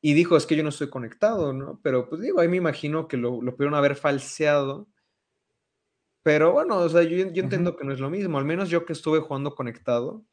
y 0.00 0.14
dijo, 0.14 0.38
es 0.38 0.46
que 0.46 0.56
yo 0.56 0.62
no 0.62 0.70
estoy 0.70 0.88
conectado, 0.88 1.52
¿no? 1.52 1.78
Pero 1.82 2.08
pues 2.08 2.22
digo, 2.22 2.40
ahí 2.40 2.48
me 2.48 2.56
imagino 2.56 3.08
que 3.08 3.18
lo, 3.18 3.42
lo 3.42 3.56
pudieron 3.56 3.74
haber 3.74 3.96
falseado. 3.96 4.88
Pero 6.22 6.52
bueno, 6.52 6.78
o 6.78 6.88
sea, 6.88 7.02
yo, 7.02 7.10
yo 7.10 7.42
entiendo 7.42 7.76
que 7.76 7.84
no 7.84 7.92
es 7.92 8.00
lo 8.00 8.08
mismo, 8.08 8.38
al 8.38 8.46
menos 8.46 8.70
yo 8.70 8.86
que 8.86 8.94
estuve 8.94 9.20
jugando 9.20 9.54
conectado, 9.54 10.24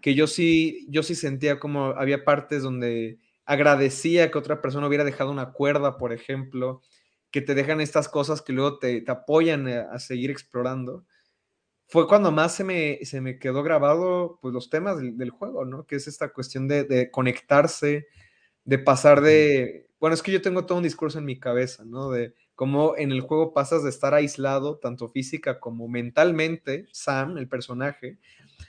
que 0.00 0.14
yo 0.14 0.26
sí, 0.26 0.86
yo 0.88 1.02
sí 1.02 1.14
sentía 1.14 1.58
como 1.58 1.86
había 1.86 2.24
partes 2.24 2.62
donde 2.62 3.18
agradecía 3.44 4.30
que 4.30 4.38
otra 4.38 4.62
persona 4.62 4.86
hubiera 4.86 5.04
dejado 5.04 5.30
una 5.30 5.52
cuerda, 5.52 5.98
por 5.98 6.12
ejemplo, 6.12 6.82
que 7.30 7.40
te 7.40 7.54
dejan 7.54 7.80
estas 7.80 8.08
cosas 8.08 8.42
que 8.42 8.52
luego 8.52 8.78
te, 8.78 9.00
te 9.00 9.10
apoyan 9.10 9.68
a, 9.68 9.98
seguir 9.98 10.30
explorando. 10.30 11.04
Fue 11.88 12.06
cuando 12.06 12.30
más 12.30 12.54
se 12.54 12.64
me, 12.64 12.98
se 13.04 13.20
me 13.20 13.38
quedó 13.38 13.62
grabado 13.62 14.38
pues, 14.40 14.54
los 14.54 14.70
temas 14.70 14.98
del, 14.98 15.30
juego, 15.30 15.64
¿no? 15.64 15.84
Que 15.84 15.96
es 15.96 16.06
esta 16.06 16.32
cuestión 16.32 16.68
de, 16.68 16.84
de, 16.84 17.10
conectarse, 17.10 18.06
de 18.64 18.78
pasar 18.78 19.20
de... 19.20 19.88
Bueno, 19.98 20.14
es 20.14 20.22
que 20.22 20.32
yo 20.32 20.40
tengo 20.40 20.64
todo 20.64 20.78
un 20.78 20.84
discurso 20.84 21.18
en 21.18 21.24
mi 21.24 21.38
cabeza, 21.38 21.84
¿no? 21.84 22.10
De 22.10 22.34
cómo 22.54 22.94
en 22.96 23.10
el 23.10 23.20
juego 23.20 23.52
pasas 23.52 23.82
de 23.82 23.90
estar 23.90 24.14
aislado, 24.14 24.78
tanto 24.78 25.08
física 25.08 25.58
como 25.58 25.88
mentalmente, 25.88 26.86
Sam, 26.92 27.36
el 27.38 27.48
personaje, 27.48 28.18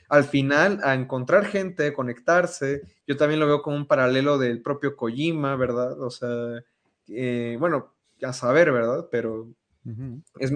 al 0.10 0.24
final 0.24 0.80
a 0.84 0.94
encontrar 0.94 1.46
gente, 1.46 1.94
conectarse. 1.94 2.82
Yo 3.08 3.18
también 3.18 3.40
lo 3.40 3.48
veo 3.48 3.62
como 3.62 3.78
un 3.78 3.88
paralelo 3.88 4.38
del 4.38 4.62
propio 4.62 4.96
Kojima, 4.96 5.56
¿verdad? 5.56 6.02
O 6.02 6.10
sea, 6.10 6.64
eh, 7.08 7.58
bueno, 7.60 7.94
a 8.22 8.34
saber, 8.34 8.72
¿verdad? 8.72 9.08
Pero 9.12 9.50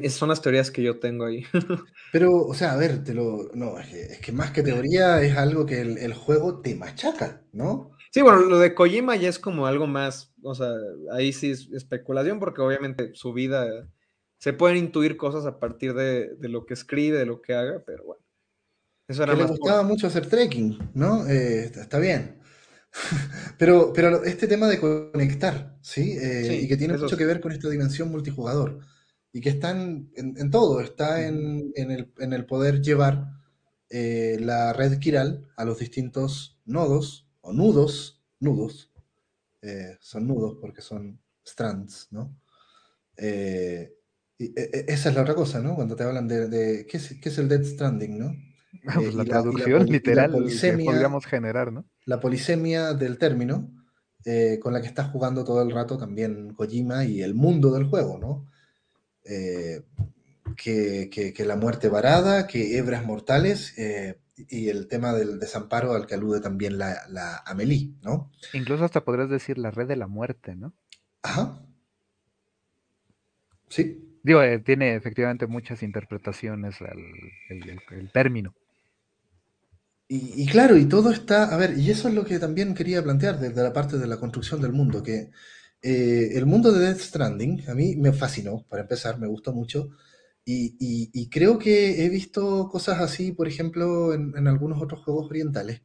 son 0.09 0.29
las 0.29 0.41
teorías 0.41 0.71
que 0.71 0.83
yo 0.83 0.99
tengo 0.99 1.25
ahí. 1.25 1.45
Pero, 2.11 2.31
o 2.33 2.53
sea, 2.53 2.73
a 2.73 2.77
ver, 2.77 3.03
te 3.03 3.13
lo, 3.13 3.49
no, 3.53 3.79
es 3.79 4.19
que, 4.19 4.31
más 4.31 4.51
que 4.51 4.63
teoría 4.63 5.21
es 5.21 5.35
algo 5.35 5.65
que 5.65 5.81
el, 5.81 6.13
juego 6.13 6.61
te 6.61 6.75
machaca, 6.75 7.41
¿no? 7.51 7.91
Sí, 8.11 8.21
bueno, 8.21 8.41
lo 8.41 8.59
de 8.59 8.75
Kojima 8.75 9.15
ya 9.15 9.29
es 9.29 9.39
como 9.39 9.67
algo 9.67 9.87
más, 9.87 10.33
o 10.41 10.55
sea, 10.55 10.71
ahí 11.11 11.33
sí 11.33 11.51
es 11.51 11.69
especulación 11.73 12.39
porque 12.39 12.61
obviamente 12.61 13.11
su 13.13 13.33
vida, 13.33 13.89
se 14.37 14.53
pueden 14.53 14.77
intuir 14.77 15.17
cosas 15.17 15.45
a 15.45 15.59
partir 15.59 15.93
de, 15.93 16.35
de 16.35 16.49
lo 16.49 16.65
que 16.65 16.75
escribe, 16.75 17.17
de 17.17 17.25
lo 17.25 17.41
que 17.41 17.55
haga, 17.55 17.83
pero 17.85 18.05
bueno. 18.05 18.24
Eso 19.07 19.23
era 19.23 19.33
que 19.33 19.43
le 19.43 19.47
gustaba 19.47 19.83
mucho 19.83 20.07
hacer 20.07 20.27
trekking, 20.27 20.91
¿no? 20.95 21.27
Eh, 21.27 21.65
está 21.65 21.99
bien. 21.99 22.39
pero, 23.57 23.93
pero 23.93 24.23
este 24.23 24.47
tema 24.47 24.67
de 24.67 24.79
conectar, 24.79 25.77
¿sí? 25.81 26.17
Eh, 26.19 26.61
y 26.63 26.67
que 26.67 26.77
tiene 26.77 26.97
mucho 26.97 27.17
que 27.17 27.25
ver 27.25 27.39
con 27.39 27.51
esta 27.51 27.69
dimensión 27.69 28.09
multijugador. 28.09 28.79
Y 29.31 29.41
que 29.41 29.49
está 29.49 29.71
en, 29.71 30.49
todo, 30.49 30.79
está 30.79 31.27
en, 31.27 31.73
el, 31.75 32.45
poder 32.45 32.81
llevar 32.81 33.33
eh, 33.89 34.37
la 34.39 34.71
red 34.71 34.97
Kiral 34.97 35.45
a 35.57 35.65
los 35.65 35.79
distintos 35.79 36.57
nodos 36.63 37.27
o 37.41 37.51
nudos, 37.51 38.23
nudos, 38.39 38.91
son 39.99 40.27
nudos 40.27 40.57
porque 40.61 40.81
son 40.81 41.19
strands, 41.43 42.07
¿no? 42.11 42.39
y, 43.17 44.53
esa 44.87 45.09
es 45.09 45.15
la 45.15 45.21
otra 45.21 45.35
cosa, 45.35 45.59
¿no? 45.59 45.75
Cuando 45.75 45.95
te 45.95 46.03
hablan 46.03 46.27
de, 46.27 46.85
¿qué, 46.89 46.97
es, 46.97 47.15
¿qué, 47.21 47.29
es, 47.29 47.37
el 47.37 47.49
Dead 47.49 47.63
Stranding, 47.63 48.17
¿no? 48.17 48.33
Pues 48.93 49.15
la, 49.15 49.25
traducción 49.25 49.85
literal 49.87 50.31
que 50.31 50.77
podríamos 50.85 51.25
generar, 51.25 51.71
¿no? 51.71 51.85
La 52.05 52.19
polisemia 52.19 52.93
del 52.93 53.17
término, 53.17 53.71
eh, 54.25 54.59
con 54.61 54.73
la 54.73 54.81
que 54.81 54.87
está 54.87 55.05
jugando 55.05 55.43
todo 55.43 55.61
el 55.61 55.71
rato 55.71 55.97
también 55.97 56.53
Kojima 56.53 57.05
y 57.05 57.21
el 57.21 57.33
mundo 57.33 57.71
del 57.71 57.85
juego, 57.85 58.17
¿no? 58.19 58.47
Eh, 59.23 59.83
que, 60.55 61.33
la 61.45 61.55
muerte 61.55 61.89
varada, 61.89 62.45
que 62.47 62.77
hebras 62.77 63.05
mortales 63.05 63.77
eh, 63.77 64.19
y 64.35 64.69
el 64.69 64.87
tema 64.87 65.13
del 65.13 65.39
desamparo 65.39 65.93
al 65.93 66.05
que 66.05 66.13
alude 66.13 66.41
también 66.41 66.77
la, 66.77 67.07
la 67.09 67.37
Amelie, 67.45 67.93
¿no? 68.03 68.31
Incluso 68.53 68.85
hasta 68.85 69.03
podrías 69.03 69.29
decir 69.29 69.57
la 69.57 69.71
red 69.71 69.87
de 69.87 69.95
la 69.95 70.07
muerte, 70.07 70.55
¿no? 70.55 70.73
Ajá. 71.23 71.59
Sí. 73.69 74.19
Digo, 74.21 74.41
tiene 74.63 74.95
efectivamente 74.95 75.47
muchas 75.47 75.81
interpretaciones 75.81 76.77
el 76.81 78.11
término. 78.11 78.53
Y, 80.07 80.45
claro, 80.45 80.77
y 80.77 80.85
todo 80.85 81.09
está, 81.11 81.53
a 81.53 81.57
ver, 81.57 81.79
y 81.79 81.89
eso 81.89 82.07
es 82.07 82.13
lo 82.13 82.25
que 82.25 82.37
también 82.37 82.75
quería 82.75 83.03
plantear 83.03 83.39
desde 83.39 83.63
la 83.63 83.73
parte 83.73 83.97
de 83.97 84.05
la 84.05 84.19
construcción 84.19 84.61
del 84.61 84.71
mundo, 84.71 85.01
que 85.01 85.31
eh, 85.81 86.29
el 86.33 86.45
mundo 86.45 86.71
de 86.71 86.85
Death 86.85 86.99
Stranding 86.99 87.67
a 87.67 87.73
mí 87.73 87.95
me 87.95 88.13
fascinó, 88.13 88.63
para 88.69 88.83
empezar, 88.83 89.17
me 89.19 89.27
gustó 89.27 89.51
mucho, 89.51 89.89
y, 90.45 91.29
creo 91.29 91.57
que 91.57 92.05
he 92.05 92.09
visto 92.09 92.69
cosas 92.69 92.99
así, 93.01 93.31
por 93.31 93.47
ejemplo, 93.47 94.13
en, 94.13 94.47
algunos 94.47 94.81
otros 94.81 95.01
juegos 95.03 95.27
orientales. 95.29 95.81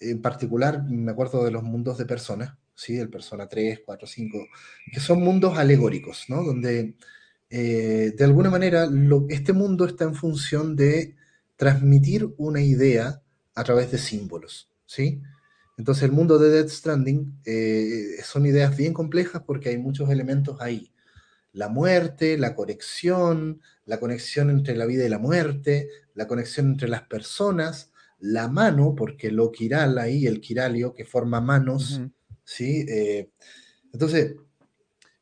En 0.00 0.22
particular, 0.22 0.84
me 0.84 1.12
acuerdo 1.12 1.44
de 1.44 1.50
los 1.50 1.62
mundos 1.62 1.98
de 1.98 2.06
personas, 2.06 2.56
¿sí? 2.74 2.96
El 2.98 3.10
Persona 3.10 3.48
3, 3.48 3.82
4, 3.84 4.06
5, 4.06 4.46
que 4.92 5.00
son 5.00 5.22
mundos 5.22 5.58
alegóricos, 5.58 6.24
¿no? 6.28 6.42
Donde, 6.42 6.96
eh, 7.50 8.14
de 8.16 8.24
alguna 8.24 8.50
manera, 8.50 8.86
lo, 8.86 9.26
este 9.28 9.52
mundo 9.52 9.84
está 9.86 10.04
en 10.04 10.14
función 10.14 10.74
de 10.76 11.16
transmitir 11.56 12.28
una 12.38 12.62
idea 12.62 13.21
a 13.54 13.64
través 13.64 13.90
de 13.90 13.98
símbolos, 13.98 14.70
¿sí? 14.86 15.22
Entonces 15.76 16.04
el 16.04 16.12
mundo 16.12 16.38
de 16.38 16.50
Dead 16.50 16.68
Stranding 16.68 17.40
eh, 17.44 18.16
son 18.22 18.46
ideas 18.46 18.76
bien 18.76 18.92
complejas 18.92 19.42
porque 19.46 19.70
hay 19.70 19.78
muchos 19.78 20.10
elementos 20.10 20.60
ahí. 20.60 20.92
La 21.52 21.68
muerte, 21.68 22.38
la 22.38 22.54
conexión, 22.54 23.60
la 23.84 23.98
conexión 23.98 24.50
entre 24.50 24.76
la 24.76 24.86
vida 24.86 25.04
y 25.04 25.08
la 25.08 25.18
muerte, 25.18 25.88
la 26.14 26.26
conexión 26.26 26.66
entre 26.66 26.88
las 26.88 27.02
personas, 27.02 27.90
la 28.18 28.48
mano, 28.48 28.94
porque 28.94 29.30
lo 29.30 29.50
quiral 29.50 29.98
ahí, 29.98 30.26
el 30.26 30.40
quiralio 30.40 30.94
que 30.94 31.04
forma 31.04 31.40
manos, 31.40 32.00
¿sí? 32.44 32.86
Eh, 32.88 33.30
entonces, 33.92 34.36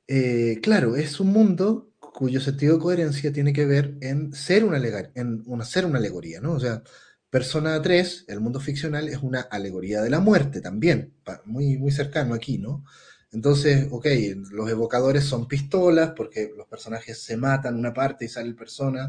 eh, 0.06 0.58
claro, 0.62 0.96
es 0.96 1.18
un 1.20 1.28
mundo 1.28 1.90
cuyo 1.98 2.40
sentido 2.40 2.74
de 2.74 2.80
coherencia 2.82 3.32
tiene 3.32 3.52
que 3.52 3.64
ver 3.64 3.96
en 4.00 4.32
ser 4.34 4.64
una, 4.64 4.78
en 5.14 5.42
una, 5.46 5.64
ser 5.64 5.86
una 5.86 5.98
alegoría, 5.98 6.40
¿no? 6.40 6.52
O 6.52 6.60
sea, 6.60 6.82
Persona 7.30 7.80
3, 7.80 8.24
el 8.28 8.40
mundo 8.40 8.58
ficcional, 8.58 9.08
es 9.08 9.18
una 9.18 9.40
alegoría 9.42 10.02
de 10.02 10.10
la 10.10 10.18
muerte 10.18 10.60
también, 10.60 11.14
muy, 11.44 11.78
muy 11.78 11.92
cercano 11.92 12.34
aquí, 12.34 12.58
¿no? 12.58 12.84
Entonces, 13.32 13.86
ok, 13.92 14.06
los 14.50 14.68
evocadores 14.68 15.24
son 15.24 15.46
pistolas 15.46 16.12
porque 16.16 16.50
los 16.56 16.66
personajes 16.66 17.22
se 17.22 17.36
matan 17.36 17.76
una 17.76 17.94
parte 17.94 18.24
y 18.24 18.28
sale 18.28 18.48
el 18.48 18.56
persona 18.56 19.08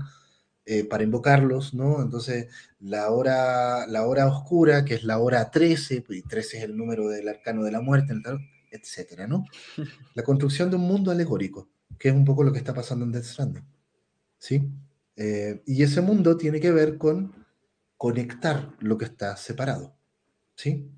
eh, 0.63 0.83
para 0.83 1.03
invocarlos, 1.03 1.73
¿no? 1.73 2.03
Entonces, 2.03 2.47
la 2.79 3.09
hora, 3.09 3.87
la 3.87 4.05
hora 4.05 4.27
oscura, 4.27 4.85
que 4.85 4.93
es 4.93 5.03
la 5.03 5.17
hora 5.17 5.49
13, 5.49 6.03
y 6.09 6.21
13 6.21 6.59
es 6.59 6.63
el 6.63 6.77
número 6.77 7.09
del 7.09 7.27
arcano 7.27 7.63
de 7.63 7.71
la 7.71 7.81
muerte, 7.81 8.13
etcétera, 8.69 9.27
¿no? 9.27 9.45
La 10.13 10.21
construcción 10.23 10.69
de 10.69 10.75
un 10.75 10.83
mundo 10.83 11.09
alegórico, 11.09 11.69
que 11.97 12.09
es 12.09 12.15
un 12.15 12.25
poco 12.25 12.43
lo 12.43 12.51
que 12.51 12.59
está 12.59 12.75
pasando 12.75 13.05
en 13.05 13.11
Death 13.11 13.23
Stranding, 13.23 13.65
¿sí? 14.37 14.69
Eh, 15.15 15.63
y 15.65 15.81
ese 15.81 16.01
mundo 16.01 16.37
tiene 16.37 16.59
que 16.59 16.71
ver 16.71 16.97
con 16.97 17.40
conectar 18.01 18.73
lo 18.79 18.97
que 18.97 19.05
está 19.05 19.37
separado. 19.37 19.95
¿Sí? 20.55 20.89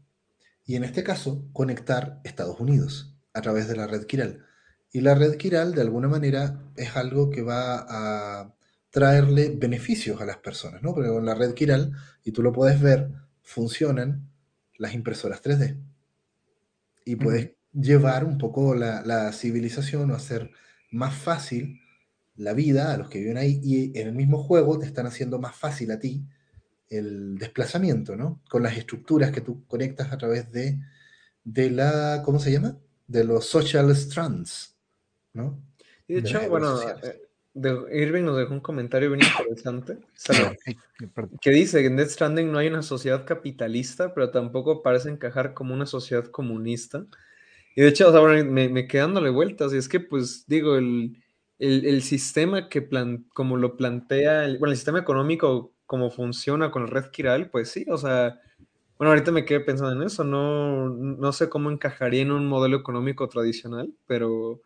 Y 0.66 0.78
en 0.78 0.86
este 0.86 1.04
caso, 1.04 1.44
conectar 1.52 2.22
Estados 2.24 2.62
Unidos 2.62 3.14
a 3.34 3.42
través 3.42 3.68
de 3.68 3.76
la 3.76 3.88
red 3.88 4.06
Kiral. 4.06 4.46
Y 4.94 5.02
la 5.02 5.14
red 5.14 5.36
Kiral, 5.36 5.76
de 5.76 5.82
alguna 5.82 6.08
manera, 6.08 6.62
es 6.78 6.96
algo 6.96 7.30
que 7.30 7.42
va 7.42 7.86
a 7.90 8.56
traerle 8.90 9.50
beneficios 9.50 10.22
a 10.22 10.26
las 10.26 10.38
personas, 10.38 10.82
¿no? 10.82 10.94
Porque 10.94 11.10
con 11.10 11.26
la 11.26 11.36
red 11.36 11.54
Kiral, 11.54 11.92
y 12.24 12.32
tú 12.32 12.42
lo 12.42 12.54
puedes 12.54 12.80
ver, 12.80 13.12
funcionan 13.42 14.30
las 14.78 14.94
impresoras 14.94 15.44
3D. 15.44 15.76
Y 17.04 17.18
puedes 17.18 17.52
llevar 17.74 18.24
un 18.24 18.38
poco 18.38 18.76
la, 18.76 19.02
la, 19.06 19.34
civilización 19.34 20.10
o 20.10 20.16
hacer 20.16 20.52
más 20.90 21.14
fácil 21.14 21.82
la 22.38 22.54
vida 22.54 22.94
a 22.94 22.98
los 22.98 23.10
que 23.10 23.20
viven 23.20 23.36
ahí. 23.36 23.60
Y 23.62 24.00
en 24.00 24.08
el 24.08 24.16
mismo 24.16 24.42
juego 24.42 24.80
te 24.80 24.86
están 24.86 25.06
haciendo 25.06 25.38
más 25.38 25.54
fácil 25.54 25.92
a 25.92 26.00
ti 26.00 26.26
el 26.96 27.38
desplazamiento, 27.38 28.16
¿no? 28.16 28.42
Con 28.50 28.64
las 28.64 28.78
estructuras 28.78 29.32
que 29.32 29.42
tú 29.42 29.66
conectas 29.68 30.12
a 30.12 30.18
través 30.18 30.52
de, 30.52 30.80
de 31.44 31.70
la, 31.70 32.22
¿cómo 32.24 32.40
se 32.40 32.52
llama? 32.52 32.78
De 33.08 33.24
los 33.24 33.46
social 33.46 33.90
strands, 33.92 34.76
¿no? 35.34 35.60
Y 36.08 36.16
de, 36.16 36.20
hecho, 36.20 36.50
bueno, 36.50 36.80
eh, 36.82 37.22
Irving 37.94 38.24
nos 38.24 38.38
dejó 38.38 38.54
un 38.54 38.60
comentario 38.60 39.12
bien 39.12 39.22
interesante. 39.26 39.98
que 41.42 41.52
dice 41.52 41.86
en 41.86 41.96
Death 41.96 42.10
Stranding 42.10 42.52
no 42.52 42.58
hay 42.58 42.68
una 42.68 42.82
sociedad 42.82 43.26
capitalista, 43.26 44.14
pero 44.14 44.32
tampoco 44.32 44.82
parece 44.82 45.10
encajar 45.10 45.54
como 45.54 45.74
una 45.74 45.86
sociedad 45.86 46.26
comunista. 46.26 47.06
Y 47.76 47.82
de 47.82 47.88
hecho, 47.88 48.12
me, 48.28 48.70
me 48.70 48.88
dándole 48.88 49.30
vueltas. 49.30 49.74
Y 49.74 49.78
es 49.78 49.88
que, 49.88 50.00
pues, 50.00 50.46
digo, 50.48 50.76
el, 50.76 51.18
el, 51.60 52.02
sistema 52.04 52.70
que 52.70 52.82
plan, 52.82 53.26
como 53.34 53.58
lo 53.58 53.78
plantea, 53.78 54.46
el, 54.46 54.58
bueno, 54.58 54.72
el 54.72 54.78
sistema 54.78 55.00
económico, 55.00 55.74
como 55.94 56.10
funciona 56.10 56.72
con 56.72 56.82
el 56.82 56.88
red 56.88 57.12
Kiral, 57.12 57.52
pues 57.52 57.70
sí, 57.70 57.86
o 57.88 58.00
sea, 58.00 58.42
bueno, 58.98 59.12
ahorita 59.12 59.32
me 59.32 59.46
quedé 59.46 59.60
pensando 59.60 59.94
en 59.94 60.02
eso, 60.02 60.24
no, 60.24 60.90
no 60.90 61.32
sé 61.32 61.50
cómo 61.50 61.70
encajaría 61.70 62.24
en 62.24 62.32
un 62.32 62.48
modelo 62.48 62.78
económico 62.78 63.30
tradicional, 63.30 63.94
pero 64.08 64.64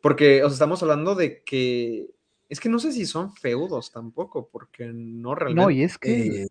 porque, 0.00 0.42
o 0.42 0.48
sea, 0.48 0.54
estamos 0.54 0.82
hablando 0.82 1.14
de 1.14 1.42
que, 1.44 2.06
es 2.48 2.60
que 2.60 2.70
no 2.70 2.78
sé 2.78 2.92
si 2.92 3.04
son 3.04 3.34
feudos 3.34 3.92
tampoco, 3.92 4.48
porque 4.50 4.86
no 4.86 5.34
realmente. 5.34 5.62
No, 5.62 5.70
y 5.70 5.82
es 5.82 5.98
que... 5.98 6.44
Eh, 6.44 6.48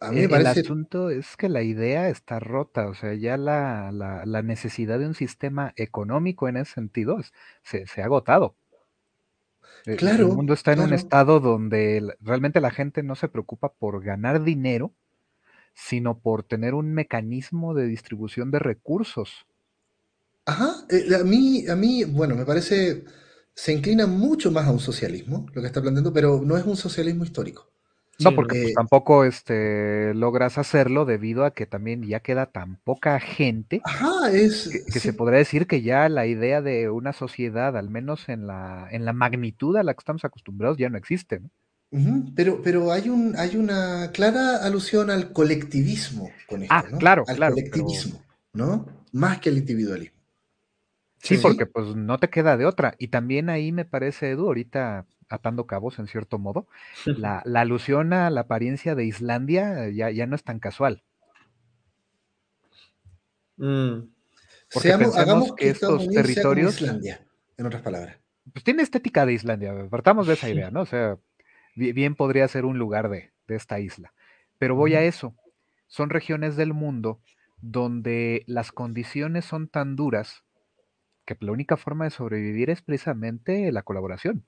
a 0.00 0.10
mí 0.10 0.20
me 0.20 0.28
parece... 0.30 0.60
El 0.60 0.64
asunto 0.64 1.10
es 1.10 1.36
que 1.36 1.50
la 1.50 1.60
idea 1.60 2.08
está 2.08 2.40
rota, 2.40 2.88
o 2.88 2.94
sea, 2.94 3.12
ya 3.12 3.36
la, 3.36 3.92
la, 3.92 4.42
necesidad 4.42 4.98
de 4.98 5.06
un 5.06 5.14
sistema 5.14 5.74
económico 5.76 6.48
en 6.48 6.56
ese 6.56 6.72
sentido 6.72 7.18
se, 7.62 7.86
se 7.88 8.00
ha 8.00 8.06
agotado. 8.06 8.56
Eh, 9.86 9.96
claro. 9.96 10.28
El 10.28 10.36
mundo 10.36 10.54
está 10.54 10.72
en 10.72 10.80
un 10.80 10.92
estado 10.92 11.40
donde 11.40 12.16
realmente 12.20 12.60
la 12.60 12.70
gente 12.70 13.02
no 13.02 13.14
se 13.14 13.28
preocupa 13.28 13.72
por 13.72 14.02
ganar 14.02 14.42
dinero, 14.42 14.94
sino 15.74 16.18
por 16.18 16.42
tener 16.44 16.74
un 16.74 16.92
mecanismo 16.94 17.74
de 17.74 17.86
distribución 17.86 18.50
de 18.50 18.60
recursos. 18.60 19.46
Ajá, 20.46 20.86
eh, 20.88 21.14
a 21.14 21.24
mí, 21.24 21.66
a 21.68 21.76
mí, 21.76 22.04
bueno, 22.04 22.34
me 22.34 22.44
parece, 22.44 23.04
se 23.54 23.72
inclina 23.72 24.06
mucho 24.06 24.50
más 24.50 24.66
a 24.66 24.72
un 24.72 24.80
socialismo, 24.80 25.46
lo 25.52 25.60
que 25.60 25.66
está 25.66 25.82
planteando, 25.82 26.12
pero 26.12 26.40
no 26.42 26.56
es 26.56 26.64
un 26.64 26.76
socialismo 26.76 27.24
histórico. 27.24 27.73
No, 28.20 28.34
porque 28.34 28.62
pues, 28.62 28.74
tampoco 28.74 29.24
este, 29.24 30.14
logras 30.14 30.58
hacerlo 30.58 31.04
debido 31.04 31.44
a 31.44 31.52
que 31.52 31.66
también 31.66 32.02
ya 32.02 32.20
queda 32.20 32.46
tan 32.46 32.76
poca 32.76 33.18
gente 33.18 33.82
que, 34.30 35.00
se 35.00 35.12
podría 35.12 35.38
decir 35.38 35.66
que 35.66 35.82
ya 35.82 36.08
la 36.08 36.26
idea 36.26 36.62
de 36.62 36.90
una 36.90 37.12
sociedad, 37.12 37.76
al 37.76 37.90
menos 37.90 38.28
en 38.28 38.46
la, 38.46 38.88
en 38.90 39.04
la 39.04 39.12
magnitud 39.12 39.76
a 39.76 39.82
la 39.82 39.94
que 39.94 40.00
estamos 40.00 40.24
acostumbrados, 40.24 40.78
ya 40.78 40.88
no 40.88 40.98
existe. 40.98 41.40
Pero, 42.34 42.60
pero 42.62 42.90
hay, 42.90 43.08
un, 43.08 43.36
hay 43.36 43.56
una 43.56 44.10
clara 44.12 44.64
alusión 44.64 45.10
al 45.10 45.32
colectivismo 45.32 46.30
con 46.48 46.62
esto, 46.62 46.74
ah, 46.74 46.84
¿no? 46.90 46.98
Claro, 46.98 47.24
al 47.28 47.36
claro. 47.36 47.54
colectivismo, 47.54 48.20
¿no? 48.52 48.86
Más 49.12 49.38
que 49.38 49.50
al 49.50 49.58
individualismo. 49.58 50.14
Sí, 51.24 51.38
porque 51.38 51.66
pues 51.66 51.94
no 51.96 52.18
te 52.18 52.28
queda 52.28 52.56
de 52.56 52.66
otra. 52.66 52.94
Y 52.98 53.08
también 53.08 53.48
ahí 53.48 53.72
me 53.72 53.84
parece, 53.84 54.32
Edu, 54.32 54.46
ahorita 54.46 55.06
atando 55.28 55.66
cabos 55.66 55.98
en 55.98 56.06
cierto 56.06 56.38
modo, 56.38 56.66
la, 57.04 57.38
alusión 57.54 58.12
a 58.12 58.30
la 58.30 58.42
apariencia 58.42 58.94
de 58.94 59.04
Islandia 59.04 59.88
ya, 59.90 60.10
ya 60.10 60.26
no 60.26 60.36
es 60.36 60.44
tan 60.44 60.58
casual. 60.58 61.02
Mm. 63.56 64.08
Porque 64.72 64.92
hagamos 64.92 65.54
que 65.54 65.70
estos 65.70 66.08
territorios. 66.08 66.80
Islandia, 66.80 67.26
en 67.56 67.66
otras 67.66 67.82
palabras. 67.82 68.16
Pues 68.52 68.64
tiene 68.64 68.82
estética 68.82 69.24
de 69.24 69.32
Islandia, 69.32 69.72
partamos 69.88 70.26
de 70.26 70.34
esa 70.34 70.50
idea, 70.50 70.70
¿no? 70.70 70.82
O 70.82 70.86
sea, 70.86 71.18
bien, 71.74 72.14
podría 72.14 72.46
ser 72.48 72.64
un 72.64 72.78
lugar 72.78 73.08
de, 73.08 73.32
de 73.46 73.56
esta 73.56 73.80
isla. 73.80 74.12
Pero 74.58 74.74
voy 74.74 74.94
a 74.94 75.02
eso. 75.02 75.34
Son 75.86 76.10
regiones 76.10 76.56
del 76.56 76.74
mundo 76.74 77.20
donde 77.60 78.44
las 78.46 78.72
condiciones 78.72 79.44
son 79.44 79.68
tan 79.68 79.96
duras 79.96 80.44
que 81.24 81.36
la 81.40 81.52
única 81.52 81.76
forma 81.76 82.04
de 82.04 82.10
sobrevivir 82.10 82.70
es 82.70 82.82
precisamente 82.82 83.72
la 83.72 83.82
colaboración. 83.82 84.44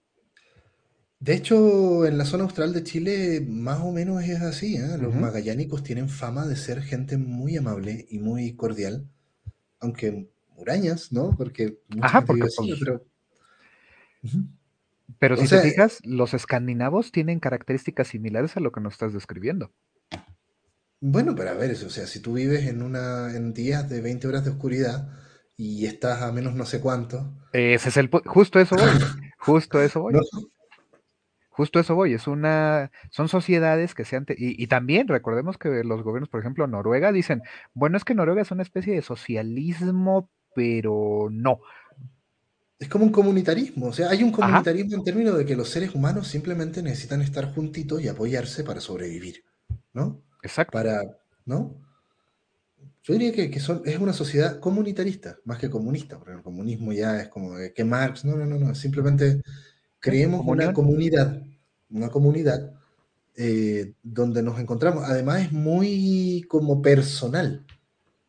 De 1.19 1.35
hecho, 1.35 2.05
en 2.05 2.19
la 2.19 2.25
zona 2.25 2.45
austral 2.45 2.73
de 2.73 2.83
Chile 2.83 3.45
más 3.47 3.81
o 3.81 3.91
menos 3.91 4.23
es 4.23 4.41
así. 4.43 4.77
¿eh? 4.77 4.99
Los 5.01 5.15
magallánicos 5.15 5.83
tienen 5.83 6.09
fama 6.09 6.47
de 6.47 6.57
ser 6.57 6.83
gente 6.83 7.17
muy 7.17 7.57
amable 7.57 8.07
y 8.11 8.19
muy 8.19 8.55
cordial, 8.55 9.09
aunque 9.81 10.29
murañas, 10.57 11.13
¿no? 11.13 11.35
Porque 11.37 11.79
Ajá, 12.01 12.23
porque 12.23 12.43
pues 12.43 12.57
pero... 12.81 13.05
Pero 15.19 15.37
si 15.37 15.49
te 15.49 15.61
fijas, 15.61 16.01
los 16.03 16.35
escandinavos 16.35 17.13
tienen 17.13 17.41
características 17.41 18.09
similares 18.09 18.57
a 18.57 18.61
lo 18.61 18.73
que 18.73 18.81
nos 18.81 18.95
estás 18.95 19.15
describiendo. 19.15 19.73
Bueno, 21.01 21.35
pero 21.35 21.51
a 21.51 21.55
ver, 21.55 21.71
eso, 21.71 21.87
o 21.87 21.91
sea, 21.91 22.07
si 22.07 22.21
tú 22.21 22.35
vives 22.35 22.67
en 22.67 22.83
una 22.83 23.35
en 23.35 23.55
días 23.55 23.89
de 23.89 24.01
20 24.01 24.27
horas 24.27 24.45
de 24.45 24.51
oscuridad, 24.51 25.09
y 25.57 25.87
estás 25.87 26.23
a 26.23 26.33
menos 26.33 26.55
no 26.55 26.67
sé 26.67 26.81
cuánto. 26.81 27.33
Ese 27.53 27.89
es 27.89 27.97
el 27.97 28.11
justo 28.27 28.61
eso 28.61 28.77
voy. 28.77 28.91
justo 29.39 29.81
eso 29.81 30.01
voy. 30.03 30.15
Justo 31.57 31.81
eso 31.81 31.95
voy. 31.95 32.13
Es 32.13 32.27
una, 32.27 32.91
son 33.09 33.29
sociedades 33.29 33.95
que 33.95 34.05
se 34.05 34.17
han 34.17 34.27
y, 34.29 34.63
y, 34.63 34.67
también 34.67 35.09
recordemos 35.09 35.57
que 35.57 35.83
los 35.85 36.03
gobiernos, 36.03 36.29
por 36.29 36.41
ejemplo, 36.41 36.67
Noruega 36.67 37.13
dicen, 37.13 37.43
bueno, 37.73 37.97
es 37.97 38.05
que 38.05 38.15
Noruega 38.15 38.43
es 38.43 38.51
una 38.51 38.63
especie 38.63 38.93
de 38.93 39.01
socialismo, 39.01 40.29
pero 40.55 41.29
no. 41.31 41.61
Es 42.79 42.91
como 42.91 43.07
un 43.07 43.11
comunitarismo, 43.11 43.87
o 43.87 43.93
sea, 43.95 44.11
hay 44.11 44.23
un 44.23 44.33
comunitarismo 44.33 44.97
en 44.97 45.05
términos 45.05 45.39
de 45.39 45.47
que 45.47 45.57
los 45.57 45.71
seres 45.71 45.95
humanos 45.95 46.29
simplemente 46.29 46.83
necesitan 46.83 47.23
estar 47.23 47.55
juntitos 47.55 48.03
y 48.03 48.09
apoyarse 48.09 48.63
para 48.63 48.83
sobrevivir, 48.83 49.43
¿no? 49.95 50.21
Exacto. 50.43 50.73
Para, 50.73 51.01
¿no? 51.47 51.75
Yo 53.03 53.15
diría 53.15 53.33
que, 53.33 53.61
son, 53.61 53.81
es 53.87 53.99
una 53.99 54.13
sociedad 54.13 54.61
comunitarista, 54.61 55.39
más 55.47 55.59
que 55.59 55.71
comunista, 55.71 56.19
porque 56.19 56.35
el 56.35 56.43
comunismo 56.43 56.93
ya 56.93 57.19
es 57.19 57.29
como 57.29 57.55
que 57.75 57.85
Marx, 57.85 58.27
no, 58.27 58.37
no, 58.37 58.45
no, 58.45 58.59
no, 58.59 58.75
simplemente 58.75 59.41
creemos 60.01 60.47
una 60.47 60.73
comunidad, 60.73 61.43
una 61.91 62.09
comunidad 62.09 62.73
eh, 63.37 63.93
donde 64.03 64.43
nos 64.43 64.59
encontramos. 64.59 65.05
Además 65.05 65.43
es 65.43 65.53
muy 65.53 66.45
como 66.49 66.81
personal, 66.81 67.67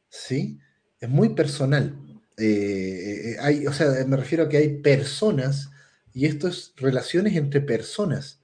¿sí? 0.09 0.59
Es 0.99 1.09
muy 1.09 1.30
personal. 1.30 1.97
Eh, 2.38 3.32
eh, 3.34 3.38
hay, 3.39 3.68
o 3.68 3.74
sea, 3.74 4.05
me 4.05 4.18
refiero 4.18 4.45
a 4.45 4.49
que 4.49 4.57
hay 4.57 4.82
personas 4.82 5.72
y 6.13 6.26
esto 6.26 6.47
es 6.47 6.74
relaciones 6.78 7.36
entre 7.36 7.61
personas. 7.61 8.41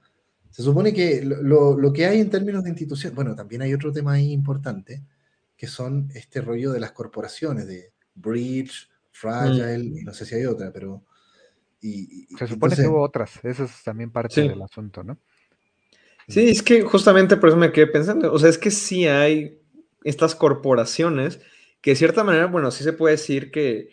Se 0.50 0.62
supone 0.62 0.94
que 0.94 1.22
lo, 1.24 1.78
lo 1.78 1.92
que 1.92 2.06
hay 2.06 2.20
en 2.20 2.30
términos 2.30 2.62
de 2.64 2.70
institución, 2.70 3.14
bueno, 3.14 3.34
también 3.34 3.62
hay 3.62 3.74
otro 3.74 3.92
tema 3.92 4.12
ahí 4.12 4.32
importante, 4.32 5.02
que 5.56 5.66
son 5.66 6.10
este 6.14 6.40
rollo 6.40 6.72
de 6.72 6.80
las 6.80 6.92
corporaciones, 6.92 7.66
de 7.66 7.92
Bridge, 8.14 8.88
Fragile, 9.10 10.02
mm. 10.02 10.04
no 10.04 10.14
sé 10.14 10.24
si 10.26 10.34
hay 10.36 10.46
otra, 10.46 10.72
pero... 10.72 11.04
Y, 11.86 12.26
Se 12.38 12.46
supone 12.46 12.74
que 12.74 12.86
hubo 12.86 13.02
otras, 13.02 13.44
eso 13.44 13.64
es 13.64 13.82
también 13.82 14.10
parte 14.10 14.40
del 14.40 14.62
asunto, 14.62 15.04
¿no? 15.04 15.18
Sí, 16.26 16.48
es 16.48 16.62
que 16.62 16.80
justamente 16.80 17.36
por 17.36 17.50
eso 17.50 17.58
me 17.58 17.72
quedé 17.72 17.86
pensando, 17.86 18.32
o 18.32 18.38
sea, 18.38 18.48
es 18.48 18.56
que 18.56 18.70
sí 18.70 19.06
hay 19.06 19.58
estas 20.02 20.34
corporaciones 20.34 21.40
que 21.82 21.90
de 21.90 21.96
cierta 21.96 22.24
manera, 22.24 22.46
bueno, 22.46 22.70
sí 22.70 22.82
se 22.82 22.94
puede 22.94 23.16
decir 23.16 23.50
que, 23.50 23.90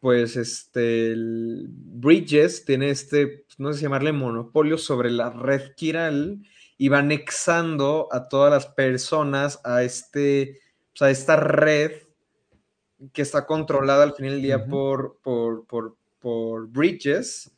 pues, 0.00 0.36
este, 0.36 1.14
Bridges 1.16 2.64
tiene 2.64 2.88
este, 2.88 3.44
no 3.58 3.72
sé 3.72 3.80
si 3.80 3.82
llamarle 3.82 4.12
monopolio 4.12 4.78
sobre 4.78 5.10
la 5.10 5.28
red 5.28 5.74
Kiral 5.74 6.42
y 6.78 6.88
va 6.88 7.00
anexando 7.00 8.08
a 8.10 8.28
todas 8.28 8.50
las 8.50 8.66
personas 8.66 9.60
a 9.64 9.82
este 9.82 10.62
o 10.94 10.96
sea, 10.96 11.10
esta 11.10 11.36
red 11.36 12.02
que 13.12 13.22
está 13.22 13.46
controlada 13.46 14.04
al 14.04 14.14
final 14.14 14.34
del 14.34 14.42
día 14.42 14.66
por, 14.66 15.18
por, 15.22 15.66
por, 15.66 15.96
bridges. 16.68 17.50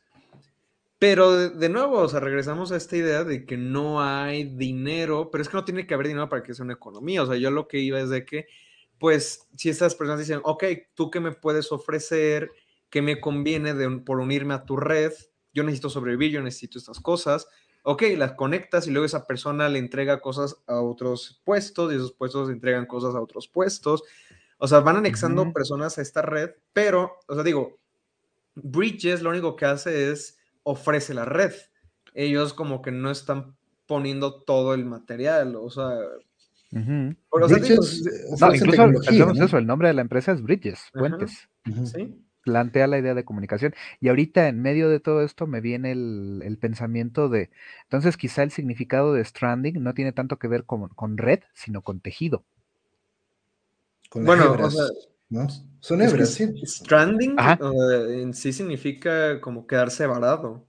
Pero 0.99 1.49
de, 1.49 1.69
nuevo, 1.69 1.99
o 1.99 2.07
sea, 2.07 2.19
regresamos 2.19 2.71
a 2.71 2.77
esta 2.77 2.97
idea 2.97 3.23
de 3.23 3.45
que 3.45 3.55
no 3.55 4.01
hay 4.01 4.45
dinero, 4.45 5.29
pero 5.31 5.43
es 5.43 5.49
que 5.49 5.57
no 5.57 5.65
tiene 5.65 5.85
que 5.85 5.93
haber 5.93 6.07
dinero 6.07 6.27
para 6.27 6.41
que 6.41 6.53
sea 6.53 6.65
una 6.65 6.73
economía. 6.73 7.21
O 7.21 7.27
sea, 7.27 7.35
yo 7.35 7.51
lo 7.51 7.67
que 7.67 7.79
iba 7.79 7.99
es 7.99 8.09
de 8.09 8.25
que, 8.25 8.47
pues, 8.97 9.47
si 9.55 9.69
estas 9.69 9.93
personas 9.93 10.19
dicen, 10.19 10.41
ok, 10.43 10.63
¿tú 10.95 11.11
qué 11.11 11.19
me 11.19 11.31
puedes 11.33 11.71
ofrecer? 11.71 12.49
¿Qué 12.89 13.01
me 13.01 13.21
conviene 13.21 13.75
por 13.99 14.19
unirme 14.19 14.55
a 14.55 14.65
tu 14.65 14.75
red? 14.75 15.13
Yo 15.53 15.63
necesito 15.63 15.89
sobrevivir, 15.89 16.31
yo 16.31 16.41
necesito 16.41 16.79
estas 16.79 16.99
cosas 16.99 17.47
ok, 17.89 18.03
las 18.17 18.33
conectas 18.33 18.85
y 18.85 18.91
luego 18.91 19.05
esa 19.05 19.25
persona 19.25 19.69
le 19.69 19.79
entrega 19.79 20.19
cosas 20.19 20.57
a 20.67 20.81
otros 20.81 21.41
puestos 21.45 21.93
y 21.93 21.95
esos 21.95 22.11
puestos 22.11 22.49
le 22.49 22.53
entregan 22.53 22.85
cosas 22.85 23.15
a 23.15 23.21
otros 23.21 23.47
puestos. 23.47 24.03
O 24.57 24.67
sea, 24.67 24.81
van 24.81 24.97
anexando 24.97 25.53
personas 25.53 25.97
a 25.97 26.01
esta 26.01 26.21
red, 26.21 26.49
pero, 26.73 27.13
o 27.29 27.33
sea, 27.33 27.43
digo, 27.43 27.79
Bridges 28.63 29.21
lo 29.21 29.29
único 29.29 29.55
que 29.55 29.65
hace 29.65 30.11
es 30.11 30.37
ofrece 30.63 31.13
la 31.13 31.25
red. 31.25 31.53
Ellos 32.13 32.53
como 32.53 32.81
que 32.81 32.91
no 32.91 33.11
están 33.11 33.55
poniendo 33.85 34.41
todo 34.41 34.73
el 34.73 34.85
material, 34.85 35.55
o 35.55 35.69
sea... 35.69 35.97
Bridges, 36.69 38.03
no, 38.41 38.53
incluso 38.53 39.43
eso, 39.43 39.57
el 39.57 39.65
nombre 39.65 39.87
de 39.87 39.93
la 39.93 40.01
empresa 40.01 40.33
es 40.33 40.41
Bridges, 40.41 40.89
Puentes. 40.93 41.47
Sí 41.85 42.13
plantea 42.47 42.87
la 42.87 42.97
idea 42.97 43.13
de 43.13 43.25
comunicación. 43.25 43.75
Y 43.99 44.07
ahorita 44.07 44.47
en 44.47 44.61
medio 44.61 44.87
de 44.87 45.01
todo 45.01 45.21
esto 45.21 45.47
me 45.47 45.59
viene 45.59 45.91
el, 45.91 46.57
pensamiento 46.61 47.27
de, 47.27 47.49
entonces 47.83 48.15
quizá 48.15 48.41
el 48.41 48.51
significado 48.51 49.13
de 49.13 49.25
stranding 49.25 49.83
no 49.83 49.93
tiene 49.93 50.13
tanto 50.13 50.39
que 50.39 50.47
ver 50.47 50.63
con, 50.63 51.17
red, 51.17 51.41
sino 51.53 51.81
con 51.81 51.99
tejido. 51.99 52.45
bueno, 54.13 54.53
o 54.53 54.71
sea, 54.71 54.85
¿no? 55.29 55.47
Son 55.79 56.01
hebras, 56.01 56.29
sí. 56.29 56.47
Stranding 56.65 57.35
en 58.09 58.33
sí 58.33 58.51
significa 58.51 59.39
como 59.41 59.67
quedarse 59.67 60.05
varado. 60.07 60.65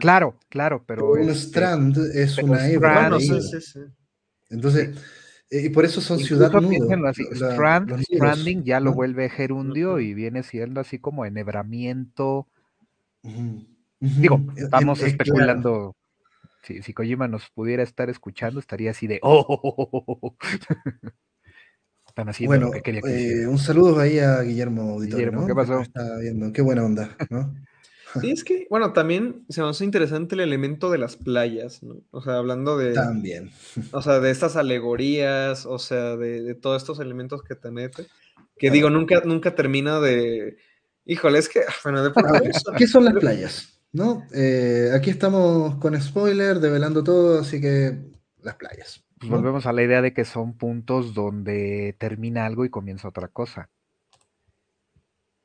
claro, 0.00 0.36
claro, 0.48 0.82
pero. 0.86 1.12
Un 1.12 1.30
este, 1.30 1.32
strand 1.32 1.96
es 2.14 2.38
una 2.38 2.68
hebra. 2.68 3.10
Entonces, 4.50 4.96
eh, 5.50 5.66
y 5.66 5.68
por 5.70 5.84
eso 5.84 6.00
son 6.00 6.18
ciudad 6.18 6.52
nudo. 6.52 7.12
stranding 8.02 8.64
ya 8.64 8.80
lo 8.80 8.92
vuelve 8.92 9.28
gerundio 9.28 10.00
y 10.00 10.14
viene 10.14 10.42
siendo 10.42 10.80
así 10.80 10.98
como 10.98 11.24
enhebramiento. 11.24 12.48
Digo, 14.00 14.40
estamos 14.56 15.00
especulando. 15.00 15.96
Si, 16.62 16.82
si, 16.82 16.94
Kojima 16.94 17.28
nos 17.28 17.50
pudiera 17.50 17.82
estar 17.82 18.08
escuchando, 18.08 18.58
estaría 18.58 18.90
así 18.90 19.06
de 19.06 19.20
¡Oh! 19.22 20.36
Están 22.14 22.28
haciendo 22.28 22.50
bueno, 22.50 22.66
lo 22.66 22.72
que 22.72 22.80
quería 22.80 23.00
que 23.00 23.42
eh, 23.42 23.48
Un 23.48 23.58
saludo 23.58 23.98
ahí 23.98 24.20
a 24.20 24.40
Guillermo 24.42 24.92
Auditorio. 24.92 25.16
Guillermo, 25.16 25.48
¿qué 25.48 25.54
pasó? 25.56 25.80
Está 25.80 26.16
viendo, 26.18 26.52
qué 26.52 26.62
buena 26.62 26.84
onda, 26.84 27.16
¿no? 27.28 27.52
Sí, 28.20 28.30
es 28.30 28.44
que, 28.44 28.68
bueno, 28.70 28.92
también 28.92 29.44
se 29.48 29.60
me 29.60 29.68
hace 29.68 29.84
interesante 29.84 30.36
el 30.36 30.42
elemento 30.42 30.88
de 30.92 30.98
las 30.98 31.16
playas, 31.16 31.82
¿no? 31.82 31.96
O 32.12 32.22
sea, 32.22 32.36
hablando 32.36 32.78
de. 32.78 32.92
También. 32.92 33.50
O 33.90 34.00
sea, 34.00 34.20
de 34.20 34.30
estas 34.30 34.54
alegorías, 34.54 35.66
o 35.66 35.80
sea, 35.80 36.14
de, 36.14 36.54
todos 36.54 36.80
estos 36.80 37.00
elementos 37.00 37.42
que 37.42 37.56
te 37.56 37.72
mete. 37.72 38.06
Que 38.56 38.70
digo, 38.70 38.88
nunca, 38.88 39.22
nunca 39.24 39.56
termina 39.56 39.98
de. 39.98 40.56
Híjole, 41.04 41.40
es 41.40 41.48
que. 41.48 41.62
Bueno, 41.82 42.04
de 42.04 42.12
¿Qué 42.78 42.86
son 42.86 43.06
las 43.06 43.14
playas? 43.14 43.80
¿No? 43.90 44.24
Eh, 44.32 44.92
aquí 44.94 45.10
estamos 45.10 45.74
con 45.80 46.00
spoiler, 46.00 46.60
develando 46.60 47.02
todo, 47.02 47.40
así 47.40 47.60
que 47.60 47.98
las 48.40 48.54
playas. 48.54 49.03
Pues 49.24 49.40
volvemos 49.40 49.64
a 49.64 49.72
la 49.72 49.82
idea 49.82 50.02
de 50.02 50.12
que 50.12 50.26
son 50.26 50.52
puntos 50.52 51.14
donde 51.14 51.96
termina 51.98 52.44
algo 52.44 52.66
y 52.66 52.70
comienza 52.70 53.08
otra 53.08 53.28
cosa. 53.28 53.70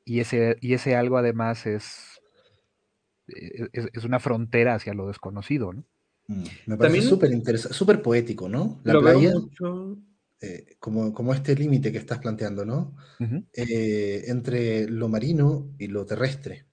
Y 0.04 0.20
ese, 0.20 0.58
y 0.60 0.74
ese 0.74 0.96
algo 0.96 1.16
además 1.16 1.66
es, 1.66 2.20
e, 3.28 3.68
es, 3.72 4.04
una 4.04 4.20
frontera 4.20 4.74
hacia 4.74 4.92
lo 4.92 5.06
desconocido, 5.06 5.72
¿no? 5.72 5.84
Mm, 6.28 6.44
me 6.66 6.76
parece 6.76 7.02
súper 7.02 7.32
interesante, 7.32 7.74
súper 7.74 8.02
poético, 8.02 8.48
¿no? 8.48 8.80
La 8.84 9.00
playa, 9.00 9.32
eh, 10.42 10.76
como, 10.78 11.14
como 11.14 11.32
este 11.32 11.54
límite 11.54 11.90
que 11.90 11.98
estás 11.98 12.18
planteando, 12.18 12.66
¿no? 12.66 12.94
Eh, 13.54 14.24
entre 14.26 14.88
lo 14.88 15.08
marino 15.08 15.70
y 15.78 15.86
lo 15.86 16.04
terrestre. 16.04 16.66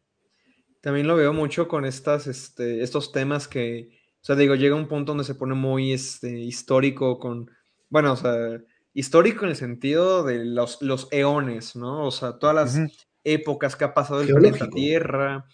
También 0.81 1.07
lo 1.07 1.15
veo 1.15 1.31
mucho 1.31 1.69
con 1.69 1.85
estas, 1.85 2.27
este, 2.27 2.81
estos 2.83 3.13
temas 3.13 3.47
que, 3.47 3.96
sea, 4.27 4.35
digo, 4.35 4.55
llega 4.55 4.75
un 4.75 4.89
punto 4.89 5.11
donde 5.11 5.23
se 5.23 5.35
pone 5.35 5.55
muy 5.55 5.93
este, 5.93 6.39
histórico 6.39 7.17
con, 7.17 7.49
bueno, 7.89 8.11
o 8.11 8.15
sea, 8.17 8.61
histórico 8.93 9.45
en 9.45 9.51
el 9.51 9.55
sentido 9.55 10.23
de 10.25 10.43
los, 10.43 10.81
los 10.81 11.07
eones, 11.11 11.77
¿no? 11.77 12.05
O 12.05 12.11
sea, 12.11 12.37
todas 12.37 12.53
las 12.53 12.77
épocas 13.23 13.77
que 13.77 13.85
ha 13.85 13.93
pasado 13.93 14.21
el 14.21 14.27
planeta 14.27 14.69
Tierra, 14.69 15.45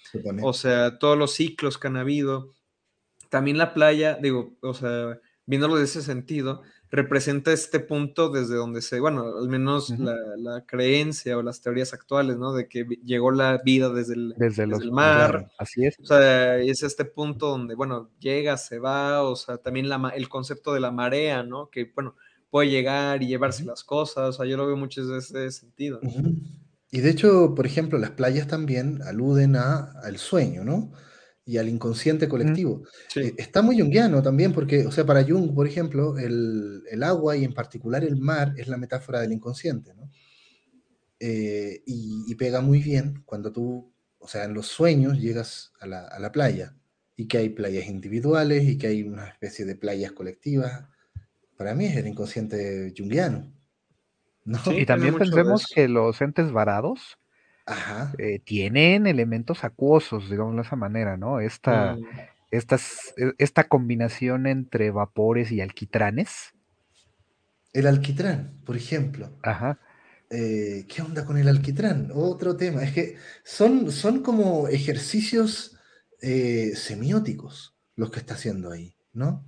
o 0.42 0.54
sea, 0.54 0.98
todos 0.98 1.16
los 1.16 1.34
ciclos 1.34 1.78
que 1.78 1.88
han 1.88 1.98
habido. 1.98 2.52
También 3.30 3.60
la 3.60 3.76
playa, 3.76 4.18
digo, 4.20 4.58
o 4.62 4.74
sea, 4.74 5.20
viéndolo 5.46 5.76
de 5.76 5.84
ese 5.84 6.02
sentido, 6.02 6.64
representa 6.94 7.52
este 7.52 7.80
punto 7.80 8.30
desde 8.30 8.54
donde 8.54 8.84
se, 8.84 9.00
bueno, 9.00 9.36
al 9.36 9.50
menos 9.50 9.90
la, 9.98 10.64
creencia 10.68 11.36
o 11.36 11.42
las 11.42 11.60
teorías 11.60 11.92
actuales, 11.92 12.38
¿no? 12.38 12.54
De 12.54 12.68
que 12.68 12.86
llegó 13.04 13.32
la 13.32 13.60
vida 13.66 13.90
desde 13.90 14.14
el, 14.14 14.36
desde, 14.38 14.64
el 14.64 14.92
mar. 14.92 15.50
así 15.58 15.86
es. 15.86 15.98
O 16.00 16.06
sea, 16.06 16.60
es 16.60 16.84
este 16.84 17.04
punto 17.04 17.50
donde, 17.50 17.74
bueno, 17.74 18.12
llega, 18.20 18.58
se 18.58 18.78
va, 18.78 19.24
o 19.24 19.36
sea, 19.36 19.58
también 19.58 19.90
la, 19.90 20.14
el 20.16 20.30
concepto 20.30 20.72
de 20.72 20.82
la 20.82 20.92
marea, 20.92 21.42
¿no? 21.42 21.72
Que, 21.72 21.92
bueno, 21.96 22.16
puede 22.52 22.70
llegar 22.70 23.24
y 23.24 23.28
llevarse 23.28 23.66
las 23.66 23.84
cosas, 23.84 24.30
o 24.30 24.34
sea, 24.34 24.46
yo 24.46 24.56
lo 24.56 24.68
veo 24.68 24.78
mucho 24.78 25.04
desde 25.04 25.48
ese 25.48 25.62
sentido. 25.62 26.00
Y 26.92 27.00
de 27.00 27.10
hecho, 27.10 27.56
por 27.56 27.66
ejemplo, 27.66 27.98
las 27.98 28.12
playas 28.12 28.48
también 28.48 29.02
aluden 29.02 29.56
a, 29.56 29.94
al 30.04 30.20
sueño, 30.20 30.64
¿no? 30.64 30.92
Y 31.46 31.58
al 31.58 31.68
inconsciente 31.68 32.28
colectivo. 32.28 32.84
Eh, 33.16 33.34
está 33.38 33.62
muy 33.62 33.80
junguiano 33.80 34.22
también, 34.22 34.54
porque, 34.54 34.86
o 34.86 34.92
sea, 34.92 35.06
para 35.06 35.24
Jung, 35.24 35.54
por 35.54 35.68
ejemplo, 35.68 36.18
el, 36.18 36.82
agua 37.04 37.36
y 37.36 37.44
en 37.44 37.54
particular 37.54 38.04
el 38.04 38.16
mar 38.16 38.54
es 38.58 38.68
la 38.68 38.78
metáfora 38.78 39.20
del 39.20 39.34
inconsciente, 39.34 39.94
¿no? 39.94 40.10
Eh, 41.20 41.84
y, 41.86 42.34
pega 42.36 42.62
muy 42.62 42.82
bien 42.82 43.24
cuando 43.26 43.52
tú, 43.52 43.94
o 44.20 44.28
sea, 44.28 44.46
en 44.46 44.54
los 44.54 44.68
sueños 44.68 45.20
llegas 45.20 45.72
a 45.80 45.88
la, 45.88 46.32
playa 46.32 46.76
y 47.16 47.28
que 47.28 47.38
hay 47.38 47.50
playas 47.50 47.88
individuales 47.88 48.64
y 48.64 48.78
que 48.78 48.88
hay 48.88 49.04
una 49.04 49.28
especie 49.28 49.66
de 49.66 49.76
playas 49.76 50.12
colectivas. 50.12 50.86
Para 51.56 51.76
mí 51.76 51.86
es 51.86 51.96
el 51.96 52.08
inconsciente 52.08 52.94
junguiano. 52.98 53.54
¿no? 54.46 54.60
y 54.78 54.86
también 54.86 55.16
pensemos 55.16 55.66
que 55.74 55.88
los 55.88 56.20
entes 56.20 56.52
varados 56.52 57.18
eh, 58.18 58.40
tienen 58.40 59.08
elementos 59.08 59.64
acuosos, 59.64 60.30
digamos 60.30 60.56
de 60.56 60.62
esa 60.64 60.76
manera, 60.76 61.16
¿no? 61.16 61.40
Esta, 61.40 61.96
mm. 61.96 62.06
estas, 62.52 63.14
e, 63.18 63.34
esta 63.38 63.66
combinación 63.66 64.48
entre 64.48 64.92
vapores 64.92 65.52
y 65.52 65.62
alquitranes. 65.62 66.54
El 67.72 67.88
alquitrán, 67.88 68.60
por 68.66 68.76
ejemplo. 68.76 69.32
Ajá. 69.44 69.80
Eh, 70.30 70.86
¿Qué 70.88 71.02
onda 71.02 71.26
con 71.26 71.38
el 71.38 71.48
alquitrán? 71.48 72.12
Otro 72.14 72.58
tema. 72.58 72.84
Es 72.84 72.92
que 72.92 73.16
son, 73.44 73.92
son 73.92 74.22
como 74.22 74.68
ejercicios 74.68 75.78
eh, 76.22 76.74
semióticos 76.76 77.78
los 77.96 78.10
que 78.12 78.20
está 78.20 78.34
haciendo 78.34 78.72
ahí, 78.72 78.96
¿no? 79.14 79.46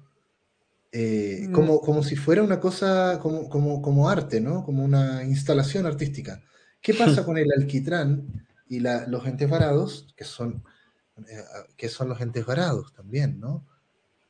Mm. 0.94 1.52
como, 1.52 1.82
como 1.82 2.04
si 2.04 2.16
fuera 2.16 2.42
una 2.42 2.62
cosa, 2.62 3.20
como, 3.22 3.50
como, 3.50 3.82
como 3.82 4.10
arte, 4.10 4.40
¿no? 4.40 4.64
Como 4.64 4.86
una 4.86 5.26
instalación 5.26 5.86
artística. 5.86 6.42
¿Qué 6.86 6.94
pasa 6.94 7.26
con 7.26 7.40
el 7.40 7.52
alquitrán 7.52 8.46
y 8.70 8.80
los 8.80 9.26
entes 9.26 9.50
varados, 9.50 10.14
que 10.16 10.24
son, 10.24 10.64
eh, 11.78 11.90
son 11.90 12.10
los 12.10 12.22
entes 12.22 12.46
varados 12.46 12.94
también, 12.94 13.40
¿no? 13.40 13.66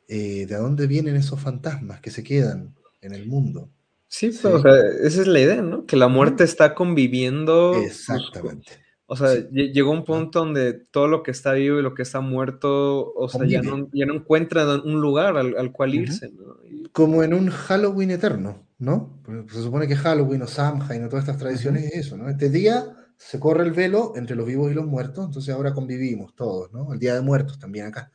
Eh, 0.07 0.45
¿De 0.45 0.55
dónde 0.55 0.87
vienen 0.87 1.17
esos 1.17 1.41
fantasmas 1.41 1.99
que 1.99 2.11
se 2.11 2.23
quedan 2.23 2.73
en 3.01 3.13
el 3.13 3.27
mundo? 3.27 3.69
Sí, 4.07 4.31
pues, 4.41 4.63
esa 5.01 5.21
es 5.21 5.27
la 5.27 5.41
idea, 5.41 5.61
¿no? 5.61 5.85
Que 5.85 5.97
la 5.97 6.07
muerte 6.07 6.45
está 6.45 6.75
conviviendo. 6.75 7.75
Exactamente. 7.75 8.84
O 9.07 9.15
sea, 9.15 9.35
llegó 9.49 9.91
un 9.91 10.03
punto 10.03 10.39
donde 10.39 10.73
todo 10.73 11.07
lo 11.07 11.21
que 11.21 11.29
está 11.29 11.53
vivo 11.53 11.77
y 11.77 11.83
lo 11.83 11.93
que 11.93 12.01
está 12.01 12.21
muerto, 12.21 13.13
o 13.13 13.29
sea, 13.29 13.45
ya 13.45 13.61
no, 13.61 13.87
ya 13.93 14.07
no, 14.07 14.15
encuentran 14.15 14.81
un 14.83 14.99
lugar 14.99 15.37
al, 15.37 15.71
cual 15.71 15.93
irse, 15.93 16.31
¿no? 16.31 16.57
Como 16.91 17.21
en 17.21 17.35
un 17.35 17.49
Halloween 17.49 18.09
eterno, 18.09 18.65
¿no? 18.79 19.21
Se 19.51 19.61
supone 19.61 19.87
que 19.87 19.95
Halloween 19.95 20.41
o 20.41 20.47
Samhain 20.47 21.03
o 21.03 21.09
todas 21.09 21.25
estas 21.25 21.37
tradiciones 21.37 21.83
es 21.83 22.07
eso, 22.07 22.17
¿no? 22.17 22.29
Este 22.29 22.49
día 22.49 22.95
se 23.17 23.39
corre 23.39 23.63
el 23.63 23.73
velo 23.73 24.13
entre 24.15 24.35
los 24.35 24.47
vivos 24.47 24.71
y 24.71 24.73
los 24.73 24.87
muertos, 24.87 25.25
entonces 25.25 25.53
ahora 25.53 25.75
convivimos 25.75 26.33
todos, 26.33 26.73
¿no? 26.73 26.91
El 26.91 26.97
Día 26.97 27.13
de 27.13 27.21
Muertos 27.21 27.59
también 27.59 27.85
acá. 27.85 28.11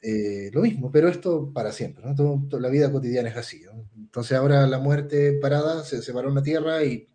Eh, 0.00 0.50
lo 0.52 0.60
mismo, 0.60 0.92
pero 0.92 1.08
esto 1.08 1.52
para 1.52 1.72
siempre, 1.72 2.04
¿no? 2.04 2.14
Todo, 2.14 2.60
la 2.60 2.68
vida 2.68 2.92
cotidiana 2.92 3.30
es 3.30 3.36
así, 3.36 3.62
¿no? 3.64 3.84
Entonces 3.96 4.38
ahora 4.38 4.64
la 4.68 4.78
muerte 4.78 5.32
parada 5.42 5.82
se 5.82 6.02
separó 6.02 6.30
una 6.30 6.44
tierra 6.44 6.84
y 6.84 7.08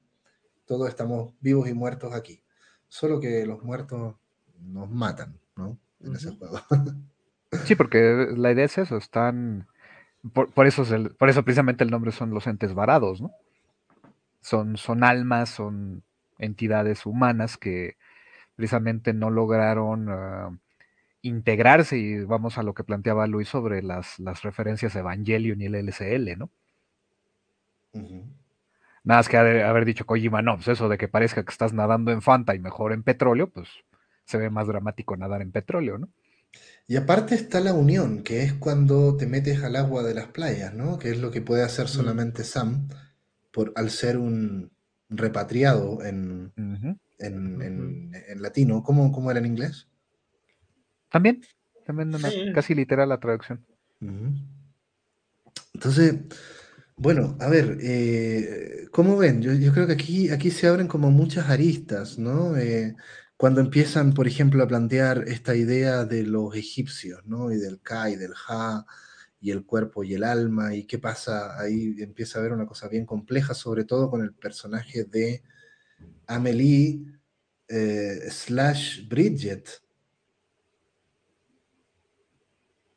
todos 0.66 0.90
estamos 0.90 1.34
vivos 1.40 1.70
y 1.70 1.74
muertos 1.74 2.14
aquí 2.14 2.43
solo 2.94 3.20
que 3.20 3.44
los 3.48 3.64
muertos 3.64 4.16
nos 4.60 4.88
matan, 4.88 5.40
¿no? 5.56 5.80
En 6.00 6.16
ese 6.16 6.30
juego. 6.36 6.60
Sí, 7.66 7.76
porque 7.76 8.28
la 8.36 8.52
idea 8.52 8.66
es 8.66 8.78
eso, 8.78 8.98
están... 8.98 9.68
Por, 10.32 10.68
eso 10.68 10.84
por 11.18 11.30
eso 11.30 11.44
precisamente 11.44 11.84
el 11.84 11.90
nombre 11.92 12.12
son 12.12 12.30
los 12.30 12.48
entes 12.48 12.74
varados, 12.74 13.20
¿no? 13.20 13.32
Son, 14.42 14.78
son 14.78 15.04
almas, 15.04 15.50
son 15.50 16.04
entidades 16.38 17.06
humanas 17.06 17.58
que 17.58 17.98
precisamente 18.56 19.12
no 19.14 19.32
lograron 19.32 20.10
ah, 20.10 20.58
integrarse 21.24 21.98
y 21.98 22.24
vamos 22.24 22.58
a 22.58 22.64
lo 22.64 22.74
que 22.74 22.84
planteaba 22.84 23.28
Luis 23.28 23.50
sobre 23.50 23.82
las, 23.82 24.20
las 24.20 24.44
referencias 24.44 24.96
Evangelion 24.96 25.62
y 25.62 25.66
el 25.66 25.76
LCL, 25.76 26.38
¿no? 26.38 26.50
Nada 29.04 29.20
más 29.20 29.30
que 29.30 29.38
haber 29.38 29.86
dicho 29.86 30.06
Kojima, 30.06 30.42
no, 30.42 30.56
pues 30.56 30.70
eso 30.70 30.88
de 30.88 30.98
que 30.98 31.08
parezca 31.08 31.44
que 31.44 31.52
estás 31.52 31.74
nadando 31.74 32.12
en 32.12 32.22
Fanta 32.22 32.56
y 32.56 32.60
mejor 32.60 32.94
en 32.94 33.04
petróleo, 33.04 33.50
pues 33.50 33.68
se 34.26 34.38
ve 34.38 34.50
más 34.50 34.68
dramático 34.68 35.18
nadar 35.18 35.42
en 35.42 35.52
petróleo, 35.52 35.98
¿no? 35.98 36.10
Y 36.88 36.98
aparte 36.98 37.36
está 37.36 37.60
la 37.60 37.74
unión, 37.74 38.24
que 38.24 38.44
es 38.44 38.54
cuando 38.54 39.16
te 39.18 39.26
metes 39.26 39.64
al 39.64 39.76
agua 39.76 40.04
de 40.04 40.14
las 40.14 40.28
playas, 40.28 40.74
¿no? 40.74 41.00
Que 41.00 41.12
es 41.12 41.20
lo 41.20 41.32
que 41.32 41.42
puede 41.42 41.64
hacer 41.64 41.88
solamente 41.88 42.44
Sam 42.44 42.88
por, 43.52 43.72
al 43.76 43.90
ser 43.90 44.18
un 44.18 44.72
repatriado 45.10 46.04
en, 46.04 46.52
en, 47.20 48.42
latino. 48.42 48.84
¿Cómo, 48.84 49.12
¿Cómo, 49.12 49.32
era 49.32 49.40
en 49.40 49.46
inglés? 49.46 49.88
También, 51.10 51.42
también 51.86 52.12
casi 52.54 52.76
literal 52.76 53.10
la 53.10 53.20
traducción. 53.20 53.66
Entonces, 55.74 56.16
bueno, 56.96 57.38
a 57.40 57.50
ver, 57.50 57.78
eh, 57.82 58.88
¿cómo 58.92 59.18
ven? 59.18 59.42
Yo, 59.42 59.74
creo 59.74 59.88
que 59.88 59.94
aquí, 59.94 60.30
aquí 60.30 60.52
se 60.52 60.68
abren 60.68 60.88
como 60.88 61.12
muchas 61.12 61.50
aristas, 61.50 62.18
¿no? 62.20 62.56
Eh, 62.58 62.96
cuando 63.38 63.62
empiezan, 63.62 64.14
por 64.14 64.28
ejemplo, 64.28 64.64
a 64.64 64.68
plantear 64.68 65.26
esta 65.28 65.56
idea 65.56 66.06
de 66.06 66.24
los 66.24 66.56
egipcios, 66.56 67.26
¿no? 67.26 67.52
Y 67.52 67.58
del 67.58 67.82
Ka 67.82 68.10
y 68.10 68.16
del 68.16 68.34
Ja, 68.34 68.86
y 69.42 69.52
el 69.52 69.66
cuerpo 69.66 70.04
y 70.04 70.14
el 70.14 70.24
alma, 70.24 70.74
y 70.76 70.86
qué 70.86 71.00
pasa, 71.00 71.60
ahí 71.60 71.96
empieza 72.00 72.38
a 72.38 72.42
haber 72.42 72.54
una 72.54 72.66
cosa 72.66 72.88
bien 72.88 73.06
compleja, 73.06 73.54
sobre 73.54 73.84
todo 73.84 74.10
con 74.10 74.22
el 74.22 74.34
personaje 74.34 75.04
de 75.04 75.44
Amelie 76.28 77.02
eh, 77.68 78.20
slash 78.30 79.08
Bridget. 79.10 79.68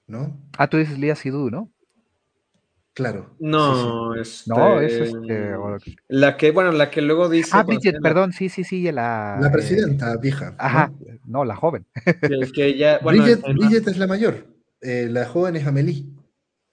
¿No? 0.07 0.41
Ah, 0.57 0.69
tú 0.69 0.77
dices 0.77 0.99
Lia 0.99 1.17
Sidhu, 1.17 1.51
¿no? 1.51 1.73
Claro. 2.97 3.37
No, 3.39 4.15
es. 4.15 4.49
No, 4.49 4.81
es 4.81 4.95
este. 4.95 5.53
La 6.09 6.39
que, 6.39 6.51
bueno, 6.51 6.73
la 6.73 6.91
que 6.91 7.03
luego 7.03 7.29
dice. 7.29 7.51
Ah, 7.53 7.63
Bridget, 7.63 8.01
perdón, 8.01 8.33
sí, 8.33 8.49
sí, 8.49 8.65
sí, 8.65 8.91
la. 8.91 9.37
La 9.39 9.53
presidenta, 9.53 10.17
vieja. 10.17 10.55
Ajá, 10.57 10.91
no, 11.27 11.45
la 11.45 11.57
joven. 11.57 11.85
Que, 12.55 12.65
ella, 12.65 12.99
Bridget, 13.05 13.87
es 13.87 13.99
la 13.99 14.07
mayor. 14.07 14.47
Eh, 14.81 15.09
la 15.11 15.27
joven 15.27 15.57
es 15.57 15.67
Amelie. 15.67 16.07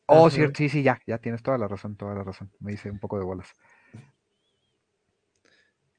Oh, 0.05 0.29
cierto, 0.29 0.59
sí, 0.59 0.69
sí, 0.69 0.81
ya, 0.81 0.97
ya 1.05 1.17
tienes 1.17 1.43
toda 1.43 1.57
la 1.57 1.67
razón, 1.67 1.97
toda 1.97 2.15
la 2.15 2.23
razón. 2.23 2.49
Me 2.61 2.71
hice 2.71 2.89
un 2.89 2.99
poco 2.99 3.19
de 3.19 3.25
bolas. 3.25 3.49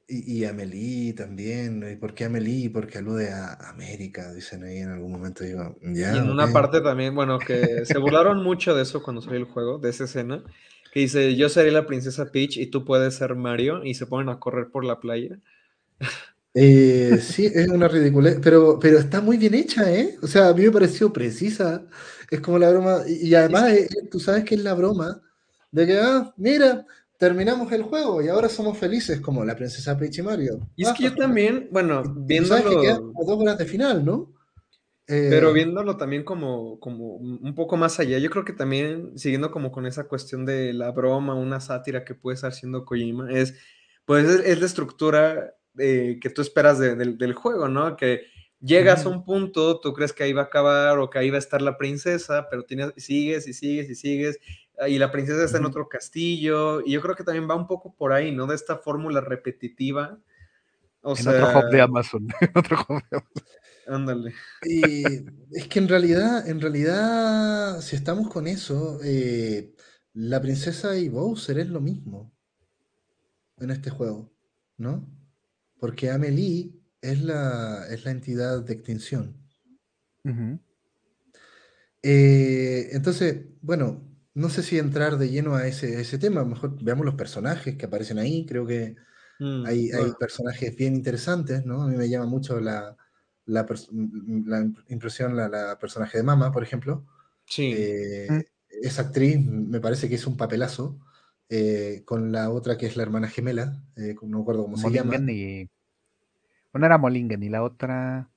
Y, 0.07 0.39
y 0.39 0.45
Amelie 0.45 1.13
también, 1.13 1.83
¿y 1.91 1.95
por 1.95 2.13
qué 2.13 2.25
Amelie? 2.25 2.69
Porque 2.69 2.99
alude 2.99 3.31
a 3.31 3.53
América, 3.69 4.31
dicen 4.33 4.63
ahí 4.63 4.77
en 4.77 4.89
algún 4.89 5.11
momento. 5.11 5.43
Digo, 5.43 5.77
ya, 5.81 6.13
y 6.13 6.17
en 6.19 6.29
una 6.29 6.51
parte 6.51 6.81
también, 6.81 7.15
bueno, 7.15 7.39
que 7.39 7.85
se 7.85 7.97
burlaron 7.97 8.43
mucho 8.43 8.75
de 8.75 8.83
eso 8.83 9.01
cuando 9.01 9.21
salió 9.21 9.39
el 9.39 9.45
juego, 9.45 9.79
de 9.79 9.89
esa 9.89 10.03
escena, 10.03 10.43
que 10.93 10.99
dice, 10.99 11.35
yo 11.35 11.49
seré 11.49 11.71
la 11.71 11.87
princesa 11.87 12.31
Peach 12.31 12.57
y 12.57 12.67
tú 12.67 12.85
puedes 12.85 13.15
ser 13.15 13.35
Mario, 13.35 13.83
y 13.83 13.95
se 13.95 14.05
ponen 14.05 14.29
a 14.29 14.39
correr 14.39 14.69
por 14.69 14.85
la 14.85 14.99
playa. 14.99 15.39
Eh, 16.57 17.19
sí, 17.21 17.51
es 17.53 17.67
una 17.67 17.89
ridiculez, 17.89 18.39
pero, 18.41 18.79
pero 18.79 18.97
está 18.97 19.19
muy 19.19 19.35
bien 19.37 19.53
hecha, 19.55 19.91
¿eh? 19.91 20.17
O 20.21 20.27
sea, 20.27 20.47
a 20.47 20.53
mí 20.53 20.63
me 20.63 20.71
pareció 20.71 21.11
precisa. 21.11 21.85
Es 22.31 22.39
como 22.39 22.57
la 22.57 22.69
broma, 22.69 23.01
y, 23.07 23.33
además 23.35 23.71
eh, 23.73 23.89
tú 24.09 24.19
sabes 24.21 24.45
que 24.45 24.55
es 24.55 24.63
la 24.63 24.73
broma 24.73 25.21
de 25.71 25.85
que, 25.85 25.99
ah, 25.99 26.33
mira, 26.37 26.85
terminamos 27.17 27.71
el 27.71 27.83
juego 27.83 28.21
y 28.21 28.27
ahora 28.27 28.49
somos 28.49 28.77
felices 28.77 29.21
como 29.21 29.43
la 29.45 29.55
princesa 29.55 29.97
Peach 29.97 30.19
y 30.19 30.21
Mario. 30.21 30.59
Y 30.75 30.83
es 30.83 30.93
que 30.93 31.03
yo 31.03 31.15
también, 31.15 31.69
bueno, 31.71 32.03
viéndolo... 32.03 32.81
que 32.81 32.89
dos 32.89 33.39
horas 33.39 33.57
de 33.57 33.65
final, 33.65 34.03
¿no? 34.03 34.33
Pero 35.07 35.51
eh, 35.51 35.53
viéndolo 35.53 35.97
también 35.97 36.23
como, 36.23 36.79
como 36.79 37.15
un 37.15 37.53
poco 37.53 37.77
más 37.77 37.99
allá, 37.99 38.17
yo 38.17 38.29
creo 38.31 38.43
que 38.43 38.53
también, 38.53 39.17
siguiendo 39.17 39.51
como 39.51 39.71
con 39.71 39.85
esa 39.85 40.05
cuestión 40.07 40.45
de 40.45 40.73
la 40.73 40.91
broma, 40.91 41.35
una 41.35 41.59
sátira 41.59 42.03
que 42.03 42.15
puede 42.15 42.35
estar 42.35 42.51
haciendo 42.51 42.85
Kojima, 42.85 43.31
es, 43.31 43.55
pues 44.05 44.27
es, 44.27 44.59
la 44.59 44.65
estructura 44.65 45.53
eh, 45.77 46.17
que 46.19 46.29
tú 46.31 46.41
esperas 46.41 46.79
del 46.79 47.33
juego, 47.33 47.67
¿no? 47.67 47.95
Que 47.95 48.23
llegas 48.59 49.05
a 49.05 49.09
un 49.09 49.23
punto, 49.23 49.79
tú 49.79 49.93
crees 49.93 50.11
que 50.11 50.23
ahí 50.23 50.33
va 50.33 50.43
a 50.43 50.45
acabar 50.45 50.97
o 50.97 51.09
que 51.09 51.19
ahí 51.19 51.29
va 51.29 51.35
a 51.35 51.39
estar 51.39 51.61
la 51.61 51.77
princesa, 51.77 52.47
pero 52.49 52.63
tienes, 52.63 52.93
sigues 52.97 53.47
y 53.47 53.53
sigues 53.53 53.89
y 53.89 53.95
sigues 53.95 54.39
y 54.87 54.97
la 54.97 55.11
princesa 55.11 55.43
está 55.43 55.57
en 55.57 55.65
otro 55.65 55.87
castillo, 55.87 56.81
y 56.81 56.91
yo 56.91 57.01
creo 57.01 57.15
que 57.15 57.23
también 57.23 57.49
va 57.49 57.55
un 57.55 57.67
poco 57.67 57.95
por 57.95 58.13
ahí, 58.13 58.31
¿no? 58.31 58.47
De 58.47 58.55
esta 58.55 58.77
fórmula 58.77 59.21
repetitiva. 59.21 60.19
O 61.01 61.15
en 61.17 61.27
otro 61.27 61.59
hub 61.59 61.71
de 61.71 61.81
Amazon. 61.81 62.27
otro 62.55 62.77
hub 62.87 63.03
de 63.09 63.17
Amazon. 63.17 63.45
Ándale. 63.87 64.33
Y 64.63 65.03
es 65.51 65.67
que 65.67 65.79
en 65.79 65.87
realidad, 65.87 66.47
en 66.47 66.59
realidad, 66.59 67.81
si 67.81 67.95
estamos 67.95 68.29
con 68.29 68.47
eso, 68.47 68.99
eh, 69.03 69.75
la 70.13 70.41
princesa 70.41 70.97
y 70.97 71.09
Bowser 71.09 71.59
es 71.59 71.67
lo 71.67 71.81
mismo 71.81 72.33
en 73.59 73.71
este 73.71 73.89
juego, 73.89 74.31
¿no? 74.77 75.07
Porque 75.79 76.09
Amelie 76.09 76.73
es 77.01 77.21
la, 77.21 77.85
es 77.89 78.05
la 78.05 78.11
entidad 78.11 78.63
de 78.63 78.73
extinción. 78.73 79.37
Eh, 82.01 82.89
entonces, 82.91 83.45
bueno, 83.61 84.01
no 84.35 84.49
sé 84.49 84.63
si 84.63 84.77
entrar 84.77 85.17
de 85.17 85.29
lleno 85.29 85.55
a 85.55 85.65
ese, 85.65 85.99
ese 86.01 86.19
tema, 86.19 86.43
mejor 86.43 86.77
veamos 86.83 87.05
los 87.05 87.15
personajes 87.15 87.77
que 87.77 87.85
aparecen 87.85 88.19
ahí, 88.19 88.45
creo 88.45 88.67
que 88.67 88.95
mm, 89.39 89.65
hay, 89.65 89.91
hay, 89.91 90.11
personajes 90.19 90.75
bien 90.75 90.93
interesantes, 90.93 91.65
¿no? 91.65 91.83
A 91.83 91.87
mí 91.87 91.95
me 91.95 92.09
llama 92.09 92.25
mucho 92.25 92.59
la, 92.59 92.97
la, 93.45 93.65
la 94.45 94.67
impresión 94.89 95.37
la, 95.37 95.47
la, 95.47 95.79
personaje 95.79 96.17
de 96.17 96.23
Mama, 96.23 96.51
por 96.51 96.63
ejemplo. 96.63 97.05
Sí. 97.45 97.73
Eh, 97.75 98.27
mm. 98.29 98.39
Esa 98.83 99.03
actriz 99.03 99.39
me 99.39 99.79
parece 99.79 100.09
que 100.09 100.15
es 100.15 100.27
un 100.27 100.35
papelazo, 100.35 100.99
eh, 101.47 102.01
con 102.03 102.33
la 102.33 102.49
otra 102.49 102.77
que 102.77 102.87
es 102.87 102.97
la 102.97 103.03
hermana 103.03 103.29
gemela, 103.29 103.81
eh, 103.95 104.15
no 104.21 104.39
recuerdo 104.39 104.63
cómo 104.63 104.77
se 104.77 104.91
llama. 104.91 105.15
Y... 105.31 105.69
Una 106.73 106.87
era 106.87 106.97
Molingen 106.97 107.41
y 107.41 107.49
la 107.49 107.63
otra... 107.63 108.29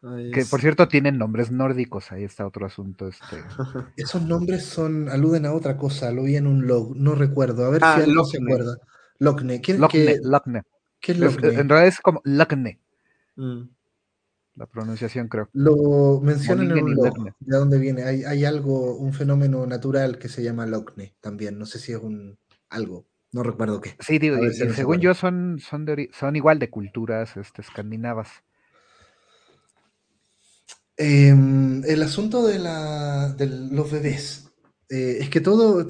Que 0.00 0.46
por 0.46 0.60
cierto 0.62 0.88
tienen 0.88 1.18
nombres 1.18 1.50
nórdicos, 1.50 2.10
ahí 2.10 2.24
está 2.24 2.46
otro 2.46 2.64
asunto. 2.64 3.08
Este. 3.08 3.36
Esos 3.96 4.22
nombres 4.22 4.64
son, 4.64 5.10
aluden 5.10 5.44
a 5.44 5.52
otra 5.52 5.76
cosa, 5.76 6.10
lo 6.10 6.22
vi 6.22 6.36
en 6.36 6.46
un 6.46 6.66
log, 6.66 6.96
no 6.96 7.14
recuerdo. 7.14 7.66
A 7.66 7.70
ver 7.70 7.80
ah, 7.84 7.96
si 7.96 8.02
alguien 8.02 8.24
se 8.24 8.38
acuerda. 8.38 8.78
Lochne. 9.18 9.60
¿Qué, 9.60 9.74
Lochne, 9.74 10.04
¿Qué 11.00 11.12
es 11.12 11.18
Lochne? 11.18 11.48
En 11.48 11.68
realidad 11.68 11.86
es 11.86 12.00
como 12.00 12.22
Lochne. 12.24 12.80
Mm. 13.36 13.62
La 14.56 14.66
pronunciación 14.66 15.28
creo. 15.28 15.50
Lo 15.52 16.20
mencionan 16.22 16.70
en 16.76 16.84
un 16.84 16.94
log, 16.94 17.34
de 17.38 17.56
dónde 17.56 17.78
viene. 17.78 18.02
Hay, 18.04 18.24
hay, 18.24 18.44
algo, 18.46 18.96
un 18.96 19.12
fenómeno 19.12 19.66
natural 19.66 20.18
que 20.18 20.28
se 20.28 20.42
llama 20.42 20.66
Lochne 20.66 21.14
también. 21.20 21.58
No 21.58 21.66
sé 21.66 21.78
si 21.78 21.92
es 21.92 21.98
un 21.98 22.38
algo. 22.70 23.06
No 23.32 23.42
recuerdo 23.42 23.80
qué. 23.80 23.96
Sí, 24.00 24.18
digo, 24.18 24.38
según 24.50 24.98
yo 25.00 25.14
son, 25.14 25.60
son, 25.60 25.86
son 26.12 26.36
igual 26.36 26.58
de 26.58 26.70
culturas 26.70 27.36
este, 27.36 27.62
escandinavas. 27.62 28.42
Em, 31.02 31.82
el 31.86 32.02
asunto 32.02 32.46
de, 32.46 32.58
los 32.58 33.90
bebés. 33.90 34.52
Eh, 34.90 35.16
es 35.20 35.30
que 35.30 35.40
todo 35.40 35.80
eh, 35.80 35.86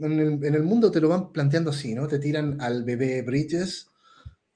en 0.00 0.42
el, 0.42 0.62
mundo 0.64 0.90
te 0.90 1.00
lo 1.00 1.08
van 1.08 1.30
planteando 1.30 1.70
así, 1.70 1.94
¿no? 1.94 2.08
Te 2.08 2.18
tiran 2.18 2.60
al 2.60 2.82
bebé 2.82 3.22
Bridges 3.22 3.92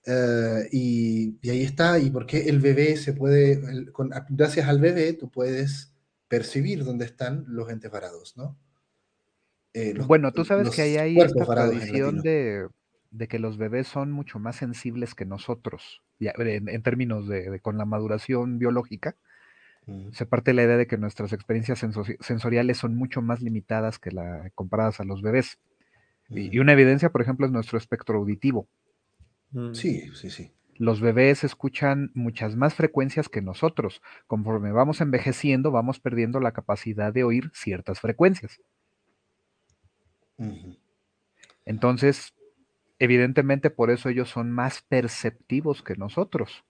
eh, 0.04 0.68
y, 0.72 1.38
ahí 1.48 1.62
está. 1.62 2.00
Y 2.00 2.10
porque 2.10 2.48
el 2.48 2.58
bebé 2.58 2.96
se 2.96 3.12
puede, 3.12 3.62
gracias 4.30 4.66
al 4.66 4.80
bebé, 4.80 5.12
tú 5.12 5.30
puedes 5.30 5.94
percibir 6.26 6.84
dónde 6.84 7.04
están 7.04 7.44
los 7.46 7.70
entes 7.70 7.90
varados, 7.90 8.36
¿no? 8.36 8.58
bueno, 10.06 10.32
tú 10.32 10.42
sabes 10.46 10.70
que 10.70 10.80
ahí 10.80 10.96
hay 10.96 11.18
esta 11.18 11.44
tradición 11.44 12.22
de, 12.22 12.66
que 13.28 13.38
los 13.38 13.58
bebés 13.58 13.86
son 13.86 14.10
mucho 14.10 14.38
más 14.38 14.56
sensibles 14.56 15.14
que 15.14 15.26
nosotros, 15.26 16.02
en, 16.18 16.82
términos 16.82 17.28
de, 17.28 17.60
con 17.60 17.76
la 17.76 17.84
maduración 17.84 18.58
biológica 18.58 19.16
se 20.12 20.26
parte 20.26 20.52
la 20.52 20.64
idea 20.64 20.76
de 20.76 20.86
que 20.86 20.98
nuestras 20.98 21.32
experiencias 21.32 21.84
sensoriales 22.20 22.78
son 22.78 22.96
mucho 22.96 23.22
más 23.22 23.40
limitadas 23.40 23.98
que 23.98 24.10
la 24.10 24.50
comparadas 24.54 25.00
a 25.00 25.04
los 25.04 25.22
bebés. 25.22 25.58
y, 26.28 26.58
una 26.58 26.72
evidencia, 26.72 27.10
por 27.10 27.22
ejemplo, 27.22 27.46
es 27.46 27.52
nuestro 27.52 27.78
espectro 27.78 28.18
auditivo. 28.18 28.66
Mm. 29.52 29.74
Sí, 29.74 30.10
sí, 30.14 30.30
sí. 30.30 30.50
Los 30.78 31.00
bebés 31.00 31.44
escuchan 31.44 32.10
muchas 32.14 32.56
más 32.56 32.74
frecuencias 32.74 33.28
que 33.28 33.40
nosotros. 33.40 34.02
Conforme 34.26 34.72
vamos 34.72 35.00
envejeciendo, 35.00 35.70
vamos 35.70 36.00
perdiendo 36.00 36.40
la 36.40 36.52
capacidad 36.52 37.12
de 37.12 37.24
oír 37.24 37.50
ciertas 37.54 38.00
frecuencias. 38.00 38.60
Entonces, 41.64 42.34
evidentemente 42.98 43.70
por 43.70 43.90
eso 43.90 44.08
ellos 44.08 44.28
son 44.28 44.50
más 44.50 44.82
perceptivos 44.82 45.82
que 45.82 45.94
nosotros. 45.94 46.64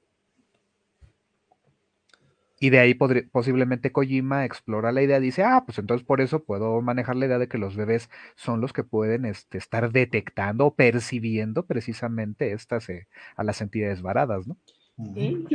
Y 2.58 2.70
de 2.70 2.78
ahí 2.78 2.94
posiblemente 2.94 3.92
Kojima 3.92 4.44
explora 4.44 4.90
la 4.90 5.02
idea, 5.02 5.20
dice, 5.20 5.42
ah, 5.42 5.64
pues 5.66 5.78
entonces 5.78 6.06
por 6.06 6.22
eso 6.22 6.42
puedo 6.44 6.80
manejar 6.80 7.16
la 7.16 7.26
idea 7.26 7.38
de 7.38 7.48
que 7.48 7.58
los 7.58 7.76
bebés 7.76 8.08
son 8.34 8.62
los 8.62 8.72
que 8.72 8.82
pueden 8.82 9.26
este, 9.26 9.58
estar 9.58 9.92
detectando 9.92 10.66
o 10.66 10.74
percibiendo 10.74 11.66
precisamente 11.66 12.52
estas 12.52 12.88
eh, 12.88 13.08
a 13.36 13.44
las 13.44 13.60
entidades 13.60 14.00
varadas, 14.00 14.46
¿no? 14.46 14.56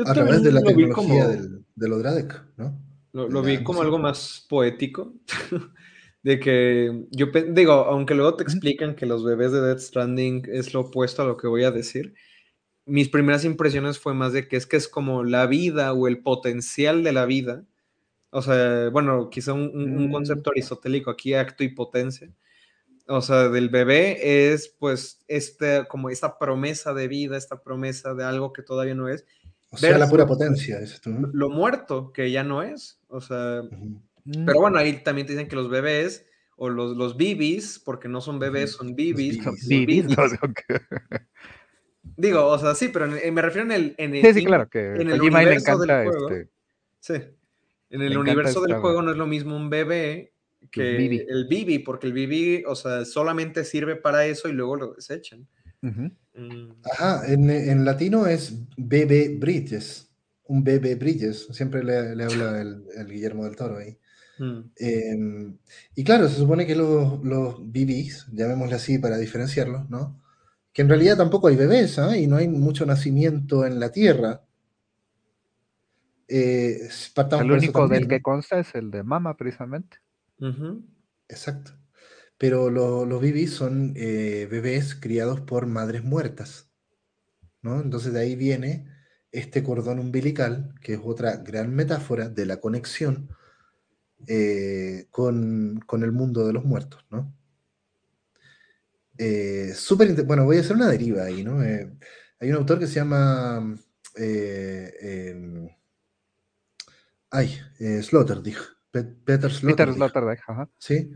a 0.05 0.13
través 0.13 0.43
de 0.43 0.51
la 0.51 0.61
tecnología 0.61 1.27
del, 1.27 1.65
de 1.75 2.27
¿no? 2.57 2.79
Lo, 3.13 3.41
vi 3.41 3.63
como 3.63 3.81
algo 3.81 3.97
más 3.97 4.45
poético, 4.47 5.13
de 6.23 6.39
que 6.39 7.07
yo 7.09 7.27
digo, 7.49 7.73
aunque 7.73 8.15
luego 8.15 8.35
te 8.35 8.43
explican 8.43 8.95
que 8.95 9.05
los 9.05 9.23
bebés 9.23 9.51
de 9.51 9.61
Death 9.61 9.79
Stranding 9.79 10.43
es 10.51 10.73
lo 10.73 10.81
opuesto 10.81 11.23
a 11.23 11.25
lo 11.25 11.35
que 11.35 11.47
voy 11.47 11.63
a 11.63 11.71
decir, 11.71 12.13
mis 12.85 13.09
primeras 13.09 13.45
impresiones 13.45 13.99
fue 13.99 14.13
más 14.13 14.33
de 14.33 14.47
que 14.47 14.57
es 14.57 14.65
que 14.65 14.77
es 14.77 14.87
como 14.87 15.23
la 15.23 15.45
vida 15.45 15.93
o 15.93 16.07
el 16.07 16.19
potencial 16.19 17.03
de 17.03 17.11
la 17.11 17.25
vida. 17.25 17.63
O 18.31 18.41
sea, 18.41 18.89
bueno, 18.89 19.29
quizá 19.29 19.53
un, 19.53 20.07
mm. 20.07 20.11
concepto 20.11 20.51
aristotélico 20.51 21.11
aquí, 21.11 21.33
acto 21.33 21.63
y 21.63 21.69
potencia. 21.69 22.29
O 23.07 23.21
sea, 23.21 23.49
del 23.49 23.69
bebé 23.69 24.51
es 24.53 24.69
pues 24.69 25.23
este, 25.27 25.85
como 25.87 26.09
esta 26.09 26.37
promesa 26.39 26.93
de 26.93 27.07
vida, 27.07 27.37
esta 27.37 27.61
promesa 27.61 28.13
de 28.13 28.23
algo 28.23 28.53
que 28.53 28.63
todavía 28.63 28.95
no 28.95 29.09
es. 29.09 29.25
O 29.69 29.77
sea, 29.77 29.97
la 29.97 30.09
pura 30.09 30.25
potencia. 30.25 30.79
Lo 31.33 31.49
muerto, 31.49 32.11
que 32.13 32.31
ya 32.31 32.43
no 32.43 32.61
es. 32.61 32.99
O 33.07 33.21
sea, 33.21 33.63
pero 34.45 34.59
bueno, 34.59 34.77
ahí 34.77 35.03
también 35.03 35.27
te 35.27 35.33
dicen 35.33 35.47
que 35.47 35.55
los 35.55 35.69
bebés 35.69 36.25
o 36.55 36.69
los, 36.69 36.95
los 36.95 37.17
bibis, 37.17 37.79
porque 37.79 38.07
no 38.07 38.21
son 38.21 38.39
bebés, 38.39 38.73
son 38.73 38.95
bibis. 38.95 39.39
Digo, 42.03 42.45
o 42.47 42.57
sea, 42.57 42.75
sí, 42.75 42.89
pero 42.89 43.07
me 43.07 43.41
refiero 43.41 43.65
en 43.65 43.71
el, 43.71 43.95
en 43.97 44.15
el, 44.15 44.33
sí, 44.33 44.43
claro, 44.43 44.67
que 44.67 44.95
en 44.95 45.09
el 45.09 45.21
universo 45.21 45.77
del 45.77 46.09
juego. 46.09 46.29
Este, 46.29 46.49
sí. 46.99 47.13
En 47.89 48.01
el 48.01 48.17
universo 48.17 48.61
del 48.61 48.75
juego 48.75 49.01
no 49.01 49.11
es 49.11 49.17
lo 49.17 49.27
mismo 49.27 49.55
un 49.55 49.69
bebé 49.69 50.31
que 50.69 50.95
el 50.97 51.47
Bibi, 51.47 51.79
porque 51.79 52.07
el 52.07 52.13
Bibi, 52.13 52.63
o 52.65 52.75
sea, 52.75 53.05
solamente 53.05 53.65
sirve 53.65 53.95
para 53.95 54.25
eso 54.25 54.47
y 54.47 54.53
luego 54.53 54.75
lo 54.75 54.93
desechan. 54.93 55.47
Mm. 55.81 56.69
Ajá, 56.93 57.23
en, 57.27 57.83
latino 57.83 58.27
es 58.27 58.53
Bebe 58.77 59.35
Bridges, 59.37 60.09
un 60.45 60.63
Bebe 60.63 60.95
Bridges, 60.95 61.47
siempre 61.51 61.83
le, 61.83 62.23
habla 62.23 62.61
el, 62.61 63.07
Guillermo 63.07 63.45
del 63.45 63.55
Toro 63.55 63.77
ahí. 63.77 63.97
Mm. 64.37 64.59
Em, 64.77 65.57
y 65.95 66.03
claro, 66.03 66.29
se 66.29 66.37
supone 66.37 66.65
que 66.65 66.75
los, 66.75 67.23
los 67.23 67.59
BBs, 67.59 68.27
llamémosle 68.31 68.75
así 68.75 68.99
para 68.99 69.17
diferenciarlos, 69.17 69.89
¿no? 69.89 70.20
Que 70.73 70.81
en 70.81 70.89
realidad 70.89 71.17
tampoco 71.17 71.47
hay 71.47 71.55
bebés, 71.55 71.99
¿ah? 71.99 72.17
Y 72.17 72.27
no 72.27 72.37
hay 72.37 72.47
mucho 72.47 72.85
nacimiento 72.85 73.65
en 73.65 73.79
la 73.79 73.91
Tierra. 73.91 74.41
Eh, 76.27 76.89
el 77.41 77.51
único 77.51 77.87
del 77.89 78.07
que 78.07 78.21
consta 78.21 78.59
es 78.59 78.73
el 78.75 78.89
de 78.89 79.03
mama, 79.03 79.35
precisamente. 79.35 79.97
Exacto. 81.27 81.71
Pero 82.37 82.69
los 82.69 83.21
bibis 83.21 83.53
son 83.53 83.93
eh, 83.95 84.47
bebés 84.49 84.95
criados 84.95 85.41
por 85.41 85.67
madres 85.67 86.03
muertas. 86.03 86.71
¿no? 87.61 87.81
Entonces 87.81 88.13
de 88.13 88.21
ahí 88.21 88.35
viene 88.35 88.87
este 89.31 89.63
cordón 89.63 89.99
umbilical, 89.99 90.73
que 90.81 90.93
es 90.93 90.99
otra 91.03 91.37
gran 91.37 91.73
metáfora 91.73 92.29
de 92.29 92.45
la 92.45 92.57
conexión 92.57 93.29
eh, 94.27 95.07
con, 95.11 95.83
el 95.91 96.11
mundo 96.11 96.45
de 96.45 96.53
los 96.53 96.65
muertos. 96.65 97.05
¿no? 97.09 97.33
Bueno, 100.25 100.45
voy 100.45 100.57
a 100.57 100.61
hacer 100.61 100.75
una 100.75 100.89
deriva 100.89 101.23
ahí. 101.23 101.43
¿no? 101.43 101.59
hay 101.59 102.49
un 102.49 102.55
autor 102.55 102.79
que 102.79 102.87
se 102.87 102.95
llama 102.95 103.75
em, 104.15 105.69
Ay, 107.33 107.57
eh, 107.79 108.03
Sloterdijk. 108.03 108.57
Peter 108.91 109.49
Sloterdijk. 109.49 110.13
Peter 110.13 110.39
ajá. 110.47 110.69
Sí, 110.77 111.11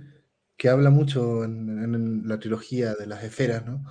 que 0.56 0.70
habla 0.70 0.89
mucho 0.89 1.43
en, 1.43 2.26
la 2.26 2.39
trilogía 2.39 2.96
de 2.96 3.06
las 3.06 3.22
esferas, 3.24 3.66
¿no? 3.66 3.84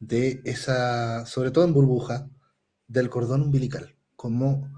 De 0.00 0.40
esa, 0.44 1.24
sobre 1.26 1.52
todo 1.52 1.64
en 1.64 1.72
burbuja, 1.72 2.28
del 2.88 3.08
cordón 3.08 3.42
umbilical, 3.42 3.94
como 4.16 4.68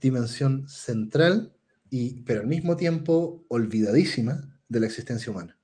dimensión 0.00 0.68
central, 0.68 1.56
y, 1.90 2.22
pero 2.22 2.42
al 2.42 2.46
mismo 2.46 2.76
tiempo 2.76 3.44
olvidadísima 3.48 4.60
de 4.68 4.80
la 4.80 4.86
existencia 4.86 5.32
humana. 5.32 5.57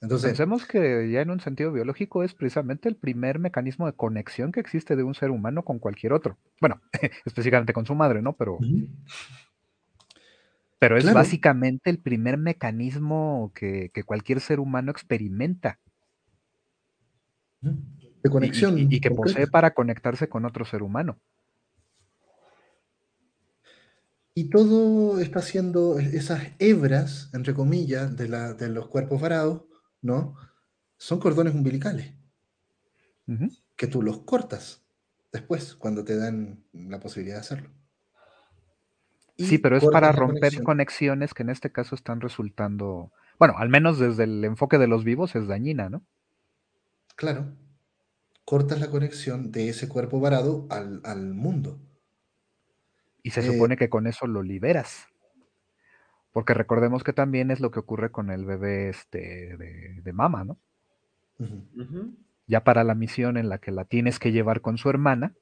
Entonces, 0.00 0.30
Pensemos 0.30 0.64
que 0.64 1.10
ya 1.10 1.22
en 1.22 1.30
un 1.30 1.40
sentido 1.40 1.72
biológico 1.72 2.22
es 2.22 2.32
precisamente 2.32 2.88
el 2.88 2.94
primer 2.94 3.40
mecanismo 3.40 3.86
de 3.86 3.94
conexión 3.94 4.52
que 4.52 4.60
existe 4.60 4.94
de 4.94 5.02
un 5.02 5.14
ser 5.14 5.30
humano 5.30 5.64
con 5.64 5.80
cualquier 5.80 6.12
otro. 6.12 6.38
Bueno, 6.60 6.80
específicamente 7.24 7.72
con 7.72 7.84
su 7.84 7.94
madre, 7.94 8.22
¿no? 8.22 8.34
Pero 8.34 8.58
pero 10.78 10.96
es 10.96 11.12
básicamente 11.12 11.90
el 11.90 11.98
primer 11.98 12.38
mecanismo 12.38 13.52
que, 13.54 13.90
cualquier 14.06 14.40
ser 14.40 14.60
humano 14.60 14.92
experimenta. 14.92 15.80
De 17.60 18.30
conexión. 18.30 18.78
Y, 18.78 19.00
que 19.00 19.10
posee 19.10 19.48
para 19.48 19.74
conectarse 19.74 20.28
con 20.28 20.44
otro 20.44 20.64
ser 20.64 20.82
humano. 20.82 21.18
Y 24.34 24.50
todo 24.50 25.18
está 25.18 25.40
haciendo 25.40 25.98
esas 25.98 26.52
hebras, 26.60 27.28
entre 27.34 27.54
comillas, 27.54 28.16
de, 28.16 28.28
de 28.54 28.68
los 28.68 28.86
cuerpos 28.86 29.20
varados, 29.20 29.62
¿no? 30.02 30.34
Son 30.96 31.18
cordones 31.18 31.54
umbilicales. 31.54 32.14
Que 33.76 33.86
tú 33.86 34.02
los 34.02 34.20
cortas 34.20 34.82
después, 35.32 35.74
cuando 35.74 36.04
te 36.04 36.16
dan 36.16 36.64
la 36.72 36.98
posibilidad 36.98 37.36
de 37.36 37.40
hacerlo. 37.40 37.70
Sí, 39.36 39.58
pero 39.58 39.76
es 39.76 39.84
para 39.84 40.10
romper 40.10 40.62
conexiones 40.62 41.32
que 41.32 41.44
en 41.44 41.50
este 41.50 41.70
caso 41.70 41.94
están 41.94 42.20
resultando, 42.20 43.12
bueno, 43.38 43.54
al 43.56 43.68
menos 43.68 43.98
desde 43.98 44.24
el 44.24 44.44
enfoque 44.44 44.78
de 44.78 44.88
los 44.88 45.04
vivos 45.04 45.36
es 45.36 45.46
dañina, 45.46 45.88
¿no? 45.88 46.04
Claro. 47.14 47.52
Cortas 48.44 48.80
la 48.80 48.90
conexión 48.90 49.52
de 49.52 49.68
ese 49.68 49.88
cuerpo 49.88 50.18
varado 50.18 50.66
al, 50.70 51.34
mundo. 51.34 51.78
Y 53.22 53.30
se 53.30 53.42
supone 53.42 53.74
eh 53.74 53.76
que 53.76 53.90
con 53.90 54.06
eso 54.06 54.26
lo 54.26 54.42
liberas. 54.42 55.06
Porque 56.32 56.54
recordemos 56.54 57.02
que 57.02 57.12
también 57.12 57.50
es 57.50 57.60
lo 57.60 57.70
que 57.70 57.80
ocurre 57.80 58.10
con 58.10 58.30
el 58.30 58.44
bebé 58.44 58.90
este 58.90 59.56
de, 59.56 60.12
mama, 60.12 60.44
¿no? 60.44 60.58
Ya 62.46 62.64
para 62.64 62.84
la 62.84 62.94
misión 62.94 63.36
en 63.36 63.48
la 63.48 63.58
que 63.58 63.70
la 63.70 63.84
tienes 63.84 64.18
que 64.18 64.32
llevar 64.32 64.60
con 64.60 64.78
su 64.78 64.90
hermana, 64.90 65.34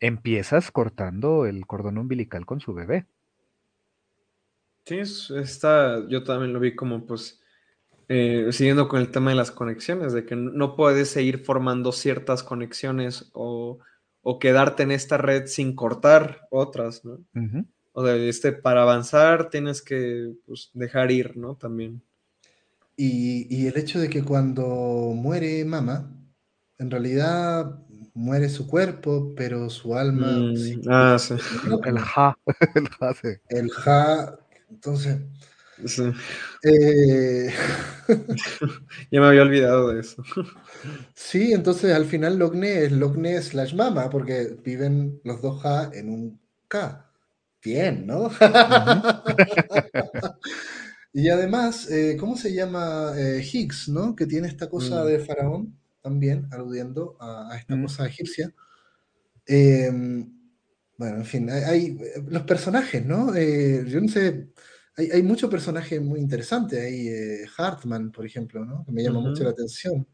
empiezas 0.00 0.70
cortando 0.70 1.46
el 1.46 1.66
cordón 1.66 1.98
umbilical 1.98 2.46
con 2.46 2.60
su 2.60 2.74
bebé. 2.74 3.06
Sí, 4.84 4.98
está, 4.98 6.08
yo 6.08 6.24
también 6.24 6.52
lo 6.52 6.60
vi 6.60 6.74
como 6.74 7.06
pues 7.06 7.40
eh, 8.08 8.52
siguiendo 8.52 8.88
con 8.88 9.00
el 9.00 9.10
tema 9.10 9.30
de 9.30 9.36
las 9.36 9.50
conexiones, 9.50 10.12
de 10.12 10.26
que 10.26 10.36
no 10.36 10.76
puedes 10.76 11.08
seguir 11.08 11.44
formando 11.44 11.92
ciertas 11.92 12.42
conexiones 12.42 13.30
o, 13.32 13.78
quedarte 14.40 14.82
en 14.82 14.90
esta 14.90 15.16
red 15.16 15.46
sin 15.46 15.74
cortar 15.74 16.46
otras, 16.50 17.04
¿no? 17.04 17.18
O 17.92 18.04
sea, 18.04 18.16
este, 18.16 18.52
para 18.52 18.82
avanzar 18.82 19.50
tienes 19.50 19.82
que 19.82 20.32
pues, 20.46 20.70
dejar 20.72 21.10
ir, 21.10 21.36
¿no? 21.36 21.56
También. 21.56 22.02
Y, 22.96 23.46
y, 23.54 23.66
el 23.66 23.76
hecho 23.76 23.98
de 24.00 24.08
que 24.08 24.22
cuando 24.22 24.64
muere 25.14 25.64
mamá, 25.64 26.10
en 26.78 26.90
realidad 26.90 27.78
muere 28.14 28.48
su 28.48 28.66
cuerpo, 28.66 29.32
pero 29.36 29.70
su 29.70 29.96
alma. 29.96 30.32
Mm, 30.32 30.82
ah, 30.88 31.18
sí. 31.18 31.34
El 31.84 31.98
ja. 31.98 32.38
El 32.74 32.88
ja, 32.88 33.14
sí. 33.14 33.28
El 33.48 33.70
ja. 33.70 34.38
Entonces. 34.70 35.18
Sí. 35.86 36.12
Eh, 36.62 37.52
ya 39.10 39.20
me 39.20 39.26
había 39.26 39.42
olvidado 39.42 39.88
de 39.88 40.00
eso. 40.00 40.22
sí, 41.14 41.52
entonces 41.52 41.92
al 41.92 42.04
final 42.04 42.38
Logne 42.38 42.84
es 42.84 42.92
Logne 42.92 43.40
slash 43.42 43.74
mama, 43.74 44.10
porque 44.10 44.56
viven 44.64 45.20
los 45.24 45.40
dos 45.42 45.62
ja 45.62 45.90
en 45.92 46.08
un 46.08 46.40
K. 46.68 47.11
Bien, 47.62 48.06
¿no? 48.06 48.30
y 51.12 51.28
además, 51.28 51.88
eh, 51.90 52.16
¿cómo 52.18 52.36
se 52.36 52.52
llama 52.52 53.12
eh, 53.16 53.40
Higgs, 53.40 53.88
¿no? 53.88 54.16
Que 54.16 54.26
tiene 54.26 54.48
esta 54.48 54.68
cosa 54.68 55.04
mm. 55.04 55.06
de 55.06 55.18
faraón 55.20 55.78
también, 56.00 56.48
aludiendo 56.50 57.16
a, 57.20 57.56
esta 57.56 57.76
mm. 57.76 57.82
cosa 57.82 58.06
egipcia. 58.06 58.52
Em, 59.46 60.28
bueno, 60.98 61.18
en 61.18 61.24
fin, 61.24 61.48
hay, 61.50 61.96
los 62.26 62.42
personajes, 62.42 63.06
¿no? 63.06 63.32
Eh, 63.36 63.84
yo 63.86 64.00
no 64.00 64.08
sé, 64.08 64.48
hay, 64.96 65.10
hay 65.12 65.22
muchos 65.22 65.48
personajes 65.48 66.02
muy 66.02 66.18
interesantes. 66.18 66.80
Hay 66.80 67.46
Hartman, 67.56 68.10
por 68.10 68.26
ejemplo, 68.26 68.64
¿no? 68.64 68.84
Que 68.84 68.90
me 68.90 69.04
llama 69.04 69.20
mucho 69.20 69.44
la 69.44 69.50
atención. 69.50 70.04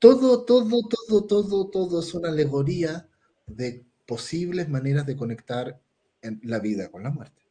Todo, 0.00 0.44
todo, 0.44 0.80
todo, 0.88 1.26
todo, 1.26 1.70
todo 1.70 2.00
es 2.00 2.12
una 2.12 2.30
alegoría 2.30 3.08
de 3.46 3.86
posibles 4.04 4.68
maneras 4.68 5.06
de 5.06 5.16
conectar 5.16 5.80
en 6.22 6.40
la 6.44 6.58
vida 6.58 6.90
con 6.90 7.02
la 7.02 7.10
muerte. 7.10 7.42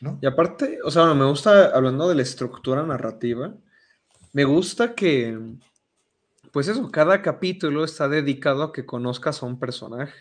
¿No? 0.00 0.18
Y 0.20 0.26
aparte, 0.26 0.78
o 0.84 0.90
sea, 0.90 1.14
me 1.14 1.24
gusta, 1.24 1.66
hablando 1.74 2.08
de 2.08 2.16
la 2.16 2.22
estructura 2.22 2.82
narrativa, 2.82 3.54
me 4.32 4.44
gusta 4.44 4.94
que 4.94 5.38
pues 6.56 6.68
eso, 6.68 6.90
cada 6.90 7.20
capítulo 7.20 7.84
está 7.84 8.08
dedicado 8.08 8.62
a 8.62 8.72
que 8.72 8.86
conozcas 8.86 9.42
a 9.42 9.46
un 9.46 9.58
personaje. 9.58 10.14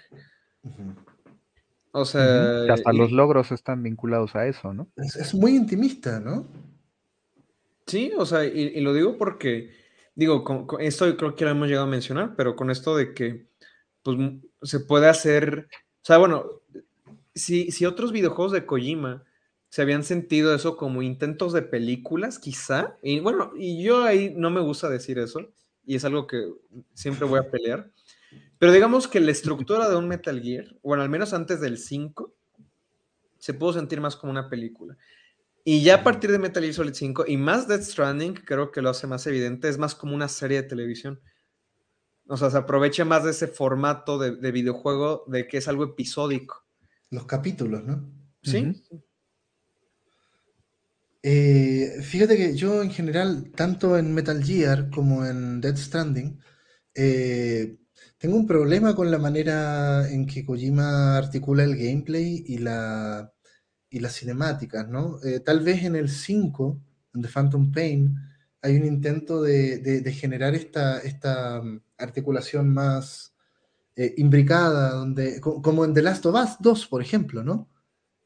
O 1.93 2.03
sea. 2.03 2.73
Hasta 2.73 2.91
los 2.91 3.13
logros 3.13 3.53
están 3.53 3.81
vinculados 3.81 4.35
a 4.35 4.45
eso, 4.45 4.73
¿no? 4.73 4.89
Es, 4.97 5.33
muy 5.33 5.55
intimista, 5.55 6.19
¿no? 6.19 6.45
Sí, 7.87 8.11
o 8.17 8.25
sea, 8.25 8.43
y, 8.43 8.81
lo 8.81 8.93
digo 8.93 9.17
porque, 9.17 9.71
digo, 10.13 10.43
esto 10.81 11.15
creo 11.15 11.37
que 11.37 11.45
lo 11.45 11.51
hemos 11.51 11.69
llegado 11.69 11.87
a 11.87 11.89
mencionar, 11.89 12.35
pero 12.35 12.57
con 12.57 12.69
esto 12.69 12.97
de 12.97 13.13
que, 13.13 13.47
pues, 14.03 14.17
se 14.61 14.81
puede 14.81 15.07
hacer. 15.07 15.69
O 15.71 16.05
sea, 16.05 16.17
bueno, 16.17 16.63
si, 17.35 17.85
otros 17.85 18.11
videojuegos 18.11 18.53
de 18.53 18.65
Kojima 18.65 19.23
se 19.69 19.81
habían 19.81 20.03
sentido 20.03 20.55
eso 20.55 20.77
como 20.77 21.01
intentos 21.01 21.51
de 21.51 21.61
películas, 21.61 22.39
quizá, 22.39 22.97
y 23.03 23.19
bueno, 23.19 23.51
y 23.57 23.83
yo 23.83 24.03
ahí 24.03 24.33
no 24.35 24.49
me 24.49 24.61
gusta 24.61 24.89
decir 24.89 25.19
eso 25.19 25.51
y 25.85 25.95
es 25.95 26.05
algo 26.05 26.27
que 26.27 26.49
siempre 26.93 27.27
voy 27.27 27.39
a 27.39 27.51
pelear. 27.51 27.91
Pero 28.57 28.71
digamos 28.71 29.07
que 29.07 29.19
la 29.19 29.31
estructura 29.31 29.89
de 29.89 29.97
un 29.97 30.07
Metal 30.07 30.41
Gear, 30.41 30.75
bueno, 30.81 31.03
al 31.03 31.09
menos 31.09 31.33
antes 31.33 31.59
del 31.59 31.77
5, 31.77 32.33
se 33.37 33.53
pudo 33.53 33.73
sentir 33.73 33.99
más 33.99 34.15
como 34.15 34.31
una 34.31 34.49
película. 34.49 34.97
Y 35.65 35.83
ya 35.83 35.95
a 35.95 36.03
partir 36.03 36.31
de 36.31 36.39
Metal 36.39 36.63
Gear 36.63 36.73
Solid 36.73 36.93
5 36.93 37.25
y 37.27 37.37
más 37.37 37.67
Death 37.67 37.81
Stranding, 37.81 38.33
creo 38.33 38.71
que 38.71 38.81
lo 38.81 38.89
hace 38.89 39.07
más 39.07 39.27
evidente, 39.27 39.67
es 39.67 39.77
más 39.77 39.93
como 39.93 40.15
una 40.15 40.29
serie 40.29 40.61
de 40.61 40.69
televisión. 40.69 41.19
O 42.27 42.37
sea, 42.37 42.49
se 42.49 42.57
aprovecha 42.57 43.03
más 43.03 43.23
de 43.23 43.31
ese 43.31 43.47
formato 43.47 44.17
de 44.17 44.51
videojuego 44.51 45.25
de 45.27 45.47
que 45.47 45.57
es 45.57 45.67
algo 45.67 45.83
episódico. 45.83 46.64
Los 47.15 47.25
capítulos, 47.25 47.83
¿no? 47.85 48.11
Sí. 48.43 48.83
Eh, 51.23 52.01
fíjate 52.03 52.35
que 52.35 52.55
yo 52.55 52.83
en 52.83 52.91
general, 52.91 53.51
tanto 53.55 53.97
en 53.97 54.13
Metal 54.13 54.43
Gear 54.43 54.89
como 54.89 55.25
en 55.25 55.61
Dead 55.61 55.77
Stranding, 55.77 56.37
eh, 56.93 57.77
tengo 58.17 58.35
un 58.35 58.45
problema 58.45 58.93
con 58.95 59.09
la 59.09 59.17
manera 59.17 60.09
en 60.09 60.25
que 60.25 60.45
Kojima 60.45 61.17
articula 61.17 61.63
el 61.63 61.77
gameplay 61.77 62.43
y, 62.45 62.57
la, 62.57 63.33
y 63.89 63.99
las 63.99 64.15
cinemáticas, 64.15 64.89
¿no? 64.89 65.19
Eh, 65.23 65.39
tal 65.39 65.61
vez 65.61 65.83
en 65.83 65.95
el 65.95 66.09
5, 66.09 66.81
en 67.13 67.21
The 67.21 67.29
Phantom 67.29 67.71
Pain, 67.71 68.15
hay 68.61 68.75
un 68.75 68.85
intento 68.85 69.41
de, 69.41 70.03
generar 70.19 70.53
esta, 70.53 70.99
esta 70.99 71.61
mm, 71.61 71.81
articulación 71.97 72.73
más 72.73 73.34
eh, 73.95 74.13
imbricada, 74.17 74.91
donde, 74.91 75.39
como 75.39 75.85
en 75.85 75.93
The 75.93 76.01
Last 76.01 76.25
of 76.25 76.35
Us 76.35 76.57
2, 76.59 76.87
por 76.87 77.01
ejemplo, 77.01 77.43
¿no? 77.43 77.69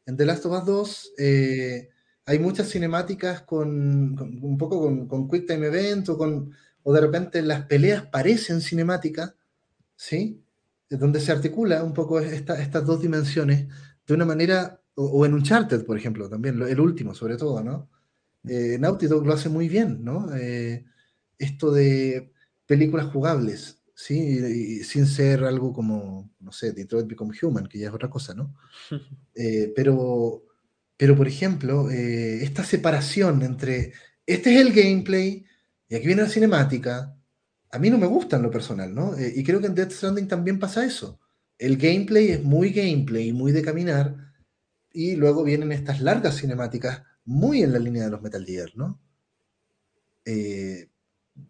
En 0.06 0.18
The 0.18 0.26
Last 0.26 0.46
of 0.46 0.60
Us 0.60 0.66
2 0.66 1.14
eh, 1.20 1.90
hay 2.26 2.40
muchas 2.40 2.70
cinemáticas 2.70 3.42
con, 3.42 4.20
un 4.20 4.58
poco 4.58 4.82
con, 4.82 5.08
con, 5.08 5.30
Quick 5.30 5.48
Time 5.48 5.68
Event 5.68 6.10
o, 6.10 6.18
con, 6.18 6.52
o 6.84 6.94
de 6.94 7.02
repente 7.02 7.42
las 7.42 7.66
peleas 7.66 8.06
parecen 8.08 8.62
cinemáticas, 8.62 9.36
¿sí? 9.96 10.44
Donde 10.90 11.20
se 11.20 11.32
articula 11.32 11.84
un 11.84 11.94
poco 11.94 12.20
estas 12.20 12.86
dos 12.86 13.02
dimensiones 13.02 13.68
de 14.08 14.14
una 14.14 14.26
manera, 14.26 14.82
o, 14.96 15.26
en 15.26 15.36
Uncharted, 15.36 15.86
por 15.86 15.98
ejemplo, 15.98 16.30
también, 16.30 16.62
el 16.62 16.80
último 16.80 17.14
sobre 17.14 17.38
todo, 17.38 17.64
¿no? 17.64 17.90
Eh, 18.48 18.78
Naughty 18.80 19.08
Dog 19.08 19.26
lo 19.26 19.34
hace 19.34 19.50
muy 19.50 19.70
bien, 19.70 20.04
¿no? 20.04 20.34
Eh, 20.36 20.86
esto 21.38 21.72
de 21.72 22.32
películas 22.66 23.08
jugables, 23.08 23.79
¿sí? 24.00 24.82
sin 24.86 25.06
ser 25.06 25.44
algo 25.44 25.74
como, 25.74 26.32
no 26.40 26.54
sé, 26.54 26.72
Detroit 26.72 27.06
Become 27.06 27.36
Human, 27.42 27.68
que 27.68 27.80
ya 27.80 27.90
es 27.90 27.94
otra 27.94 28.10
cosa, 28.10 28.34
¿no? 28.34 28.56
Eh, 29.36 29.72
pero, 29.74 30.44
pero, 30.98 31.16
por 31.16 31.26
ejemplo, 31.26 31.90
eh, 31.90 32.44
esta 32.44 32.64
separación 32.64 33.42
entre, 33.42 33.94
este 34.26 34.54
es 34.54 34.60
el 34.60 34.74
gameplay 34.74 35.46
y 35.88 35.96
aquí 35.96 36.08
viene 36.08 36.24
la 36.24 36.30
cinemática, 36.30 37.16
a 37.72 37.80
mí 37.80 37.90
no 37.90 37.98
me 37.98 38.08
gusta 38.08 38.36
en 38.36 38.44
lo 38.44 38.52
personal, 38.52 38.94
¿no? 38.94 39.18
Eh, 39.18 39.32
y 39.34 39.44
creo 39.46 39.62
que 39.62 39.68
en 39.68 39.76
Death 39.76 39.92
Stranding 39.92 40.28
también 40.28 40.60
pasa 40.60 40.86
eso. 40.86 41.22
El 41.58 41.78
gameplay 41.78 42.32
es 42.32 42.44
muy 42.44 42.72
gameplay, 42.72 43.32
muy 43.32 43.54
de 43.54 43.62
caminar, 43.62 44.16
y 44.92 45.16
luego 45.16 45.44
vienen 45.44 45.72
estas 45.72 46.02
largas 46.02 46.38
cinemáticas 46.38 47.04
muy 47.24 47.64
en 47.64 47.72
la 47.72 47.80
línea 47.80 48.04
de 48.04 48.12
los 48.12 48.22
Metal 48.22 48.46
Gear, 48.46 48.72
¿no? 48.76 49.00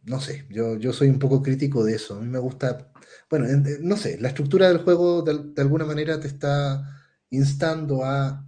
No 0.03 0.19
sé, 0.21 0.45
yo, 0.49 0.77
yo 0.77 0.93
soy 0.93 1.09
un 1.09 1.19
poco 1.19 1.41
crítico 1.41 1.83
de 1.83 1.95
eso. 1.95 2.15
A 2.15 2.21
mí 2.21 2.27
me 2.27 2.39
gusta, 2.39 2.91
bueno, 3.29 3.47
no 3.81 3.97
sé, 3.97 4.17
la 4.19 4.29
estructura 4.29 4.67
del 4.67 4.79
juego 4.79 5.21
de, 5.21 5.61
alguna 5.61 5.85
manera 5.85 6.19
te 6.19 6.27
está 6.27 6.83
instando 7.29 8.03
a, 8.03 8.45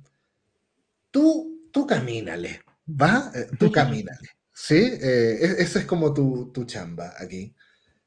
tú, 1.11 1.69
tú 1.71 1.85
camínale, 1.85 2.61
¿va? 2.89 3.31
Eh, 3.35 3.47
tú 3.59 3.71
camínale, 3.71 4.29
¿sí? 4.53 4.75
Eh, 4.75 5.55
esa 5.59 5.79
es 5.79 5.85
como 5.85 6.13
tu, 6.13 6.51
tu 6.53 6.65
chamba 6.65 7.13
aquí. 7.19 7.53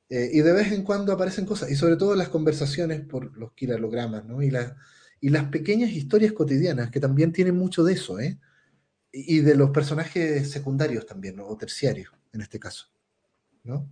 Eh, 0.08 0.30
y 0.32 0.40
de 0.42 0.52
vez 0.52 0.70
en 0.72 0.82
cuando 0.82 1.12
aparecen 1.12 1.46
cosas, 1.46 1.70
y 1.70 1.76
sobre 1.76 1.96
todo 1.96 2.14
las 2.14 2.28
conversaciones 2.28 3.00
por 3.00 3.36
los 3.36 3.52
kiralogramas, 3.52 4.24
¿no? 4.24 4.42
Y, 4.42 4.52
y 5.20 5.28
las 5.30 5.44
pequeñas 5.46 5.90
historias 5.90 6.32
cotidianas, 6.32 6.90
que 6.90 7.00
también 7.00 7.32
tienen 7.32 7.56
mucho 7.56 7.82
de 7.82 7.94
eso, 7.94 8.20
¿eh? 8.20 8.38
Y, 9.10 9.40
de 9.40 9.54
los 9.54 9.70
personajes 9.70 10.50
secundarios 10.50 11.06
también, 11.06 11.40
o 11.40 11.56
terciarios, 11.56 12.12
en 12.32 12.42
este 12.42 12.58
caso. 12.58 12.93
¿No? 13.64 13.90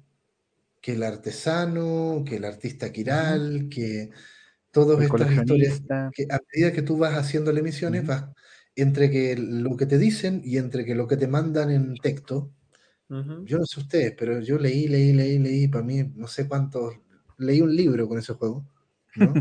Que 0.80 0.92
el 0.92 1.02
artesano, 1.02 2.24
que 2.26 2.36
el 2.36 2.44
artista 2.44 2.92
quiral, 2.92 3.68
que 3.70 4.10
todas 4.70 5.02
estas 5.02 5.32
historias, 5.32 5.82
que 6.14 6.26
a 6.30 6.40
medida 6.52 6.72
que 6.72 6.82
tú 6.82 6.96
vas 6.98 7.14
haciendo 7.16 7.52
las 7.52 7.62
misiones, 7.62 8.06
vas 8.06 8.26
entre 8.74 9.10
que 9.10 9.36
lo 9.36 9.76
que 9.76 9.86
te 9.86 9.98
dicen 9.98 10.40
y 10.44 10.56
entre 10.58 10.84
que 10.84 10.94
lo 10.94 11.06
que 11.06 11.16
te 11.16 11.28
mandan 11.28 11.70
en 11.70 11.94
texto, 11.96 12.52
yo 13.44 13.58
no 13.58 13.66
sé 13.66 13.80
ustedes, 13.80 14.14
pero 14.18 14.40
yo 14.40 14.56
leí, 14.56 14.88
leí, 14.88 15.12
leí, 15.12 15.38
leí, 15.38 15.68
para 15.68 15.84
mí 15.84 16.02
no 16.14 16.26
sé 16.26 16.48
cuántos, 16.48 16.94
leí 17.36 17.60
un 17.60 17.76
libro 17.76 18.08
con 18.08 18.18
ese 18.18 18.32
juego, 18.32 18.66
¿no? 19.16 19.34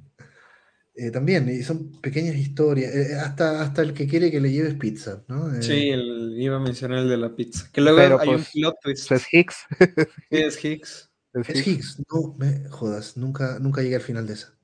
Eh, 0.97 1.11
también, 1.11 1.49
y 1.49 1.61
son 1.61 1.91
pequeñas 1.99 2.37
historias, 2.37 2.95
eh, 2.95 3.11
eh, 3.11 3.15
hasta, 3.15 3.61
hasta 3.61 3.81
el 3.81 3.93
que 3.93 4.07
quiere 4.07 4.31
que 4.31 4.39
le 4.39 4.49
lleves 4.49 4.75
pizza, 4.75 5.25
¿no? 5.27 5.61
sí, 5.61 5.91
iba 6.37 6.55
a 6.55 6.59
mencionar 6.59 6.99
el 6.99 7.09
de 7.09 7.17
la 7.17 7.35
pizza. 7.35 7.69
Que 7.73 7.81
luego 7.81 7.99
hay 7.99 8.29
un 8.29 8.35
pues, 8.35 8.51
plot 8.53 8.75
twist. 8.81 9.11
Es 9.11 9.33
Higgs. 9.33 9.57
es 10.29 10.63
Higgs. 10.63 11.11
Es 11.33 11.67
Higgs. 11.67 12.01
No 12.09 12.33
me 12.37 12.69
jodas, 12.69 13.17
nunca, 13.17 13.59
nunca 13.59 13.81
llegué 13.81 13.95
al 13.95 14.01
final 14.01 14.25
de 14.25 14.35
esa. 14.35 14.57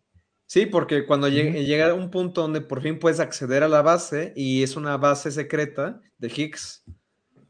Sí, 0.46 0.66
porque 0.66 1.06
cuando 1.06 1.28
llega, 1.28 1.52
llega 1.52 1.94
un 1.94 2.10
punto 2.10 2.42
donde 2.42 2.62
por 2.62 2.82
fin 2.82 2.98
puedes 2.98 3.20
acceder 3.20 3.64
a 3.64 3.68
la 3.68 3.82
base 3.82 4.32
y 4.34 4.64
es 4.64 4.78
una 4.78 4.96
base 4.96 5.32
secreta 5.32 6.00
de 6.18 6.30
Higgs. 6.30 6.86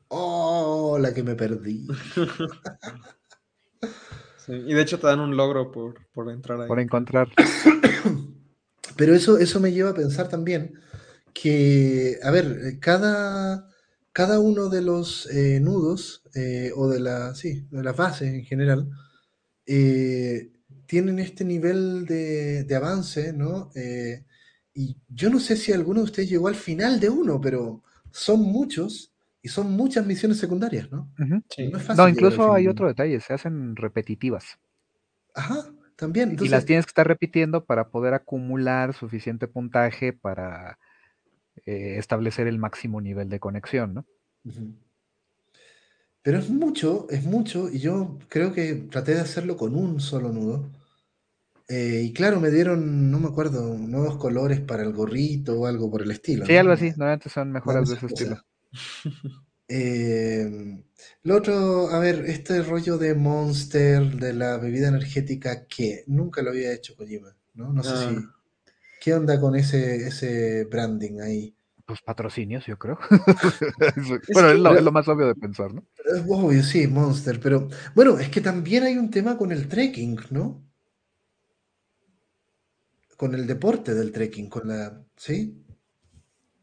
Oh, 0.08 0.98
la 1.00 1.14
que 1.14 1.22
me 1.22 1.36
perdí. 1.36 1.86
y 4.48 4.74
de 4.74 4.82
hecho 4.82 5.00
te 5.00 5.06
dan 5.06 5.20
un 5.20 5.38
logro 5.38 5.72
por, 5.72 6.08
por 6.12 6.32
entrar 6.32 6.62
ahí. 6.62 6.68
Por 6.68 6.80
encontrar. 6.80 7.30
Pero 8.96 9.16
eso, 9.16 9.38
eso 9.38 9.60
me 9.60 9.72
lleva 9.72 9.92
a 9.92 9.96
pensar 9.96 10.30
también 10.30 10.74
que, 11.34 12.20
a 12.24 12.32
ver, 12.32 12.80
cada, 12.80 13.70
cada 14.12 14.40
uno 14.40 14.70
de 14.70 14.82
los 14.82 15.30
eh, 15.32 15.60
nudos, 15.60 16.24
eh, 16.36 16.72
o 16.76 16.90
de, 16.90 17.00
la, 17.00 17.36
sí, 17.36 17.68
de 17.72 17.84
las 17.84 17.96
bases 17.96 18.34
en 18.34 18.44
general, 18.44 18.90
eh, 19.66 20.52
tienen 20.86 21.20
este 21.20 21.46
nivel 21.46 22.06
de, 22.06 22.76
avance, 22.76 23.32
¿no? 23.34 23.72
y 24.74 24.98
yo 25.10 25.30
no 25.30 25.40
sé 25.40 25.56
si 25.56 25.72
alguno 25.72 26.00
de 26.00 26.06
ustedes 26.06 26.30
llegó 26.30 26.48
al 26.48 26.56
final 26.56 27.00
de 27.00 27.10
uno, 27.10 27.40
pero 27.40 27.84
son 28.12 28.42
muchos 28.42 29.14
y 29.42 29.50
son 29.50 29.72
muchas 29.72 30.06
misiones 30.06 30.38
secundarias, 30.38 30.92
¿no? 30.92 31.10
no, 31.96 32.10
incluso 32.10 32.54
hay 32.54 32.68
otro 32.68 32.88
detalle, 32.88 33.20
se 33.22 33.34
hacen 33.34 33.76
repetitivas. 33.76 34.60
Ajá, 35.34 35.72
también. 36.02 36.36
y 36.42 36.50
las 36.50 36.66
tienes 36.66 36.86
que 36.86 36.90
estar 36.90 37.08
repitiendo 37.08 37.64
para 37.64 37.90
poder 37.90 38.16
acumular 38.16 38.96
suficiente 38.96 39.48
puntaje 39.48 40.14
para 40.14 40.80
eh, 41.68 41.98
establecer 42.00 42.48
el 42.48 42.58
máximo 42.58 43.00
nivel 43.02 43.30
de 43.30 43.40
conexión, 43.40 43.94
¿no? 43.94 44.06
Pero 46.24 46.40
es 46.40 46.50
mucho, 46.50 47.06
es 47.12 47.24
mucho, 47.24 47.70
y 47.70 47.78
yo 47.78 48.18
creo 48.30 48.52
que 48.52 48.74
traté 48.90 49.14
de 49.14 49.22
hacerlo 49.22 49.58
con 49.58 49.76
un 49.76 50.00
solo 50.00 50.32
nudo. 50.32 50.72
Eh, 51.70 52.02
y 52.06 52.14
claro, 52.14 52.40
me 52.40 52.50
dieron, 52.50 53.12
no 53.12 53.20
me 53.20 53.28
acuerdo, 53.28 53.78
nuevos 53.78 54.18
colores 54.18 54.60
para 54.60 54.82
el 54.82 54.94
gorrito 54.94 55.60
o 55.60 55.68
algo 55.68 55.92
por 55.92 56.02
el 56.02 56.10
estilo. 56.10 56.48
Sí, 56.48 56.58
algo 56.58 56.74
así, 56.74 56.90
normalmente 56.90 57.30
son 57.30 57.52
mejoras 57.52 57.88
de 57.88 57.96
ese 57.96 58.08
estilo. 58.08 58.38
Eh, 59.74 60.84
lo 61.24 61.38
otro, 61.38 61.90
a 61.92 62.00
ver, 62.00 62.26
este 62.28 62.62
rollo 62.62 62.98
de 62.98 63.16
Monster, 63.16 64.04
de 64.18 64.34
la 64.34 64.58
bebida 64.58 64.90
energética, 64.90 65.66
que 65.66 66.04
nunca 66.08 66.42
lo 66.42 66.50
había 66.50 66.74
hecho 66.74 66.94
Kojima, 66.98 67.34
¿no? 67.54 67.72
No 67.72 67.82
sé 67.82 67.96
si. 67.96 68.16
Ah. 68.18 68.36
¿Qué 69.00 69.14
onda 69.14 69.40
con 69.40 69.56
ese, 69.56 70.08
ese 70.08 70.66
branding 70.66 71.22
ahí? 71.22 71.56
Pues 71.86 72.02
patrocinios, 72.02 72.66
yo 72.66 72.78
creo. 72.78 73.00
bueno, 74.34 74.50
es, 74.50 74.84
lo, 74.84 74.92
más 74.92 75.08
obvio 75.08 75.28
de 75.28 75.36
pensar, 75.36 75.74
¿no? 75.74 75.86
Es 76.06 76.22
obvio, 76.28 76.64
sí, 76.64 76.88
Monster, 76.88 77.40
pero 77.40 77.70
bueno, 77.96 78.20
es 78.20 78.30
que 78.30 78.42
también 78.42 78.84
hay 78.84 78.98
un 78.98 79.10
tema 79.10 79.38
con 79.38 79.54
el 79.54 79.70
trekking, 79.70 80.20
¿no? 80.32 80.62
Con 83.16 83.36
el 83.36 83.48
deporte 83.48 83.94
del 83.94 84.12
trekking, 84.12 84.50
con 84.50 84.68
la. 84.68 85.02
¿Sí? 85.16 85.64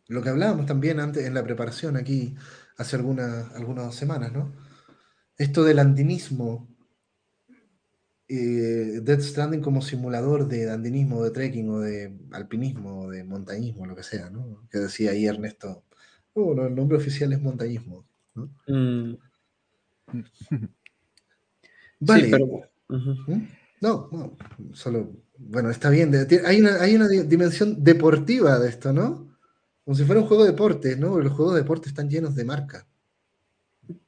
Lo 0.08 0.22
que 0.22 0.28
hablábamos 0.28 0.66
también 0.66 1.00
antes 1.00 1.26
en 1.26 1.34
la 1.34 1.44
preparación 1.44 1.96
aquí 1.96 2.34
hace 2.78 2.96
algunas, 2.96 3.54
algunas 3.54 3.94
semanas, 3.94 4.32
¿no? 4.32 4.52
Esto 5.36 5.64
del 5.64 5.80
andinismo, 5.80 6.68
eh, 8.28 9.00
Death 9.02 9.20
Stranding 9.20 9.60
como 9.60 9.82
simulador 9.82 10.48
de 10.48 10.70
andinismo, 10.70 11.24
de 11.24 11.30
trekking 11.30 11.70
o 11.70 11.80
de 11.80 12.16
alpinismo 12.32 13.02
o 13.02 13.10
de 13.10 13.24
montañismo, 13.24 13.86
lo 13.86 13.96
que 13.96 14.02
sea, 14.02 14.30
¿no? 14.30 14.66
Que 14.70 14.78
decía 14.78 15.10
ahí 15.10 15.26
Ernesto, 15.26 15.84
bueno, 16.34 16.66
el 16.66 16.74
nombre 16.74 16.96
oficial 16.98 17.32
es 17.32 17.40
montañismo, 17.40 18.06
¿no? 18.34 18.50
Mm. 18.68 19.16
Vale. 22.00 22.28
pero... 22.30 22.46
¿Mm? 22.88 23.42
No, 23.80 24.08
no, 24.10 24.36
solo, 24.72 25.12
bueno, 25.36 25.70
está 25.70 25.90
bien, 25.90 26.12
hay 26.44 26.60
una, 26.60 26.80
hay 26.80 26.96
una 26.96 27.08
dimensión 27.08 27.82
deportiva 27.84 28.58
de 28.58 28.68
esto, 28.68 28.92
¿no? 28.92 29.27
Como 29.88 29.96
si 29.96 30.04
fuera 30.04 30.20
un 30.20 30.26
juego 30.26 30.44
de 30.44 30.50
deporte, 30.50 30.96
¿no? 30.96 31.18
Los 31.18 31.32
juegos 31.32 31.54
de 31.54 31.62
deporte 31.62 31.88
están 31.88 32.10
llenos 32.10 32.34
de 32.34 32.44
marca. 32.44 32.86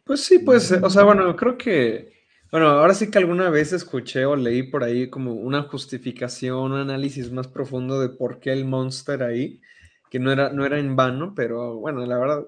Pues 0.05 0.22
sí, 0.22 0.41
pues, 0.41 0.70
o 0.72 0.91
sea, 0.91 1.05
bueno, 1.05 1.35
creo 1.35 1.57
que, 1.57 2.12
bueno, 2.53 2.68
ahora 2.68 2.93
sí 2.93 3.11
que 3.11 3.16
alguna 3.16 3.49
vez 3.49 3.72
escuché 3.72 4.26
o 4.26 4.37
leí 4.37 4.62
por 4.64 4.85
ahí 4.85 5.09
como 5.09 5.33
una 5.33 5.62
justificación, 5.62 6.72
un 6.72 6.81
análisis 6.81 7.33
más 7.33 7.49
profundo 7.49 7.99
de 7.99 8.11
por 8.11 8.41
qué 8.41 8.53
el 8.53 8.66
Monster 8.66 9.22
ahí, 9.22 9.62
que 10.11 10.18
no 10.18 10.31
era, 10.31 10.53
no 10.53 10.66
era 10.66 10.78
en 10.78 10.97
vano, 10.97 11.33
pero 11.35 11.76
bueno, 11.76 12.05
la 12.05 12.18
verdad, 12.18 12.45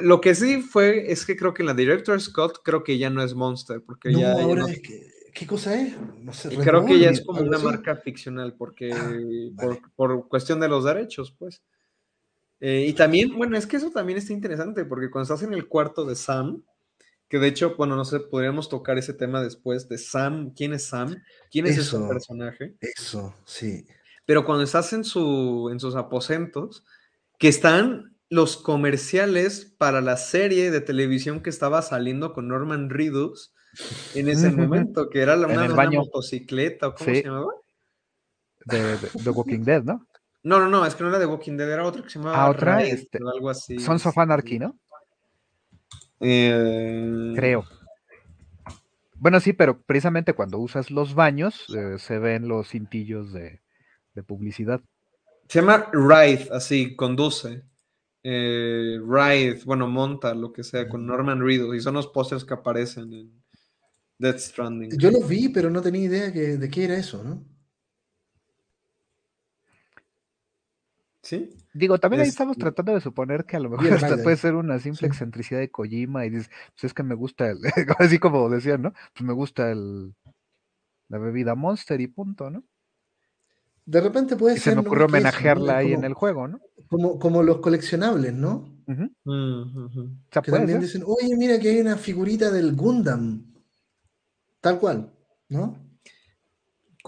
lo 0.00 0.22
que 0.22 0.34
sí 0.34 0.62
fue, 0.62 1.12
es 1.12 1.26
que 1.26 1.36
creo 1.36 1.52
que 1.52 1.60
en 1.60 1.66
la 1.66 1.74
Director 1.74 2.18
Scott 2.18 2.62
creo 2.64 2.82
que 2.82 2.96
ya 2.96 3.10
no 3.10 3.22
es 3.22 3.34
Monster, 3.34 3.82
porque 3.84 4.10
ya... 4.14 4.32
Ahora 4.32 4.64
es 4.70 4.80
que, 4.80 5.06
¿Qué 5.34 5.46
cosa 5.46 5.78
es? 5.78 5.94
No 6.22 6.32
sé, 6.32 6.48
creo 6.56 6.86
que 6.86 6.98
ya 6.98 7.10
es 7.10 7.20
como 7.20 7.42
una 7.42 7.58
marca 7.58 7.94
ficcional, 7.96 8.54
porque 8.54 8.90
ah, 8.90 9.12
por, 9.54 9.92
por, 9.94 10.28
cuestión 10.28 10.60
de 10.60 10.68
los 10.68 10.84
derechos, 10.84 11.30
pues. 11.38 11.62
Eh, 12.60 12.86
y 12.88 12.92
también, 12.92 13.36
bueno, 13.36 13.56
es 13.56 13.66
que 13.66 13.76
eso 13.76 13.90
también 13.90 14.18
está 14.18 14.32
interesante, 14.32 14.84
porque 14.84 15.10
cuando 15.10 15.32
estás 15.32 15.46
en 15.46 15.54
el 15.54 15.68
cuarto 15.68 16.04
de 16.04 16.16
Sam, 16.16 16.62
que 17.28 17.38
de 17.38 17.48
hecho, 17.48 17.76
bueno, 17.76 17.94
no 17.94 18.04
sé, 18.04 18.20
podríamos 18.20 18.68
tocar 18.68 18.98
ese 18.98 19.12
tema 19.12 19.42
después 19.42 19.88
de 19.88 19.98
Sam, 19.98 20.52
¿quién 20.54 20.72
es 20.72 20.86
Sam? 20.86 21.22
¿Quién 21.50 21.66
es 21.66 21.76
ese 21.78 21.98
personaje? 21.98 22.74
Eso, 22.80 23.34
sí. 23.44 23.86
Pero 24.24 24.44
cuando 24.44 24.64
estás 24.64 24.92
en, 24.92 25.04
su, 25.04 25.68
en 25.70 25.78
sus 25.78 25.94
aposentos, 25.94 26.84
que 27.38 27.48
están 27.48 28.16
los 28.30 28.56
comerciales 28.56 29.74
para 29.78 30.00
la 30.00 30.16
serie 30.16 30.70
de 30.70 30.80
televisión 30.80 31.42
que 31.42 31.50
estaba 31.50 31.82
saliendo 31.82 32.32
con 32.32 32.48
Norman 32.48 32.90
Reedus 32.90 33.52
en 34.14 34.28
ese 34.28 34.50
momento, 34.50 35.08
que 35.10 35.20
era 35.20 35.36
la, 35.36 35.46
una, 35.46 35.90
motocicleta, 35.90 36.92
¿cómo 36.94 37.14
se 37.14 37.22
llamaba? 37.22 37.52
De, 38.64 38.96
The 39.22 39.30
Walking 39.30 39.64
Dead, 39.64 39.82
¿no? 39.82 40.06
No, 40.48 40.58
no, 40.60 40.68
no, 40.70 40.86
es 40.86 40.94
que 40.94 41.02
no 41.02 41.10
era 41.10 41.18
de 41.18 41.26
Walking 41.26 41.58
Dead, 41.58 41.70
era 41.70 41.84
otra 41.84 42.02
que 42.02 42.08
se 42.08 42.18
llamaba 42.18 42.42
ah, 42.42 42.48
otra, 42.48 42.82
este, 42.82 43.18
algo 43.18 43.50
así. 43.50 43.78
Sons 43.78 44.06
of 44.06 44.16
Anarchy, 44.16 44.58
¿no? 44.58 44.78
Eh, 46.20 47.34
Creo. 47.36 47.66
Bueno, 49.16 49.40
sí, 49.40 49.52
pero 49.52 49.82
precisamente 49.82 50.32
cuando 50.32 50.58
usas 50.58 50.90
los 50.90 51.14
baños 51.14 51.66
eh, 51.76 51.98
se 51.98 52.18
ven 52.18 52.48
los 52.48 52.70
cintillos 52.70 53.30
de, 53.34 53.60
publicidad. 54.26 54.80
Se 55.48 55.60
llama 55.60 55.90
Ride, 55.92 56.48
así, 56.50 56.96
conduce. 56.96 57.62
Eh, 58.22 58.98
Ride, 59.06 59.60
bueno, 59.66 59.86
monta, 59.86 60.34
lo 60.34 60.50
que 60.50 60.64
sea, 60.64 60.88
con 60.88 61.04
Norman 61.06 61.44
Reedus. 61.44 61.76
Y 61.76 61.80
son 61.80 61.92
los 61.92 62.06
pósters 62.06 62.42
que 62.42 62.54
aparecen 62.54 63.12
en 63.12 63.42
Death 64.16 64.38
Stranding. 64.38 64.98
Yo 64.98 65.10
los 65.10 65.28
vi, 65.28 65.50
pero 65.50 65.68
no 65.68 65.82
tenía 65.82 66.04
idea 66.04 66.30
de 66.30 66.70
qué 66.70 66.84
era 66.84 66.96
eso, 66.96 67.22
¿no? 67.22 67.44
Digo, 71.74 71.98
también 71.98 72.22
ahí 72.22 72.28
estamos 72.28 72.56
tratando 72.56 72.94
de 72.94 73.00
suponer 73.00 73.44
que 73.44 73.56
a 73.56 73.60
lo 73.60 73.70
mejor 73.70 73.86
esta 73.86 74.16
puede 74.22 74.36
ser 74.36 74.54
una 74.54 74.78
simple 74.78 75.08
excentricidad 75.08 75.60
de 75.60 75.70
Kojima 75.70 76.26
y 76.26 76.30
dices, 76.30 76.50
pues 76.72 76.84
es 76.84 76.94
que 76.94 77.02
me 77.02 77.14
gusta 77.14 77.50
el, 77.50 77.58
así 77.98 78.18
como 78.18 78.48
decían, 78.48 78.82
¿no? 78.82 78.92
Pues 79.14 79.26
me 79.26 79.32
gusta 79.32 79.70
el 79.70 80.14
la 81.08 81.18
bebida 81.18 81.54
Monster 81.54 82.00
y 82.00 82.06
punto, 82.06 82.50
¿no? 82.50 82.64
De 83.86 84.00
repente 84.00 84.36
puede 84.36 84.56
ser. 84.56 84.74
Se 84.74 84.74
me 84.74 84.82
ocurrió 84.82 85.06
homenajearla 85.06 85.78
ahí 85.78 85.94
en 85.94 86.04
el 86.04 86.12
juego, 86.12 86.46
¿no? 86.46 86.60
Como, 86.88 87.18
como 87.18 87.42
los 87.42 87.58
coleccionables, 87.58 88.34
¿no? 88.34 88.76
que 90.30 90.50
también 90.50 90.80
dicen, 90.80 91.02
oye, 91.06 91.36
mira 91.36 91.58
que 91.58 91.70
hay 91.70 91.80
una 91.80 91.96
figurita 91.96 92.50
del 92.50 92.74
Gundam. 92.74 93.44
Tal 94.60 94.78
cual, 94.78 95.12
¿no? 95.48 95.87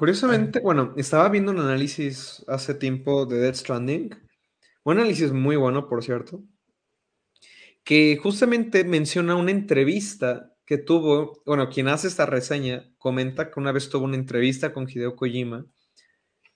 Curiosamente, 0.00 0.60
bueno, 0.60 0.94
estaba 0.96 1.28
viendo 1.28 1.52
un 1.52 1.58
análisis 1.58 2.42
hace 2.48 2.72
tiempo 2.72 3.26
de 3.26 3.38
Dead 3.38 3.54
Stranding, 3.54 4.08
un 4.82 4.96
análisis 4.96 5.30
muy 5.30 5.56
bueno, 5.56 5.90
por 5.90 6.02
cierto, 6.02 6.42
que 7.84 8.16
justamente 8.16 8.82
menciona 8.84 9.34
una 9.36 9.50
entrevista 9.50 10.56
que 10.64 10.78
tuvo, 10.78 11.42
bueno, 11.44 11.68
quien 11.68 11.88
hace 11.88 12.08
esta 12.08 12.24
reseña 12.24 12.90
comenta 12.96 13.50
que 13.50 13.60
una 13.60 13.72
vez 13.72 13.90
tuvo 13.90 14.06
una 14.06 14.16
entrevista 14.16 14.72
con 14.72 14.88
Hideo 14.88 15.16
Kojima, 15.16 15.66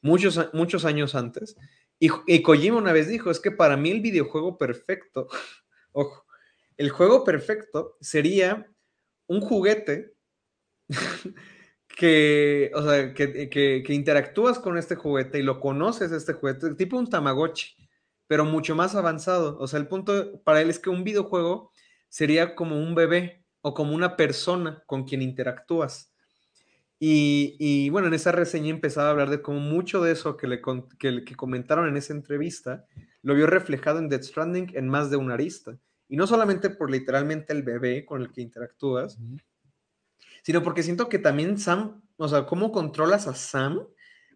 muchos, 0.01 0.41
muchos 0.55 0.87
años 0.87 1.15
antes, 1.15 1.55
y, 1.99 2.09
y 2.27 2.41
Kojima 2.41 2.79
una 2.79 2.95
vez 2.95 3.09
dijo, 3.09 3.31
es 3.31 3.41
que 3.41 3.51
para 3.51 3.77
mí 3.77 3.91
el 3.91 4.01
videojuego 4.01 4.57
perfecto, 4.57 5.29
ojo, 5.93 6.25
el 6.79 6.89
juego 6.89 7.25
perfecto 7.25 7.99
sería 8.01 8.73
un 9.27 9.43
juguete 9.43 10.15
que, 11.95 12.71
o 12.75 12.83
sea, 12.83 13.15
que, 13.15 13.85
interactúas 13.89 14.59
con 14.59 14.79
este 14.79 14.97
juguete 14.97 15.39
y 15.39 15.43
lo 15.43 15.61
conoces, 15.61 16.13
este 16.13 16.35
juguete, 16.35 16.75
tipo 16.75 16.99
un 16.99 17.09
Tamagotchi, 17.09 17.77
pero 18.27 18.45
mucho 18.45 18.75
más 18.75 18.95
avanzado. 18.95 19.59
O 19.59 19.67
sea, 19.67 19.81
el 19.81 19.89
punto 19.89 20.43
para 20.43 20.61
él 20.61 20.71
es 20.71 20.79
que 20.79 20.91
un 20.91 21.05
videojuego 21.05 21.71
sería 22.09 22.55
como 22.55 22.79
un 22.79 22.95
bebé 22.95 23.45
o 23.61 23.75
como 23.75 23.95
una 23.95 24.17
persona 24.17 24.83
con 24.87 25.05
quien 25.05 25.23
interactúas. 25.23 26.13
Y, 27.07 27.91
bueno, 27.91 28.09
en 28.09 28.15
esa 28.15 28.33
reseña 28.33 28.71
empezaba 28.71 29.09
a 29.09 29.11
hablar 29.11 29.29
de 29.29 29.43
cómo 29.43 29.61
mucho 29.61 30.03
de 30.03 30.13
eso 30.13 30.37
que 30.37 30.47
le 30.47 30.63
que, 30.99 31.37
comentaron 31.37 31.89
en 31.89 31.97
esa 31.97 32.15
entrevista 32.15 32.87
lo 33.23 33.35
vio 33.35 33.47
reflejado 33.47 33.99
en 33.99 34.09
Dead 34.09 34.23
Stranding 34.23 34.71
en 34.75 34.89
más 34.89 35.11
de 35.11 35.17
una 35.17 35.35
arista. 35.35 35.77
Y 36.09 36.17
no 36.17 36.27
solamente 36.27 36.71
por 36.71 36.91
literalmente 36.91 37.53
el 37.53 37.63
bebé 37.63 38.07
con 38.07 38.23
el 38.23 38.33
que 38.33 38.41
interactúas, 38.41 39.19
sino 40.45 40.63
porque 40.63 40.83
siento 40.83 41.09
que 41.09 41.19
también 41.19 41.59
Sam, 41.59 42.03
o 42.19 42.29
sea, 42.29 42.45
cómo 42.45 42.71
controlas 42.71 43.27
a 43.27 43.35
Sam, 43.35 43.87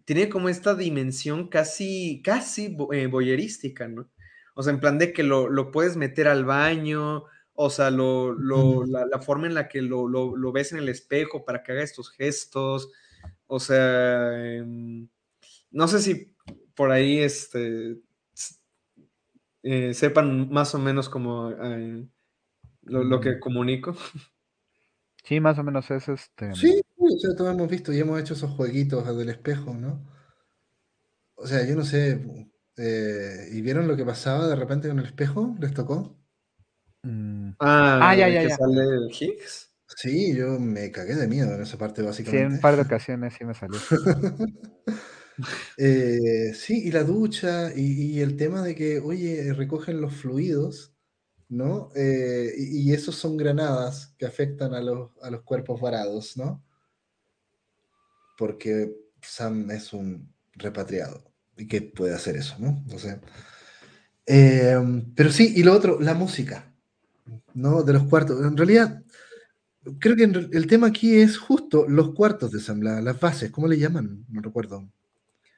tiene 0.07 0.31
como 0.31 0.49
esta 0.49 0.75
dimensión 0.75 1.49
casi, 1.49 2.23
casi 2.25 2.75
eh, 2.95 3.09
boyerística, 3.09 3.89
¿no? 3.89 4.11
O 4.55 4.63
sea, 4.63 4.73
en 4.73 4.81
plan 4.81 4.99
de 4.99 5.13
que 5.13 5.23
lo, 5.23 5.71
puedes 5.71 5.99
meter 5.99 6.27
al 6.27 6.47
baño, 6.47 7.25
o 7.53 7.69
sea, 7.69 7.91
lo, 7.91 8.35
la, 8.87 9.21
forma 9.21 9.47
en 9.49 9.55
la 9.55 9.69
que 9.69 9.83
lo, 9.83 10.51
ves 10.51 10.73
en 10.73 10.79
el 10.79 10.89
espejo 10.89 11.45
para 11.45 11.63
que 11.63 11.73
haga 11.73 11.83
estos 11.83 12.11
gestos, 12.11 12.91
o 13.47 13.61
sea, 13.61 14.33
em, 14.43 15.09
no 15.71 15.89
sé 15.89 16.01
si 16.01 16.35
por 16.75 16.91
ahí 16.91 17.19
este, 17.19 17.99
eh, 19.63 19.93
sepan 19.93 20.49
más 20.49 20.75
o 20.75 20.79
menos 20.79 21.11
como 21.11 21.51
eh, 21.51 22.09
lo, 22.85 23.21
que 23.21 23.33
mm. 23.33 23.41
comunico. 23.41 23.95
Sí, 25.25 25.41
más 25.41 25.59
o 25.59 25.63
menos 25.63 25.91
es 25.91 26.09
este. 26.09 26.55
Sí, 26.55 26.81
o 26.97 27.19
sea, 27.19 27.35
todos 27.37 27.55
hemos 27.55 27.69
visto 27.69 27.93
y 27.93 27.99
hemos 27.99 28.21
hecho 28.21 28.35
esos 28.35 28.51
jueguitos 28.51 29.17
del 29.17 29.29
espejo, 29.29 29.75
¿no? 29.75 30.07
O 31.35 31.47
sea, 31.47 31.65
yo 31.67 31.77
no 31.77 31.85
sé. 31.85 32.25
Eh, 32.77 33.49
¿Y 33.53 33.61
vieron 33.61 33.89
lo 33.89 33.97
que 33.97 34.05
pasaba 34.05 34.47
de 34.47 34.57
repente 34.57 34.89
con 34.89 34.99
el 34.99 35.07
espejo? 35.07 35.57
¿Les 35.61 35.75
tocó? 35.75 36.17
Mm. 37.03 37.51
Ah, 37.61 38.11
ah, 38.11 38.17
ya, 38.17 38.29
ya, 38.29 38.45
ya. 38.45 38.57
sale 38.57 38.83
el 38.83 39.11
Higgs? 39.11 39.73
Sí, 39.97 40.37
yo 40.37 40.61
me 40.61 40.93
cagué 40.93 41.15
de 41.15 41.27
miedo 41.27 41.55
en 41.55 41.63
esa 41.63 41.79
parte, 41.79 42.03
básicamente. 42.03 42.39
Sí, 42.39 42.47
en 42.47 42.53
un 42.53 42.61
par 42.61 42.77
de 42.77 42.83
ocasiones 42.83 43.35
sí 43.35 43.45
me 43.45 43.55
salió. 43.55 43.79
Eh, 45.77 46.53
sí, 46.53 46.89
y 46.89 46.91
la 46.91 47.05
ducha, 47.05 47.73
y, 47.73 48.21
el 48.21 48.37
tema 48.37 48.61
de 48.61 48.75
que, 48.75 48.99
oye, 48.99 49.53
recogen 49.53 50.01
los 50.01 50.15
fluidos 50.15 50.98
¿no? 51.49 51.91
Eh, 51.95 52.53
y, 52.57 52.93
esos 52.93 53.15
son 53.17 53.37
granadas 53.37 54.15
que 54.19 54.27
afectan 54.27 54.75
a 54.75 54.81
los, 54.81 55.11
cuerpos 55.45 55.81
varados, 55.81 56.37
¿no? 56.37 56.63
Porque 58.37 58.95
Sam 59.23 59.71
es 59.71 59.93
un 59.93 60.33
repatriado 60.53 61.25
y 61.57 61.67
que 61.67 61.83
puede 61.83 62.15
hacer 62.15 62.37
eso, 62.37 62.57
¿no? 62.59 62.85
Em, 64.27 65.15
pero 65.15 65.31
sí, 65.31 65.55
y 65.57 65.63
lo 65.63 65.73
otro, 65.73 66.01
la 66.01 66.15
música, 66.15 66.73
¿no? 67.55 67.83
De 67.83 67.95
los 67.95 68.05
cuartos. 68.05 68.45
En 68.45 68.57
realidad, 68.57 69.03
creo 69.99 70.17
que 70.17 70.25
el 70.25 70.67
tema 70.67 70.89
aquí 70.89 71.17
es 71.17 71.39
justo 71.39 71.87
los 71.89 72.15
cuartos 72.15 72.53
de 72.53 72.61
Sam, 72.61 72.81
las 72.83 73.19
bases, 73.19 73.51
¿cómo 73.51 73.69
le 73.69 73.79
llaman? 73.79 74.27
No 74.29 74.43
recuerdo. 74.43 74.83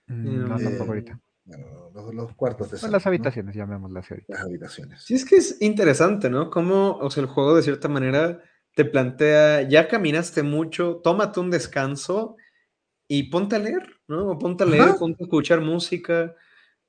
Mm, 0.07 0.49
no, 0.49 0.59
no, 0.59 0.85
ahorita 0.85 1.21
los, 1.45 2.35
cuartos 2.35 2.71
de 2.71 2.89
Las 2.91 3.07
habitaciones, 3.07 3.55
llamémoslas 3.55 4.07
Las 4.29 4.41
habitaciones. 4.41 5.03
Sí, 5.03 5.15
es 5.15 5.25
que 5.25 5.37
es 5.37 5.61
interesante, 5.61 6.31
¿no? 6.31 6.51
Cómo, 6.51 6.97
o 6.99 7.11
sea, 7.11 7.23
el 7.23 7.29
juego 7.29 7.57
de 7.57 7.63
cierta 7.63 7.89
manera 7.89 8.43
te 8.75 8.85
plantea, 8.85 9.63
ya 9.63 9.89
caminaste 9.89 10.43
mucho, 10.43 11.01
tómate 11.03 11.41
un 11.41 11.51
descanso 11.51 12.37
y 13.09 13.25
ponte 13.25 13.57
a 13.57 13.59
leer, 13.59 14.01
¿no? 14.07 14.39
ponte 14.39 14.65
a 14.65 14.67
leer, 14.67 14.95
ponte 14.99 15.25
a 15.25 15.27
escuchar 15.27 15.61
música. 15.61 16.35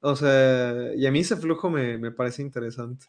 O 0.02 0.16
sea, 0.16 0.94
y 0.96 1.06
a 1.06 1.12
mí 1.12 1.20
ese 1.20 1.36
flujo 1.36 1.70
me, 1.70 2.12
parece 2.12 2.42
interesante. 2.42 3.08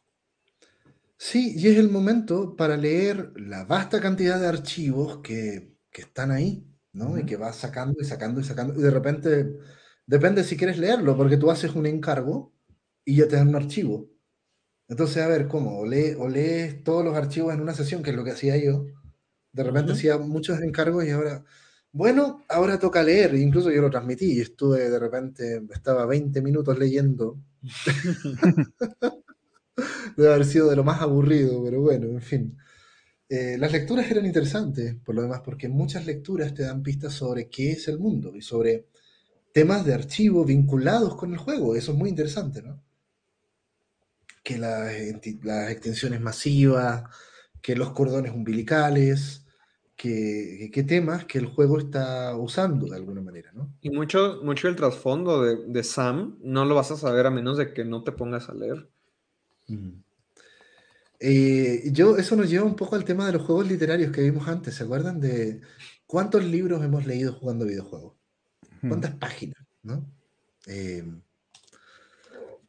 Sí, 1.17 1.55
y 1.57 1.69
es 1.69 1.79
el 1.79 1.91
momento 1.91 2.57
para 2.57 2.77
leer 2.77 3.33
la 3.37 3.65
vasta 3.65 4.01
cantidad 4.01 4.41
de 4.41 4.47
archivos 4.47 5.19
que, 5.19 5.73
están 5.93 6.31
ahí, 6.31 6.67
¿no? 6.93 7.19
Y 7.19 7.27
que 7.27 7.37
vas 7.37 7.57
sacando 7.57 8.01
y 8.01 8.05
sacando 8.05 8.41
y 8.41 8.45
sacando. 8.45 8.75
Y 8.75 8.83
de 8.83 8.91
repente 8.91 9.59
Depende 10.13 10.45
si 10.45 10.59
quieres 10.59 10.77
leerlo, 10.77 11.17
porque 11.17 11.39
tú 11.39 11.51
haces 11.51 11.75
un 11.75 11.87
encargo 11.87 12.53
y 13.03 13.17
ya 13.17 13.27
te 13.27 13.37
dan 13.37 13.49
un 13.49 13.57
archivo. 13.57 14.11
Entonces, 14.87 15.23
a 15.23 15.27
ver, 15.27 15.49
¿cómo? 15.49 15.79
O, 15.79 15.87
lees 15.87 16.85
todos 16.85 17.03
los 17.03 17.17
archivos 17.17 17.55
en 17.55 17.63
una 17.63 17.73
sesión, 17.73 18.03
que 18.03 18.11
es 18.11 18.17
lo 18.17 18.23
que 18.23 18.33
hacía 18.33 18.59
yo. 18.59 18.85
De 19.53 19.65
repente 19.65 19.93
hacía 19.93 20.19
muchos 20.19 20.61
encargos 20.61 21.07
y 21.07 21.11
ahora, 21.13 21.43
bueno, 21.93 22.45
ahora 22.51 22.79
toca 22.79 23.03
leer. 23.03 23.35
Incluso 23.37 23.71
yo 23.71 23.81
lo 23.81 23.89
transmití 23.89 24.33
y 24.33 24.43
estuve 24.43 24.91
de 24.91 24.99
repente, 24.99 25.63
estaba 25.73 26.05
20 26.05 26.43
minutos 26.43 26.79
leyendo. 26.79 27.39
Debe 30.19 30.35
haber 30.35 30.45
sido 30.45 30.69
de 30.69 30.77
lo 30.77 30.85
más 30.85 31.01
aburrido, 31.01 31.65
pero 31.65 31.81
bueno, 31.81 32.09
en 32.09 32.21
fin. 32.21 32.59
Eh, 33.31 33.57
las 33.59 33.73
lecturas 33.73 34.11
eran 34.11 34.27
interesantes, 34.27 34.95
por 34.95 35.15
lo 35.15 35.23
demás, 35.23 35.41
porque 35.43 35.71
muchas 35.71 36.05
lecturas 36.05 36.53
te 36.53 36.65
dan 36.65 36.83
pistas 36.83 37.15
sobre 37.15 37.49
qué 37.49 37.73
es 37.73 37.89
el 37.89 37.99
mundo 37.99 38.37
y 38.37 38.43
sobre 38.43 38.92
temas 39.53 39.85
de 39.85 39.95
archivo 39.95 40.45
vinculados 40.45 41.17
con 41.17 41.33
el 41.33 41.39
juego. 41.39 41.77
Eso 41.77 41.93
es 41.93 41.99
muy 41.99 42.09
interesante, 42.09 42.63
¿no? 42.63 42.83
Que 44.43 44.59
las, 44.59 44.93
extensiones 45.71 46.21
masivas, 46.21 47.05
que 47.61 47.77
los 47.77 47.93
cordones 47.93 48.33
umbilicales, 48.33 49.47
que, 49.95 50.85
temas 50.87 51.27
que 51.27 51.39
el 51.39 51.47
juego 51.47 51.79
está 51.79 52.35
usando 52.37 52.87
de 52.87 52.97
alguna 52.97 53.21
manera, 53.21 53.53
¿no? 53.53 53.73
Y 53.81 53.91
mucho, 53.91 54.41
mucho 54.43 54.69
el 54.69 54.75
trasfondo 54.75 55.43
de, 55.43 55.85
Sam 55.85 56.39
no 56.43 56.65
lo 56.65 56.75
vas 56.75 56.91
a 56.91 56.97
saber 56.97 57.27
a 57.27 57.31
menos 57.31 57.57
de 57.59 57.73
que 57.73 57.85
no 57.85 58.03
te 58.03 58.11
pongas 58.11 58.49
a 58.49 58.55
leer. 58.55 58.89
Eh, 61.21 61.91
yo, 61.93 62.17
eso 62.17 62.35
nos 62.35 62.51
lleva 62.51 62.65
un 62.65 62.75
poco 62.75 62.97
al 62.97 63.05
tema 63.05 63.27
de 63.27 63.33
los 63.33 63.43
juegos 63.43 63.69
literarios 63.69 64.11
que 64.11 64.23
vimos 64.23 64.49
antes. 64.49 64.75
¿Se 64.75 64.83
acuerdan 64.83 65.21
de 65.21 65.61
cuántos 66.05 66.45
libros 66.45 66.83
hemos 66.83 67.07
leído 67.07 67.33
jugando 67.35 67.65
videojuegos? 67.65 68.22
¿Cuántas 68.89 69.15
páginas? 69.15 69.63
¿no? 69.83 70.05
Eh, 70.67 71.05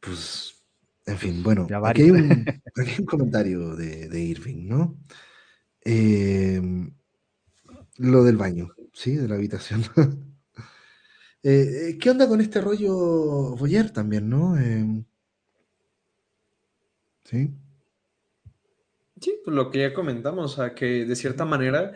pues 0.00 0.62
En 1.06 1.18
fin, 1.18 1.42
bueno, 1.42 1.66
aquí 1.84 2.02
hay, 2.02 2.10
un, 2.10 3.06
comentario 3.06 3.76
de, 3.76 4.20
Irving, 4.20 4.68
¿no? 4.68 4.96
Em, 5.82 6.92
lo 7.98 8.24
del 8.24 8.36
baño, 8.36 8.70
¿sí? 8.92 9.16
De 9.16 9.28
la 9.28 9.34
habitación. 9.34 9.84
Eh, 11.46 11.90
eh, 11.90 11.98
¿Qué 11.98 12.08
onda 12.08 12.26
con 12.26 12.40
este 12.40 12.58
rollo 12.58 13.54
Boyer 13.54 13.90
también, 13.90 14.30
no? 14.30 14.56
Em, 14.56 15.04
sí. 17.24 17.50
Sí, 19.20 19.40
pues 19.44 19.54
lo 19.54 19.70
que 19.70 19.80
ya 19.80 19.92
comentamos, 19.92 20.52
o 20.52 20.56
sea, 20.56 20.74
que 20.74 21.04
de 21.04 21.14
cierta 21.14 21.44
manera, 21.44 21.92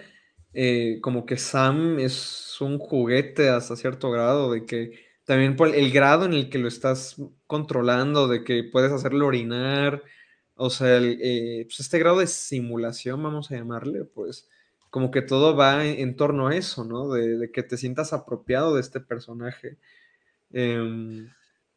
eh, 0.53 0.99
como 1.03 1.27
que 1.27 1.37
Sam 1.37 1.99
es 1.99 2.61
un 2.61 2.79
juguete 2.79 3.49
hasta 3.49 3.77
cierto 3.77 4.11
grado, 4.11 4.53
de 4.53 4.65
que 4.66 5.09
también 5.25 5.57
por 5.57 5.75
el 5.75 5.93
grado 5.93 6.25
en 6.25 6.33
el 6.33 6.51
que 6.51 6.59
lo 6.59 6.69
estás 6.69 7.16
controlando, 7.47 8.29
de 8.29 8.45
que 8.45 8.65
puedes 8.65 8.93
hacerlo 8.93 9.27
orinar, 9.27 10.03
o 10.55 10.70
sea, 10.70 10.99
pues 10.99 11.81
este 11.81 11.99
grado 11.99 12.19
de 12.19 12.27
simulación, 12.27 13.23
vamos 13.23 13.51
a 13.51 13.57
llamarle, 13.57 14.05
pues 14.05 14.49
como 14.91 15.11
que 15.11 15.23
todo 15.23 15.55
va 15.55 15.85
en, 15.85 16.16
torno 16.16 16.49
a 16.49 16.57
eso, 16.57 16.85
¿no? 16.85 17.11
De, 17.11 17.51
que 17.53 17.62
te 17.62 17.77
sientas 17.77 18.12
apropiado 18.12 18.75
de 18.75 18.81
este 18.81 19.01
personaje. 19.01 19.79
Em, 20.51 21.29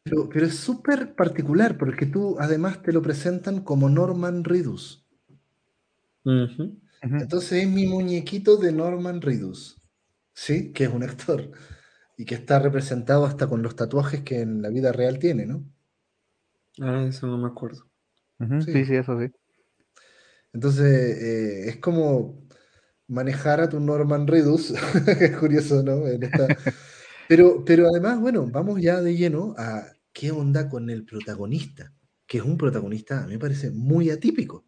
pero, 0.02 0.28
es 0.32 0.56
súper 0.56 1.14
particular 1.14 1.78
porque 1.78 2.06
tú 2.06 2.36
además 2.40 2.82
te 2.82 2.92
lo 2.92 3.02
presentan 3.02 3.62
como 3.62 3.88
Norman 3.88 4.44
Reedus. 4.44 5.06
Entonces 7.02 7.64
es 7.64 7.68
mi 7.68 7.86
muñequito 7.86 8.56
de 8.56 8.72
Norman 8.72 9.20
Reedus, 9.20 9.80
¿sí? 10.34 10.72
Que 10.72 10.84
es 10.84 10.90
un 10.90 11.02
actor 11.02 11.50
y 12.16 12.24
que 12.24 12.34
está 12.36 12.58
representado 12.58 13.26
hasta 13.26 13.48
con 13.48 13.62
los 13.62 13.74
tatuajes 13.74 14.22
que 14.22 14.40
en 14.40 14.62
la 14.62 14.68
vida 14.68 14.92
real 14.92 15.18
tiene, 15.18 15.46
¿no? 15.46 15.64
Ah, 16.80 17.04
eso 17.08 17.26
no 17.26 17.38
me 17.38 17.48
acuerdo. 17.48 17.84
sí. 18.64 18.84
sí, 18.84 18.94
eso 18.94 19.18
sí. 19.18 19.26
Entonces 20.52 21.22
eh, 21.22 21.68
es 21.70 21.76
como 21.78 22.46
manejar 23.08 23.60
a 23.60 23.68
tu 23.68 23.80
Norman 23.80 24.26
Reedus, 24.26 24.70
es 25.20 25.36
curioso, 25.36 25.82
¿no? 25.82 26.02
Pero, 27.28 27.64
pero 27.64 27.88
además, 27.88 28.20
bueno, 28.20 28.46
vamos 28.46 28.80
ya 28.82 29.00
de 29.00 29.16
lleno 29.16 29.54
a 29.56 29.86
qué 30.12 30.32
onda 30.32 30.68
con 30.68 30.90
el 30.90 31.04
protagonista, 31.06 31.94
que 32.26 32.38
es 32.38 32.44
un 32.44 32.58
protagonista, 32.58 33.22
a 33.22 33.26
mí 33.26 33.34
me 33.34 33.38
parece 33.38 33.70
muy 33.70 34.10
atípico, 34.10 34.66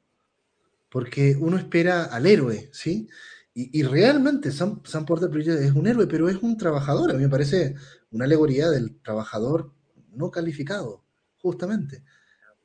porque 0.94 1.36
uno 1.40 1.56
espera 1.56 2.04
al 2.04 2.24
héroe, 2.24 2.70
¿sí? 2.72 3.08
Y, 3.52 3.82
realmente 3.82 4.52
Sam, 4.52 4.80
Sam, 4.84 5.04
Porter 5.04 5.28
Bridges 5.28 5.60
es 5.60 5.72
un 5.72 5.88
héroe, 5.88 6.06
pero 6.06 6.28
es 6.28 6.36
un 6.36 6.56
trabajador, 6.56 7.10
a 7.10 7.14
mí 7.14 7.22
me 7.24 7.28
parece 7.28 7.74
una 8.12 8.26
alegoría 8.26 8.70
del 8.70 9.00
trabajador 9.00 9.72
no 10.12 10.30
calificado, 10.30 11.04
justamente. 11.38 12.04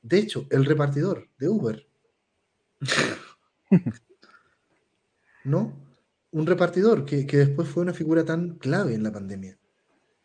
De 0.03 0.19
hecho, 0.19 0.45
el 0.51 0.65
repartidor 0.65 1.27
de 1.39 1.49
Uber. 1.49 1.89
¿no? 5.43 5.73
Un 6.29 6.45
repartidor 6.45 7.05
que, 7.05 7.25
después 7.25 7.67
fue 7.67 7.81
una 7.81 7.95
figura 7.95 8.25
tan 8.25 8.59
clave 8.59 8.93
en 8.93 9.01
la 9.01 9.11
pandemia, 9.11 9.57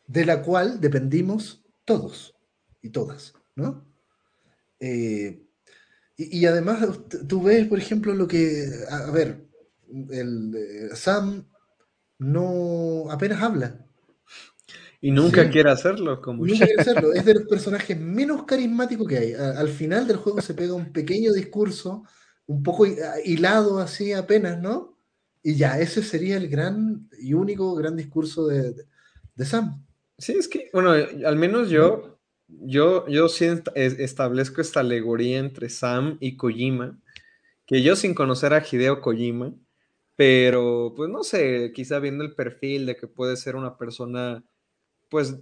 de 0.07 0.27
la 0.27 0.43
cual 0.43 0.79
dependimos 0.79 1.65
todos 1.87 2.37
y 2.83 2.91
todas, 2.91 3.33
¿no? 3.57 3.83
Eh, 4.79 5.44
y, 6.17 6.47
además 6.47 6.87
tú 7.29 7.43
ves, 7.43 7.67
por 7.67 7.79
ejemplo, 7.79 8.15
lo 8.15 8.29
que, 8.29 8.69
a, 8.89 9.11
ver, 9.11 9.47
el, 10.11 10.55
eh, 10.55 10.95
Sam 10.95 11.47
no 12.19 13.11
apenas 13.11 13.43
habla. 13.43 13.85
Y 15.01 15.11
nunca 15.11 15.51
quiere 15.51 15.71
hacerlo. 15.71 16.21
Como 16.23 16.47
nunca 16.47 16.65
quiere 16.65 16.81
hacerlo. 16.81 17.13
Es 17.13 17.25
de 17.25 17.35
los 17.35 17.43
personajes 17.49 17.99
menos 17.99 18.45
carismáticos 18.45 19.07
que 19.07 19.19
hay. 19.19 19.33
al 19.35 19.69
final 19.69 20.07
del 20.07 20.17
juego 20.17 20.41
se 20.41 20.55
pega 20.55 20.73
un 20.73 20.93
pequeño 20.93 21.33
discurso, 21.33 22.05
un 22.47 22.63
poco 22.63 22.87
hilado 23.25 23.81
así 23.81 24.13
apenas, 24.13 24.61
¿no? 24.61 24.97
Y 25.43 25.57
ya, 25.57 25.79
ese 25.79 26.03
sería 26.03 26.39
el 26.39 26.49
gran 26.49 27.11
y 27.19 27.35
único 27.35 27.75
gran 27.75 27.97
discurso 27.97 28.47
de, 28.47 28.75
Sam. 29.45 29.85
Sí, 30.17 30.33
es 30.39 30.49
que, 30.49 30.71
bueno, 30.73 30.93
al 30.93 31.37
menos 31.37 31.69
yo, 31.69 32.14
yo, 32.49 33.07
yo 33.09 33.29
sí 33.29 33.47
establezco 33.75 34.61
esta 34.61 34.81
alegoría 34.81 35.39
entre 35.39 35.69
Sam 35.69 36.19
y 36.21 36.37
Kojima, 36.37 36.99
que 37.67 37.83
yo 37.83 37.97
sin 37.97 38.15
conocer 38.15 38.53
a 38.53 38.65
Hideo 38.65 39.01
Kojima, 39.01 39.55
pero 40.17 40.93
pues 40.97 41.11
no 41.11 41.25
sé, 41.25 41.73
quizá 41.75 41.99
viendo 41.99 42.25
el 42.25 42.35
perfil 42.35 42.87
de 42.87 42.97
que 42.97 43.09
puede 43.09 43.37
ser 43.37 43.57
una 43.57 43.77
persona, 43.77 44.45
pues 45.11 45.37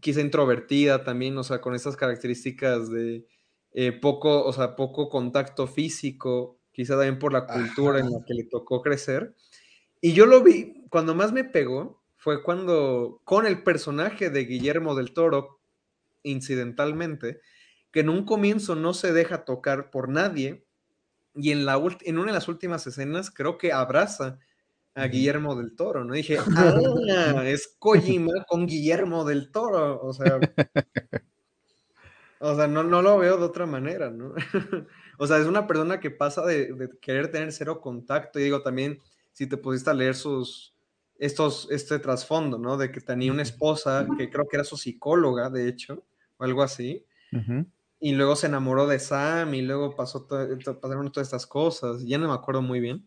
quizá 0.00 0.20
introvertida 0.20 1.04
también, 1.04 1.36
o 1.38 1.44
sea, 1.44 1.60
con 1.60 1.74
estas 1.74 1.96
características 1.96 2.90
de 2.90 3.26
eh, 3.72 3.92
poco, 3.92 4.44
o 4.44 4.52
sea, 4.52 4.76
poco 4.76 5.08
contacto 5.08 5.66
físico, 5.66 6.60
quizá 6.72 6.94
también 6.94 7.18
por 7.18 7.32
la 7.32 7.46
cultura 7.46 8.00
en 8.00 8.10
la 8.10 8.18
que 8.26 8.34
le 8.34 8.44
tocó 8.44 8.82
crecer. 8.82 9.34
Y 10.00 10.12
yo 10.12 10.26
lo 10.26 10.42
vi, 10.42 10.84
cuando 10.90 11.14
más 11.14 11.32
me 11.32 11.44
pegó, 11.44 12.02
fue 12.16 12.42
cuando, 12.42 13.20
con 13.24 13.46
el 13.46 13.62
personaje 13.62 14.30
de 14.30 14.44
Guillermo 14.44 14.94
del 14.94 15.12
Toro, 15.12 15.57
incidentalmente, 16.22 17.40
que 17.90 18.00
en 18.00 18.08
un 18.08 18.24
comienzo 18.24 18.74
no 18.74 18.94
se 18.94 19.12
deja 19.12 19.44
tocar 19.44 19.90
por 19.90 20.08
nadie, 20.08 20.64
y 21.34 21.52
en, 21.52 21.64
la 21.64 21.80
en 22.02 22.18
una 22.18 22.32
de 22.32 22.38
las 22.38 22.48
últimas 22.48 22.86
escenas 22.86 23.30
creo 23.30 23.58
que 23.58 23.72
abraza 23.72 24.38
a 24.94 25.06
Guillermo 25.06 25.54
del 25.54 25.76
Toro, 25.76 26.04
¿no? 26.04 26.14
dije, 26.14 26.38
ah, 26.56 27.42
es 27.46 27.76
Kojima 27.78 28.44
con 28.48 28.66
Guillermo 28.66 29.24
del 29.24 29.50
Toro, 29.52 30.00
o 30.02 30.12
sea, 30.12 30.40
o 32.40 32.54
sea, 32.54 32.66
no, 32.68 32.82
no 32.82 33.02
lo 33.02 33.18
veo 33.18 33.36
de 33.36 33.44
otra 33.44 33.66
manera, 33.66 34.10
¿no? 34.10 34.34
O 35.20 35.26
sea, 35.26 35.38
es 35.38 35.46
una 35.46 35.66
persona 35.66 35.98
que 35.98 36.12
pasa 36.12 36.46
de, 36.46 36.90
querer 37.00 37.32
tener 37.32 37.50
cero 37.50 37.80
contacto. 37.80 38.38
Y 38.38 38.44
digo, 38.44 38.62
también, 38.62 39.00
si 39.32 39.48
te 39.48 39.56
pusiste 39.56 39.90
a 39.90 39.94
leer 39.94 40.14
sus, 40.14 40.76
estos, 41.18 41.68
este 41.70 41.98
trasfondo, 41.98 42.58
¿no? 42.58 42.76
De 42.76 42.90
que 42.92 43.00
tenía 43.00 43.32
una 43.32 43.42
esposa 43.42 44.06
que 44.16 44.30
creo 44.30 44.46
que 44.48 44.56
era 44.56 44.64
su 44.64 44.76
psicóloga, 44.76 45.50
de 45.50 45.68
hecho, 45.68 46.04
o 46.36 46.44
algo 46.44 46.62
así. 46.62 47.04
Y 48.00 48.12
luego 48.12 48.36
se 48.36 48.46
enamoró 48.46 48.86
de 48.86 49.00
Sam 49.00 49.54
y 49.54 49.62
luego 49.62 49.96
pasó 49.96 50.26
pasaron 50.26 51.10
todas 51.10 51.26
estas 51.26 51.46
cosas. 51.46 52.04
Ya 52.04 52.18
no 52.18 52.28
me 52.28 52.34
acuerdo 52.34 52.62
muy 52.62 52.80
bien. 52.80 53.04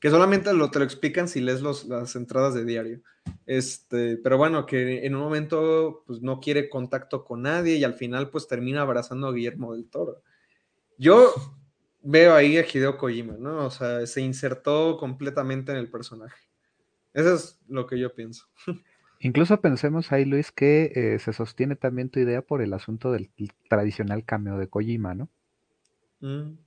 Que 0.00 0.10
solamente 0.10 0.52
lo, 0.52 0.70
te 0.70 0.78
lo 0.78 0.84
explican 0.84 1.28
si 1.28 1.40
lees 1.40 1.60
los, 1.60 1.84
las 1.84 2.16
entradas 2.16 2.54
de 2.54 2.64
diario. 2.64 3.00
Este, 3.44 4.16
pero 4.16 4.38
bueno, 4.38 4.64
que 4.64 5.04
en 5.04 5.14
un 5.14 5.22
momento 5.22 6.04
pues 6.06 6.22
no 6.22 6.40
quiere 6.40 6.68
contacto 6.68 7.24
con 7.24 7.42
nadie 7.42 7.76
y 7.76 7.84
al 7.84 7.94
final 7.94 8.30
pues 8.30 8.48
termina 8.48 8.82
abrazando 8.82 9.28
a 9.28 9.32
Guillermo 9.32 9.74
del 9.74 9.88
Toro. 9.88 10.22
Yo 10.98 11.32
veo 12.02 12.34
ahí 12.34 12.56
a 12.56 12.66
Hideo 12.66 12.96
Kojima, 12.96 13.34
¿no? 13.38 13.66
O 13.66 13.70
sea, 13.70 14.06
se 14.06 14.22
insertó 14.22 14.96
completamente 14.96 15.72
en 15.72 15.78
el 15.78 15.90
personaje. 15.90 16.45
Eso 17.16 17.34
es 17.34 17.58
lo 17.66 17.86
que 17.86 17.98
yo 17.98 18.14
pienso. 18.14 18.46
Incluso 19.20 19.62
pensemos 19.62 20.12
ahí, 20.12 20.26
Luis, 20.26 20.52
que 20.52 20.92
eh, 20.94 21.18
se 21.18 21.32
sostiene 21.32 21.74
también 21.74 22.10
tu 22.10 22.20
idea 22.20 22.42
por 22.42 22.60
el 22.60 22.74
asunto 22.74 23.10
del 23.10 23.30
tradicional 23.70 24.22
cameo 24.26 24.58
de 24.58 24.68
Kojima, 24.68 25.14
¿no? 25.14 25.30
Mm. 26.20 26.58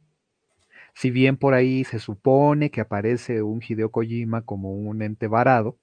Si 0.95 1.11
bien 1.11 1.37
por 1.37 1.53
ahí 1.53 1.83
se 1.83 1.99
supone 1.99 2.71
que 2.71 2.81
aparece 2.81 3.43
un 3.43 3.61
Hideo 3.61 3.91
Kojima 3.91 4.41
como 4.41 4.73
un 4.73 5.03
ente 5.03 5.27
varado. 5.27 5.77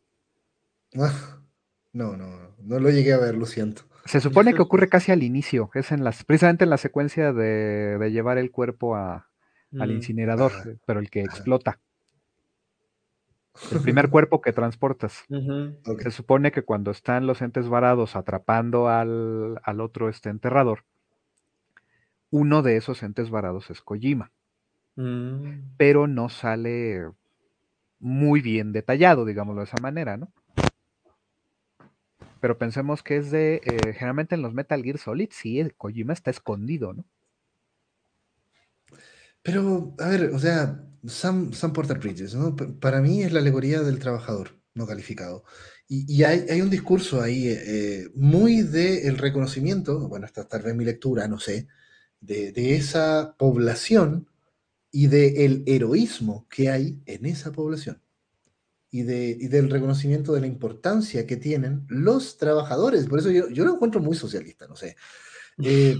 no, 1.93 2.17
no, 2.17 2.27
no 2.59 2.81
lo 2.81 2.91
llegué 2.91 3.13
a 3.13 3.19
ver, 3.19 3.37
lo 3.37 3.47
siento. 3.47 3.83
Se 4.05 4.21
supone 4.21 4.53
que 4.53 4.63
ocurre 4.63 4.89
casi 4.89 5.13
al 5.13 5.23
inicio, 5.23 5.71
es 5.75 5.93
en 5.93 6.03
las, 6.03 6.25
precisamente 6.25 6.65
en 6.65 6.71
la 6.71 6.79
secuencia 6.79 7.33
de, 7.33 8.11
llevar 8.11 8.37
el 8.39 8.51
cuerpo 8.51 8.97
al 8.97 9.23
mm. 9.71 9.91
incinerador, 9.93 10.51
pero 10.87 10.99
el 10.99 11.09
que 11.09 11.21
explota. 11.21 11.79
El 13.73 13.81
primer 13.81 14.11
cuerpo 14.11 14.41
que 14.41 14.53
transportas. 14.53 15.25
Se 15.99 16.11
supone 16.11 16.53
que 16.53 16.63
cuando 16.63 16.91
están 16.91 17.27
los 17.27 17.43
entes 17.43 17.69
varados 17.69 18.17
atrapando 18.17 18.89
al, 18.89 19.81
otro 19.81 20.09
este 20.09 20.29
enterrador, 20.29 20.85
uno 22.31 22.63
de 22.63 22.77
esos 22.77 23.03
entes 23.03 23.31
varados 23.31 23.71
es 23.71 23.81
Kojima. 23.81 24.31
Mm. 24.97 25.75
Pero 25.77 26.07
no 26.07 26.29
sale 26.29 27.07
muy 27.99 28.41
bien 28.41 28.73
detallado, 28.73 29.25
digámoslo 29.25 29.61
de 29.61 29.67
esa 29.67 29.81
manera, 29.83 30.17
¿no? 30.17 30.31
Pero 32.41 32.59
pensemos 32.59 33.03
que 33.03 33.17
es 33.17 33.31
de, 33.31 33.57
eh, 33.65 33.93
generalmente 33.95 34.35
en 34.35 34.43
los 34.43 34.55
Metal 34.55 34.83
Gear 34.83 34.99
Solid, 34.99 35.29
sí, 35.33 35.67
Kojima 35.77 36.13
está 36.13 36.31
escondido, 36.31 36.93
¿no? 36.93 37.05
Pero, 39.47 39.95
a 40.01 40.09
ver, 40.09 40.31
o 40.35 40.41
sea, 40.41 40.85
Sam, 41.07 41.53
Porter 41.73 42.01
Bridges, 42.01 42.35
¿no? 42.35 42.57
Para 42.57 43.01
mí 43.01 43.23
es 43.23 43.33
la 43.33 43.39
alegoría 43.39 43.81
del 43.81 44.01
trabajador 44.01 44.61
no 44.75 44.89
calificado. 44.89 45.45
Y, 45.89 46.25
hay, 46.25 46.61
un 46.61 46.69
discurso 46.69 47.23
ahí 47.23 47.47
eh, 47.47 47.63
eh, 47.65 48.09
muy 48.17 48.63
del 48.63 49.17
reconocimiento, 49.17 50.09
bueno, 50.09 50.27
esta 50.27 50.49
tal 50.49 50.63
vez 50.63 50.75
mi 50.75 50.85
lectura, 50.85 51.29
no 51.29 51.39
sé, 51.39 51.69
de, 52.21 52.75
esa 52.75 53.37
población 53.39 54.29
y 54.91 55.07
del 55.07 55.63
heroísmo 55.67 56.49
que 56.51 56.69
hay 56.69 57.01
en 57.07 57.25
esa 57.27 57.53
población 57.53 58.03
y, 58.91 59.05
de, 59.05 59.37
del 59.49 59.71
reconocimiento 59.71 60.33
de 60.33 60.41
la 60.41 60.49
importancia 60.49 61.25
que 61.25 61.37
tienen 61.37 61.87
los 61.89 62.37
trabajadores. 62.37 63.07
Por 63.07 63.21
eso 63.21 63.31
yo, 63.31 63.49
yo 63.49 63.65
lo 63.65 63.75
encuentro 63.75 64.01
muy 64.01 64.17
socialista, 64.17 64.67
no 64.67 64.75
sé. 64.75 64.97
Eh, 65.63 65.97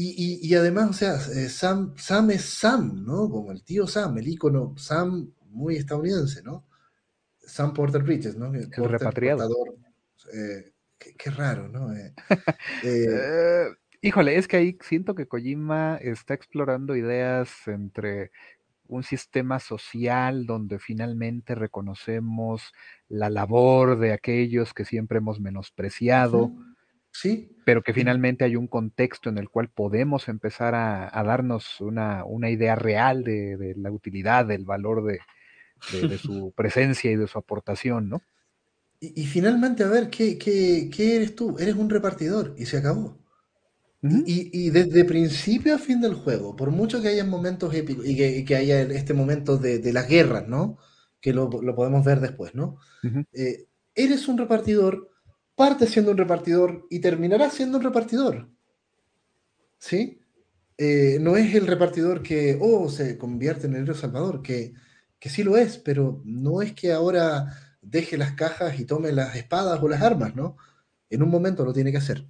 Y, 0.00 0.54
además, 0.54 0.90
o 0.90 0.92
sea, 0.92 1.14
eh, 1.14 1.48
Sam, 1.48 1.92
Sam 1.96 2.30
es 2.30 2.44
Sam, 2.44 3.04
¿no? 3.04 3.28
Como 3.28 3.50
el 3.50 3.64
tío 3.64 3.84
Sam, 3.88 4.16
el 4.18 4.28
ícono 4.28 4.74
Sam 4.76 5.32
muy 5.46 5.74
estadounidense, 5.74 6.40
¿no? 6.44 6.68
Sam 7.40 7.74
Porter 7.74 8.04
Bridges, 8.04 8.36
¿no? 8.36 8.54
El, 8.54 8.70
repatriado. 8.70 9.48
Eh, 10.32 10.72
qué, 10.98 11.30
raro, 11.30 11.66
¿no? 11.68 11.92
híjole, 14.00 14.36
es 14.36 14.46
que 14.46 14.58
ahí 14.58 14.78
siento 14.82 15.16
que 15.16 15.26
Kojima 15.26 15.96
está 15.96 16.32
explorando 16.32 16.94
ideas 16.94 17.50
entre 17.66 18.30
un 18.86 19.02
sistema 19.02 19.58
social 19.58 20.46
donde 20.46 20.78
finalmente 20.78 21.56
reconocemos 21.56 22.72
la 23.08 23.30
labor 23.30 23.98
de 23.98 24.12
aquellos 24.12 24.72
que 24.74 24.84
siempre 24.84 25.18
hemos 25.18 25.40
menospreciado. 25.40 26.52
Sí. 27.12 27.56
Pero 27.64 27.82
que 27.82 27.92
finalmente 27.92 28.44
hay 28.44 28.56
un 28.56 28.66
contexto 28.66 29.28
en 29.28 29.38
el 29.38 29.48
cual 29.48 29.68
podemos 29.68 30.28
empezar 30.28 30.74
a, 30.74 31.22
darnos 31.24 31.80
una, 31.80 32.24
idea 32.50 32.74
real 32.74 33.24
de, 33.24 33.74
la 33.76 33.90
utilidad, 33.90 34.46
del 34.46 34.64
valor 34.64 35.04
de, 35.04 35.20
su 36.18 36.52
presencia 36.56 37.10
y 37.10 37.16
de 37.16 37.26
su 37.26 37.38
aportación, 37.38 38.08
¿no? 38.08 38.22
Y, 39.00 39.26
finalmente, 39.26 39.84
a 39.84 39.88
ver, 39.88 40.10
¿qué, 40.10 40.38
¿qué, 40.38 41.16
eres 41.16 41.36
tú? 41.36 41.56
Eres 41.58 41.76
un 41.76 41.88
repartidor 41.88 42.54
y 42.58 42.66
se 42.66 42.78
acabó. 42.78 43.16
y, 44.02 44.70
desde 44.70 45.04
principio 45.04 45.74
a 45.74 45.78
fin 45.78 46.00
del 46.00 46.14
juego, 46.14 46.56
por 46.56 46.70
mucho 46.70 47.00
que 47.00 47.08
haya 47.08 47.24
momentos 47.24 47.72
épicos 47.74 48.04
y 48.06 48.44
que, 48.44 48.56
haya 48.56 48.82
este 48.82 49.14
momento 49.14 49.56
de, 49.56 49.92
las 49.92 50.08
guerras, 50.08 50.48
¿no? 50.48 50.78
Que 51.20 51.32
lo, 51.32 51.48
podemos 51.48 52.04
ver 52.04 52.20
después, 52.20 52.54
¿no? 52.54 52.78
Eh, 53.32 53.66
eres 53.94 54.26
un 54.26 54.38
repartidor 54.38 55.10
parte 55.58 55.86
siendo 55.86 56.12
un 56.12 56.16
repartidor 56.16 56.86
y 56.88 57.00
terminará 57.00 57.50
siendo 57.50 57.76
un 57.76 57.84
repartidor. 57.84 58.48
¿Sí? 59.78 60.20
Eh, 60.78 61.18
no 61.20 61.36
es 61.36 61.54
el 61.54 61.66
repartidor 61.66 62.22
que, 62.22 62.56
oh, 62.60 62.88
se 62.88 63.18
convierte 63.18 63.66
en 63.66 63.74
el 63.74 63.82
héroe 63.82 63.96
salvador, 63.96 64.40
que, 64.40 64.72
que 65.18 65.28
sí 65.28 65.42
lo 65.42 65.56
es, 65.56 65.76
pero 65.76 66.22
no 66.24 66.62
es 66.62 66.72
que 66.72 66.92
ahora 66.92 67.52
deje 67.82 68.16
las 68.16 68.32
cajas 68.34 68.78
y 68.78 68.84
tome 68.84 69.12
las 69.12 69.34
espadas 69.36 69.82
o 69.82 69.88
las 69.88 70.02
armas, 70.02 70.36
¿no? 70.36 70.56
En 71.10 71.22
un 71.22 71.30
momento 71.30 71.64
lo 71.64 71.72
tiene 71.72 71.90
que 71.90 71.98
hacer. 71.98 72.26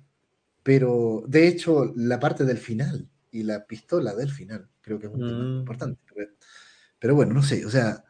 Pero, 0.62 1.22
de 1.28 1.48
hecho, 1.48 1.92
la 1.96 2.18
parte 2.18 2.44
del 2.44 2.58
final 2.58 3.08
y 3.30 3.42
la 3.42 3.66
pistola 3.66 4.14
del 4.14 4.30
final 4.30 4.68
creo 4.80 4.98
que 4.98 5.06
es 5.06 5.12
un 5.12 5.20
tema 5.20 5.44
mm. 5.44 5.58
importante. 5.60 6.00
pero, 6.98 7.14
bueno, 7.14 7.34
no 7.34 7.42
sé, 7.42 7.66
o 7.66 7.70
sea, 7.70 8.04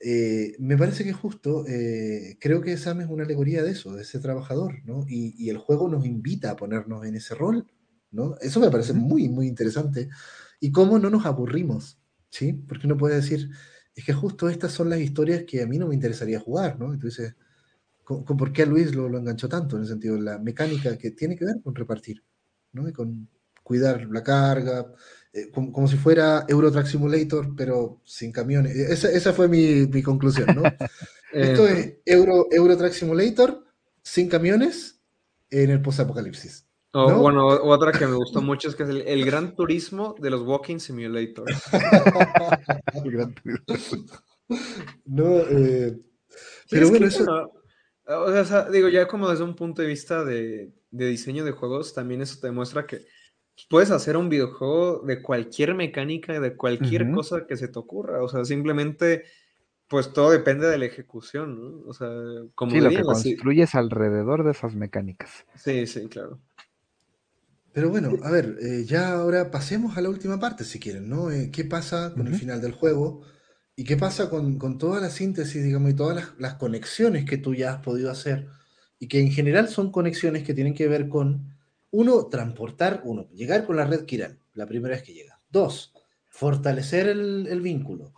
eh, 0.00 0.54
me 0.60 0.76
parece 0.76 1.02
que 1.04 1.12
justo, 1.12 1.66
eh, 1.66 2.36
creo 2.40 2.60
que 2.60 2.76
Sam 2.76 3.00
es 3.00 3.08
una 3.08 3.24
alegoría 3.24 3.62
de 3.62 3.72
eso, 3.72 3.94
de 3.94 4.02
ese 4.02 4.20
trabajador, 4.20 4.84
¿no? 4.84 5.04
Y, 5.08 5.48
el 5.50 5.58
juego 5.58 5.88
nos 5.88 6.06
invita 6.06 6.52
a 6.52 6.56
ponernos 6.56 7.04
en 7.04 7.16
ese 7.16 7.34
rol, 7.34 7.66
¿no? 8.10 8.36
Eso 8.40 8.60
me 8.60 8.70
parece 8.70 8.92
muy, 8.92 9.28
muy 9.28 9.48
interesante. 9.48 10.08
Y 10.60 10.70
cómo 10.72 10.98
no 10.98 11.10
nos 11.10 11.26
aburrimos, 11.26 11.98
¿sí? 12.30 12.52
Porque 12.52 12.86
uno 12.86 12.96
puede 12.96 13.16
decir, 13.16 13.50
es 13.94 14.04
que 14.04 14.12
justo 14.12 14.48
estas 14.48 14.72
son 14.72 14.90
las 14.90 15.00
historias 15.00 15.44
que 15.44 15.62
a 15.62 15.66
mí 15.66 15.78
no 15.78 15.88
me 15.88 15.94
interesaría 15.94 16.40
jugar, 16.40 16.78
¿no? 16.78 16.92
Entonces, 16.92 17.34
¿con, 18.04 18.24
por 18.24 18.52
qué 18.52 18.62
a 18.62 18.66
Luis 18.66 18.94
lo, 18.94 19.08
lo, 19.08 19.18
enganchó 19.18 19.48
tanto? 19.48 19.76
En 19.76 19.82
el 19.82 19.88
sentido 19.88 20.16
de 20.16 20.22
la 20.22 20.38
mecánica 20.38 20.96
que 20.98 21.10
tiene 21.12 21.36
que 21.36 21.44
ver 21.44 21.60
con 21.62 21.74
repartir, 21.74 22.24
¿no? 22.72 22.88
Y 22.88 22.92
con 22.92 23.28
cuidar 23.64 24.06
la 24.10 24.22
carga, 24.22 24.92
eh, 25.32 25.50
como, 25.50 25.86
si 25.86 25.96
fuera 25.96 26.46
Euro 26.48 26.72
Truck 26.72 26.86
Simulator, 26.86 27.54
pero 27.56 28.00
sin 28.04 28.32
camiones. 28.32 28.74
E, 28.74 28.92
esa, 28.92 29.10
esa 29.10 29.32
fue 29.32 29.48
mi, 29.48 29.86
mi, 29.86 30.02
conclusión, 30.02 30.46
¿no? 30.54 30.62
Esto 31.32 31.68
es 31.68 31.98
Euro, 32.06 32.46
Euro 32.50 32.76
Truck 32.76 32.92
Simulator 32.92 33.64
sin 34.02 34.28
camiones 34.28 35.00
en 35.50 35.70
el 35.70 35.82
post-apocalipsis. 35.82 36.66
¿no? 36.94 37.18
bueno, 37.20 37.46
otra 37.46 37.92
que 37.92 38.06
me 38.06 38.16
gustó 38.16 38.40
mucho 38.40 38.68
es 38.68 38.74
que 38.74 38.82
es 38.84 38.88
el, 38.88 39.24
Gran 39.24 39.54
Turismo 39.54 40.16
de 40.18 40.30
los 40.30 40.42
Walking 40.42 40.78
Simulators. 40.78 41.62
el 43.04 43.10
Gran 43.12 43.34
Turismo. 43.34 44.06
no, 45.04 45.38
eh, 45.40 45.98
pero 46.70 46.88
bueno, 46.88 47.06
eso... 47.06 47.52
o 48.06 48.44
sea, 48.44 48.70
digo, 48.70 48.88
ya 48.88 49.06
como 49.06 49.28
desde 49.28 49.44
un 49.44 49.54
punto 49.54 49.82
de 49.82 49.88
vista 49.88 50.24
de, 50.24 50.72
de 50.90 51.06
diseño 51.06 51.44
de 51.44 51.52
juegos, 51.52 51.92
también 51.92 52.22
eso 52.22 52.40
te 52.40 52.46
demuestra 52.46 52.86
que 52.86 53.06
puedes 53.66 53.90
hacer 53.90 54.16
un 54.16 54.28
videojuego 54.28 55.00
de 55.00 55.22
cualquier 55.22 55.74
mecánica, 55.74 56.38
de 56.38 56.54
cualquier 56.54 57.10
cosa 57.10 57.46
que 57.46 57.56
se 57.56 57.68
te 57.68 57.78
ocurra. 57.78 58.22
O 58.22 58.28
sea, 58.28 58.44
simplemente, 58.44 59.24
pues 59.88 60.12
todo 60.12 60.30
depende 60.30 60.68
de 60.68 60.78
la 60.78 60.84
ejecución, 60.84 61.58
¿no? 61.58 61.88
O 61.88 61.94
sea, 61.94 62.08
como 62.54 62.72
sí, 62.72 62.80
lo 62.80 62.90
que 62.90 63.02
construyes 63.02 63.74
alrededor 63.74 64.44
de 64.44 64.52
esas 64.52 64.74
mecánicas. 64.74 65.44
Sí, 65.56 65.86
sí, 65.86 66.06
claro. 66.08 66.38
Pero 67.72 67.90
bueno, 67.90 68.12
a 68.22 68.30
ver, 68.30 68.56
eh, 68.60 68.84
ya 68.84 69.12
ahora 69.12 69.50
pasemos 69.50 69.96
a 69.96 70.00
la 70.00 70.08
última 70.08 70.38
parte, 70.40 70.64
si 70.64 70.78
quieren, 70.78 71.08
¿no? 71.08 71.30
Eh, 71.30 71.50
¿Qué 71.52 71.64
pasa 71.64 72.12
con 72.14 72.26
el 72.26 72.34
final 72.34 72.60
del 72.60 72.72
juego? 72.72 73.22
¿Y 73.76 73.84
qué 73.84 73.96
pasa 73.96 74.30
con, 74.30 74.78
toda 74.78 75.00
la 75.00 75.10
síntesis, 75.10 75.62
digamos, 75.62 75.90
y 75.90 75.94
todas 75.94 76.16
las, 76.16 76.38
las, 76.38 76.54
conexiones 76.54 77.24
que 77.24 77.38
tú 77.38 77.54
ya 77.54 77.74
has 77.74 77.80
podido 77.80 78.10
hacer? 78.10 78.48
Y 78.98 79.06
que 79.06 79.20
en 79.20 79.30
general 79.30 79.68
son 79.68 79.92
conexiones 79.92 80.42
que 80.42 80.54
tienen 80.54 80.74
que 80.74 80.88
ver 80.88 81.08
con 81.08 81.57
uno, 81.90 82.26
transportar, 82.26 83.02
uno, 83.04 83.28
llegar 83.30 83.64
con 83.64 83.76
la 83.76 83.84
red 83.84 84.04
Kiran, 84.04 84.38
la 84.54 84.66
primera 84.66 84.94
vez 84.94 85.04
que 85.04 85.14
llega. 85.14 85.40
Dos, 85.50 85.94
fortalecer 86.28 87.08
el, 87.08 87.60
vínculo. 87.60 88.12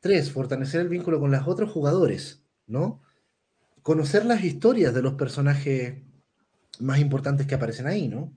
Tres, 0.00 0.32
fortalecer 0.32 0.80
el 0.80 0.88
vínculo 0.88 1.20
con 1.20 1.30
los 1.30 1.46
otros 1.46 1.70
jugadores, 1.70 2.44
¿no? 2.66 3.02
Conocer 3.82 4.24
las 4.24 4.44
historias 4.44 4.92
de 4.94 5.02
los 5.02 5.14
personajes 5.14 6.02
más 6.80 6.98
importantes 6.98 7.46
que 7.46 7.54
aparecen 7.54 7.86
ahí, 7.86 8.08
¿no? 8.08 8.36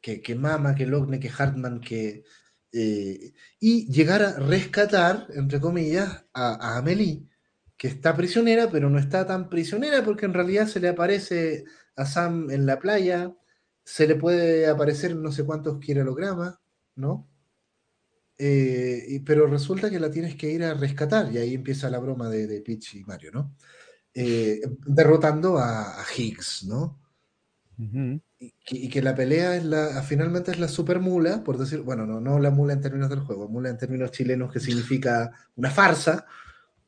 Que, 0.00 0.20
que 0.20 0.34
Mama, 0.34 0.74
que 0.74 0.86
Logne, 0.86 1.20
que 1.20 1.30
Hartman, 1.30 1.80
que... 1.80 2.24
Eh, 2.70 3.32
y 3.58 3.90
llegar 3.90 4.22
a 4.22 4.34
rescatar, 4.34 5.26
entre 5.34 5.58
comillas, 5.60 6.26
a, 6.34 6.74
a 6.74 6.78
Amelie, 6.78 7.26
que 7.78 7.88
está 7.88 8.14
prisionera, 8.14 8.68
pero 8.70 8.90
no 8.90 8.98
está 8.98 9.26
tan 9.26 9.48
prisionera 9.48 10.04
porque 10.04 10.26
en 10.26 10.34
realidad 10.34 10.66
se 10.66 10.80
le 10.80 10.88
aparece 10.88 11.64
a 11.96 12.04
Sam 12.04 12.50
en 12.50 12.66
la 12.66 12.78
playa, 12.78 13.34
se 13.88 14.06
le 14.06 14.16
puede 14.16 14.66
aparecer 14.66 15.16
no 15.16 15.32
sé 15.32 15.46
cuántos 15.46 15.80
quiralogramas, 15.80 16.58
¿no? 16.94 17.26
Eh, 18.36 19.22
pero 19.24 19.46
resulta 19.46 19.88
que 19.88 19.98
la 19.98 20.10
tienes 20.10 20.36
que 20.36 20.50
ir 20.50 20.62
a 20.62 20.74
rescatar, 20.74 21.32
y 21.32 21.38
ahí 21.38 21.54
empieza 21.54 21.88
la 21.88 21.98
broma 21.98 22.28
de, 22.28 22.46
de 22.46 22.60
Peach 22.60 22.96
y 22.96 23.04
Mario, 23.04 23.30
¿no? 23.32 23.56
Eh, 24.12 24.60
derrotando 24.86 25.56
a, 25.56 26.04
Higgs, 26.14 26.64
¿no? 26.64 27.00
y, 28.38 28.88
que, 28.90 29.00
la 29.00 29.14
pelea 29.14 29.56
es 29.56 29.64
la, 29.64 30.02
finalmente 30.02 30.50
es 30.50 30.58
la 30.58 30.68
super 30.68 31.00
mula, 31.00 31.42
por 31.42 31.56
decir, 31.56 31.80
bueno, 31.80 32.04
no, 32.04 32.20
no 32.20 32.38
la 32.38 32.50
mula 32.50 32.74
en 32.74 32.82
términos 32.82 33.08
del 33.08 33.20
juego, 33.20 33.48
mula 33.48 33.70
en 33.70 33.78
términos 33.78 34.10
chilenos 34.10 34.52
que 34.52 34.60
significa 34.60 35.32
una 35.56 35.70
farsa, 35.70 36.26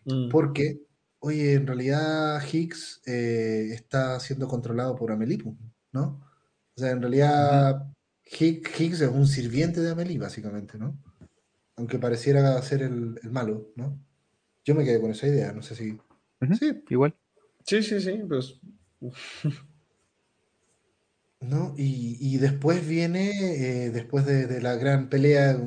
mm. 0.05 0.28
porque, 0.28 0.82
oye, 1.20 1.55
en 1.55 1.66
realidad 1.66 2.43
Higgs 2.52 3.01
eh, 3.06 3.70
está 3.72 4.20
siendo 4.20 4.47
controlado 4.47 4.94
por 4.97 5.10
Amelipo, 5.12 5.56
¿no? 5.93 6.30
O 6.77 6.81
sea, 6.81 6.91
en 6.91 7.03
realidad 7.03 7.87
Higgs 8.25 9.01
es 9.01 9.09
un 9.09 9.27
sirviente 9.27 9.81
de 9.81 9.91
Amelie, 9.91 10.19
básicamente, 10.19 10.79
¿no? 10.79 10.99
Aunque 11.77 11.99
pareciera 11.99 12.61
ser 12.63 12.83
el, 12.83 13.19
malo, 13.31 13.73
¿no? 13.77 13.99
Yo 14.65 14.75
me 14.75 14.85
quedé 14.85 15.01
con 15.01 15.11
esa 15.11 15.27
idea, 15.27 15.53
no 15.53 15.63
sé 15.63 15.75
si... 15.75 15.99
Sí, 16.59 16.83
igual. 16.89 17.15
Sí, 17.65 17.83
sí, 17.83 18.01
sí, 18.01 18.21
pues... 18.29 18.61
¿No? 21.41 21.75
Y, 21.79 22.37
después 22.37 22.87
viene, 22.87 23.87
eh, 23.87 23.91
después 23.91 24.27
de, 24.27 24.61
la 24.61 24.75
gran 24.77 25.09
pelea 25.09 25.59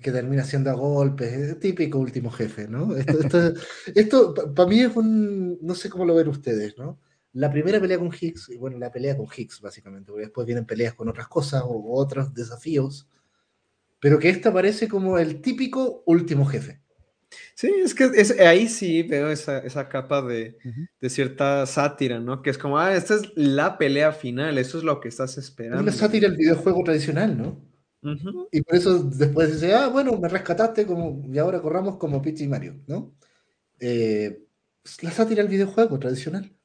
que 0.00 0.12
termina 0.12 0.44
siendo 0.44 0.70
a 0.70 0.74
golpes, 0.74 1.58
típico 1.58 1.98
último 1.98 2.30
jefe, 2.30 2.68
¿no? 2.68 2.94
Esto, 2.96 3.18
esto, 3.18 3.54
esto 3.96 4.54
para 4.54 4.68
mí 4.68 4.80
es 4.80 4.94
un, 4.94 5.58
no 5.60 5.74
sé 5.74 5.90
cómo 5.90 6.04
lo 6.04 6.14
ven 6.14 6.28
ustedes, 6.28 6.78
¿no? 6.78 7.00
La 7.38 7.50
primera 7.52 7.80
pelea 7.80 7.98
con 7.98 8.10
Higgs, 8.12 8.48
y 8.50 8.56
bueno, 8.56 8.78
la 8.78 8.90
pelea 8.90 9.16
con 9.16 9.26
Higgs, 9.26 9.60
básicamente, 9.60 10.10
porque 10.10 10.26
después 10.26 10.44
vienen 10.44 10.66
peleas 10.66 10.94
con 10.94 11.08
otras 11.08 11.28
cosas 11.28 11.62
o 11.64 11.94
otros 11.94 12.34
desafíos, 12.34 13.08
pero 14.00 14.18
que 14.18 14.28
esta 14.28 14.52
parece 14.52 14.88
como 14.88 15.18
el 15.18 15.40
típico 15.40 16.02
último 16.06 16.44
jefe. 16.44 16.80
Sí, 17.54 17.72
es 17.84 17.94
que 17.94 18.10
es, 18.14 18.40
ahí 18.40 18.68
sí 18.68 19.04
veo 19.04 19.30
esa, 19.30 19.58
esa 19.58 19.88
capa 19.88 20.22
de, 20.22 20.58
de, 21.00 21.10
cierta 21.10 21.64
sátira, 21.66 22.18
¿no? 22.18 22.42
Que 22.42 22.50
es 22.50 22.58
como, 22.58 22.78
ah, 22.78 22.94
esta 22.94 23.14
es 23.14 23.30
la 23.36 23.78
pelea 23.78 24.12
final, 24.12 24.58
eso 24.58 24.78
es 24.78 24.84
lo 24.84 24.98
que 25.00 25.08
estás 25.08 25.38
esperando. 25.38 25.76
Es 25.76 25.82
una 25.82 25.92
sátira 25.92 26.28
del 26.28 26.38
videojuego 26.38 26.82
tradicional, 26.82 27.38
¿no? 27.38 27.68
Y 28.50 28.62
por 28.62 28.74
eso 28.74 29.02
después 29.04 29.52
dice, 29.52 29.74
ah, 29.74 29.88
bueno, 29.88 30.18
me 30.18 30.28
rescataste 30.28 30.86
como, 30.86 31.22
y 31.32 31.38
ahora 31.38 31.60
corramos 31.60 31.98
como 31.98 32.20
Peach 32.22 32.40
y 32.40 32.48
Mario, 32.48 32.80
¿no? 32.86 33.14
Eh, 33.78 34.44
la 35.02 35.10
sátira 35.10 35.42
del 35.42 35.50
videojuego 35.50 35.98
tradicional. 35.98 36.57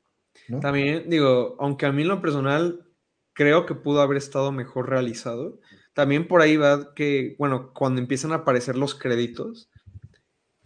También, 0.61 1.10
digo, 1.10 1.56
aunque 1.60 1.86
a 1.86 1.91
mí 1.91 2.02
en 2.02 2.10
lo 2.10 2.22
personal 2.22 2.86
creo 3.34 3.65
que 3.65 3.76
pudo 3.76 4.02
haber 4.02 4.18
estado 4.18 4.52
mejor 4.52 4.90
realizado, 4.90 5.60
también 5.94 6.28
por 6.28 6.41
ahí 6.41 6.57
va 6.57 6.94
que, 6.94 7.36
bueno, 7.38 7.72
cuando 7.74 8.02
empiezan 8.02 8.32
a 8.32 8.36
aparecer 8.36 8.78
los 8.78 8.95
créditos, 8.95 9.70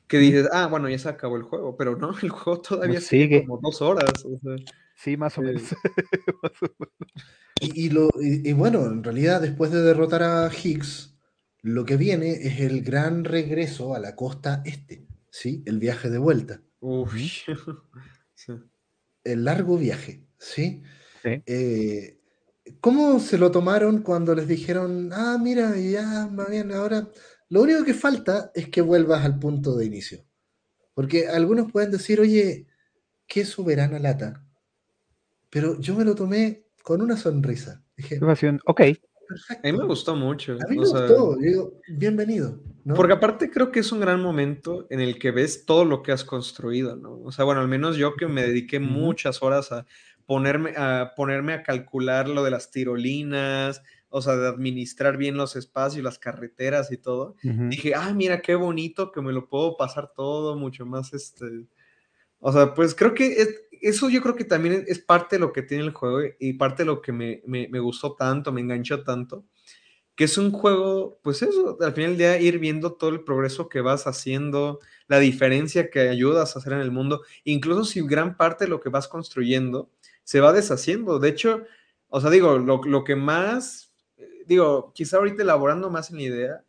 que 0.07 0.19
dices, 0.19 0.47
ah, 0.51 0.67
bueno, 0.67 0.89
ya 0.89 0.97
se 0.97 1.09
acabó 1.09 1.35
el 1.35 1.43
juego, 1.43 1.75
pero 1.77 1.97
no, 1.97 2.11
el 2.21 2.29
juego 2.29 2.61
todavía 2.61 3.01
sigue 3.01 3.45
como 3.45 3.59
dos 3.61 3.81
horas. 3.81 4.11
sí, 4.95 5.17
más 5.17 5.37
o, 5.37 5.41
menos. 5.41 5.63
Y, 7.59 7.89
lo, 7.89 8.09
y, 8.21 8.53
bueno, 8.53 8.85
en 8.85 9.03
realidad 9.03 9.41
después 9.41 9.71
de 9.71 9.81
derrotar 9.81 10.21
a 10.21 10.51
Higgs, 10.51 11.17
lo 11.63 11.85
que 11.85 11.97
viene 11.97 12.33
es 12.33 12.59
el 12.59 12.83
gran 12.83 13.23
regreso 13.23 13.95
a 13.95 13.99
la 13.99 14.15
costa 14.15 14.61
este, 14.63 15.07
¿sí? 15.31 15.63
El 15.65 15.79
viaje 15.79 16.11
de 16.11 16.19
vuelta. 16.19 16.61
El 19.27 19.43
largo 19.43 19.77
viaje, 19.77 20.23
¿sí? 20.37 20.81
Eh, 21.23 22.19
¿Cómo 22.79 23.19
se 23.19 23.37
lo 23.37 23.51
tomaron 23.51 24.01
cuando 24.01 24.33
les 24.33 24.47
dijeron, 24.47 25.09
ah, 25.13 25.37
mira, 25.41 25.77
ya, 25.77 26.27
más 26.27 26.49
bien, 26.49 26.71
ahora 26.71 27.09
lo 27.49 27.61
único 27.61 27.83
que 27.83 27.93
falta 27.93 28.51
es 28.55 28.69
que 28.69 28.81
vuelvas 28.81 29.25
al 29.25 29.37
punto 29.37 29.75
de 29.75 29.85
inicio? 29.85 30.25
Porque 30.93 31.27
algunos 31.27 31.71
pueden 31.71 31.91
decir, 31.91 32.19
oye, 32.19 32.67
qué 33.27 33.45
soberana 33.45 33.99
lata. 33.99 34.45
Pero 35.49 35.79
yo 35.79 35.95
me 35.95 36.05
lo 36.05 36.15
tomé 36.15 36.65
con 36.83 37.01
una 37.01 37.17
sonrisa. 37.17 37.83
Dije, 37.95 38.19
ok. 38.65 38.81
A 39.49 39.71
mí 39.71 39.77
me 39.77 39.85
gustó 39.85 40.15
mucho. 40.15 40.53
A 40.53 40.67
mí 40.69 40.77
me 40.77 40.87
gustó, 40.87 41.35
digo, 41.35 41.79
bienvenido. 41.89 42.59
Porque 42.95 43.13
aparte 43.13 43.49
creo 43.49 43.71
que 43.71 43.79
es 43.79 43.91
un 43.91 43.99
gran 43.99 44.21
momento 44.21 44.87
en 44.89 45.01
el 45.01 45.19
que 45.19 45.31
ves 45.31 45.65
todo 45.65 45.83
lo 45.83 46.03
que 46.03 46.11
has 46.11 46.23
construido, 46.23 46.95
¿no? 46.95 47.19
O 47.21 47.31
sea, 47.31 47.43
bueno, 47.43 47.61
al 47.61 47.67
menos 47.67 47.97
yo 47.97 48.15
que 48.15 48.27
me 48.27 48.43
dediqué 48.43 48.79
muchas 48.79 49.41
horas 49.41 49.71
a 49.71 49.85
ponerme, 50.25 50.73
a 50.77 51.13
ponerme 51.15 51.53
a 51.53 51.63
calcular 51.63 52.27
lo 52.29 52.43
de 52.43 52.51
las 52.51 52.71
tirolinas, 52.71 53.81
o 54.09 54.21
sea, 54.21 54.35
de 54.35 54.47
administrar 54.47 55.17
bien 55.17 55.35
los 55.35 55.55
espacios, 55.55 56.03
las 56.03 56.19
carreteras 56.19 56.91
y 56.91 56.97
todo. 56.97 57.35
Dije, 57.41 57.93
ah, 57.95 58.13
mira 58.13 58.41
qué 58.41 58.55
bonito 58.55 59.11
que 59.11 59.21
me 59.21 59.33
lo 59.33 59.49
puedo 59.49 59.75
pasar 59.75 60.13
todo 60.15 60.55
mucho 60.55 60.85
más, 60.85 61.13
este, 61.13 61.45
o 62.39 62.51
sea, 62.51 62.73
pues 62.73 62.93
creo 62.95 63.13
que 63.13 63.35
eso 63.81 64.09
yo 64.09 64.21
creo 64.21 64.35
que 64.35 64.45
también 64.45 64.85
es 64.87 64.99
parte 64.99 65.35
de 65.35 65.39
lo 65.39 65.51
que 65.51 65.61
tiene 65.61 65.83
el 65.83 65.93
juego 65.93 66.19
y 66.39 66.53
parte 66.53 66.83
de 66.83 66.87
lo 66.87 67.01
que 67.01 67.11
me, 67.11 67.41
me, 67.45 67.67
me, 67.67 67.79
gustó 67.79 68.13
tanto, 68.13 68.51
me 68.51 68.61
enganchó 68.61 69.03
tanto, 69.03 69.45
que 70.17 70.23
es 70.23 70.39
un 70.39 70.51
juego, 70.51 71.19
pues 71.21 71.43
eso, 71.43 71.77
al 71.79 71.93
final 71.93 72.09
del 72.11 72.17
día 72.17 72.41
ir 72.41 72.57
viendo 72.57 72.93
todo 72.93 73.11
el 73.11 73.23
progreso 73.23 73.69
que 73.69 73.81
vas 73.81 74.07
haciendo, 74.07 74.79
la 75.07 75.19
diferencia 75.19 75.91
que 75.91 76.09
ayudas 76.09 76.55
a 76.55 76.59
hacer 76.59 76.73
en 76.73 76.79
el 76.79 76.89
mundo, 76.89 77.21
incluso 77.43 77.85
si 77.85 78.01
gran 78.01 78.35
parte 78.35 78.65
de 78.65 78.71
lo 78.71 78.81
que 78.81 78.89
vas 78.89 79.07
construyendo 79.07 79.91
se 80.23 80.39
va 80.39 80.53
deshaciendo. 80.53 81.19
De 81.19 81.29
hecho, 81.29 81.65
o 82.09 82.19
sea, 82.19 82.31
digo, 82.31 82.57
lo, 82.57 83.03
que 83.03 83.15
más, 83.15 83.93
digo, 84.47 84.91
quizá 84.95 85.17
ahorita 85.17 85.43
elaborando 85.43 85.91
más 85.91 86.09
en 86.09 86.17
la 86.17 86.23
idea 86.23 86.63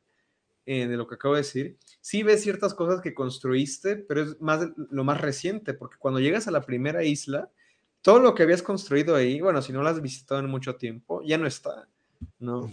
eh, 0.66 0.87
de 0.87 0.99
lo 0.99 1.09
que 1.09 1.15
acabo 1.15 1.35
de 1.35 1.41
decir, 1.41 1.79
sí 2.03 2.23
ves 2.23 2.43
ciertas 2.43 2.75
cosas 2.75 3.01
que 3.01 3.15
construiste, 3.15 3.97
pero 3.97 4.25
es 4.25 4.39
más 4.43 4.69
lo 4.77 5.05
más 5.05 5.23
reciente, 5.23 5.73
porque 5.73 5.97
cuando 5.99 6.20
llegas 6.20 6.49
a 6.49 6.51
la 6.51 6.66
primera 6.66 7.03
isla, 7.03 7.51
todo 8.03 8.19
lo 8.19 8.35
que 8.35 8.43
habías 8.43 8.62
construido 8.62 9.16
ahí, 9.16 9.41
bueno, 9.41 9.62
si 9.62 9.73
no 9.73 9.83
lo 9.83 9.89
has 9.89 10.03
visitado 10.03 10.39
en 10.39 10.51
mucho 10.51 10.77
tiempo, 10.77 11.23
ya 11.23 11.39
no 11.39 11.47
está, 11.47 11.89
¿no? 12.39 12.70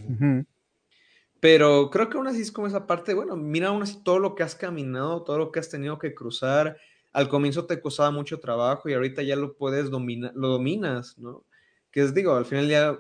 Pero 1.46 1.92
creo 1.92 2.10
que 2.10 2.18
aún 2.18 2.26
así 2.26 2.42
es 2.42 2.52
como 2.52 2.66
esa 2.66 2.88
parte, 2.88 3.14
bueno, 3.14 3.36
mira 3.36 3.68
aún 3.68 3.84
así 3.84 4.02
todo 4.04 4.18
lo 4.18 4.34
que 4.34 4.42
has 4.42 4.56
caminado, 4.56 5.22
todo 5.22 5.38
lo 5.38 5.52
que 5.52 5.60
has 5.60 5.70
tenido 5.70 6.00
que 6.00 6.16
cruzar. 6.16 6.78
Al 7.14 7.30
comienzo 7.30 7.68
te 7.68 7.80
costaba 7.80 8.10
mucho 8.10 8.40
trabajo 8.40 8.90
y 8.90 8.96
ahorita 8.96 9.22
ya 9.22 9.36
lo 9.36 9.56
puedes 9.56 9.92
dominar, 9.92 10.32
lo 10.34 10.48
dominas, 10.48 11.20
¿no? 11.20 11.46
Que 11.92 12.02
es, 12.02 12.16
digo, 12.16 12.34
al 12.34 12.46
final 12.46 12.68
ya 12.68 13.00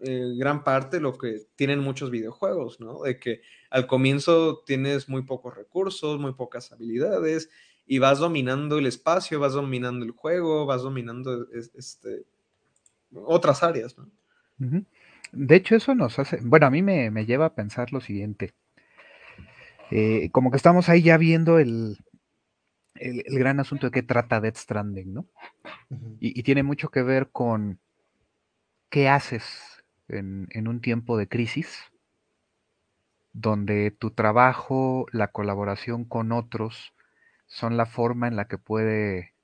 eh, 0.00 0.34
gran 0.36 0.62
parte 0.62 1.00
lo 1.00 1.16
que 1.16 1.46
tienen 1.56 1.80
muchos 1.80 2.10
videojuegos, 2.10 2.80
¿no? 2.80 3.00
De 3.00 3.18
que 3.18 3.40
al 3.70 3.86
comienzo 3.86 4.62
tienes 4.66 5.08
muy 5.08 5.22
pocos 5.22 5.56
recursos, 5.56 6.20
muy 6.20 6.34
pocas 6.34 6.72
habilidades 6.72 7.48
y 7.86 7.98
vas 7.98 8.18
dominando 8.18 8.76
el 8.76 8.84
espacio, 8.84 9.40
vas 9.40 9.54
dominando 9.54 10.04
el 10.04 10.10
juego, 10.10 10.66
vas 10.66 10.82
dominando 10.82 11.46
este, 11.50 12.26
otras 13.14 13.62
áreas, 13.62 13.96
¿no? 13.96 14.10
De 15.38 15.56
hecho, 15.56 15.76
eso 15.76 15.94
nos 15.94 16.18
hace, 16.18 16.38
bueno, 16.42 16.66
a 16.66 16.70
mí 16.70 16.82
me, 16.82 17.10
lleva 17.26 17.46
a 17.46 17.54
pensar 17.54 17.92
lo 17.92 18.00
siguiente. 18.00 18.54
Eh, 19.90 20.30
como 20.32 20.50
que 20.50 20.56
estamos 20.56 20.88
ahí 20.88 21.02
ya 21.02 21.16
viendo 21.16 21.58
el, 21.58 21.98
el, 22.94 23.22
gran 23.38 23.60
asunto 23.60 23.86
de 23.86 23.92
qué 23.92 24.02
trata 24.02 24.40
Death 24.40 24.56
Stranding, 24.56 25.12
¿no? 25.12 25.26
y, 26.20 26.38
y, 26.38 26.42
tiene 26.42 26.62
mucho 26.62 26.88
que 26.88 27.02
ver 27.02 27.30
con 27.30 27.78
qué 28.90 29.08
haces 29.08 29.84
en, 30.08 30.68
un 30.68 30.80
tiempo 30.80 31.16
de 31.16 31.28
crisis, 31.28 31.92
donde 33.32 33.90
tu 33.90 34.10
trabajo, 34.12 35.06
la 35.12 35.28
colaboración 35.28 36.04
con 36.04 36.32
otros, 36.32 36.94
son 37.46 37.76
la 37.76 37.86
forma 37.86 38.28
en 38.28 38.36
la 38.36 38.48
que 38.48 38.58
puede 38.58 39.34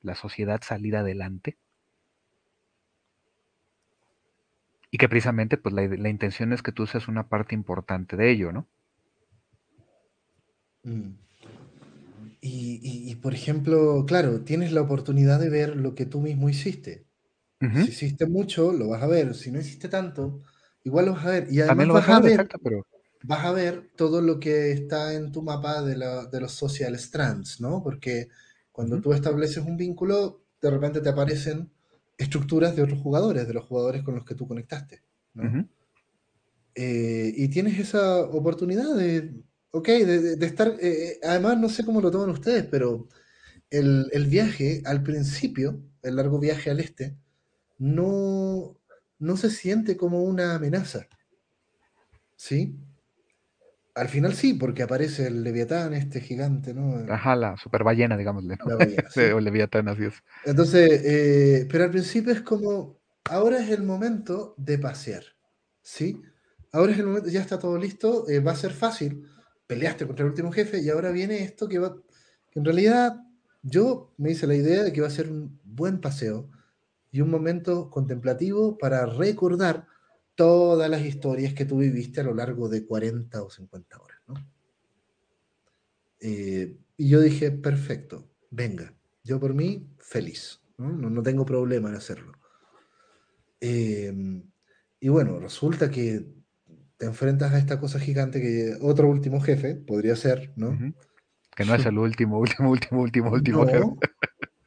la 0.00 0.14
sociedad 0.14 0.60
salir 0.62 0.96
adelante. 0.96 1.58
Y 4.96 4.98
que 4.98 5.10
precisamente 5.10 5.58
pues 5.58 5.74
la, 5.74 6.08
intención 6.08 6.54
es 6.54 6.62
que 6.62 6.72
tú 6.72 6.86
seas 6.86 7.06
una 7.06 7.28
parte 7.28 7.54
importante 7.54 8.16
de 8.16 8.30
ello, 8.30 8.50
¿no? 8.50 8.66
Mm. 10.84 11.18
Y, 12.40 13.10
y, 13.10 13.14
por 13.16 13.34
ejemplo, 13.34 14.06
claro, 14.06 14.40
tienes 14.40 14.72
la 14.72 14.80
oportunidad 14.80 15.38
de 15.38 15.50
ver 15.50 15.76
lo 15.76 15.94
que 15.94 16.06
tú 16.06 16.22
mismo 16.22 16.48
hiciste. 16.48 17.04
Si 17.60 17.90
hiciste 17.90 18.24
mucho, 18.24 18.72
lo 18.72 18.88
vas 18.88 19.02
a 19.02 19.06
ver. 19.06 19.34
Si 19.34 19.50
no 19.50 19.60
hiciste 19.60 19.90
tanto, 19.90 20.40
igual 20.82 21.04
lo 21.04 21.12
vas 21.12 21.26
a 21.26 21.30
ver. 21.30 21.48
Y 21.50 21.60
además 21.60 21.88
vas, 21.88 22.08
a 22.08 22.20
ver, 22.20 22.48
vas 23.22 23.44
a 23.44 23.52
ver 23.52 23.90
todo 23.96 24.22
lo 24.22 24.40
que 24.40 24.72
está 24.72 25.12
en 25.12 25.30
tu 25.30 25.42
mapa 25.42 25.82
de, 25.82 25.98
los 26.40 26.52
social 26.52 26.94
strands, 26.94 27.60
¿no? 27.60 27.82
Porque 27.82 28.28
cuando 28.72 28.98
tú 29.02 29.12
estableces 29.12 29.58
un 29.58 29.76
vínculo, 29.76 30.42
de 30.62 30.70
repente 30.70 31.02
te 31.02 31.10
aparecen 31.10 31.70
estructuras 32.18 32.74
de 32.76 32.82
otros 32.82 33.00
jugadores, 33.00 33.46
de 33.46 33.54
los 33.54 33.64
jugadores 33.64 34.02
con 34.02 34.14
los 34.14 34.24
que 34.24 34.34
tú 34.34 34.46
conectaste, 34.46 35.02
¿no? 35.34 35.68
Eh, 36.74 37.32
y 37.34 37.48
tienes 37.48 37.78
esa 37.78 38.20
oportunidad 38.20 38.94
de, 38.94 39.34
ok, 39.70 39.88
de, 39.88 40.46
estar, 40.46 40.68
eh, 40.68 40.76
eh, 40.82 41.20
además 41.22 41.58
no 41.58 41.70
sé 41.70 41.84
cómo 41.84 42.02
lo 42.02 42.10
toman 42.10 42.28
ustedes, 42.28 42.64
pero 42.64 43.08
el, 43.70 44.08
el, 44.12 44.26
viaje 44.26 44.82
al 44.84 45.02
principio, 45.02 45.80
el 46.02 46.16
largo 46.16 46.38
viaje 46.38 46.70
al 46.70 46.80
este, 46.80 47.16
no, 47.78 48.78
no 49.18 49.36
se 49.38 49.50
siente 49.50 49.96
como 49.96 50.22
una 50.22 50.56
amenaza. 50.56 51.08
¿Sí? 52.36 52.76
Al 53.96 54.08
final 54.08 54.34
sí, 54.34 54.54
porque 54.54 54.84
aparece 54.84 55.26
el 55.26 55.42
Leviatán, 55.42 55.94
este 55.94 56.20
gigante, 56.20 56.72
¿no? 56.72 57.12
Ajá, 57.12 57.34
la 57.34 57.56
super 57.56 57.82
ballena, 57.82 58.16
digámosle. 58.18 58.56
o 59.34 59.40
Leviatán, 59.40 59.88
así 59.88 60.04
es. 60.04 60.14
Entonces, 60.44 61.02
eh, 61.04 61.68
pero 61.70 61.84
al 61.84 61.90
principio 61.90 62.32
es 62.32 62.42
como, 62.42 63.00
ahora 63.24 63.58
es 63.58 63.70
el 63.70 63.82
momento 63.82 64.54
de 64.56 64.78
pasear, 64.78 65.24
¿sí? 65.82 66.22
Ahora 66.72 66.92
es 66.92 66.98
el 66.98 67.06
momento, 67.06 67.28
ya 67.28 67.40
está 67.40 67.58
todo 67.58 67.76
listo, 67.76 68.28
eh, 68.28 68.38
va 68.40 68.52
a 68.52 68.56
ser 68.56 68.72
fácil, 68.72 69.26
peleaste 69.66 70.06
contra 70.06 70.24
el 70.24 70.30
último 70.30 70.52
jefe 70.52 70.80
y 70.80 70.90
ahora 70.90 71.10
viene 71.10 71.42
esto 71.42 71.66
que 71.66 71.78
va, 71.78 71.96
que 72.50 72.58
en 72.60 72.64
realidad 72.64 73.16
yo 73.62 74.14
me 74.18 74.30
hice 74.30 74.46
la 74.46 74.54
idea 74.54 74.84
de 74.84 74.92
que 74.92 75.00
va 75.00 75.08
a 75.08 75.10
ser 75.10 75.28
un 75.28 75.58
buen 75.64 76.00
paseo, 76.00 76.50
y 77.16 77.22
un 77.22 77.30
momento 77.30 77.88
contemplativo 77.88 78.76
para 78.76 79.06
recordar 79.06 79.86
todas 80.36 80.88
las 80.88 81.02
historias 81.04 81.54
que 81.54 81.64
tú 81.64 81.78
viviste 81.78 82.20
a 82.20 82.24
lo 82.24 82.34
largo 82.34 82.68
de 82.68 82.86
40 82.86 83.42
o 83.42 83.50
50 83.50 83.98
horas. 83.98 84.18
¿no? 84.28 84.34
Eh, 86.20 86.76
y 86.96 87.08
yo 87.08 87.20
dije, 87.20 87.50
perfecto, 87.50 88.30
venga, 88.50 88.94
yo 89.24 89.40
por 89.40 89.54
mí 89.54 89.90
feliz, 89.98 90.60
no, 90.78 90.92
no, 90.92 91.22
tengo 91.22 91.44
problema 91.44 91.88
en 91.88 91.96
hacerlo. 91.96 92.32
Em, 93.60 94.42
y 95.00 95.08
bueno, 95.08 95.40
resulta 95.40 95.90
que 95.90 96.26
te 96.96 97.06
enfrentas 97.06 97.52
a 97.52 97.58
esta 97.58 97.80
cosa 97.80 97.98
gigante 97.98 98.40
que 98.40 98.76
otro 98.80 99.08
último 99.08 99.40
jefe 99.40 99.74
podría 99.74 100.16
ser, 100.16 100.52
¿no? 100.56 100.78
Que 101.54 101.64
no 101.64 101.74
es 101.74 101.84
el 101.86 101.98
último, 101.98 102.38
último, 102.38 102.70
último, 102.70 103.02
último, 103.02 103.30
último 103.30 103.66
jefe. 103.66 103.84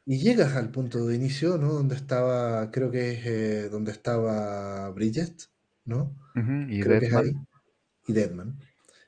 Y 0.06 0.18
llegas 0.18 0.56
al 0.56 0.70
punto 0.70 1.06
de 1.06 1.14
inicio, 1.14 1.56
¿no? 1.56 1.72
Donde 1.72 1.94
estaba, 1.94 2.70
creo 2.70 2.90
que 2.90 3.12
es 3.12 3.26
eh, 3.26 3.68
donde 3.68 3.92
estaba 3.92 4.90
Bridget, 4.90 5.50
¿no? 5.90 6.16
y 6.68 6.80
creo 6.80 7.00
Deadman. 7.00 7.46
y 8.06 8.12
Deadman. 8.12 8.58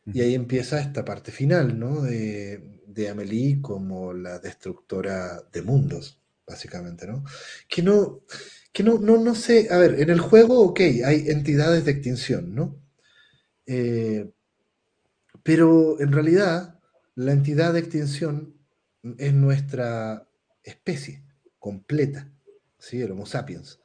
Y 0.05 0.21
ahí 0.21 0.35
empieza 0.35 0.81
esta 0.81 1.05
parte 1.05 1.33
final, 1.33 1.79
¿no? 1.79 2.03
De, 2.03 2.83
de 2.87 3.09
Amelie 3.09 3.63
como 3.63 4.13
la 4.13 4.39
destructora 4.39 5.43
de 5.53 5.63
mundos, 5.63 6.21
básicamente, 6.47 7.07
¿no? 7.07 7.25
Que 7.69 7.83
no, 7.83 8.21
que 8.73 8.83
no, 8.83 8.99
no, 8.99 9.17
no 9.17 9.35
sé, 9.35 9.69
a 9.71 9.79
ver, 9.79 10.01
en 10.01 10.11
el 10.11 10.21
juego, 10.21 10.61
ok, 10.61 10.81
hay 11.05 11.29
entidades 11.29 11.85
de 11.85 11.93
extinción, 11.93 12.55
¿no? 12.55 12.77
Eh, 13.67 14.31
pero 15.43 16.01
en 16.01 16.13
realidad, 16.13 16.81
la 17.15 17.33
entidad 17.33 17.73
de 17.73 17.81
extinción 17.81 18.55
es 19.19 19.35
nuestra 19.35 20.29
especie 20.63 21.25
completa, 21.59 22.31
¿sí? 22.79 23.01
el 23.01 23.13
Homo 23.13 23.27
sapiens. 23.27 23.81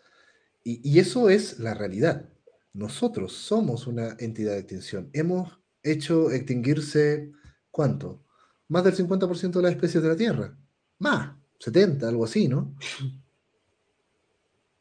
Y, 0.63 0.99
eso 0.99 1.29
es 1.29 1.59
la 1.59 1.73
realidad. 1.73 2.29
Nosotros 2.77 3.33
somos 3.33 3.87
una 3.87 4.15
entidad 4.19 4.53
de 4.53 4.59
extinción. 4.59 5.09
Hemos 5.11 5.59
hecho 5.81 6.29
extinguirse, 6.29 7.31
¿cuánto? 7.71 8.23
Más 8.67 8.83
del 8.83 8.95
50% 8.95 9.51
de 9.51 9.61
las 9.63 9.71
especies 9.71 10.03
de 10.03 10.09
la 10.09 10.15
Tierra. 10.15 10.55
Más, 10.99 11.35
70, 11.59 12.07
algo 12.07 12.25
así, 12.25 12.47
¿no? 12.47 12.75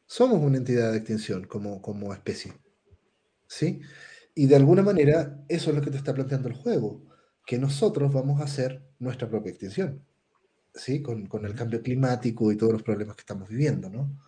somos 0.05 0.39
una 0.39 0.57
entidad 0.57 0.91
de 0.91 0.99
extinción 0.99 1.45
como, 1.45 1.81
como 1.81 2.13
especie. 2.13 2.53
¿Sí? 3.47 3.81
Y 4.35 4.45
de 4.45 4.55
alguna 4.55 4.83
manera 4.83 5.43
eso 5.49 5.71
es 5.71 5.75
lo 5.75 5.81
que 5.81 5.89
te 5.89 5.97
está 5.97 6.13
planteando 6.13 6.49
el 6.49 6.53
juego, 6.53 7.03
que 7.47 7.57
nosotros 7.57 8.13
vamos 8.13 8.39
a 8.39 8.43
hacer 8.43 8.83
nuestra 8.99 9.27
propia 9.27 9.49
extinción, 9.49 10.05
¿sí? 10.71 11.01
Con, 11.01 11.25
con 11.25 11.45
el 11.45 11.55
cambio 11.55 11.81
climático 11.81 12.51
y 12.51 12.57
todos 12.57 12.73
los 12.73 12.83
problemas 12.83 13.15
que 13.15 13.21
estamos 13.21 13.49
viviendo, 13.49 13.89
¿no? 13.89 14.19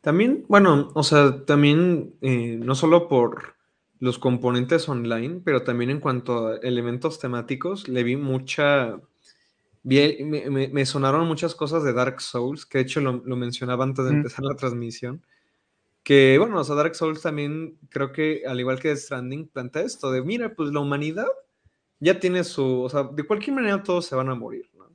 También, 0.00 0.44
bueno, 0.48 0.90
o 0.94 1.02
sea, 1.02 1.44
también 1.44 2.14
eh, 2.20 2.58
no 2.60 2.74
solo 2.74 3.08
por 3.08 3.54
los 3.98 4.18
componentes 4.18 4.88
online, 4.88 5.40
pero 5.44 5.62
también 5.62 5.90
en 5.90 6.00
cuanto 6.00 6.48
a 6.48 6.56
elementos 6.58 7.18
temáticos, 7.18 7.88
le 7.88 8.02
vi 8.02 8.16
mucha... 8.16 9.00
me, 9.82 10.86
sonaron 10.86 11.26
muchas 11.26 11.54
cosas 11.54 11.84
de 11.84 11.92
Dark 11.92 12.20
Souls, 12.20 12.66
que 12.66 12.78
de 12.78 12.84
hecho 12.84 13.00
lo, 13.00 13.36
mencionaba 13.36 13.84
antes 13.84 14.04
de 14.04 14.12
mm. 14.12 14.16
empezar 14.16 14.44
la 14.44 14.56
transmisión. 14.56 15.24
Que 16.02 16.36
bueno, 16.38 16.60
o 16.60 16.64
sea, 16.64 16.74
Dark 16.74 16.94
Souls 16.94 17.22
también 17.22 17.78
creo 17.88 18.12
que, 18.12 18.42
al 18.46 18.60
igual 18.60 18.78
que 18.78 18.90
The 18.90 18.96
Stranding, 18.96 19.48
plantea 19.48 19.82
esto 19.82 20.12
de, 20.12 20.22
mira, 20.22 20.54
pues 20.54 20.70
la 20.70 20.80
humanidad 20.80 21.28
ya 21.98 22.20
tiene 22.20 22.44
su, 22.44 22.82
o 22.82 22.88
sea, 22.90 23.04
de 23.04 23.22
cualquier 23.22 23.56
manera 23.56 23.82
todos 23.82 24.04
se 24.04 24.14
van 24.14 24.28
a 24.28 24.34
morir, 24.34 24.68
¿no? 24.76 24.90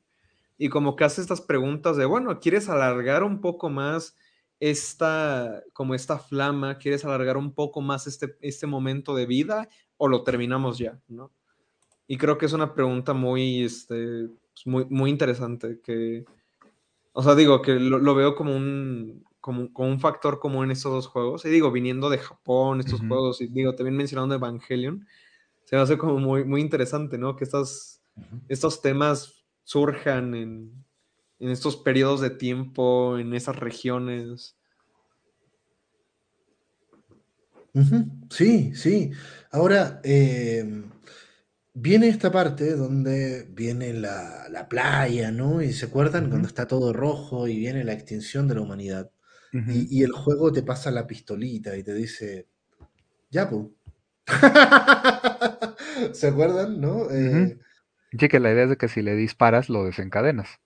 Y 0.60 0.69
como 0.69 0.95
que 0.95 1.06
hace 1.06 1.22
estas 1.22 1.41
preguntas 1.41 1.97
de, 1.97 2.06
bueno, 2.06 2.39
¿quieres 2.39 2.69
alargar 2.69 3.23
un 3.23 3.41
poco 3.41 3.69
más 3.69 4.15
esta, 4.60 5.64
como 5.73 5.95
esta 5.95 6.19
flama, 6.19 6.77
quieres 6.77 7.06
alargar 7.06 7.38
un 7.38 7.53
poco 7.53 7.81
más 7.81 8.07
este, 8.07 8.36
este 8.41 8.68
momento 8.68 9.15
de 9.15 9.26
vida 9.26 9.69
o 9.98 10.07
lo 10.07 10.23
terminamos 10.23 10.77
ya, 10.77 10.99
¿no? 11.07 11.31
Y 12.07 12.18
creo 12.18 12.38
que 12.38 12.48
es 12.48 12.53
una 12.53 12.73
pregunta 12.73 13.14
muy, 13.14 13.64
este, 13.64 14.30
pues, 14.53 14.65
muy, 14.65 14.86
muy 14.90 15.10
interesante 15.11 15.80
que, 15.84 16.26
o 17.14 17.23
sea, 17.23 17.36
digo 17.36 17.61
que 17.61 17.73
lo, 17.76 18.15
veo 18.15 18.36
como 18.36 18.56
un, 18.56 19.23
como, 19.40 19.69
un 19.76 19.99
factor 19.99 20.40
común 20.40 20.65
en 20.65 20.72
estos 20.72 20.91
dos 20.91 21.07
juegos. 21.07 21.45
Y 21.45 21.49
digo, 21.49 21.72
viniendo 21.72 22.10
de 22.10 22.18
Japón, 22.18 22.80
estos 22.80 23.02
juegos, 23.02 23.41
y 23.41 23.48
digo, 23.48 23.76
también 23.76 23.95
mencionando 23.95 24.36
Evangelion, 24.36 25.06
se 25.65 25.76
me 25.76 25.81
hace 25.81 25.98
como 25.98 26.18
muy, 26.18 26.45
muy 26.45 26.61
interesante, 26.61 27.18
¿no? 27.18 27.36
Que 27.36 27.44
estos, 27.44 28.02
estos 28.48 28.81
temas 28.81 29.45
surjan 29.64 30.34
en, 30.34 30.86
en 31.40 31.49
estos 31.49 31.78
periodos 31.78 32.22
de 32.22 32.30
tiempo, 32.30 33.18
en 33.18 33.34
esas 33.34 33.56
regiones. 33.56 34.56
Sí, 38.30 38.74
sí. 38.76 39.11
Ahora, 39.52 40.02
eh, 40.03 40.84
viene 41.74 42.10
esta 42.10 42.32
parte 42.32 42.76
donde 42.76 43.48
viene 43.49 43.94
la, 43.94 44.68
playa, 44.70 45.32
¿no? 45.32 45.61
Y 45.61 45.72
se 45.72 45.86
acuerdan 45.86 46.30
cuando 46.30 46.48
está 46.48 46.68
todo 46.68 46.91
rojo 46.94 47.48
y 47.48 47.57
viene 47.57 47.84
la 47.84 47.94
extinción 47.94 48.48
de 48.48 48.56
la 48.56 48.61
humanidad. 48.61 49.11
y, 49.52 50.03
el 50.03 50.11
juego 50.11 50.52
te 50.52 50.61
pasa 50.61 50.91
la 50.91 51.07
pistolita 51.07 51.76
y 51.78 51.84
te 51.84 51.94
dice, 51.94 52.48
ya, 53.32 53.49
pues. 53.49 53.68
¿Se 56.14 56.28
acuerdan, 56.28 56.80
no? 56.80 57.10
Eh, 57.10 57.57
que 58.11 58.40
la 58.40 58.52
idea 58.52 58.66
es 58.66 58.70
de 58.70 58.78
que 58.78 58.90
si 58.90 59.02
le 59.02 59.16
disparas 59.16 59.70
lo 59.70 59.86
desencadenas 59.86 60.60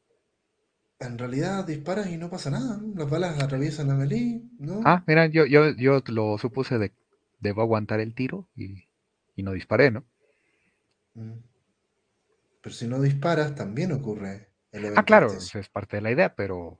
en 0.99 1.17
realidad 1.17 1.65
disparas 1.65 2.07
y 2.07 2.17
no 2.17 2.29
pasa 2.29 2.49
nada. 2.49 2.79
Las 2.95 3.09
balas 3.09 3.41
atraviesan 3.41 3.89
a 3.91 3.95
Melí, 3.95 4.49
¿no? 4.59 4.81
Ah, 4.85 5.03
mira, 5.07 5.27
yo, 5.27 5.45
yo, 5.45 5.71
yo 5.75 6.01
lo 6.07 6.37
supuse 6.37 6.77
de 6.77 6.91
debo 7.39 7.61
aguantar 7.61 7.99
el 7.99 8.15
tiro 8.15 8.47
y, 8.55 8.87
no 9.37 9.51
disparé, 9.51 9.91
¿no? 9.91 10.05
Mm. 11.13 11.39
Pero 12.61 12.75
si 12.75 12.87
no 12.87 13.01
disparas, 13.01 13.53
también 13.53 13.91
ocurre 13.91 14.49
el 14.71 14.85
evento. 14.85 14.99
Ah, 14.99 15.03
claro, 15.03 15.27
es 15.33 15.69
parte 15.69 15.97
de 15.97 16.01
la 16.01 16.11
idea, 16.11 16.33
pero. 16.35 16.79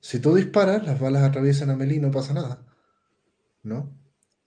Si 0.00 0.18
tú 0.18 0.34
disparas, 0.34 0.84
las 0.84 1.00
balas 1.00 1.22
atraviesan 1.22 1.70
a 1.70 1.76
Melí 1.76 1.96
y 1.96 2.00
no 2.00 2.10
pasa 2.10 2.34
nada. 2.34 2.66
¿No? 3.62 3.96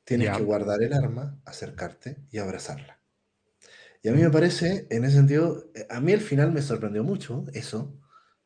Tienes 0.04 0.38
que 0.38 0.44
guardar 0.44 0.84
el 0.84 0.94
arma, 0.94 1.40
acercarte 1.46 2.18
y 2.30 2.38
abrazarla. 2.38 2.97
Y 4.08 4.10
a 4.10 4.14
mí 4.14 4.22
me 4.22 4.30
parece, 4.30 4.88
en 4.90 5.04
ese 5.04 5.18
sentido, 5.18 5.66
eh, 5.76 5.86
a 5.90 6.00
mí 6.00 6.14
al 6.14 6.22
final 6.22 6.54
me 6.54 6.62
sorprendió 6.62 7.04
mucho 7.04 7.44
eso, 7.54 7.94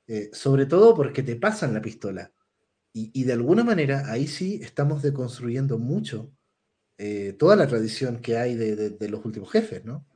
eh, 0.07 0.31
sobre 0.33 0.65
todo 0.65 0.95
porque 0.95 1.21
te 1.21 1.35
pasan 1.35 1.75
la 1.75 1.83
pistola. 1.83 2.31
Y, 2.93 3.23
de 3.25 3.33
alguna 3.33 3.63
manera 3.63 4.11
ahí 4.11 4.25
sí 4.25 4.59
estamos 4.63 5.03
deconstruyendo 5.03 5.77
mucho 5.77 6.33
eh, 6.97 7.35
toda 7.37 7.55
la 7.55 7.67
tradición 7.67 8.21
que 8.21 8.37
hay 8.37 8.55
de, 8.55 9.07
los 9.07 9.23
últimos 9.23 9.51
jefes, 9.51 9.85
¿no? 9.85 10.07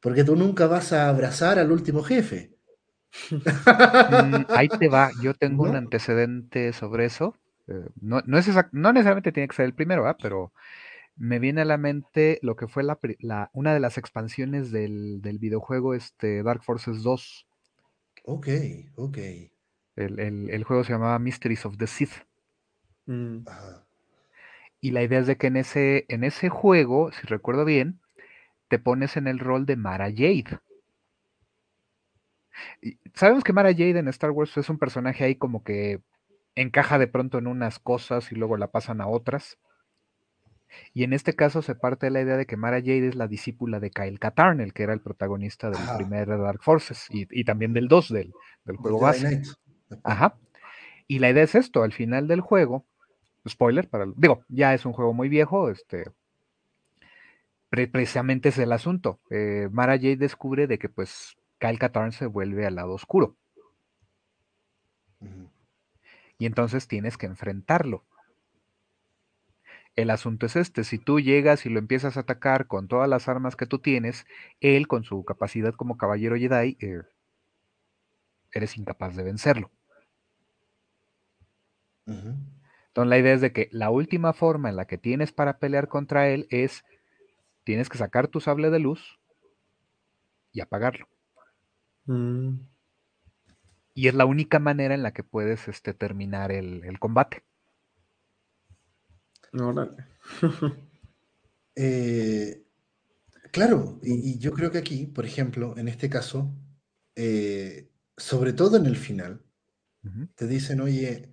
porque 0.00 0.22
tú 0.22 0.36
nunca 0.36 0.68
vas 0.68 0.92
a 0.92 1.08
abrazar 1.08 1.58
al 1.58 1.72
último 1.72 2.04
jefe. 2.04 2.54
Mm, 3.32 4.44
ahí 4.50 4.68
te 4.68 4.88
va, 4.88 5.10
yo 5.20 5.34
tengo 5.34 5.64
un 5.64 5.74
antecedente 5.74 6.72
sobre 6.72 7.06
eso. 7.06 7.36
no, 8.00 8.22
no, 8.24 8.38
es 8.38 8.48
no 8.70 8.92
necesariamente 8.92 9.32
tiene 9.32 9.48
que 9.48 9.56
ser 9.56 9.64
el 9.64 9.74
primero, 9.74 10.06
¿ah? 10.06 10.16
pero 10.22 10.52
me 11.20 11.38
viene 11.38 11.60
a 11.60 11.66
la 11.66 11.76
mente 11.76 12.38
lo 12.40 12.56
que 12.56 12.66
fue 12.66 12.82
la, 12.82 13.50
una 13.52 13.74
de 13.74 13.80
las 13.80 13.98
expansiones 13.98 14.72
del, 14.72 15.20
videojuego 15.38 15.92
este 15.92 16.42
Dark 16.42 16.62
Forces 16.64 17.02
2. 17.02 17.46
Ok, 18.24 18.48
ok. 18.96 19.18
El, 19.96 20.64
juego 20.64 20.82
se 20.82 20.94
llamaba 20.94 21.18
Mysteries 21.18 21.66
of 21.66 21.76
the 21.76 21.86
Sith. 21.86 22.24
Mm. 23.04 23.40
Y 24.80 24.92
la 24.92 25.02
idea 25.02 25.18
es 25.18 25.26
de 25.26 25.36
que 25.36 25.48
en 25.48 25.58
ese, 25.58 26.06
en 26.08 26.24
ese 26.24 26.48
juego, 26.48 27.12
si 27.12 27.26
recuerdo 27.26 27.66
bien, 27.66 28.00
te 28.68 28.78
pones 28.78 29.18
en 29.18 29.26
el 29.26 29.40
rol 29.40 29.66
de 29.66 29.76
Mara 29.76 30.06
Jade. 30.06 30.58
sabemos 33.12 33.44
que 33.44 33.52
Mara 33.52 33.72
Jade 33.72 33.98
en 33.98 34.08
Star 34.08 34.30
Wars 34.30 34.56
es 34.56 34.70
un 34.70 34.78
personaje 34.78 35.24
ahí 35.24 35.34
como 35.34 35.64
que 35.64 36.00
encaja 36.54 36.98
de 36.98 37.08
pronto 37.08 37.36
en 37.36 37.46
unas 37.46 37.78
cosas 37.78 38.32
y 38.32 38.36
luego 38.36 38.56
la 38.56 38.68
pasan 38.68 39.02
a 39.02 39.06
otras. 39.06 39.58
Y 40.94 41.04
en 41.04 41.12
este 41.12 41.34
caso 41.34 41.62
se 41.62 41.74
parte 41.74 42.06
de 42.06 42.10
la 42.10 42.20
idea 42.20 42.36
de 42.36 42.46
que 42.46 42.56
Mara 42.56 42.80
Jade 42.80 43.08
es 43.08 43.14
la 43.14 43.28
discípula 43.28 43.80
de 43.80 43.90
Kyle 43.90 44.18
Katarn, 44.18 44.60
el 44.60 44.72
que 44.72 44.82
era 44.82 44.92
el 44.92 45.00
protagonista 45.00 45.70
del 45.70 45.80
primer 45.96 46.28
Dark 46.28 46.62
Forces 46.62 47.06
y, 47.10 47.44
también 47.44 47.72
del 47.72 47.88
2 47.88 48.08
del, 48.12 48.32
juego 48.76 49.00
base. 49.00 49.42
Ajá. 50.04 50.36
Y 51.06 51.18
la 51.18 51.30
idea 51.30 51.42
es 51.42 51.54
esto, 51.54 51.82
al 51.82 51.92
final 51.92 52.28
del 52.28 52.40
juego, 52.40 52.84
spoiler, 53.48 53.88
para, 53.88 54.06
digo, 54.16 54.44
ya 54.48 54.74
es 54.74 54.86
un 54.86 54.92
juego 54.92 55.12
muy 55.12 55.28
viejo, 55.28 55.70
este, 55.70 56.04
precisamente 57.70 58.50
es 58.50 58.58
el 58.58 58.72
asunto. 58.72 59.20
Eh, 59.30 59.68
Mara 59.72 59.94
Jade 59.94 60.16
descubre 60.16 60.66
de 60.66 60.78
que 60.78 60.88
pues 60.88 61.36
Kyle 61.58 61.78
Katarn 61.78 62.12
se 62.12 62.26
vuelve 62.26 62.66
al 62.66 62.76
lado 62.76 62.92
oscuro. 62.92 63.36
Y 66.38 66.46
entonces 66.46 66.88
tienes 66.88 67.18
que 67.18 67.26
enfrentarlo. 67.26 68.04
El 69.96 70.10
asunto 70.10 70.46
es 70.46 70.56
este, 70.56 70.84
si 70.84 70.98
tú 70.98 71.20
llegas 71.20 71.66
y 71.66 71.68
lo 71.68 71.78
empiezas 71.78 72.16
a 72.16 72.20
atacar 72.20 72.66
con 72.66 72.88
todas 72.88 73.08
las 73.08 73.28
armas 73.28 73.56
que 73.56 73.66
tú 73.66 73.80
tienes, 73.80 74.26
él 74.60 74.86
con 74.86 75.04
su 75.04 75.24
capacidad 75.24 75.74
como 75.74 75.96
caballero 75.96 76.36
Jedi, 76.36 76.76
eh, 76.80 77.02
eres 78.52 78.76
incapaz 78.76 79.16
de 79.16 79.22
vencerlo. 79.24 79.70
Entonces 82.06 83.08
la 83.08 83.18
idea 83.18 83.34
es 83.34 83.40
de 83.40 83.52
que 83.52 83.68
la 83.72 83.90
última 83.90 84.32
forma 84.32 84.68
en 84.68 84.76
la 84.76 84.86
que 84.86 84.98
tienes 84.98 85.32
para 85.32 85.58
pelear 85.58 85.88
contra 85.88 86.28
él 86.28 86.46
es, 86.50 86.84
tienes 87.64 87.88
que 87.88 87.98
sacar 87.98 88.28
tu 88.28 88.40
sable 88.40 88.70
de 88.70 88.80
luz 88.80 89.20
y 90.52 90.60
apagarlo. 90.60 91.08
Mm. 92.06 92.54
Y 93.94 94.08
es 94.08 94.14
la 94.14 94.24
única 94.24 94.58
manera 94.58 94.94
en 94.94 95.02
la 95.02 95.12
que 95.12 95.22
puedes 95.22 95.68
este, 95.68 95.94
terminar 95.94 96.50
el 96.52 96.98
combate. 96.98 97.44
Eh, 101.76 102.66
claro, 103.52 104.00
y, 104.02 104.38
yo 104.38 104.52
creo 104.52 104.70
que 104.70 104.78
aquí, 104.78 105.06
por 105.06 105.24
ejemplo, 105.24 105.78
en 105.78 105.88
este 105.88 106.10
caso, 106.10 106.52
eh, 107.14 107.88
sobre 108.16 108.52
todo 108.52 108.76
en 108.76 108.84
el 108.86 108.96
final, 108.96 109.40
te 110.34 110.46
dicen, 110.46 110.80
oye, 110.80 111.30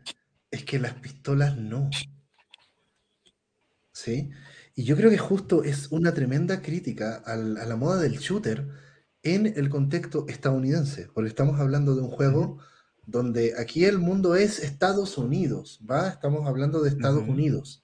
es 0.52 0.64
que 0.64 0.80
las 0.80 0.94
pistolas 0.94 1.58
no. 1.58 1.90
¿Sí? 3.92 4.30
Y 4.76 4.84
yo 4.84 4.96
creo 4.96 5.10
que 5.10 5.18
justo 5.18 5.64
es 5.64 5.92
una 5.92 6.14
tremenda 6.14 6.62
crítica 6.62 7.16
a 7.26 7.36
la 7.36 7.76
moda 7.76 8.00
del 8.00 8.20
shooter 8.20 8.70
en 9.24 9.48
el 9.48 9.70
contexto 9.70 10.26
estadounidense, 10.28 11.10
porque 11.14 11.30
estamos 11.30 11.60
hablando 11.60 11.96
de 11.96 12.02
un 12.04 12.10
juego 12.10 12.60
donde 13.06 13.56
aquí 13.58 13.86
el 13.86 14.00
mundo 14.00 14.36
es 14.36 14.60
Estados 14.60 15.18
Unidos, 15.18 15.82
¿va? 15.90 16.10
Estamos 16.10 16.46
hablando 16.46 16.82
de 16.82 16.90
Estados 16.90 17.28
Unidos. 17.28 17.84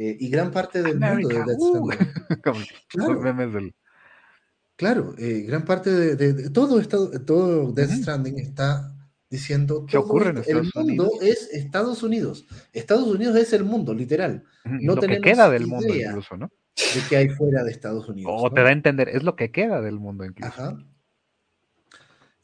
Eh, 0.00 0.16
y 0.20 0.28
gran 0.28 0.52
parte 0.52 0.80
del 0.80 1.00
mundo 1.00 1.28
de 1.28 1.34
Death 1.34 1.58
uh. 1.58 1.90
Stranding. 1.90 3.74
claro, 4.76 5.14
eh, 5.18 5.40
gran 5.40 5.64
parte 5.64 5.90
de, 5.90 6.50
todo, 6.50 6.80
todo 6.86 7.72
Death 7.72 7.90
Stranding 7.90 8.38
está 8.38 8.94
diciendo 9.28 9.84
¿Qué 9.86 9.96
ocurre 9.96 10.30
en 10.30 10.38
el 10.46 10.70
mundo 10.72 11.10
es 11.20 11.50
Estados 11.52 12.04
Unidos. 12.04 12.46
Estados 12.72 13.08
Unidos 13.08 13.34
es 13.34 13.52
el 13.52 13.64
mundo, 13.64 13.92
literal. 13.92 14.44
No 14.64 14.94
lo 14.94 15.02
que 15.02 15.20
queda 15.20 15.50
del 15.50 15.66
mundo 15.66 15.92
incluso, 15.92 16.36
¿no? 16.36 16.48
De 16.76 17.00
que 17.08 17.16
hay 17.16 17.28
fuera 17.30 17.64
de 17.64 17.72
Estados 17.72 18.08
Unidos. 18.08 18.32
O 18.32 18.52
te 18.52 18.62
da 18.62 18.68
a 18.68 18.72
entender, 18.72 19.08
es 19.08 19.24
lo 19.24 19.34
que 19.34 19.50
queda 19.50 19.82
del 19.82 19.98
mundo 19.98 20.24
incluso. 20.24 20.52
Ajá. 20.52 20.78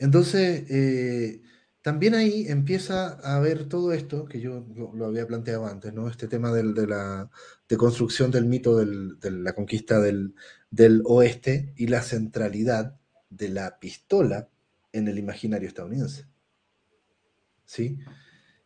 Entonces, 0.00 0.68
eh, 0.70 1.40
también 1.84 2.14
ahí 2.14 2.46
empieza 2.48 3.10
a 3.22 3.38
ver 3.40 3.68
todo 3.68 3.92
esto, 3.92 4.24
que 4.24 4.40
yo 4.40 4.64
lo, 4.74 5.04
había 5.04 5.26
planteado 5.26 5.66
antes, 5.66 5.92
¿no? 5.92 6.08
Este 6.08 6.28
tema 6.28 6.50
de 6.50 6.86
la 6.86 7.30
de 7.68 7.76
construcción 7.76 8.30
del 8.30 8.46
mito 8.46 8.78
de 8.78 9.30
la 9.30 9.52
conquista 9.52 10.00
del, 10.00 10.34
del 10.70 11.02
oeste 11.04 11.74
y 11.76 11.88
la 11.88 12.00
centralidad 12.00 12.98
de 13.28 13.50
la 13.50 13.78
pistola 13.80 14.48
en 14.92 15.08
el 15.08 15.18
imaginario 15.18 15.68
estadounidense. 15.68 16.26
¿Sí? 17.66 17.98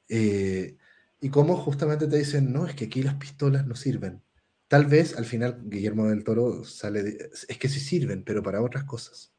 Eh, 0.08 0.76
y 1.20 1.28
cómo 1.30 1.56
justamente 1.56 2.06
te 2.06 2.18
dicen, 2.18 2.52
no, 2.52 2.68
es 2.68 2.76
que 2.76 2.84
aquí 2.84 3.02
las 3.02 3.16
pistolas 3.16 3.66
no 3.66 3.74
sirven. 3.74 4.22
Tal 4.68 4.86
vez 4.86 5.16
al 5.16 5.24
final 5.24 5.60
Guillermo 5.64 6.06
del 6.06 6.22
Toro 6.22 6.64
sale 6.64 7.02
de, 7.02 7.30
es 7.48 7.58
que 7.58 7.68
sí 7.68 7.80
sirven, 7.80 8.22
pero 8.22 8.44
para 8.44 8.62
otras 8.62 8.84
cosas, 8.84 9.32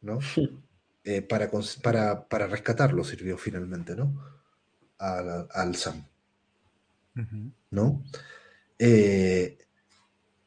¿no? 0.00 0.18
Eh, 1.04 1.20
para, 1.20 1.50
para, 1.82 2.28
para, 2.28 2.46
rescatarlo 2.46 3.04
sirvió 3.04 3.36
finalmente, 3.36 3.94
¿no? 3.94 4.18
Al, 4.98 5.48
al 5.50 5.76
Sam, 5.76 6.06
¿no? 7.70 8.02
Eh, 8.78 9.58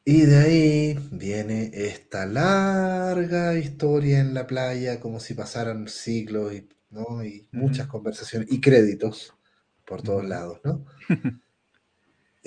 y 0.03 0.21
de 0.21 0.38
ahí 0.38 1.09
viene 1.11 1.69
esta 1.73 2.25
larga 2.25 3.55
historia 3.55 4.19
en 4.19 4.34
la 4.34 4.47
playa, 4.47 4.99
como 4.99 5.19
si 5.19 5.34
pasaran 5.34 5.88
siglos 5.89 6.53
y, 6.53 6.67
¿no? 6.89 7.23
y 7.23 7.47
muchas 7.51 7.88
conversaciones 7.88 8.51
y 8.51 8.61
créditos 8.61 9.34
por 9.85 10.01
todos 10.01 10.25
lados, 10.25 10.61
¿no? 10.63 10.85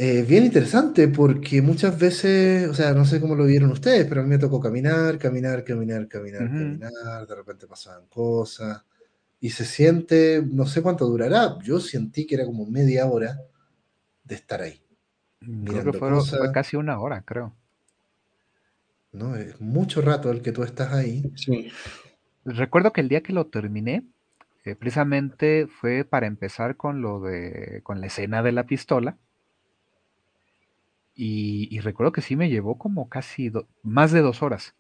Eh, 0.03 0.23
bien 0.23 0.47
interesante 0.47 1.09
porque 1.09 1.61
muchas 1.61 1.99
veces, 1.99 2.67
o 2.71 2.73
sea, 2.73 2.95
no 2.95 3.05
sé 3.05 3.21
cómo 3.21 3.35
lo 3.35 3.45
vieron 3.45 3.71
ustedes, 3.71 4.07
pero 4.07 4.23
a 4.23 4.25
mí 4.25 4.31
me 4.31 4.39
tocó 4.39 4.59
caminar, 4.59 5.19
caminar, 5.19 5.63
caminar, 5.63 6.09
caminar, 6.09 6.49
caminar, 6.49 7.27
de 7.27 7.35
repente 7.35 7.67
pasaban 7.67 8.07
cosas 8.07 8.83
y 9.41 9.51
se 9.51 9.67
siente, 9.67 10.43
no 10.43 10.65
sé 10.65 10.81
cuánto 10.81 11.05
durará, 11.07 11.59
yo 11.63 11.81
sentí 11.81 12.27
que 12.27 12.37
era 12.37 12.47
como 12.47 12.65
media 12.65 13.05
hora 13.05 13.43
de 14.25 14.35
estar 14.35 14.63
ahí. 14.63 14.81
Mm, 15.43 15.65
creo 15.67 15.93
que 15.93 15.99
fue 15.99 16.51
casi 16.51 16.79
una 16.79 16.99
hora, 16.99 17.21
creo. 17.21 17.55
¿No? 19.13 19.37
Es 19.37 19.61
mucho 19.61 20.01
rato 20.01 20.31
el 20.31 20.41
que 20.41 20.53
tú 20.53 20.63
estás 20.63 20.95
ahí. 20.95 21.31
Sí. 21.37 21.71
Recuerdo 22.47 22.95
que 22.95 23.03
el 23.03 23.11
día 23.11 23.21
que 23.21 23.35
lo 23.35 23.49
terminé, 23.49 24.07
eh, 24.65 24.75
precisamente 24.77 25.67
fue 25.67 26.07
para 26.07 26.27
empezar 26.27 26.79
con 26.79 27.03
lo 27.03 27.21
de, 27.21 27.81
con 27.83 28.01
la 28.01 28.07
escena 28.07 28.43
de 28.43 28.53
la 28.53 28.65
pistola 28.65 29.19
y, 31.23 31.81
recuerdo 31.81 32.13
que 32.13 32.23
sí 32.23 32.35
me 32.35 32.49
llevó 32.49 32.79
como 32.79 33.09
casi 33.09 33.53
más 33.83 34.11
de 34.11 34.23
dos 34.23 34.43
horas. 34.43 34.75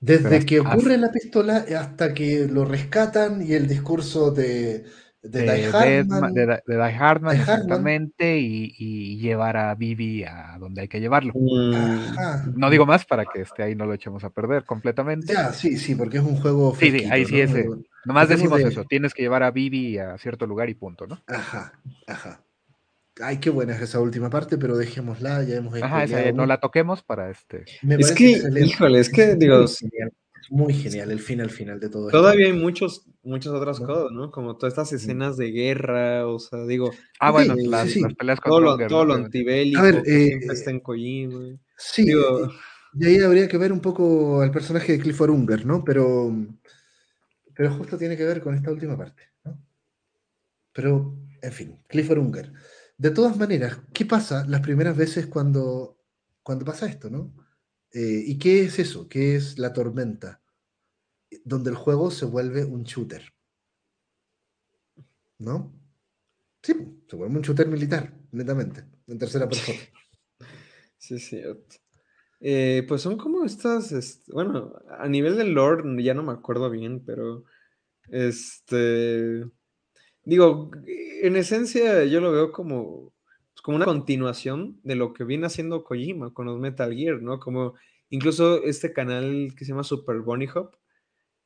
Desde 0.00 0.44
que 0.46 0.60
ocurre 0.60 0.96
la 0.96 1.12
pistola 1.12 1.64
hasta 1.78 2.14
que 2.14 2.48
lo 2.50 2.64
rescatan 2.64 3.46
y 3.46 3.52
el 3.52 3.68
discurso 3.68 4.30
de, 4.30 4.84
de, 5.22 5.42
Die 5.42 5.70
Hardman. 5.70 6.34
De, 6.34 6.60
Die 6.66 6.92
Hardman, 6.92 7.36
exactamente, 7.36 8.38
y, 8.38 9.18
llevar 9.18 9.58
a 9.58 9.74
Vivi 9.74 10.24
a 10.24 10.56
donde 10.58 10.80
hay 10.80 10.88
que 10.88 11.00
llevarlo. 11.00 11.34
No 12.56 12.70
digo 12.70 12.86
más 12.86 13.04
para 13.04 13.26
que 13.26 13.42
esté 13.42 13.62
ahí 13.62 13.74
no 13.76 13.86
lo 13.86 13.94
echemos 13.94 14.24
a 14.24 14.30
perder 14.30 14.64
completamente. 14.64 15.32
Ya, 15.32 15.52
sí, 15.52 15.76
sí, 15.76 15.94
porque 15.94 16.16
es 16.18 16.24
un 16.24 16.36
juego. 16.36 16.74
Sí, 16.74 16.90
sí, 16.90 17.04
ahí 17.10 17.26
sí 17.26 17.40
es. 17.40 17.54
Eh, 17.54 17.68
nomás 18.06 18.28
decimos 18.28 18.60
eso, 18.60 18.84
tienes 18.84 19.14
que 19.14 19.22
llevar 19.22 19.44
a 19.44 19.50
Vivi 19.52 19.98
a 19.98 20.18
cierto 20.18 20.46
lugar 20.46 20.68
y 20.68 20.74
punto, 20.74 21.06
¿no? 21.06 21.22
Ajá, 21.28 21.74
ajá. 22.08 22.40
Ay, 23.22 23.38
qué 23.38 23.50
buena 23.50 23.74
es 23.74 23.82
esa 23.82 24.00
última 24.00 24.30
parte, 24.30 24.58
pero 24.58 24.76
dejémosla, 24.76 25.42
ya 25.44 25.56
hemos 25.56 25.74
Ajá, 25.82 26.04
esa, 26.04 26.32
no 26.32 26.46
la 26.46 26.60
toquemos 26.60 27.02
para 27.02 27.30
este. 27.30 27.64
es 27.98 28.12
que, 28.12 28.40
híjole, 28.64 29.00
es 29.00 29.08
que, 29.08 29.34
digo, 29.34 29.66
muy 30.50 30.74
genial, 30.74 31.10
el 31.10 31.20
final 31.20 31.48
final 31.50 31.78
de 31.78 31.88
todo 31.88 32.08
Todavía 32.08 32.46
hay 32.46 32.52
muchos, 32.52 33.06
muchas 33.22 33.52
otras 33.52 33.78
cosas, 33.78 34.10
¿no? 34.10 34.30
Como 34.30 34.56
todas 34.56 34.72
estas 34.72 34.92
escenas 34.92 35.36
de 35.36 35.52
guerra, 35.52 36.26
o 36.26 36.38
sea, 36.38 36.64
digo. 36.64 36.90
Ah, 37.20 37.30
bueno, 37.30 37.54
las, 37.56 37.94
peleas 38.18 38.40
con 38.40 38.50
todo, 38.50 38.60
lo, 38.60 38.86
todo 38.88 39.04
lo 39.04 39.14
antibélico, 39.14 39.78
a 39.78 39.82
ver, 39.82 40.02
eh, 40.06 40.26
siempre 40.26 40.54
está 40.54 40.70
en 40.70 40.80
Kojima. 40.80 41.56
Sí, 41.76 42.12
y 42.92 43.06
ahí 43.06 43.18
habría 43.20 43.46
que 43.46 43.58
ver 43.58 43.72
un 43.72 43.80
poco 43.80 44.40
al 44.40 44.50
personaje 44.50 44.92
de 44.92 44.98
Clifford 44.98 45.30
Unger, 45.30 45.64
¿no? 45.64 45.84
Pero, 45.84 46.34
pero 47.54 47.70
justo 47.74 47.96
tiene 47.96 48.16
que 48.16 48.24
ver 48.24 48.40
con 48.40 48.54
esta 48.54 48.72
última 48.72 48.96
parte, 48.96 49.22
¿no? 49.44 49.56
Pero, 50.72 51.16
en 51.42 51.52
fin, 51.52 51.78
Clifford 51.86 52.18
Unger. 52.18 52.52
De 53.00 53.10
todas 53.10 53.34
maneras, 53.38 53.78
¿qué 53.94 54.04
pasa 54.04 54.44
las 54.46 54.60
primeras 54.60 54.94
veces 54.94 55.26
cuando, 55.26 55.96
cuando 56.42 56.66
pasa 56.66 56.84
esto, 56.84 57.08
no? 57.08 57.32
Eh, 57.94 58.24
¿Y 58.26 58.36
qué 58.36 58.64
es 58.64 58.78
eso? 58.78 59.08
¿Qué 59.08 59.36
es 59.36 59.58
la 59.58 59.72
tormenta? 59.72 60.42
Donde 61.42 61.70
el 61.70 61.76
juego 61.76 62.10
se 62.10 62.26
vuelve 62.26 62.62
un 62.62 62.82
shooter. 62.82 63.22
¿No? 65.38 65.72
Sí, 66.62 66.74
se 67.08 67.16
vuelve 67.16 67.36
un 67.36 67.40
shooter 67.40 67.68
militar, 67.68 68.12
netamente, 68.32 68.84
en 69.06 69.18
tercera 69.18 69.48
persona. 69.48 69.78
Sí, 70.98 71.18
sí. 71.18 71.40
Eh, 72.40 72.84
pues 72.86 73.00
son 73.00 73.16
como 73.16 73.46
estas, 73.46 74.22
bueno, 74.28 74.74
a 74.98 75.08
nivel 75.08 75.38
del 75.38 75.54
lore 75.54 76.04
ya 76.04 76.12
no 76.12 76.22
me 76.22 76.32
acuerdo 76.32 76.68
bien, 76.68 77.02
pero 77.02 77.44
este 78.10 79.46
Digo, 80.30 80.70
en 80.86 81.34
esencia 81.34 82.04
yo 82.04 82.20
lo 82.20 82.30
veo 82.30 82.52
como, 82.52 83.12
pues, 83.52 83.62
como 83.62 83.74
una 83.74 83.84
continuación 83.84 84.78
de 84.84 84.94
lo 84.94 85.12
que 85.12 85.24
viene 85.24 85.46
haciendo 85.46 85.82
Kojima 85.82 86.32
con 86.32 86.46
los 86.46 86.56
Metal 86.56 86.94
Gear, 86.94 87.20
¿no? 87.20 87.40
Como 87.40 87.74
incluso 88.10 88.62
este 88.62 88.92
canal 88.92 89.52
que 89.56 89.64
se 89.64 89.72
llama 89.72 89.82
Super 89.82 90.20
Bunny 90.20 90.46
Hop, 90.54 90.76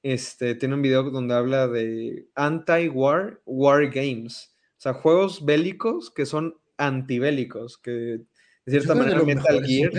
este, 0.03 0.55
tiene 0.55 0.75
un 0.75 0.83
video 0.83 1.05
donde 1.05 1.33
habla 1.33 1.67
de 1.67 2.29
anti-war, 2.35 3.41
war 3.47 3.91
games. 3.91 4.55
O 4.77 4.81
sea, 4.83 4.93
juegos 4.93 5.47
bélicos 5.47 6.11
que 6.11 6.27
son 6.27 6.55
antibélicos, 6.77 7.79
que 7.79 7.91
de 7.91 8.27
cierta 8.67 8.95
manera 8.95 9.23
Metal 9.23 9.65
Gear... 9.65 9.93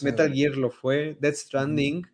Metal 0.00 0.32
Gear 0.32 0.56
lo 0.56 0.70
fue, 0.70 1.18
Death 1.20 1.34
Stranding, 1.34 2.06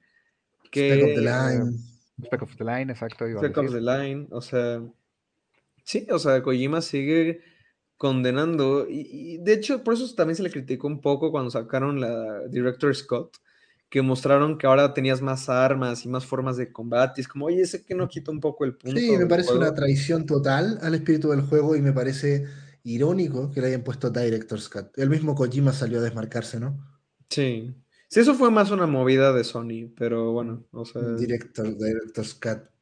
que... 0.72 0.90
Spec 0.90 1.04
of 1.04 1.14
the 1.14 1.20
Line. 1.20 1.78
Spec 2.24 2.42
of 2.42 2.56
the 2.56 2.64
Line, 2.64 2.90
exacto. 2.90 3.26
Spec 3.38 3.56
of 3.58 3.70
the 3.70 3.80
Line, 3.80 4.26
o 4.32 4.40
sea... 4.40 4.82
Sí, 5.86 6.04
o 6.10 6.18
sea, 6.18 6.42
Kojima 6.42 6.82
sigue 6.82 7.42
condenando, 7.96 8.88
y, 8.90 9.38
de 9.38 9.52
hecho 9.52 9.84
por 9.84 9.94
eso 9.94 10.12
también 10.14 10.34
se 10.36 10.42
le 10.42 10.50
criticó 10.50 10.88
un 10.88 11.00
poco 11.00 11.30
cuando 11.30 11.50
sacaron 11.50 12.00
la 12.00 12.46
Director 12.48 12.94
Scott, 12.94 13.36
que 13.88 14.02
mostraron 14.02 14.58
que 14.58 14.66
ahora 14.66 14.92
tenías 14.94 15.22
más 15.22 15.48
armas 15.48 16.04
y 16.04 16.08
más 16.08 16.26
formas 16.26 16.56
de 16.56 16.72
combate, 16.72 17.20
es 17.20 17.28
como, 17.28 17.46
oye, 17.46 17.62
ese 17.62 17.84
que 17.84 17.94
no 17.94 18.08
quita 18.08 18.32
un 18.32 18.40
poco 18.40 18.64
el 18.64 18.74
punto. 18.74 18.98
Sí, 18.98 19.16
me 19.16 19.26
parece 19.26 19.52
una 19.52 19.72
traición 19.72 20.26
total 20.26 20.80
al 20.82 20.96
espíritu 20.96 21.30
del 21.30 21.42
juego 21.42 21.76
y 21.76 21.80
me 21.80 21.92
parece 21.92 22.46
irónico 22.82 23.52
que 23.52 23.60
le 23.60 23.68
hayan 23.68 23.84
puesto 23.84 24.10
Director 24.10 24.60
Scott. 24.60 24.98
El 24.98 25.08
mismo 25.08 25.36
Kojima 25.36 25.72
salió 25.72 26.00
a 26.00 26.02
desmarcarse, 26.02 26.58
¿no? 26.58 26.76
Sí. 27.30 27.72
Sí, 28.08 28.20
eso 28.20 28.34
fue 28.34 28.50
más 28.50 28.72
una 28.72 28.86
movida 28.86 29.32
de 29.32 29.44
Sony, 29.44 29.92
pero 29.96 30.32
bueno, 30.32 30.66
o 30.72 30.84
sea... 30.84 31.02
Director, 31.14 31.78
Director 31.78 32.26
Scott. 32.26 32.75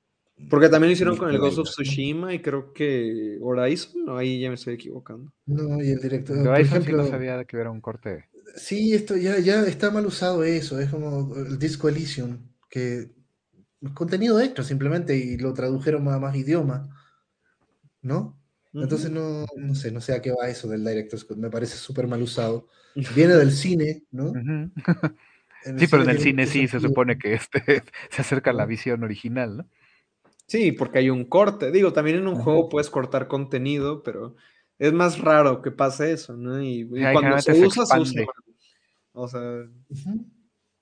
Porque 0.51 0.69
también 0.69 0.91
lo 0.91 0.93
hicieron 0.93 1.17
con 1.17 1.31
el 1.31 1.39
Ghost 1.39 1.59
of 1.59 1.69
Tsushima 1.69 2.35
y 2.35 2.41
creo 2.41 2.73
que 2.73 3.39
Horizon, 3.41 4.05
no, 4.05 4.17
ahí 4.17 4.41
ya 4.41 4.49
me 4.49 4.57
estoy 4.57 4.75
equivocando. 4.75 5.33
No, 5.47 5.83
y 5.83 5.91
el 5.91 6.01
director. 6.01 6.43
Por 6.45 6.61
ejemplo, 6.61 6.97
no 6.97 7.07
sabía 7.07 7.45
que 7.45 7.57
era 7.57 7.71
un 7.71 7.81
corte. 7.81 8.29
Sí, 8.57 8.95
esto 8.95 9.17
ya, 9.17 9.39
ya 9.39 9.63
está 9.63 9.91
mal 9.91 10.07
usado 10.07 10.45
eso, 10.45 10.79
es 10.81 10.91
como 10.91 11.35
el 11.37 11.59
Disco 11.59 11.89
Elysium, 11.89 12.39
que 12.69 12.99
es 13.81 13.91
contenido 13.95 14.41
extra 14.41 14.65
simplemente 14.65 15.17
y 15.17 15.37
lo 15.37 15.53
tradujeron 15.55 16.07
a 16.09 16.19
más 16.19 16.37
idiomas, 16.37 16.89
¿no? 18.03 18.39
Entonces 18.73 19.11
no, 19.11 19.47
no 19.57 19.75
sé, 19.75 19.93
no 19.93 20.01
sé 20.01 20.15
a 20.15 20.23
qué 20.23 20.33
va 20.33 20.49
eso 20.49 20.69
del 20.69 20.85
Director 20.85 21.19
Scott, 21.19 21.39
me 21.39 21.51
parece 21.51 21.77
súper 21.77 22.09
mal 22.09 22.23
usado. 22.23 22.69
Viene 23.15 23.35
del 23.35 23.53
cine, 23.53 24.03
¿no? 24.11 24.33
Sí, 25.79 25.87
pero 25.91 26.03
en 26.03 26.11
el 26.11 26.19
cine 26.19 26.47
sí 26.47 26.69
se 26.69 26.81
supone 26.81 27.17
que 27.17 27.35
este, 27.35 27.83
se 28.11 28.23
acerca 28.23 28.51
a 28.51 28.55
la 28.55 28.67
visión 28.67 29.03
original, 29.05 29.59
¿no? 29.59 29.67
Sí, 30.47 30.73
porque 30.73 30.99
hay 30.99 31.11
un 31.11 31.25
corte. 31.25 31.71
Digo, 31.71 31.93
también 31.93 32.19
en 32.19 32.29
un 32.29 32.37
juego 32.37 32.69
puedes 32.69 32.91
cortar 32.91 33.29
contenido, 33.29 34.03
pero 34.03 34.37
es 34.79 34.93
más 34.93 35.19
raro 35.19 35.63
que 35.63 35.71
pase 35.71 36.13
eso, 36.13 36.37
¿no? 36.37 36.63
Y, 36.63 36.87
cuando 36.89 37.41
se, 37.41 37.53
usa, 37.53 37.87
se 37.87 38.01
usa. 38.01 38.25
O 39.13 39.29
sea. 39.29 39.67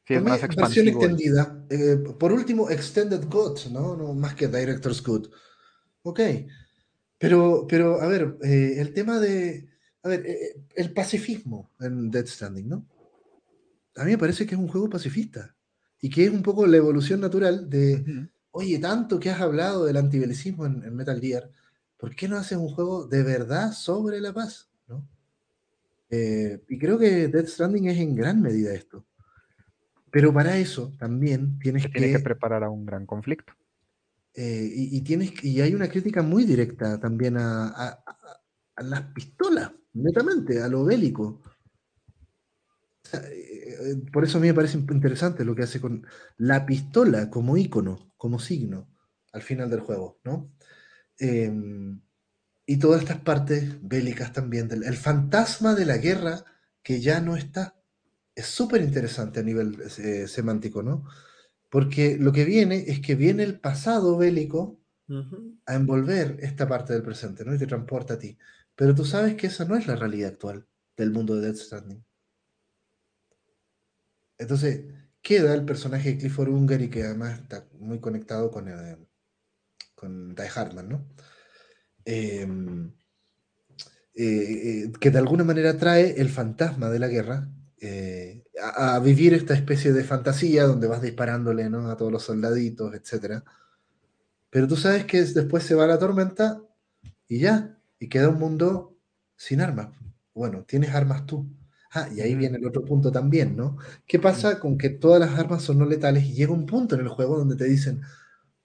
Sí, 0.05 0.15
es 0.15 0.23
más 0.23 0.41
versión 0.57 0.89
extendida. 0.89 1.65
Eh, 1.71 1.97
por 2.19 2.33
último, 2.33 2.69
Extended 2.71 3.29
God, 3.29 3.59
¿no? 3.71 3.97
¿no? 3.97 4.15
Más 4.15 4.35
que 4.35 4.49
Director's 4.49 5.03
Good. 5.03 5.29
Ok. 6.03 6.21
Pero, 7.19 7.67
pero 7.69 8.01
a 8.01 8.09
ver, 8.09 8.37
eh, 8.43 8.75
el 8.79 8.93
tema 8.93 9.21
de. 9.21 9.69
A 10.03 10.09
ver, 10.09 10.27
eh, 10.27 10.57
el 10.75 10.93
pacifismo 10.93 11.71
en 11.79 12.11
Dead 12.11 12.27
Stranding, 12.27 12.69
¿no? 12.69 12.87
A 13.95 14.05
mí 14.05 14.11
me 14.13 14.19
parece 14.19 14.45
que 14.45 14.57
es 14.57 14.61
un 14.61 14.67
juego 14.67 14.91
pacifista. 14.91 15.55
Y 16.01 16.11
que 16.11 16.25
es 16.25 16.31
un 16.33 16.43
poco 16.43 16.67
la 16.67 16.79
evolución 16.79 17.21
natural 17.21 17.71
de 17.71 18.29
oye, 18.53 18.79
tanto 18.79 19.19
que 19.19 19.31
has 19.31 19.41
hablado 19.41 19.85
del 19.85 19.97
antibelicismo 19.97 20.67
en, 20.67 20.95
Metal 20.95 21.21
Gear, 21.21 21.51
¿por 21.99 22.15
qué 22.15 22.29
no 22.29 22.37
haces 22.37 22.57
un 22.57 22.69
juego 22.69 23.07
de 23.07 23.23
verdad 23.23 23.73
sobre 23.73 24.21
la 24.21 24.33
paz? 24.33 24.69
Eh, 26.15 26.63
y 26.69 26.79
creo 26.79 26.99
que 26.99 27.29
Death 27.29 27.49
Stranding 27.49 27.89
es 27.89 27.99
en 27.99 28.15
gran 28.15 28.43
medida 28.43 28.75
esto. 28.75 29.07
Pero 30.11 30.33
para 30.33 30.59
eso 30.59 30.93
también 30.99 31.59
tienes 31.59 31.87
que... 31.87 31.89
Tienes 31.89 32.19
que 32.19 32.23
preparar 32.23 32.63
a 32.63 32.69
un 32.69 32.85
gran 32.85 33.07
conflicto. 33.07 33.55
Eh, 34.35 34.71
y, 34.75 35.01
tienes, 35.03 35.43
y 35.43 35.61
hay 35.63 35.75
una 35.75 35.89
crítica 35.89 36.23
muy 36.23 36.45
directa 36.45 37.01
también 37.01 37.37
a, 37.39 37.99
las 38.77 39.03
pistolas, 39.15 39.73
netamente, 39.95 40.63
a 40.63 40.69
lo 40.69 40.85
bélico. 40.85 41.41
Eh, 43.13 44.03
por 44.13 44.25
eso 44.25 44.37
a 44.37 44.41
mí 44.41 44.49
me 44.49 44.55
parece 44.55 44.79
interesante 44.79 45.45
lo 45.45 45.55
que 45.55 45.63
hace 45.63 45.81
con 45.81 46.07
la 46.39 46.65
pistola 46.65 47.31
como 47.31 47.57
icono, 47.57 48.12
como 48.23 48.39
signo, 48.39 48.89
al 49.33 49.43
final 49.43 49.69
del 49.69 49.81
juego, 49.81 50.21
¿no? 50.23 50.55
Em, 51.19 52.01
y 52.65 52.77
todas 52.77 53.01
estas 53.03 53.19
partes 53.19 53.79
bélicas 53.83 54.33
también, 54.33 54.71
el 54.71 54.97
fantasma 54.97 55.75
de 55.75 55.87
la 55.87 55.97
guerra 55.97 56.45
que 56.85 57.01
ya 57.01 57.21
no 57.21 57.35
está. 57.35 57.75
Es 58.37 58.47
súper 58.47 58.81
interesante 58.81 59.41
a 59.41 59.43
nivel 59.43 59.77
eh, 59.99 60.29
semántico, 60.29 60.85
¿no? 60.85 61.05
Porque 61.69 62.17
lo 62.17 62.31
que 62.31 62.45
viene 62.45 62.85
es 62.87 63.01
que 63.01 63.17
viene 63.17 63.43
el 63.43 63.59
pasado 63.59 64.17
bélico 64.17 64.79
a 65.67 65.75
envolver 65.75 66.37
esta 66.43 66.69
parte 66.69 66.93
del 66.93 67.03
presente, 67.03 67.45
¿no? 67.45 67.53
Y 67.53 67.59
te 67.59 67.67
transporta 67.67 68.15
a 68.15 68.19
ti. 68.21 68.39
Pero 68.77 68.95
tú 68.95 69.05
sabes 69.05 69.35
que 69.35 69.49
esa 69.49 69.65
no 69.65 69.75
es 69.75 69.89
la 69.89 69.97
realidad 69.97 70.31
actual 70.31 70.65
del 70.97 71.11
mundo 71.11 71.35
de 71.35 71.49
Death 71.49 71.57
Stranding. 71.57 72.05
Entonces, 74.39 74.85
queda 75.23 75.55
el 75.55 75.65
personaje 75.65 76.11
de 76.11 76.19
Clifford 76.19 76.51
Unger 76.51 76.83
y 76.83 76.91
que 76.91 77.05
además 77.05 77.41
está 77.41 77.67
muy 77.79 78.01
conectado 78.01 78.51
con, 78.51 78.69
eh, 78.69 78.99
con 79.95 80.35
Die 80.35 80.51
Hartman, 80.55 80.89
¿no? 80.89 81.07
Em, 82.05 82.93
eh, 84.15 84.85
eh, 84.85 84.93
que 85.01 85.11
de 85.11 85.19
alguna 85.19 85.45
manera 85.45 85.79
trae 85.79 86.21
el 86.21 86.29
fantasma 86.29 86.91
de 86.91 86.99
la 86.99 87.09
guerra 87.09 87.49
eh, 87.81 88.45
a, 88.61 88.99
vivir 88.99 89.33
esta 89.33 89.55
especie 89.55 89.93
de 89.93 90.05
fantasía 90.05 90.65
donde 90.65 90.87
vas 90.87 91.01
disparándole 91.01 91.71
¿no? 91.71 91.91
a 91.91 91.97
todos 91.97 92.13
los 92.13 92.23
soldaditos, 92.25 92.95
etc. 92.95 93.43
Pero 94.51 94.69
tú 94.69 94.77
sabes 94.77 95.05
que 95.07 95.23
después 95.23 95.65
se 95.65 95.75
va 95.75 95.87
la 95.87 95.99
tormenta 95.99 96.63
y 97.27 97.41
ya, 97.41 97.79
y 97.99 98.09
queda 98.09 98.29
un 98.29 98.39
mundo 98.39 98.99
sin 99.37 99.61
armas. 99.63 99.89
Bueno, 100.35 100.65
tienes 100.65 100.95
armas 100.95 101.25
tú. 101.27 101.47
Ah, 101.95 102.09
y 102.15 102.21
ahí 102.21 102.35
viene 102.35 102.57
el 102.57 102.67
otro 102.67 102.85
punto 102.85 103.13
también, 103.13 103.55
¿no? 103.55 103.77
¿Qué 104.07 104.19
pasa 104.19 104.59
con 104.59 104.79
que 104.79 104.89
todas 104.89 105.21
las 105.21 105.39
armas 105.39 105.63
son 105.63 105.79
no 105.79 105.85
letales 105.85 106.25
y 106.25 106.33
llega 106.33 106.53
un 106.53 106.67
punto 106.67 106.95
en 106.95 107.03
el 107.03 107.09
juego 107.09 107.37
donde 107.37 107.57
te 107.57 107.65
dicen, 107.65 108.03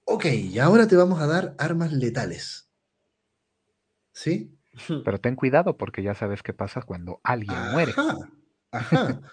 ok, 0.05 0.25
y 0.25 0.59
ahora 0.59 0.87
te 0.87 0.95
vamos 0.95 1.19
a 1.21 1.27
dar 1.27 1.55
armas 1.57 1.91
letales? 1.91 2.69
¿Sí? 4.13 4.57
Pero 5.03 5.19
ten 5.19 5.35
cuidado 5.35 5.77
porque 5.77 6.03
ya 6.03 6.15
sabes 6.15 6.41
qué 6.41 6.53
pasa 6.53 6.81
cuando 6.81 7.19
alguien 7.23 7.57
muere. 7.71 7.93
Ajá. 8.71 9.21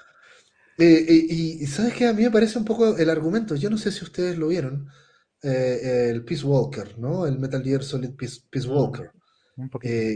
Eh, 0.76 1.06
eh, 1.08 1.26
y, 1.28 1.66
sabes 1.66 1.94
que 1.94 2.06
a 2.06 2.12
mí 2.12 2.24
me 2.24 2.32
parece 2.32 2.58
un 2.58 2.64
poco 2.64 2.96
el 2.96 3.08
argumento, 3.08 3.54
yo 3.54 3.70
no 3.70 3.78
sé 3.78 3.92
si 3.92 4.02
ustedes 4.02 4.36
lo 4.36 4.48
vieron, 4.48 4.88
eh, 5.40 6.10
el 6.10 6.24
Peace 6.24 6.44
Walker, 6.44 6.98
¿no? 6.98 7.26
El 7.26 7.38
Metal 7.38 7.62
Gear 7.62 7.84
Solid 7.84 8.10
Peace, 8.16 8.40
mm, 8.50 8.70
Walker, 8.72 9.12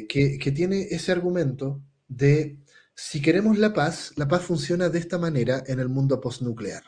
que, 0.09 0.53
tiene 0.53 0.89
ese 0.91 1.13
argumento 1.13 1.81
de 2.09 2.59
si 3.01 3.23
queremos 3.23 3.59
la 3.59 3.73
paz, 3.73 4.13
la 4.17 4.27
paz 4.27 4.43
funciona 4.43 4.89
de 4.89 4.99
esta 4.99 5.19
manera 5.19 5.63
en 5.69 5.79
el 5.79 5.89
mundo 5.89 6.21
postnuclear. 6.21 6.83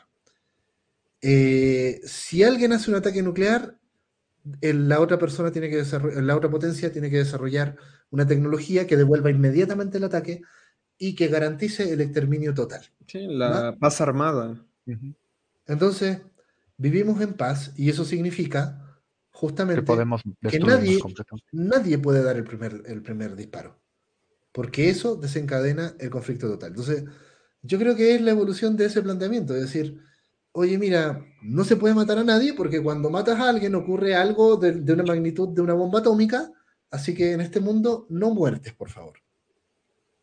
si 1.21 2.43
alguien 2.43 2.73
hace 2.73 2.91
un 2.91 2.97
ataque 2.97 3.23
nuclear, 3.23 3.77
la 4.61 4.99
otra 4.99 5.17
persona 5.17 5.53
tiene 5.53 5.69
que 5.69 5.77
desarrollar, 5.77 6.21
la 6.21 6.35
otra 6.35 6.51
potencia 6.51 6.91
tiene 6.91 7.09
que 7.09 7.19
desarrollar 7.19 7.77
una 8.09 8.27
tecnología 8.27 8.85
que 8.87 8.97
devuelva 8.97 9.29
inmediatamente 9.29 9.99
el 9.99 10.03
ataque 10.03 10.41
y 10.97 11.15
que 11.15 11.29
garantice 11.29 11.93
el 11.93 12.01
exterminio 12.01 12.53
total. 12.53 12.81
Sí, 13.07 13.25
la 13.29 13.77
paz 13.79 14.01
armada. 14.01 14.65
Entonces, 15.65 16.19
vivimos 16.75 17.21
en 17.21 17.35
paz 17.35 17.71
y 17.77 17.89
eso 17.89 18.03
significa 18.03 18.99
justamente 19.31 19.81
que, 19.81 19.87
podemos 19.87 20.21
nadie, 20.59 20.99
nadie 21.53 21.97
puede 21.99 22.21
dar 22.21 22.35
el 22.35 22.43
primer, 22.43 22.83
el 22.85 23.01
primer 23.01 23.37
disparo, 23.37 23.80
porque 24.51 24.89
eso 24.89 25.15
desencadena 25.15 25.93
el 25.99 26.09
conflicto 26.09 26.47
total. 26.47 26.69
Entonces, 26.69 27.05
yo 27.61 27.77
creo 27.77 27.95
que 27.95 28.15
es 28.15 28.21
la 28.21 28.31
evolución 28.31 28.75
de 28.75 28.85
ese 28.85 29.01
planteamiento, 29.01 29.55
es 29.55 29.61
decir, 29.61 29.99
oye, 30.51 30.77
mira, 30.77 31.25
no 31.41 31.63
se 31.63 31.75
puede 31.75 31.93
matar 31.93 32.17
a 32.17 32.23
nadie 32.23 32.53
porque 32.53 32.81
cuando 32.81 33.09
matas 33.09 33.39
a 33.39 33.49
alguien 33.49 33.75
ocurre 33.75 34.15
algo 34.15 34.57
de, 34.57 34.73
de 34.73 34.93
una 34.93 35.03
magnitud 35.03 35.49
de 35.49 35.61
una 35.61 35.73
bomba 35.73 35.99
atómica, 35.99 36.51
así 36.89 37.13
que 37.13 37.31
en 37.33 37.41
este 37.41 37.59
mundo 37.59 38.07
no 38.09 38.31
muertes, 38.33 38.73
por 38.73 38.89
favor. 38.89 39.21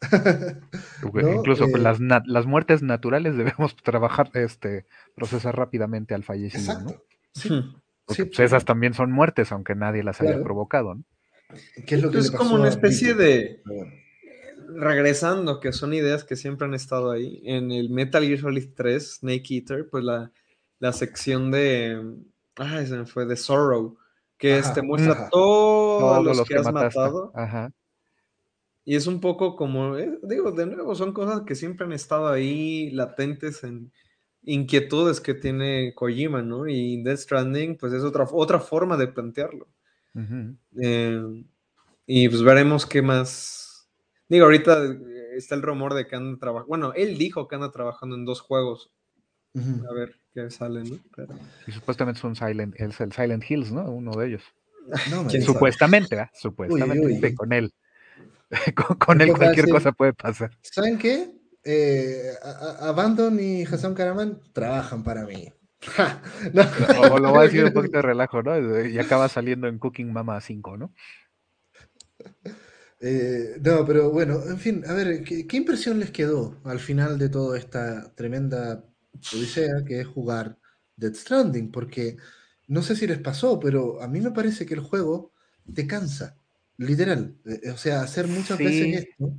Incluso 1.03 1.71
con 1.71 1.81
eh, 1.81 2.21
las, 2.27 2.47
muertes 2.47 2.83
naturales 2.83 3.37
debemos 3.37 3.77
trabajar, 3.83 4.31
este, 4.35 4.87
procesar 5.15 5.57
rápidamente 5.57 6.15
al 6.15 6.25
fallecido, 6.25 6.81
¿no? 6.81 6.95
Porque 8.07 8.27
pues, 8.27 8.41
esas 8.41 8.65
también 8.65 8.95
son 8.95 9.13
muertes, 9.13 9.53
aunque 9.53 9.75
nadie 9.75 10.03
las 10.03 10.21
haya 10.21 10.43
provocado, 10.43 10.95
¿no? 10.95 11.05
es, 11.75 12.03
lo 12.03 12.11
que 12.11 12.19
es 12.19 12.31
como 12.31 12.55
una 12.55 12.69
especie 12.69 13.15
de... 13.15 13.63
Regresando, 14.69 15.61
que 15.61 15.73
son 15.73 15.95
ideas 15.95 16.25
que 16.25 16.37
siempre 16.37 16.67
han 16.67 16.75
estado 16.75 17.11
ahí. 17.11 17.41
En 17.45 17.71
el 17.73 17.91
Metal 17.91 18.25
Gear 18.25 18.41
Solid 18.41 18.69
3, 18.77 19.19
Snake 19.21 19.55
Eater, 19.55 19.89
pues 19.91 20.05
la, 20.05 20.31
la 20.79 20.93
sección 20.93 21.51
de... 21.51 22.17
Ah, 22.57 22.85
se 22.85 22.97
me 22.97 23.07
fue, 23.07 23.25
de 23.25 23.37
Sorrow, 23.37 23.97
que 24.37 24.59
este 24.59 24.83
muestra 24.83 25.29
todos, 25.31 26.37
los, 26.37 26.47
que, 26.47 26.57
has 26.57 26.73
matado. 26.73 27.31
Ajá 27.35 27.73
y 28.89 28.97
es 28.97 29.07
un 29.07 29.21
poco 29.21 29.55
como, 29.55 29.99
eh, 29.99 30.19
digo, 30.23 30.51
de 30.51 30.65
nuevo, 30.65 30.95
son 30.95 31.13
cosas 31.13 31.43
que 31.43 31.55
siempre 31.55 31.85
han 31.85 31.93
estado 31.93 32.27
ahí 32.29 32.91
latentes 32.93 33.63
en 33.63 33.93
inquietudes 34.45 35.21
que 35.21 35.35
tiene 35.35 35.93
Kojima, 35.95 36.41
¿no? 36.41 36.67
Y 36.67 37.03
Death 37.03 37.19
Stranding, 37.19 37.77
pues 37.77 37.93
es 37.93 38.03
otra, 38.03 38.27
otra 38.33 38.61
forma 38.61 38.97
de 38.97 39.09
plantearlo. 39.09 39.69
Eh, 40.81 41.45
y 42.07 42.29
pues 42.31 42.43
veremos 42.43 42.87
qué 42.87 43.03
más. 43.03 43.58
Digo, 44.29 44.45
ahorita 44.45 44.85
eh, 44.85 45.37
está 45.37 45.55
el 45.55 45.63
rumor 45.63 45.95
de 45.95 46.07
que 46.07 46.17
anda 46.17 46.39
trabajando. 46.39 46.69
Bueno, 46.69 46.93
él 46.95 47.19
dijo 47.19 47.49
que 47.49 47.55
anda 47.55 47.71
trabajando 47.71 48.17
en 48.17 48.25
dos 48.25 48.41
juegos. 48.41 48.93
A 49.57 49.93
ver 49.93 50.15
qué 50.33 50.51
sale, 50.51 50.85
¿no? 50.85 50.99
Y 51.67 51.73
supuestamente 51.73 52.21
son 52.21 52.37
Silent, 52.37 52.79
es 52.79 53.01
el 53.01 53.13
Silent 53.13 53.43
Hills, 53.49 53.73
¿no? 53.73 53.91
Uno 53.91 54.13
de 54.13 54.29
ellos. 54.29 54.43
supuestamente, 55.45 56.15
¿verdad? 56.15 56.31
Supuestamente, 56.35 57.35
con 57.35 57.53
él. 57.53 57.73
con, 59.05 59.21
él 59.21 59.37
cualquier 59.37 59.69
cosa 59.69 59.93
puede 59.93 60.13
pasar. 60.13 60.51
¿Saben 60.63 60.99
qué? 60.99 61.31
Eh, 61.65 62.33
Abandon 62.81 63.39
y 63.41 63.65
Hassan 63.65 63.95
Karaman 63.95 64.41
trabajan 64.53 65.03
para 65.03 65.27
mí. 65.27 65.53
o, 67.13 67.19
lo 67.19 67.31
voy 67.31 67.41
a 67.41 67.43
decir 67.43 67.65
un 67.65 67.73
poquito 67.73 67.99
de 67.99 68.03
relajo, 68.03 68.43
¿no? 68.43 68.87
Y 68.87 68.99
acaba 68.99 69.29
saliendo 69.29 69.69
en 69.69 69.79
Cooking 69.79 70.13
Mama 70.13 70.41
5, 70.41 70.77
¿no? 70.77 70.93
Eh, 73.01 73.59
no, 73.63 73.85
pero 73.87 74.11
bueno, 74.11 74.43
en 74.45 74.59
fin, 74.59 74.83
a 74.87 74.93
ver, 74.93 75.23
¿qué, 75.23 75.57
impresión 75.57 76.01
les 76.01 76.11
quedó 76.11 76.61
al 76.65 76.81
final 76.81 77.19
de 77.19 77.29
toda 77.29 77.57
esta 77.57 78.13
tremenda 78.15 78.85
odisea 79.33 79.85
que 79.87 80.01
es 80.01 80.07
jugar 80.07 80.59
Dead 80.97 81.15
Stranding? 81.15 81.71
Porque 81.71 82.17
no 82.67 82.83
sé 82.83 82.97
si 82.97 83.07
les 83.07 83.19
pasó, 83.19 83.61
pero 83.61 84.03
a 84.03 84.09
mí 84.09 84.21
me 84.21 84.33
parece 84.33 84.67
que 84.67 84.75
el 84.75 84.81
juego 84.81 85.33
te 85.75 85.87
cansa. 85.87 86.37
Literal. 86.77 87.35
Eh, 87.45 87.71
o 87.71 87.77
sea, 87.77 88.03
hacer 88.03 88.27
muchas 88.27 88.59
veces 88.59 89.09
esto 89.09 89.33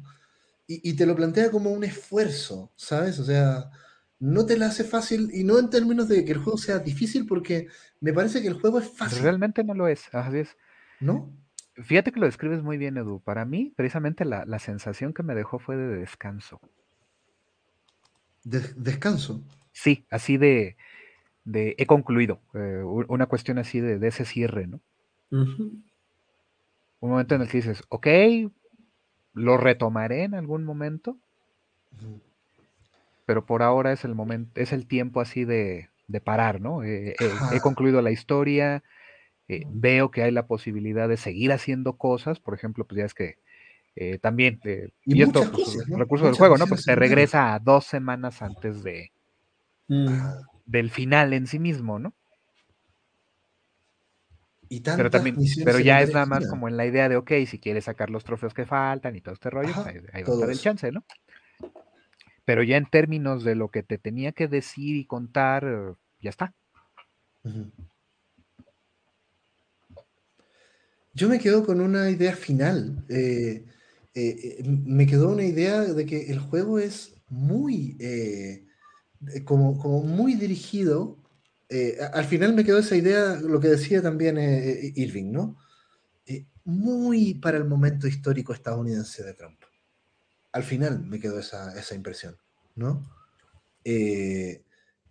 y, 0.72 0.94
te 0.94 1.08
lo 1.08 1.16
plantea 1.16 1.50
como 1.50 1.72
un 1.72 1.84
esfuerzo, 1.84 2.72
¿sabes? 2.76 3.18
O 3.20 3.26
sea, 3.26 3.72
no 4.20 4.46
te 4.46 4.56
la 4.56 4.68
hace 4.68 4.84
fácil 4.84 5.32
y 5.34 5.44
no 5.44 5.58
en 5.58 5.72
términos 5.72 6.08
de 6.08 6.24
que 6.24 6.32
el 6.32 6.38
juego 6.38 6.60
sea 6.60 6.78
difícil, 6.78 7.26
porque 7.26 7.68
me 8.02 8.14
parece 8.14 8.40
que 8.40 8.50
el 8.50 8.54
juego 8.54 8.78
es 8.78 8.88
fácil. 8.88 9.24
Realmente 9.24 9.64
no 9.64 9.74
lo 9.74 9.88
es, 9.88 10.04
así 10.12 10.38
es. 10.38 10.50
¿No? 11.00 11.34
Fíjate 11.84 12.12
que 12.12 12.20
lo 12.20 12.26
describes 12.26 12.62
muy 12.62 12.78
bien, 12.78 12.98
Edu. 12.98 13.22
Para 13.22 13.46
mí, 13.46 13.74
precisamente 13.76 14.26
la, 14.26 14.60
sensación 14.60 15.14
que 15.14 15.24
me 15.24 15.36
dejó 15.36 15.60
fue 15.60 15.78
de 15.78 15.88
descanso. 15.88 16.60
¿De, 18.44 18.60
¿Descanso? 18.76 19.42
Sí, 19.72 20.06
así 20.10 20.38
de, 20.38 20.76
de 21.46 21.76
he 21.78 21.86
concluido. 21.86 22.42
Eh, 22.54 22.84
una 22.84 23.28
cuestión 23.28 23.58
así 23.60 23.80
de, 23.80 24.06
ese 24.08 24.26
cierre, 24.26 24.68
¿no? 24.68 24.82
un 25.32 27.12
momento 27.12 27.36
en 27.36 27.42
el 27.42 27.48
que 27.48 27.58
dices, 27.58 27.84
ok, 27.90 28.08
lo 29.34 29.58
retomaré 29.58 30.24
en 30.24 30.34
algún 30.34 30.64
momento, 30.64 31.18
pero 33.26 33.46
por 33.46 33.62
ahora 33.62 33.92
es 33.92 34.04
el 34.04 34.16
momento, 34.16 34.60
es 34.60 34.74
el 34.74 34.88
tiempo 34.88 35.22
así 35.22 35.46
de, 35.46 35.90
parar, 36.24 36.60
¿no? 36.60 36.84
Eh, 36.84 37.12
eh, 37.12 37.32
he 37.54 37.60
concluido 37.62 38.02
la 38.02 38.12
historia, 38.12 38.84
eh, 39.50 39.66
veo 39.70 40.12
que 40.12 40.24
hay 40.24 40.32
la 40.32 40.48
posibilidad 40.48 41.10
de 41.10 41.18
seguir 41.18 41.52
haciendo 41.52 41.98
cosas, 41.98 42.40
por 42.40 42.54
ejemplo, 42.54 42.86
pues 42.86 43.00
ya 43.00 43.06
es 43.06 43.14
que 43.14 43.38
también, 44.22 44.62
y, 45.04 45.22
esto, 45.22 45.44
pues, 45.52 45.86
recurso 45.90 46.24
del 46.24 46.36
juego, 46.36 46.58
¿no? 46.58 46.68
Pues 46.68 46.86
te 46.86 46.96
regresa 46.96 47.54
a 47.54 47.60
dos 47.60 47.84
semanas 47.84 48.42
antes 48.42 48.82
de, 48.82 49.12
mm. 49.90 50.08
del 50.66 50.90
final 50.90 51.34
en 51.34 51.48
sí 51.48 51.60
mismo, 51.60 52.00
¿no? 52.00 52.14
pero 54.96 55.10
también, 55.10 55.38
pero 55.66 55.80
ya 55.80 56.02
es 56.02 56.14
nada 56.14 56.26
más 56.26 56.48
como 56.48 56.68
en 56.68 56.78
la 56.78 56.86
idea 56.86 57.10
de, 57.10 57.18
ok, 57.18 57.32
si 57.48 57.60
quieres 57.60 57.86
sacar 57.86 58.10
los 58.10 58.24
trofeos 58.24 58.54
que 58.54 58.66
faltan 58.66 59.16
y 59.16 59.22
todo 59.22 59.34
este 59.34 59.50
rollo, 59.50 59.74
pues, 59.74 59.88
ahí, 59.88 60.24
va 60.24 60.30
a 60.30 60.34
estar 60.34 60.50
el 60.50 60.60
chance, 60.60 60.92
¿no? 60.92 61.04
Pero 62.46 62.64
ya 62.64 62.78
en 62.78 62.86
términos 62.86 63.44
de 63.44 63.56
lo 63.56 63.70
que 63.70 63.84
te 63.84 63.98
tenía 63.98 64.32
que 64.32 64.48
decir 64.48 64.96
y 64.96 65.06
contar, 65.06 65.96
ya 66.20 66.30
está. 66.30 66.54
Yo 71.20 71.28
me 71.28 71.40
quedo 71.40 71.66
con 71.66 71.82
una 71.82 72.10
idea 72.10 72.34
final. 72.34 73.04
Eh, 73.10 73.66
eh, 74.14 74.58
eh, 74.60 74.64
me 74.64 75.06
quedó 75.06 75.30
una 75.30 75.44
idea 75.44 75.82
de 75.82 76.06
que 76.06 76.32
el 76.32 76.40
juego 76.40 76.80
es 76.80 77.14
muy, 77.28 77.98
como, 79.44 80.02
muy 80.04 80.36
dirigido. 80.36 81.18
al 82.14 82.26
final 82.26 82.54
me 82.54 82.64
quedó 82.64 82.80
esa 82.80 82.96
idea, 82.96 83.36
lo 83.36 83.60
que 83.60 83.68
decía 83.68 84.02
también 84.02 84.38
Irving, 84.96 85.32
¿no? 85.32 85.58
muy 86.64 87.34
para 87.34 87.58
el 87.58 87.66
momento 87.66 88.08
histórico 88.08 88.54
estadounidense 88.54 89.24
de 89.24 89.34
Trump. 89.34 89.60
Al 90.52 90.64
final 90.64 91.04
me 91.04 91.20
quedó 91.20 91.40
esa, 91.40 91.78
esa 91.78 91.96
impresión, 91.96 92.38
¿no? 92.76 93.04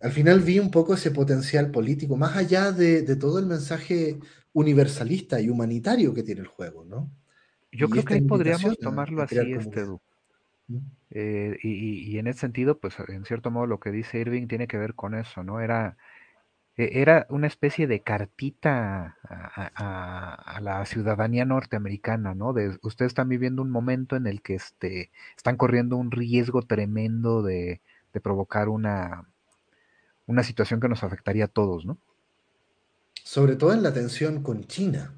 al 0.01 0.11
final 0.13 0.39
vi 0.39 0.59
un 0.59 0.71
poco 0.71 0.93
ese 0.93 1.11
potencial 1.11 1.71
político, 1.71 2.15
más 2.15 2.37
allá 2.37 2.71
de, 2.71 3.01
de 3.01 3.15
todo 3.17 3.37
el 3.39 3.45
mensaje 3.45 4.17
universalista 4.53 5.39
y 5.39 5.49
humanitario 5.49 6.13
que 6.13 6.23
tiene 6.23 6.41
el 6.41 6.47
juego, 6.47 6.85
¿no? 6.85 7.09
Yo 7.71 7.89
creo 7.89 8.03
que 8.03 8.15
ahí 8.15 8.21
podríamos 8.21 8.77
tomarlo 8.79 9.21
así, 9.21 9.37
este 9.37 9.85
eh, 11.11 11.57
y, 11.63 12.17
en 12.19 12.27
ese 12.27 12.41
sentido, 12.41 12.77
pues 12.77 12.95
en 13.07 13.25
cierto 13.25 13.49
modo 13.49 13.65
lo 13.65 13.79
que 13.79 13.91
dice 13.91 14.19
Irving 14.19 14.47
tiene 14.47 14.67
que 14.67 14.77
ver 14.77 14.93
con 14.93 15.15
eso, 15.15 15.43
¿no? 15.43 15.59
Era, 15.59 15.97
e, 16.77 17.01
era 17.01 17.25
una 17.29 17.47
especie 17.47 17.87
de 17.87 18.01
cartita 18.01 19.17
a, 19.23 20.59
la 20.61 20.85
ciudadanía 20.85 21.45
norteamericana, 21.45 22.35
¿no? 22.35 22.53
De, 22.53 22.77
ustedes 22.83 23.11
están 23.11 23.29
viviendo 23.29 23.61
un 23.61 23.71
momento 23.71 24.15
en 24.15 24.27
el 24.27 24.41
que 24.41 24.55
este, 24.55 25.11
están 25.35 25.57
corriendo 25.57 25.97
un 25.97 26.11
riesgo 26.11 26.61
tremendo 26.61 27.41
de, 27.41 27.81
de 28.13 28.21
provocar 28.21 28.69
una, 28.69 29.25
una 30.27 30.43
situación 30.43 30.79
que 30.79 30.89
nos 30.89 31.03
afectaría 31.03 31.45
a 31.45 31.47
todos, 31.47 31.85
¿no? 31.85 31.97
Sobre 33.29 33.55
todo 33.55 33.73
en 33.73 33.83
la 33.83 33.93
tensión 33.93 34.41
con 34.41 34.63
China. 34.63 35.13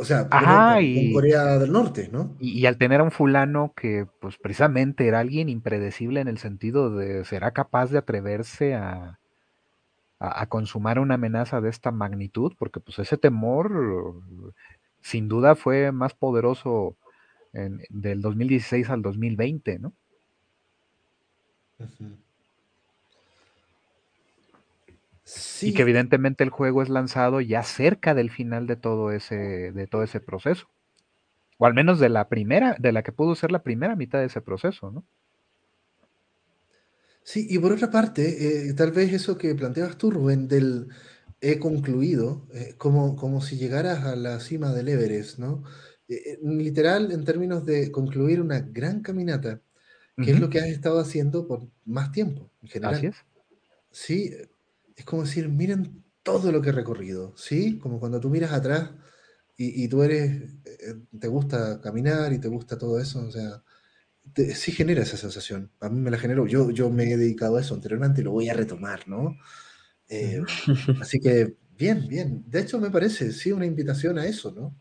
O 0.00 0.04
sea, 0.04 0.28
con, 0.28 1.12
Corea 1.12 1.56
del 1.56 1.70
Norte, 1.70 2.08
¿no? 2.10 2.34
Y, 2.40 2.66
al 2.66 2.78
tener 2.78 3.00
a 3.00 3.04
un 3.04 3.12
fulano 3.12 3.74
que, 3.76 4.08
pues 4.20 4.36
precisamente 4.38 5.06
era 5.06 5.20
alguien 5.20 5.48
impredecible 5.48 6.20
en 6.20 6.26
el 6.26 6.38
sentido 6.38 6.90
de, 6.96 7.24
¿será 7.24 7.52
capaz 7.52 7.92
de 7.92 7.98
atreverse 7.98 8.74
a, 8.74 9.20
a, 10.18 10.46
consumar 10.46 10.98
una 10.98 11.14
amenaza 11.14 11.60
de 11.60 11.70
esta 11.70 11.92
magnitud? 11.92 12.54
Porque 12.58 12.80
pues 12.80 12.98
ese 12.98 13.16
temor 13.16 14.20
sin 15.00 15.28
duda 15.28 15.54
fue 15.54 15.92
más 15.92 16.14
poderoso 16.14 16.96
en, 17.52 17.82
del 17.88 18.20
2016 18.20 18.90
al 18.90 19.00
2020, 19.00 19.78
¿no? 19.78 19.92
Y 25.60 25.74
que 25.74 25.82
evidentemente 25.82 26.44
el 26.44 26.50
juego 26.50 26.82
es 26.82 26.88
lanzado 26.88 27.40
ya 27.40 27.62
cerca 27.62 28.14
del 28.14 28.30
final 28.30 28.66
de 28.66 28.76
todo 28.76 29.12
ese, 29.12 29.72
de 29.72 29.86
todo 29.86 30.02
ese 30.02 30.20
proceso. 30.20 30.68
O 31.58 31.66
al 31.66 31.74
menos 31.74 31.98
de 31.98 32.08
la 32.08 32.28
primera, 32.28 32.76
de 32.78 32.92
la 32.92 33.02
que 33.02 33.12
pudo 33.12 33.34
ser 33.34 33.50
la 33.50 33.62
primera 33.62 33.96
mitad 33.96 34.20
de 34.20 34.26
ese 34.26 34.40
proceso, 34.40 34.90
¿no? 34.90 35.04
Sí, 37.22 37.46
y 37.50 37.58
por 37.58 37.72
otra 37.72 37.90
parte, 37.90 38.68
eh, 38.68 38.72
tal 38.72 38.92
vez 38.92 39.12
eso 39.12 39.36
que 39.36 39.54
planteabas 39.54 39.98
tú, 39.98 40.10
Rubén, 40.10 40.48
del 40.48 40.88
he 41.40 41.58
concluido, 41.58 42.46
eh, 42.54 42.74
como, 42.78 43.16
como 43.16 43.42
si 43.42 43.56
llegaras 43.58 44.04
a 44.04 44.16
la 44.16 44.40
cima 44.40 44.72
del 44.72 44.88
Everest, 44.88 45.38
¿no? 45.38 45.62
Eh, 46.08 46.38
literal, 46.42 47.12
en 47.12 47.24
términos 47.24 47.66
de 47.66 47.92
concluir 47.92 48.40
una 48.40 48.60
gran 48.60 49.02
caminata, 49.02 49.60
que 50.16 50.32
es 50.32 50.40
lo 50.40 50.48
que 50.50 50.58
has 50.58 50.66
estado 50.66 50.98
haciendo 50.98 51.46
por 51.46 51.68
más 51.84 52.10
tiempo, 52.10 52.50
en 52.62 52.68
general. 52.68 52.94
Así 52.94 53.06
es. 53.06 53.16
Sí, 53.90 54.34
es 54.98 55.04
como 55.04 55.22
decir, 55.22 55.48
miren 55.48 56.04
todo 56.24 56.50
lo 56.50 56.60
que 56.60 56.70
he 56.70 56.72
recorrido, 56.72 57.32
¿sí? 57.36 57.78
Como 57.78 58.00
cuando 58.00 58.20
tú 58.20 58.28
miras 58.28 58.52
atrás 58.52 58.90
y, 59.56 59.88
tú 59.88 60.02
eres, 60.02 60.42
eh, 60.64 60.94
te 61.18 61.26
gusta 61.26 61.80
caminar 61.80 62.32
y 62.32 62.38
te 62.38 62.46
gusta 62.46 62.78
todo 62.78 63.00
eso, 63.00 63.26
o 63.26 63.30
sea, 63.30 63.62
sí 64.54 64.72
genera 64.72 65.02
esa 65.02 65.16
sensación. 65.16 65.70
A 65.80 65.88
mí 65.88 66.00
me 66.00 66.10
la 66.10 66.18
generó. 66.18 66.46
Yo, 66.46 66.70
yo 66.70 66.90
me 66.90 67.10
he 67.10 67.16
dedicado 67.16 67.56
a 67.56 67.60
eso 67.60 67.74
anteriormente 67.74 68.20
y 68.20 68.24
lo 68.24 68.32
voy 68.32 68.48
a 68.48 68.54
retomar, 68.54 69.08
¿no? 69.08 69.36
Eh, 70.08 70.42
así 71.00 71.18
que, 71.18 71.56
bien, 71.76 72.06
bien. 72.08 72.44
De 72.46 72.60
hecho, 72.60 72.78
me 72.78 72.90
parece, 72.90 73.32
sí, 73.32 73.50
una 73.50 73.66
invitación 73.66 74.18
a 74.18 74.26
eso, 74.26 74.52
¿no? 74.52 74.76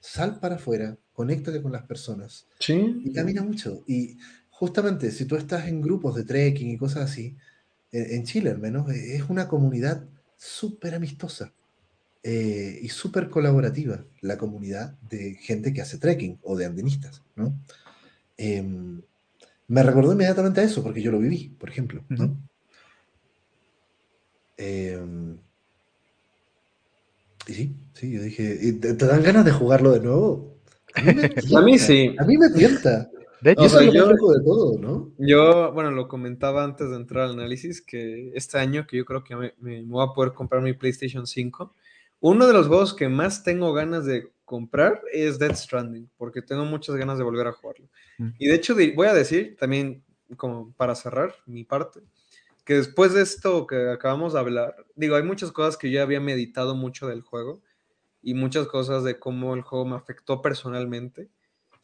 Sal 0.00 0.40
para 0.40 0.56
afuera, 0.56 0.96
conéctate 1.12 1.60
con 1.62 1.72
las 1.72 1.84
personas. 1.84 2.48
Sí. 2.58 3.02
Y 3.04 3.12
camina 3.12 3.42
mucho. 3.42 3.84
Y 3.86 4.16
justamente, 4.48 5.10
si 5.10 5.24
tú 5.24 5.36
estás 5.36 5.68
en 5.68 5.80
grupos 5.80 6.14
de 6.14 6.24
trekking 6.24 6.70
y 6.70 6.78
cosas 6.78 7.10
así, 7.10 7.36
en 7.92 8.24
Chile 8.24 8.50
al 8.50 8.58
menos, 8.58 8.90
e, 8.90 9.16
es 9.16 9.28
una 9.28 9.48
comunidad 9.48 10.04
súper 10.36 10.94
amistosa 10.94 11.52
eh, 12.22 12.80
y 12.82 12.88
súper 12.88 13.30
colaborativa, 13.30 14.04
la 14.20 14.36
comunidad 14.36 14.98
de 15.08 15.34
gente 15.34 15.72
que 15.72 15.80
hace 15.80 15.98
trekking 15.98 16.40
o 16.42 16.56
de 16.56 16.66
andinistas, 16.66 17.22
¿no? 17.36 17.54
Em, 18.36 19.00
me 19.68 19.82
recordó 19.82 20.12
inmediatamente 20.12 20.60
a 20.60 20.64
eso, 20.64 20.82
porque 20.82 21.02
yo 21.02 21.12
lo 21.12 21.18
viví, 21.18 21.54
por 21.58 21.70
ejemplo, 21.70 22.04
¿no? 22.08 22.36
Em, 24.56 25.38
y 27.46 27.54
sí, 27.54 27.76
sí, 27.94 28.10
yo 28.10 28.22
dije, 28.22 28.72
¿te, 28.72 28.94
dan 28.94 29.22
ganas 29.22 29.44
de 29.44 29.52
jugarlo 29.52 29.92
de 29.92 30.00
nuevo? 30.00 30.58
A 30.94 31.60
mí, 31.62 31.78
sí. 31.78 32.14
A 32.18 32.24
mí 32.24 32.36
me 32.36 32.50
tienta. 32.50 33.08
De 33.40 33.52
hecho, 33.52 33.82
yo, 33.82 34.08
de 34.08 34.42
todo, 34.44 34.78
¿no? 34.78 35.12
Yo, 35.18 35.72
bueno, 35.72 35.90
lo 35.90 36.08
comentaba 36.08 36.64
antes 36.64 36.90
de 36.90 36.96
entrar 36.96 37.24
al 37.24 37.32
análisis, 37.32 37.82
que 37.82 38.32
este 38.34 38.58
año 38.58 38.86
que 38.86 38.96
yo 38.96 39.04
creo 39.04 39.22
que 39.22 39.36
me, 39.58 39.82
voy 39.82 40.04
a 40.04 40.12
poder 40.12 40.32
comprar 40.32 40.62
mi 40.62 40.72
PlayStation 40.72 41.26
5, 41.26 41.74
uno 42.20 42.46
de 42.46 42.52
los 42.52 42.66
juegos 42.66 42.94
que 42.94 43.08
más 43.08 43.42
tengo 43.42 43.72
ganas 43.72 44.06
de 44.06 44.30
comprar 44.44 45.02
es 45.12 45.38
Dead 45.38 45.54
Stranding, 45.54 46.08
porque 46.16 46.40
tengo 46.40 46.64
muchas 46.64 46.96
ganas 46.96 47.18
de 47.18 47.24
volver 47.24 47.46
a 47.46 47.52
jugarlo. 47.52 47.88
Mm. 48.18 48.28
Y 48.38 48.46
de 48.48 48.54
hecho, 48.54 48.74
voy 48.74 49.06
a 49.06 49.14
decir 49.14 49.56
también, 49.58 50.02
como 50.36 50.72
para 50.72 50.94
cerrar 50.94 51.34
mi 51.46 51.64
parte, 51.64 52.00
que 52.64 52.74
después 52.74 53.12
de 53.12 53.22
esto 53.22 53.66
que 53.66 53.90
acabamos 53.90 54.32
de 54.32 54.40
hablar, 54.40 54.74
digo, 54.96 55.14
hay 55.16 55.22
muchas 55.22 55.52
cosas 55.52 55.76
que 55.76 55.90
yo 55.90 56.02
había 56.02 56.20
meditado 56.20 56.74
mucho 56.74 57.06
del 57.06 57.20
juego 57.20 57.62
y 58.22 58.34
muchas 58.34 58.66
cosas 58.66 59.04
de 59.04 59.18
cómo 59.20 59.54
el 59.54 59.62
juego 59.62 59.84
me 59.84 59.96
afectó 59.96 60.42
personalmente 60.42 61.28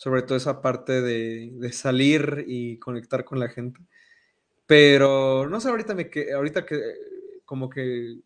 sobre 0.02 0.22
todo 0.22 0.36
esa 0.36 0.60
parte 0.60 1.00
de, 1.00 1.72
salir 1.72 2.44
y 2.48 2.76
conectar 2.78 3.24
con 3.24 3.38
la 3.38 3.48
gente. 3.48 3.78
Pero 4.66 5.48
no 5.48 5.60
sé, 5.60 5.68
ahorita, 5.68 5.94
me, 5.94 6.10
que, 6.10 6.32
ahorita 6.32 6.66
que 6.66 6.80
como 7.44 7.70
que 7.70 8.18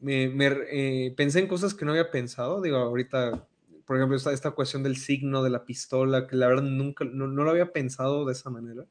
me, 0.00 0.32
eh, 0.70 1.12
pensé 1.14 1.40
en 1.40 1.46
cosas 1.46 1.74
que 1.74 1.84
no 1.84 1.90
había 1.90 2.10
pensado. 2.10 2.62
Digo, 2.62 2.78
ahorita, 2.78 3.46
por 3.84 3.98
ejemplo, 3.98 4.16
esta, 4.16 4.32
esta 4.32 4.52
cuestión 4.52 4.82
del 4.82 4.96
signo 4.96 5.42
de 5.42 5.50
la 5.50 5.66
pistola, 5.66 6.26
que 6.26 6.36
la 6.36 6.46
verdad 6.46 6.62
nunca, 6.62 7.04
no, 7.04 7.26
lo 7.26 7.50
había 7.50 7.70
pensado 7.70 8.24
de 8.24 8.32
esa 8.32 8.48
manera. 8.48 8.86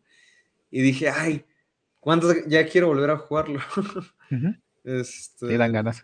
Y 0.70 0.84
dije, 0.84 1.10
ay, 1.10 1.46
¿cuántos 2.00 2.46
ya 2.46 2.64
quiero 2.68 2.90
volver 2.90 3.10
a 3.10 3.18
jugarlo? 3.18 3.60
este, 4.84 5.58
dan 5.58 5.74
ganas. 5.74 6.04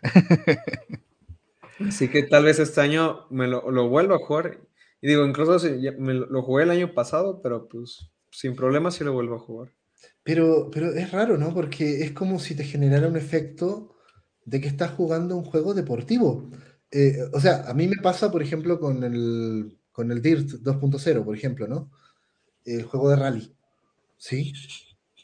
así 1.88 2.08
que 2.08 2.24
tal 2.24 2.42
vez 2.42 2.58
este 2.58 2.80
año 2.80 3.28
me 3.30 3.46
lo, 3.46 3.70
lo 3.70 3.88
vuelva 3.88 4.16
a 4.16 4.18
jugar 4.18 4.58
y 5.00 5.08
digo, 5.08 5.24
incluso 5.24 5.58
me 5.98 6.14
lo 6.14 6.42
jugué 6.42 6.64
el 6.64 6.70
año 6.70 6.92
pasado, 6.92 7.40
pero 7.42 7.68
pues 7.68 8.10
sin 8.30 8.56
problema 8.56 8.90
sí 8.90 9.04
lo 9.04 9.12
vuelvo 9.12 9.36
a 9.36 9.40
jugar. 9.40 9.72
Pero, 10.22 10.70
pero 10.70 10.92
es 10.92 11.10
raro, 11.10 11.38
¿no? 11.38 11.54
Porque 11.54 12.02
es 12.02 12.12
como 12.12 12.38
si 12.38 12.54
te 12.54 12.64
generara 12.64 13.08
un 13.08 13.16
efecto 13.16 13.94
de 14.44 14.60
que 14.60 14.68
estás 14.68 14.92
jugando 14.92 15.36
un 15.36 15.44
juego 15.44 15.74
deportivo. 15.74 16.50
Eh, 16.90 17.18
o 17.32 17.40
sea, 17.40 17.68
a 17.68 17.74
mí 17.74 17.86
me 17.86 17.96
pasa, 18.02 18.30
por 18.30 18.42
ejemplo, 18.42 18.80
con 18.80 19.04
el, 19.04 19.78
con 19.92 20.10
el 20.10 20.22
Dirt 20.22 20.48
2.0, 20.62 21.24
por 21.24 21.36
ejemplo, 21.36 21.66
¿no? 21.68 21.90
El 22.64 22.82
juego 22.84 23.10
de 23.10 23.16
rally, 23.16 23.54
¿sí? 24.16 24.52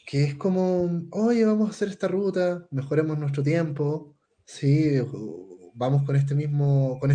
Que 0.05 0.23
es 0.23 0.35
como, 0.35 1.07
oye, 1.11 1.45
vamos 1.45 1.69
a 1.69 1.71
hacer 1.71 1.89
esta 1.89 2.07
ruta, 2.07 2.67
mejoremos 2.71 3.17
nuestro 3.17 3.43
tiempo, 3.43 4.15
¿sí? 4.45 4.99
Vamos 5.73 6.03
con, 6.03 6.15
este 6.15 6.35
mismo, 6.35 6.99
con 6.99 7.11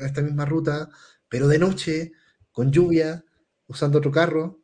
esta 0.00 0.22
misma 0.22 0.44
ruta, 0.44 0.88
pero 1.34 1.48
de 1.48 1.58
noche, 1.58 2.12
con 2.52 2.70
lluvia, 2.70 3.24
usando 3.66 3.98
otro 3.98 4.12
carro. 4.12 4.60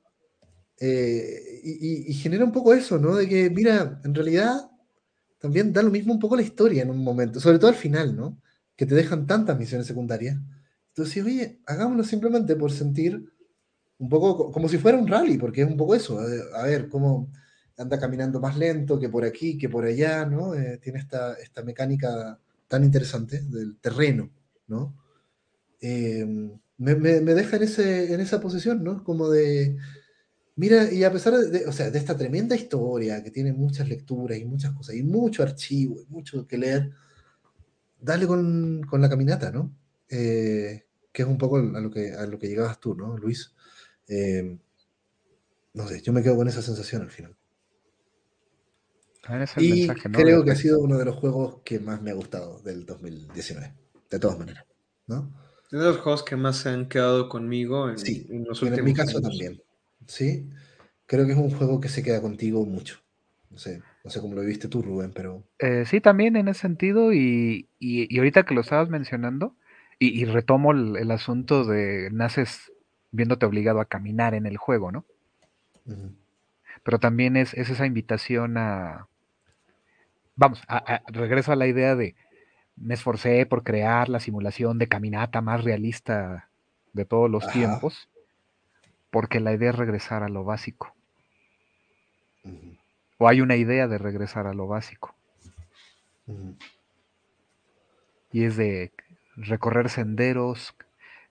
Eh, 0.79 1.61
y, 1.65 2.15
genera 2.15 2.45
un 2.45 2.53
poco 2.53 2.73
eso, 2.73 2.97
¿no? 2.97 3.17
De 3.17 3.29
que, 3.29 3.51
mira, 3.51 4.01
en 4.05 4.15
realidad 4.15 4.71
también 5.41 5.73
da 5.73 5.83
lo 5.83 5.91
mismo 5.91 6.13
un 6.13 6.21
poco 6.21 6.37
la 6.37 6.43
historia 6.43 6.83
en 6.83 6.91
un 6.91 7.03
momento, 7.03 7.41
sobre 7.41 7.59
todo 7.59 7.71
al 7.71 7.75
final, 7.75 8.15
¿no? 8.15 8.41
Que 8.77 8.87
te 8.87 8.95
dejan 8.95 9.27
tantas 9.27 9.59
misiones 9.59 9.89
secundarias. 9.89 10.39
Entonces, 10.91 11.25
oye, 11.25 11.61
hagámoslo 11.67 12.05
simplemente 12.05 12.55
por 12.55 12.71
sentir 12.71 13.21
un 13.99 14.09
poco 14.09 14.53
como 14.53 14.69
si 14.69 14.79
fuera 14.79 14.97
un 14.97 15.09
rally, 15.09 15.39
porque 15.39 15.63
es 15.63 15.69
un 15.69 15.77
poco 15.77 15.97
eso, 15.97 16.25
eh, 16.25 16.41
a 16.55 16.63
ver 16.67 16.89
cómo 16.89 17.33
anda 17.79 17.99
caminando 17.99 18.39
más 18.39 18.57
lento 18.57 19.01
que 19.01 19.09
por 19.09 19.25
aquí, 19.25 19.59
que 19.59 19.69
por 19.69 19.87
allá, 19.87 20.25
¿no? 20.25 20.55
Eh, 20.55 20.79
tiene 20.81 21.01
esta, 21.01 21.35
esta 21.35 21.65
mecánica 21.65 22.39
tan 22.69 22.85
interesante 22.85 23.41
del 23.43 23.77
terreno, 23.81 24.31
¿no? 24.69 25.00
Em, 25.81 26.59
me, 26.79 26.95
deja 26.95 27.57
en, 27.57 27.63
ese, 27.63 28.15
en 28.15 28.21
esa 28.21 28.41
posición, 28.41 28.83
¿no? 28.83 29.05
Como 29.05 29.29
de, 29.29 29.77
mira, 30.57 30.91
y 30.93 31.05
a 31.05 31.13
pesar 31.13 31.35
de, 31.35 31.67
o 31.67 31.73
sea, 31.73 31.91
de 31.91 31.99
esta 31.99 32.17
tremenda 32.17 32.57
historia 32.57 33.23
que 33.23 33.31
tiene 33.31 33.53
muchas 33.53 33.89
lecturas 33.89 34.39
y 34.39 34.45
muchas 34.45 34.73
cosas, 34.73 34.95
y 34.97 35.03
mucho 35.03 35.43
archivo, 35.43 36.01
y 36.01 36.07
mucho 36.07 36.47
que 36.47 36.59
leer, 36.59 36.91
dale 38.01 38.27
con, 38.27 38.87
la 38.91 39.09
caminata, 39.09 39.51
¿no? 39.51 39.75
Eh, 40.09 40.87
que 41.13 41.23
es 41.23 41.29
un 41.29 41.39
poco 41.39 41.57
a 41.59 41.81
lo 41.81 41.91
que, 41.91 42.13
a 42.15 42.27
lo 42.27 42.39
que 42.39 42.49
llegabas 42.49 42.81
tú, 42.81 42.95
¿no, 42.95 43.17
Luis? 43.19 43.55
Eh, 44.09 44.59
no 45.75 45.87
sé, 45.87 46.01
yo 46.01 46.13
me 46.13 46.23
quedo 46.23 46.37
con 46.37 46.49
esa 46.49 46.63
sensación 46.63 47.03
al 47.03 47.11
final. 47.11 47.37
y 49.59 49.87
creo 49.89 50.45
que 50.45 50.51
ha 50.51 50.57
sido 50.57 50.81
uno 50.81 50.99
de 50.99 51.05
los 51.05 51.17
juegos 51.17 51.59
que 51.65 51.79
más 51.79 52.01
me 52.03 52.11
ha 52.11 52.15
gustado 52.15 52.61
del 52.63 52.87
2019, 52.87 53.75
de 54.11 54.19
todas 54.19 54.39
maneras, 54.39 54.65
¿no? 55.07 55.50
Es 55.73 55.79
de 55.79 55.87
los 55.87 55.99
juegos 55.99 56.25
que 56.25 56.35
más 56.35 56.57
se 56.57 56.69
han 56.69 56.89
quedado 56.89 57.29
conmigo 57.29 57.89
en, 57.89 57.99
sí, 57.99 58.27
en 58.29 58.45
los 58.45 58.61
últimos 58.61 58.81
En 58.81 58.85
mi 58.85 58.95
caso 58.95 59.21
también, 59.21 59.63
sí. 60.07 60.49
Creo 61.07 61.27
que 61.27 61.33
es 61.33 61.39
un 61.39 61.51
juego 61.51 61.81
que 61.81 61.89
se 61.89 62.03
queda 62.03 62.21
contigo 62.21 62.65
mucho. 62.67 62.99
No 63.51 63.59
sé, 63.59 63.83
no 64.05 64.11
sé 64.11 64.21
cómo 64.21 64.35
lo 64.35 64.43
viste 64.43 64.69
tú, 64.69 64.83
Rubén, 64.83 65.13
pero... 65.15 65.45
Eh, 65.59 65.85
sí, 65.87 66.01
también 66.01 66.37
en 66.37 66.49
ese 66.49 66.61
sentido, 66.61 67.13
y, 67.13 67.69
y, 67.79 68.17
ahorita 68.19 68.45
que 68.45 68.55
lo 68.55 68.61
estabas 68.61 68.89
mencionando, 68.89 69.55
y, 69.99 70.25
retomo 70.25 70.73
el, 70.73 71.11
asunto 71.11 71.65
de 71.65 72.09
naces 72.11 72.73
viéndote 73.11 73.45
obligado 73.45 73.81
a 73.81 73.85
caminar 73.85 74.35
en 74.35 74.47
el 74.47 74.57
juego, 74.57 74.91
¿no? 74.91 75.05
Pero 76.83 76.99
también 76.99 77.37
es, 77.37 77.55
esa 77.55 77.85
invitación 77.87 78.57
a... 78.57 79.09
Vamos, 80.37 80.63
a, 80.69 81.03
regreso 81.09 81.53
a 81.53 81.57
la 81.57 81.67
idea 81.67 81.97
de 81.97 82.15
me 82.81 82.95
esforcé 82.95 83.47
por 83.47 83.63
crear 83.63 84.09
la 84.09 84.21
simulación 84.21 84.79
de 84.79 84.89
caminata 84.89 85.41
más 85.41 85.63
realista 85.63 86.49
de 86.93 87.05
todos 87.05 87.31
los 87.31 87.47
tiempos, 87.49 88.09
porque 89.11 89.41
la 89.41 89.53
idea 89.53 89.71
es 89.71 89.77
regresar 89.77 90.23
a 90.23 90.29
lo 90.29 90.45
básico. 90.45 90.95
O 93.19 93.29
hay 93.29 93.41
una 93.41 93.57
idea 93.57 93.87
de 93.87 93.99
regresar 93.99 94.47
a 94.47 94.55
lo 94.55 94.67
básico. 94.67 95.15
Y 98.33 98.45
es 98.45 98.57
de 98.57 98.93
recorrer 99.37 99.91
senderos. 99.91 100.75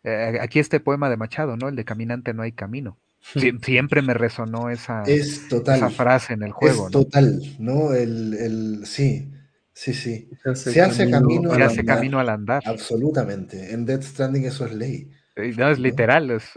Eh, 0.04 0.38
aquí 0.42 0.60
este 0.60 0.80
poema 0.80 1.10
de 1.10 1.18
Machado, 1.18 1.58
¿no? 1.58 1.68
El 1.68 1.76
de 1.76 1.86
Caminante 1.86 2.34
no 2.34 2.44
hay 2.44 2.52
camino. 2.52 2.98
siempre 3.64 4.02
me 4.02 4.14
resonó 4.14 4.70
esa, 4.70 5.04
esa, 5.04 5.90
frase 5.90 6.34
en 6.34 6.44
el 6.44 6.52
juego. 6.52 6.86
Es 6.86 6.92
total, 6.92 7.42
¿no? 7.60 7.94
El, 7.94 8.86
sí, 8.86 9.32
sí, 9.80 9.94
sí. 9.94 10.30
Se 10.56 10.82
hace, 10.82 11.10
camino, 11.10 11.54
hace 11.54 11.86
camino 11.86 12.20
al 12.20 12.30
andar. 12.30 12.62
Absolutamente. 12.66 13.74
En 13.74 13.86
Dead 13.86 14.02
Stranding 14.02 14.46
eso 14.46 14.66
es 14.66 14.74
ley. 14.74 15.10
No, 15.58 15.70
es 15.70 15.80
literal, 15.80 16.32
es, 16.32 16.52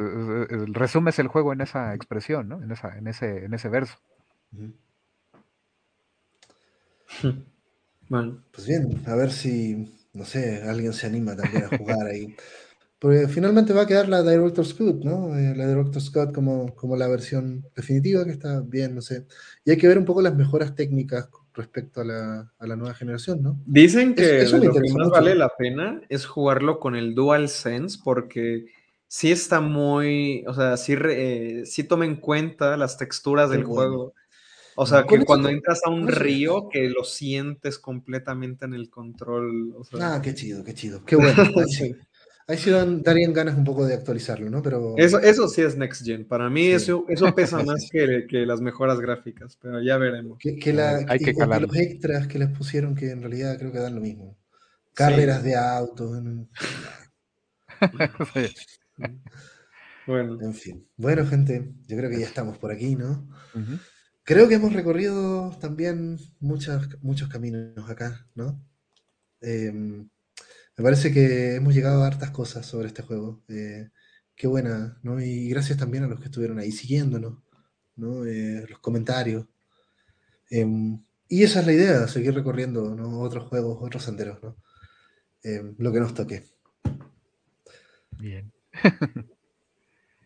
resumes 0.73 1.19
el 1.21 1.29
juego 1.29 1.53
en 1.53 1.61
esa 1.61 1.95
expresión, 1.95 2.49
¿no? 2.49 2.63
En, 2.63 2.73
esa, 2.73 2.99
en, 2.99 3.07
ese, 3.07 3.45
en 3.45 3.55
ese 3.55 3.69
verso. 3.69 3.97
Bueno. 8.09 8.43
Pues 8.53 8.67
bien, 8.67 9.03
a 9.07 9.15
ver 9.15 9.33
si, 9.33 9.91
no 10.13 10.27
sé, 10.27 10.63
alguien 10.65 10.93
se 10.93 11.07
anima 11.07 11.35
también 11.35 11.65
a 11.65 11.79
jugar 11.79 12.09
ahí. 12.09 12.37
Porque 12.99 13.27
finalmente 13.27 13.73
va 13.73 13.83
a 13.83 13.87
quedar 13.87 14.09
la 14.09 14.23
Director's 14.23 14.75
Cut, 14.75 15.03
¿no? 15.03 15.35
Eh, 15.35 15.57
la 15.57 15.67
Director's 15.67 16.11
Cut 16.11 16.33
como, 16.33 16.75
como 16.75 16.97
la 16.97 17.09
versión 17.09 17.65
definitiva, 17.75 18.27
que 18.27 18.33
está 18.33 18.61
bien, 18.61 18.95
no 18.95 19.01
sé. 19.01 19.27
Y 19.65 19.71
hay 19.71 19.79
que 19.79 19.89
ver 19.89 19.97
un 19.97 20.05
poco 20.05 20.21
las 20.21 20.37
mejoras 20.37 20.75
técnicas 20.75 21.31
respecto 21.55 22.01
a 22.01 22.05
la, 22.05 22.53
a 22.59 22.67
la 22.67 22.77
nueva 22.77 22.95
generación, 22.95 23.43
¿no? 23.43 23.61
Dicen 23.67 24.15
que 24.15 24.45
lo 24.47 24.73
que 24.73 24.93
más 24.93 25.11
vale 25.11 25.35
la 25.35 25.51
pena 25.57 26.01
es 26.09 26.27
jugarlo 26.27 26.79
con 26.81 26.97
el 26.97 27.15
Dual 27.15 27.49
Sense 27.49 27.99
porque 28.03 28.67
sí 29.07 29.31
está 29.31 29.61
muy, 29.61 30.45
o 30.47 30.55
sea, 30.55 30.77
sí, 30.77 30.95
eh, 30.99 31.65
sí 31.67 31.85
toma 31.85 32.07
en 32.07 32.17
cuenta 32.17 32.77
las 32.77 32.97
texturas 32.97 33.51
del 33.51 33.65
juego. 33.65 34.15
O 34.75 34.87
sea, 34.87 35.05
que 35.05 35.23
cuando 35.25 35.51
entras 35.51 35.81
a 35.85 35.91
un 35.91 36.09
río, 36.09 36.69
que 36.71 36.89
lo 36.89 37.05
sientes 37.05 37.79
completamente 37.79 38.65
en 38.65 38.73
el 38.73 38.89
control. 38.89 39.75
ah, 40.01 40.21
qué 40.23 40.35
chido, 40.35 40.65
qué 40.65 40.73
chido. 40.73 41.05
Qué 41.05 41.17
bueno. 41.17 41.35
Ahí 42.49 42.59
sí 42.59 42.71
darían 42.71 43.33
ganas 43.33 43.57
un 43.57 43.65
poco 43.65 43.87
de 43.87 43.95
actualizarlo, 43.95 44.51
¿no? 44.51 44.63
Pero... 44.63 44.95
Eso, 44.97 45.21
eso 45.21 45.49
sí 45.49 45.63
es 45.63 45.77
Next 45.77 46.05
Gen. 46.05 46.27
Para 46.27 46.51
mí 46.51 46.67
eso, 46.67 47.05
eso 47.09 47.33
pesa 47.35 47.63
más 47.65 47.89
que, 47.91 48.27
que, 48.29 48.45
las 48.45 48.61
mejoras 48.61 49.01
gráficas, 49.01 49.57
pero 49.61 49.81
ya 49.81 49.97
veremos. 49.97 50.39
Que, 50.39 50.57
que 50.57 50.71
Hay 50.81 51.19
que, 51.19 51.33
los 51.33 51.77
extras 51.77 52.27
que 52.27 52.39
les 52.39 52.49
pusieron, 52.51 52.95
que 52.95 53.11
en 53.11 53.21
realidad 53.21 53.59
creo 53.59 53.73
que 53.73 53.79
dan 53.79 53.95
lo 53.95 54.01
mismo. 54.01 54.37
Carreras 54.95 55.43
de 55.43 55.57
autos. 55.57 56.21
bueno. 60.07 60.39
En 60.41 60.55
fin. 60.55 60.87
Bueno, 60.97 61.27
gente, 61.27 61.73
yo 61.87 61.97
creo 61.97 62.11
que 62.11 62.21
ya 62.21 62.27
estamos 62.27 62.59
por 62.59 62.71
aquí, 62.71 62.97
¿no? 62.97 63.29
Creo 64.25 64.49
que 64.49 64.55
hemos 64.55 64.73
recorrido 64.73 65.57
también 65.61 66.19
muchos, 66.39 66.89
muchos 67.03 67.29
caminos 67.29 67.89
acá, 67.89 68.27
¿no? 68.35 68.63
Em, 69.41 70.09
me 70.83 70.87
parece 70.87 71.13
que 71.13 71.55
hemos 71.55 71.75
llegado 71.75 72.03
a 72.03 72.09
hartas 72.09 72.33
cosas 72.33 72.67
sobre 72.67 72.89
este 72.89 73.03
juego. 73.03 73.41
Eh, 73.47 73.91
qué 74.35 74.49
buena, 74.49 74.99
¿no? 75.05 75.21
Y 75.21 75.49
gracias 75.49 75.79
también 75.79 76.03
a 76.03 76.09
los 76.09 76.19
que 76.19 76.25
estuvieron 76.25 76.59
ahí 76.59 76.73
siguiéndonos, 76.73 77.39
¿no? 77.95 78.27
Eh, 78.27 78.67
los 78.69 78.81
comentarios. 78.81 79.47
Em, 80.51 81.01
y 81.29 81.45
esa 81.45 81.61
es 81.61 81.67
la 81.67 81.73
idea, 81.73 82.09
seguir 82.09 82.35
recorriendo 82.35 82.97
otros 83.21 83.49
juegos, 83.49 83.79
otros 83.81 84.03
senderos, 84.03 84.43
¿no? 84.43 84.57
Em, 85.45 85.77
lo 85.79 85.93
que 85.93 86.01
nos 86.01 86.15
toque. 86.15 86.47
Bien. 88.19 88.53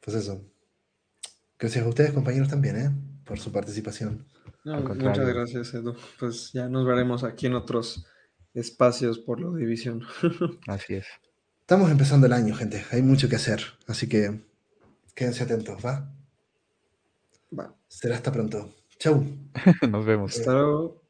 pues 0.02 0.16
eso. 0.16 0.42
Gracias 1.58 1.84
a 1.84 1.88
ustedes, 1.88 2.12
compañeros, 2.12 2.48
también, 2.48 2.76
¿eh? 2.76 2.90
por 3.26 3.38
su 3.38 3.52
participación. 3.52 4.26
muchas 4.64 5.28
gracias, 5.28 5.74
Edu. 5.74 5.94
Pues 6.18 6.50
ya 6.54 6.66
nos 6.66 6.86
veremos 6.86 7.24
aquí 7.24 7.44
en 7.44 7.56
otros 7.56 8.06
espacios 8.56 9.18
por 9.18 9.40
la 9.40 9.56
división. 9.56 10.02
Así 10.66 10.94
es. 10.94 11.06
Estamos 11.60 11.90
empezando 11.90 12.26
el 12.26 12.32
año, 12.32 12.54
gente. 12.54 12.84
Hay 12.90 13.02
mucho 13.02 13.28
que 13.28 13.36
hacer. 13.36 13.60
Así 13.86 14.08
que 14.08 14.40
quédense 15.14 15.44
atentos, 15.44 15.84
¿va? 15.84 16.12
Va. 17.58 17.74
Será 17.88 18.16
hasta 18.16 18.32
pronto. 18.32 18.74
Chau. 18.98 19.24
Nos 19.90 20.04
vemos. 20.04 20.38
Hasta 20.38 20.52
luego. 20.52 21.05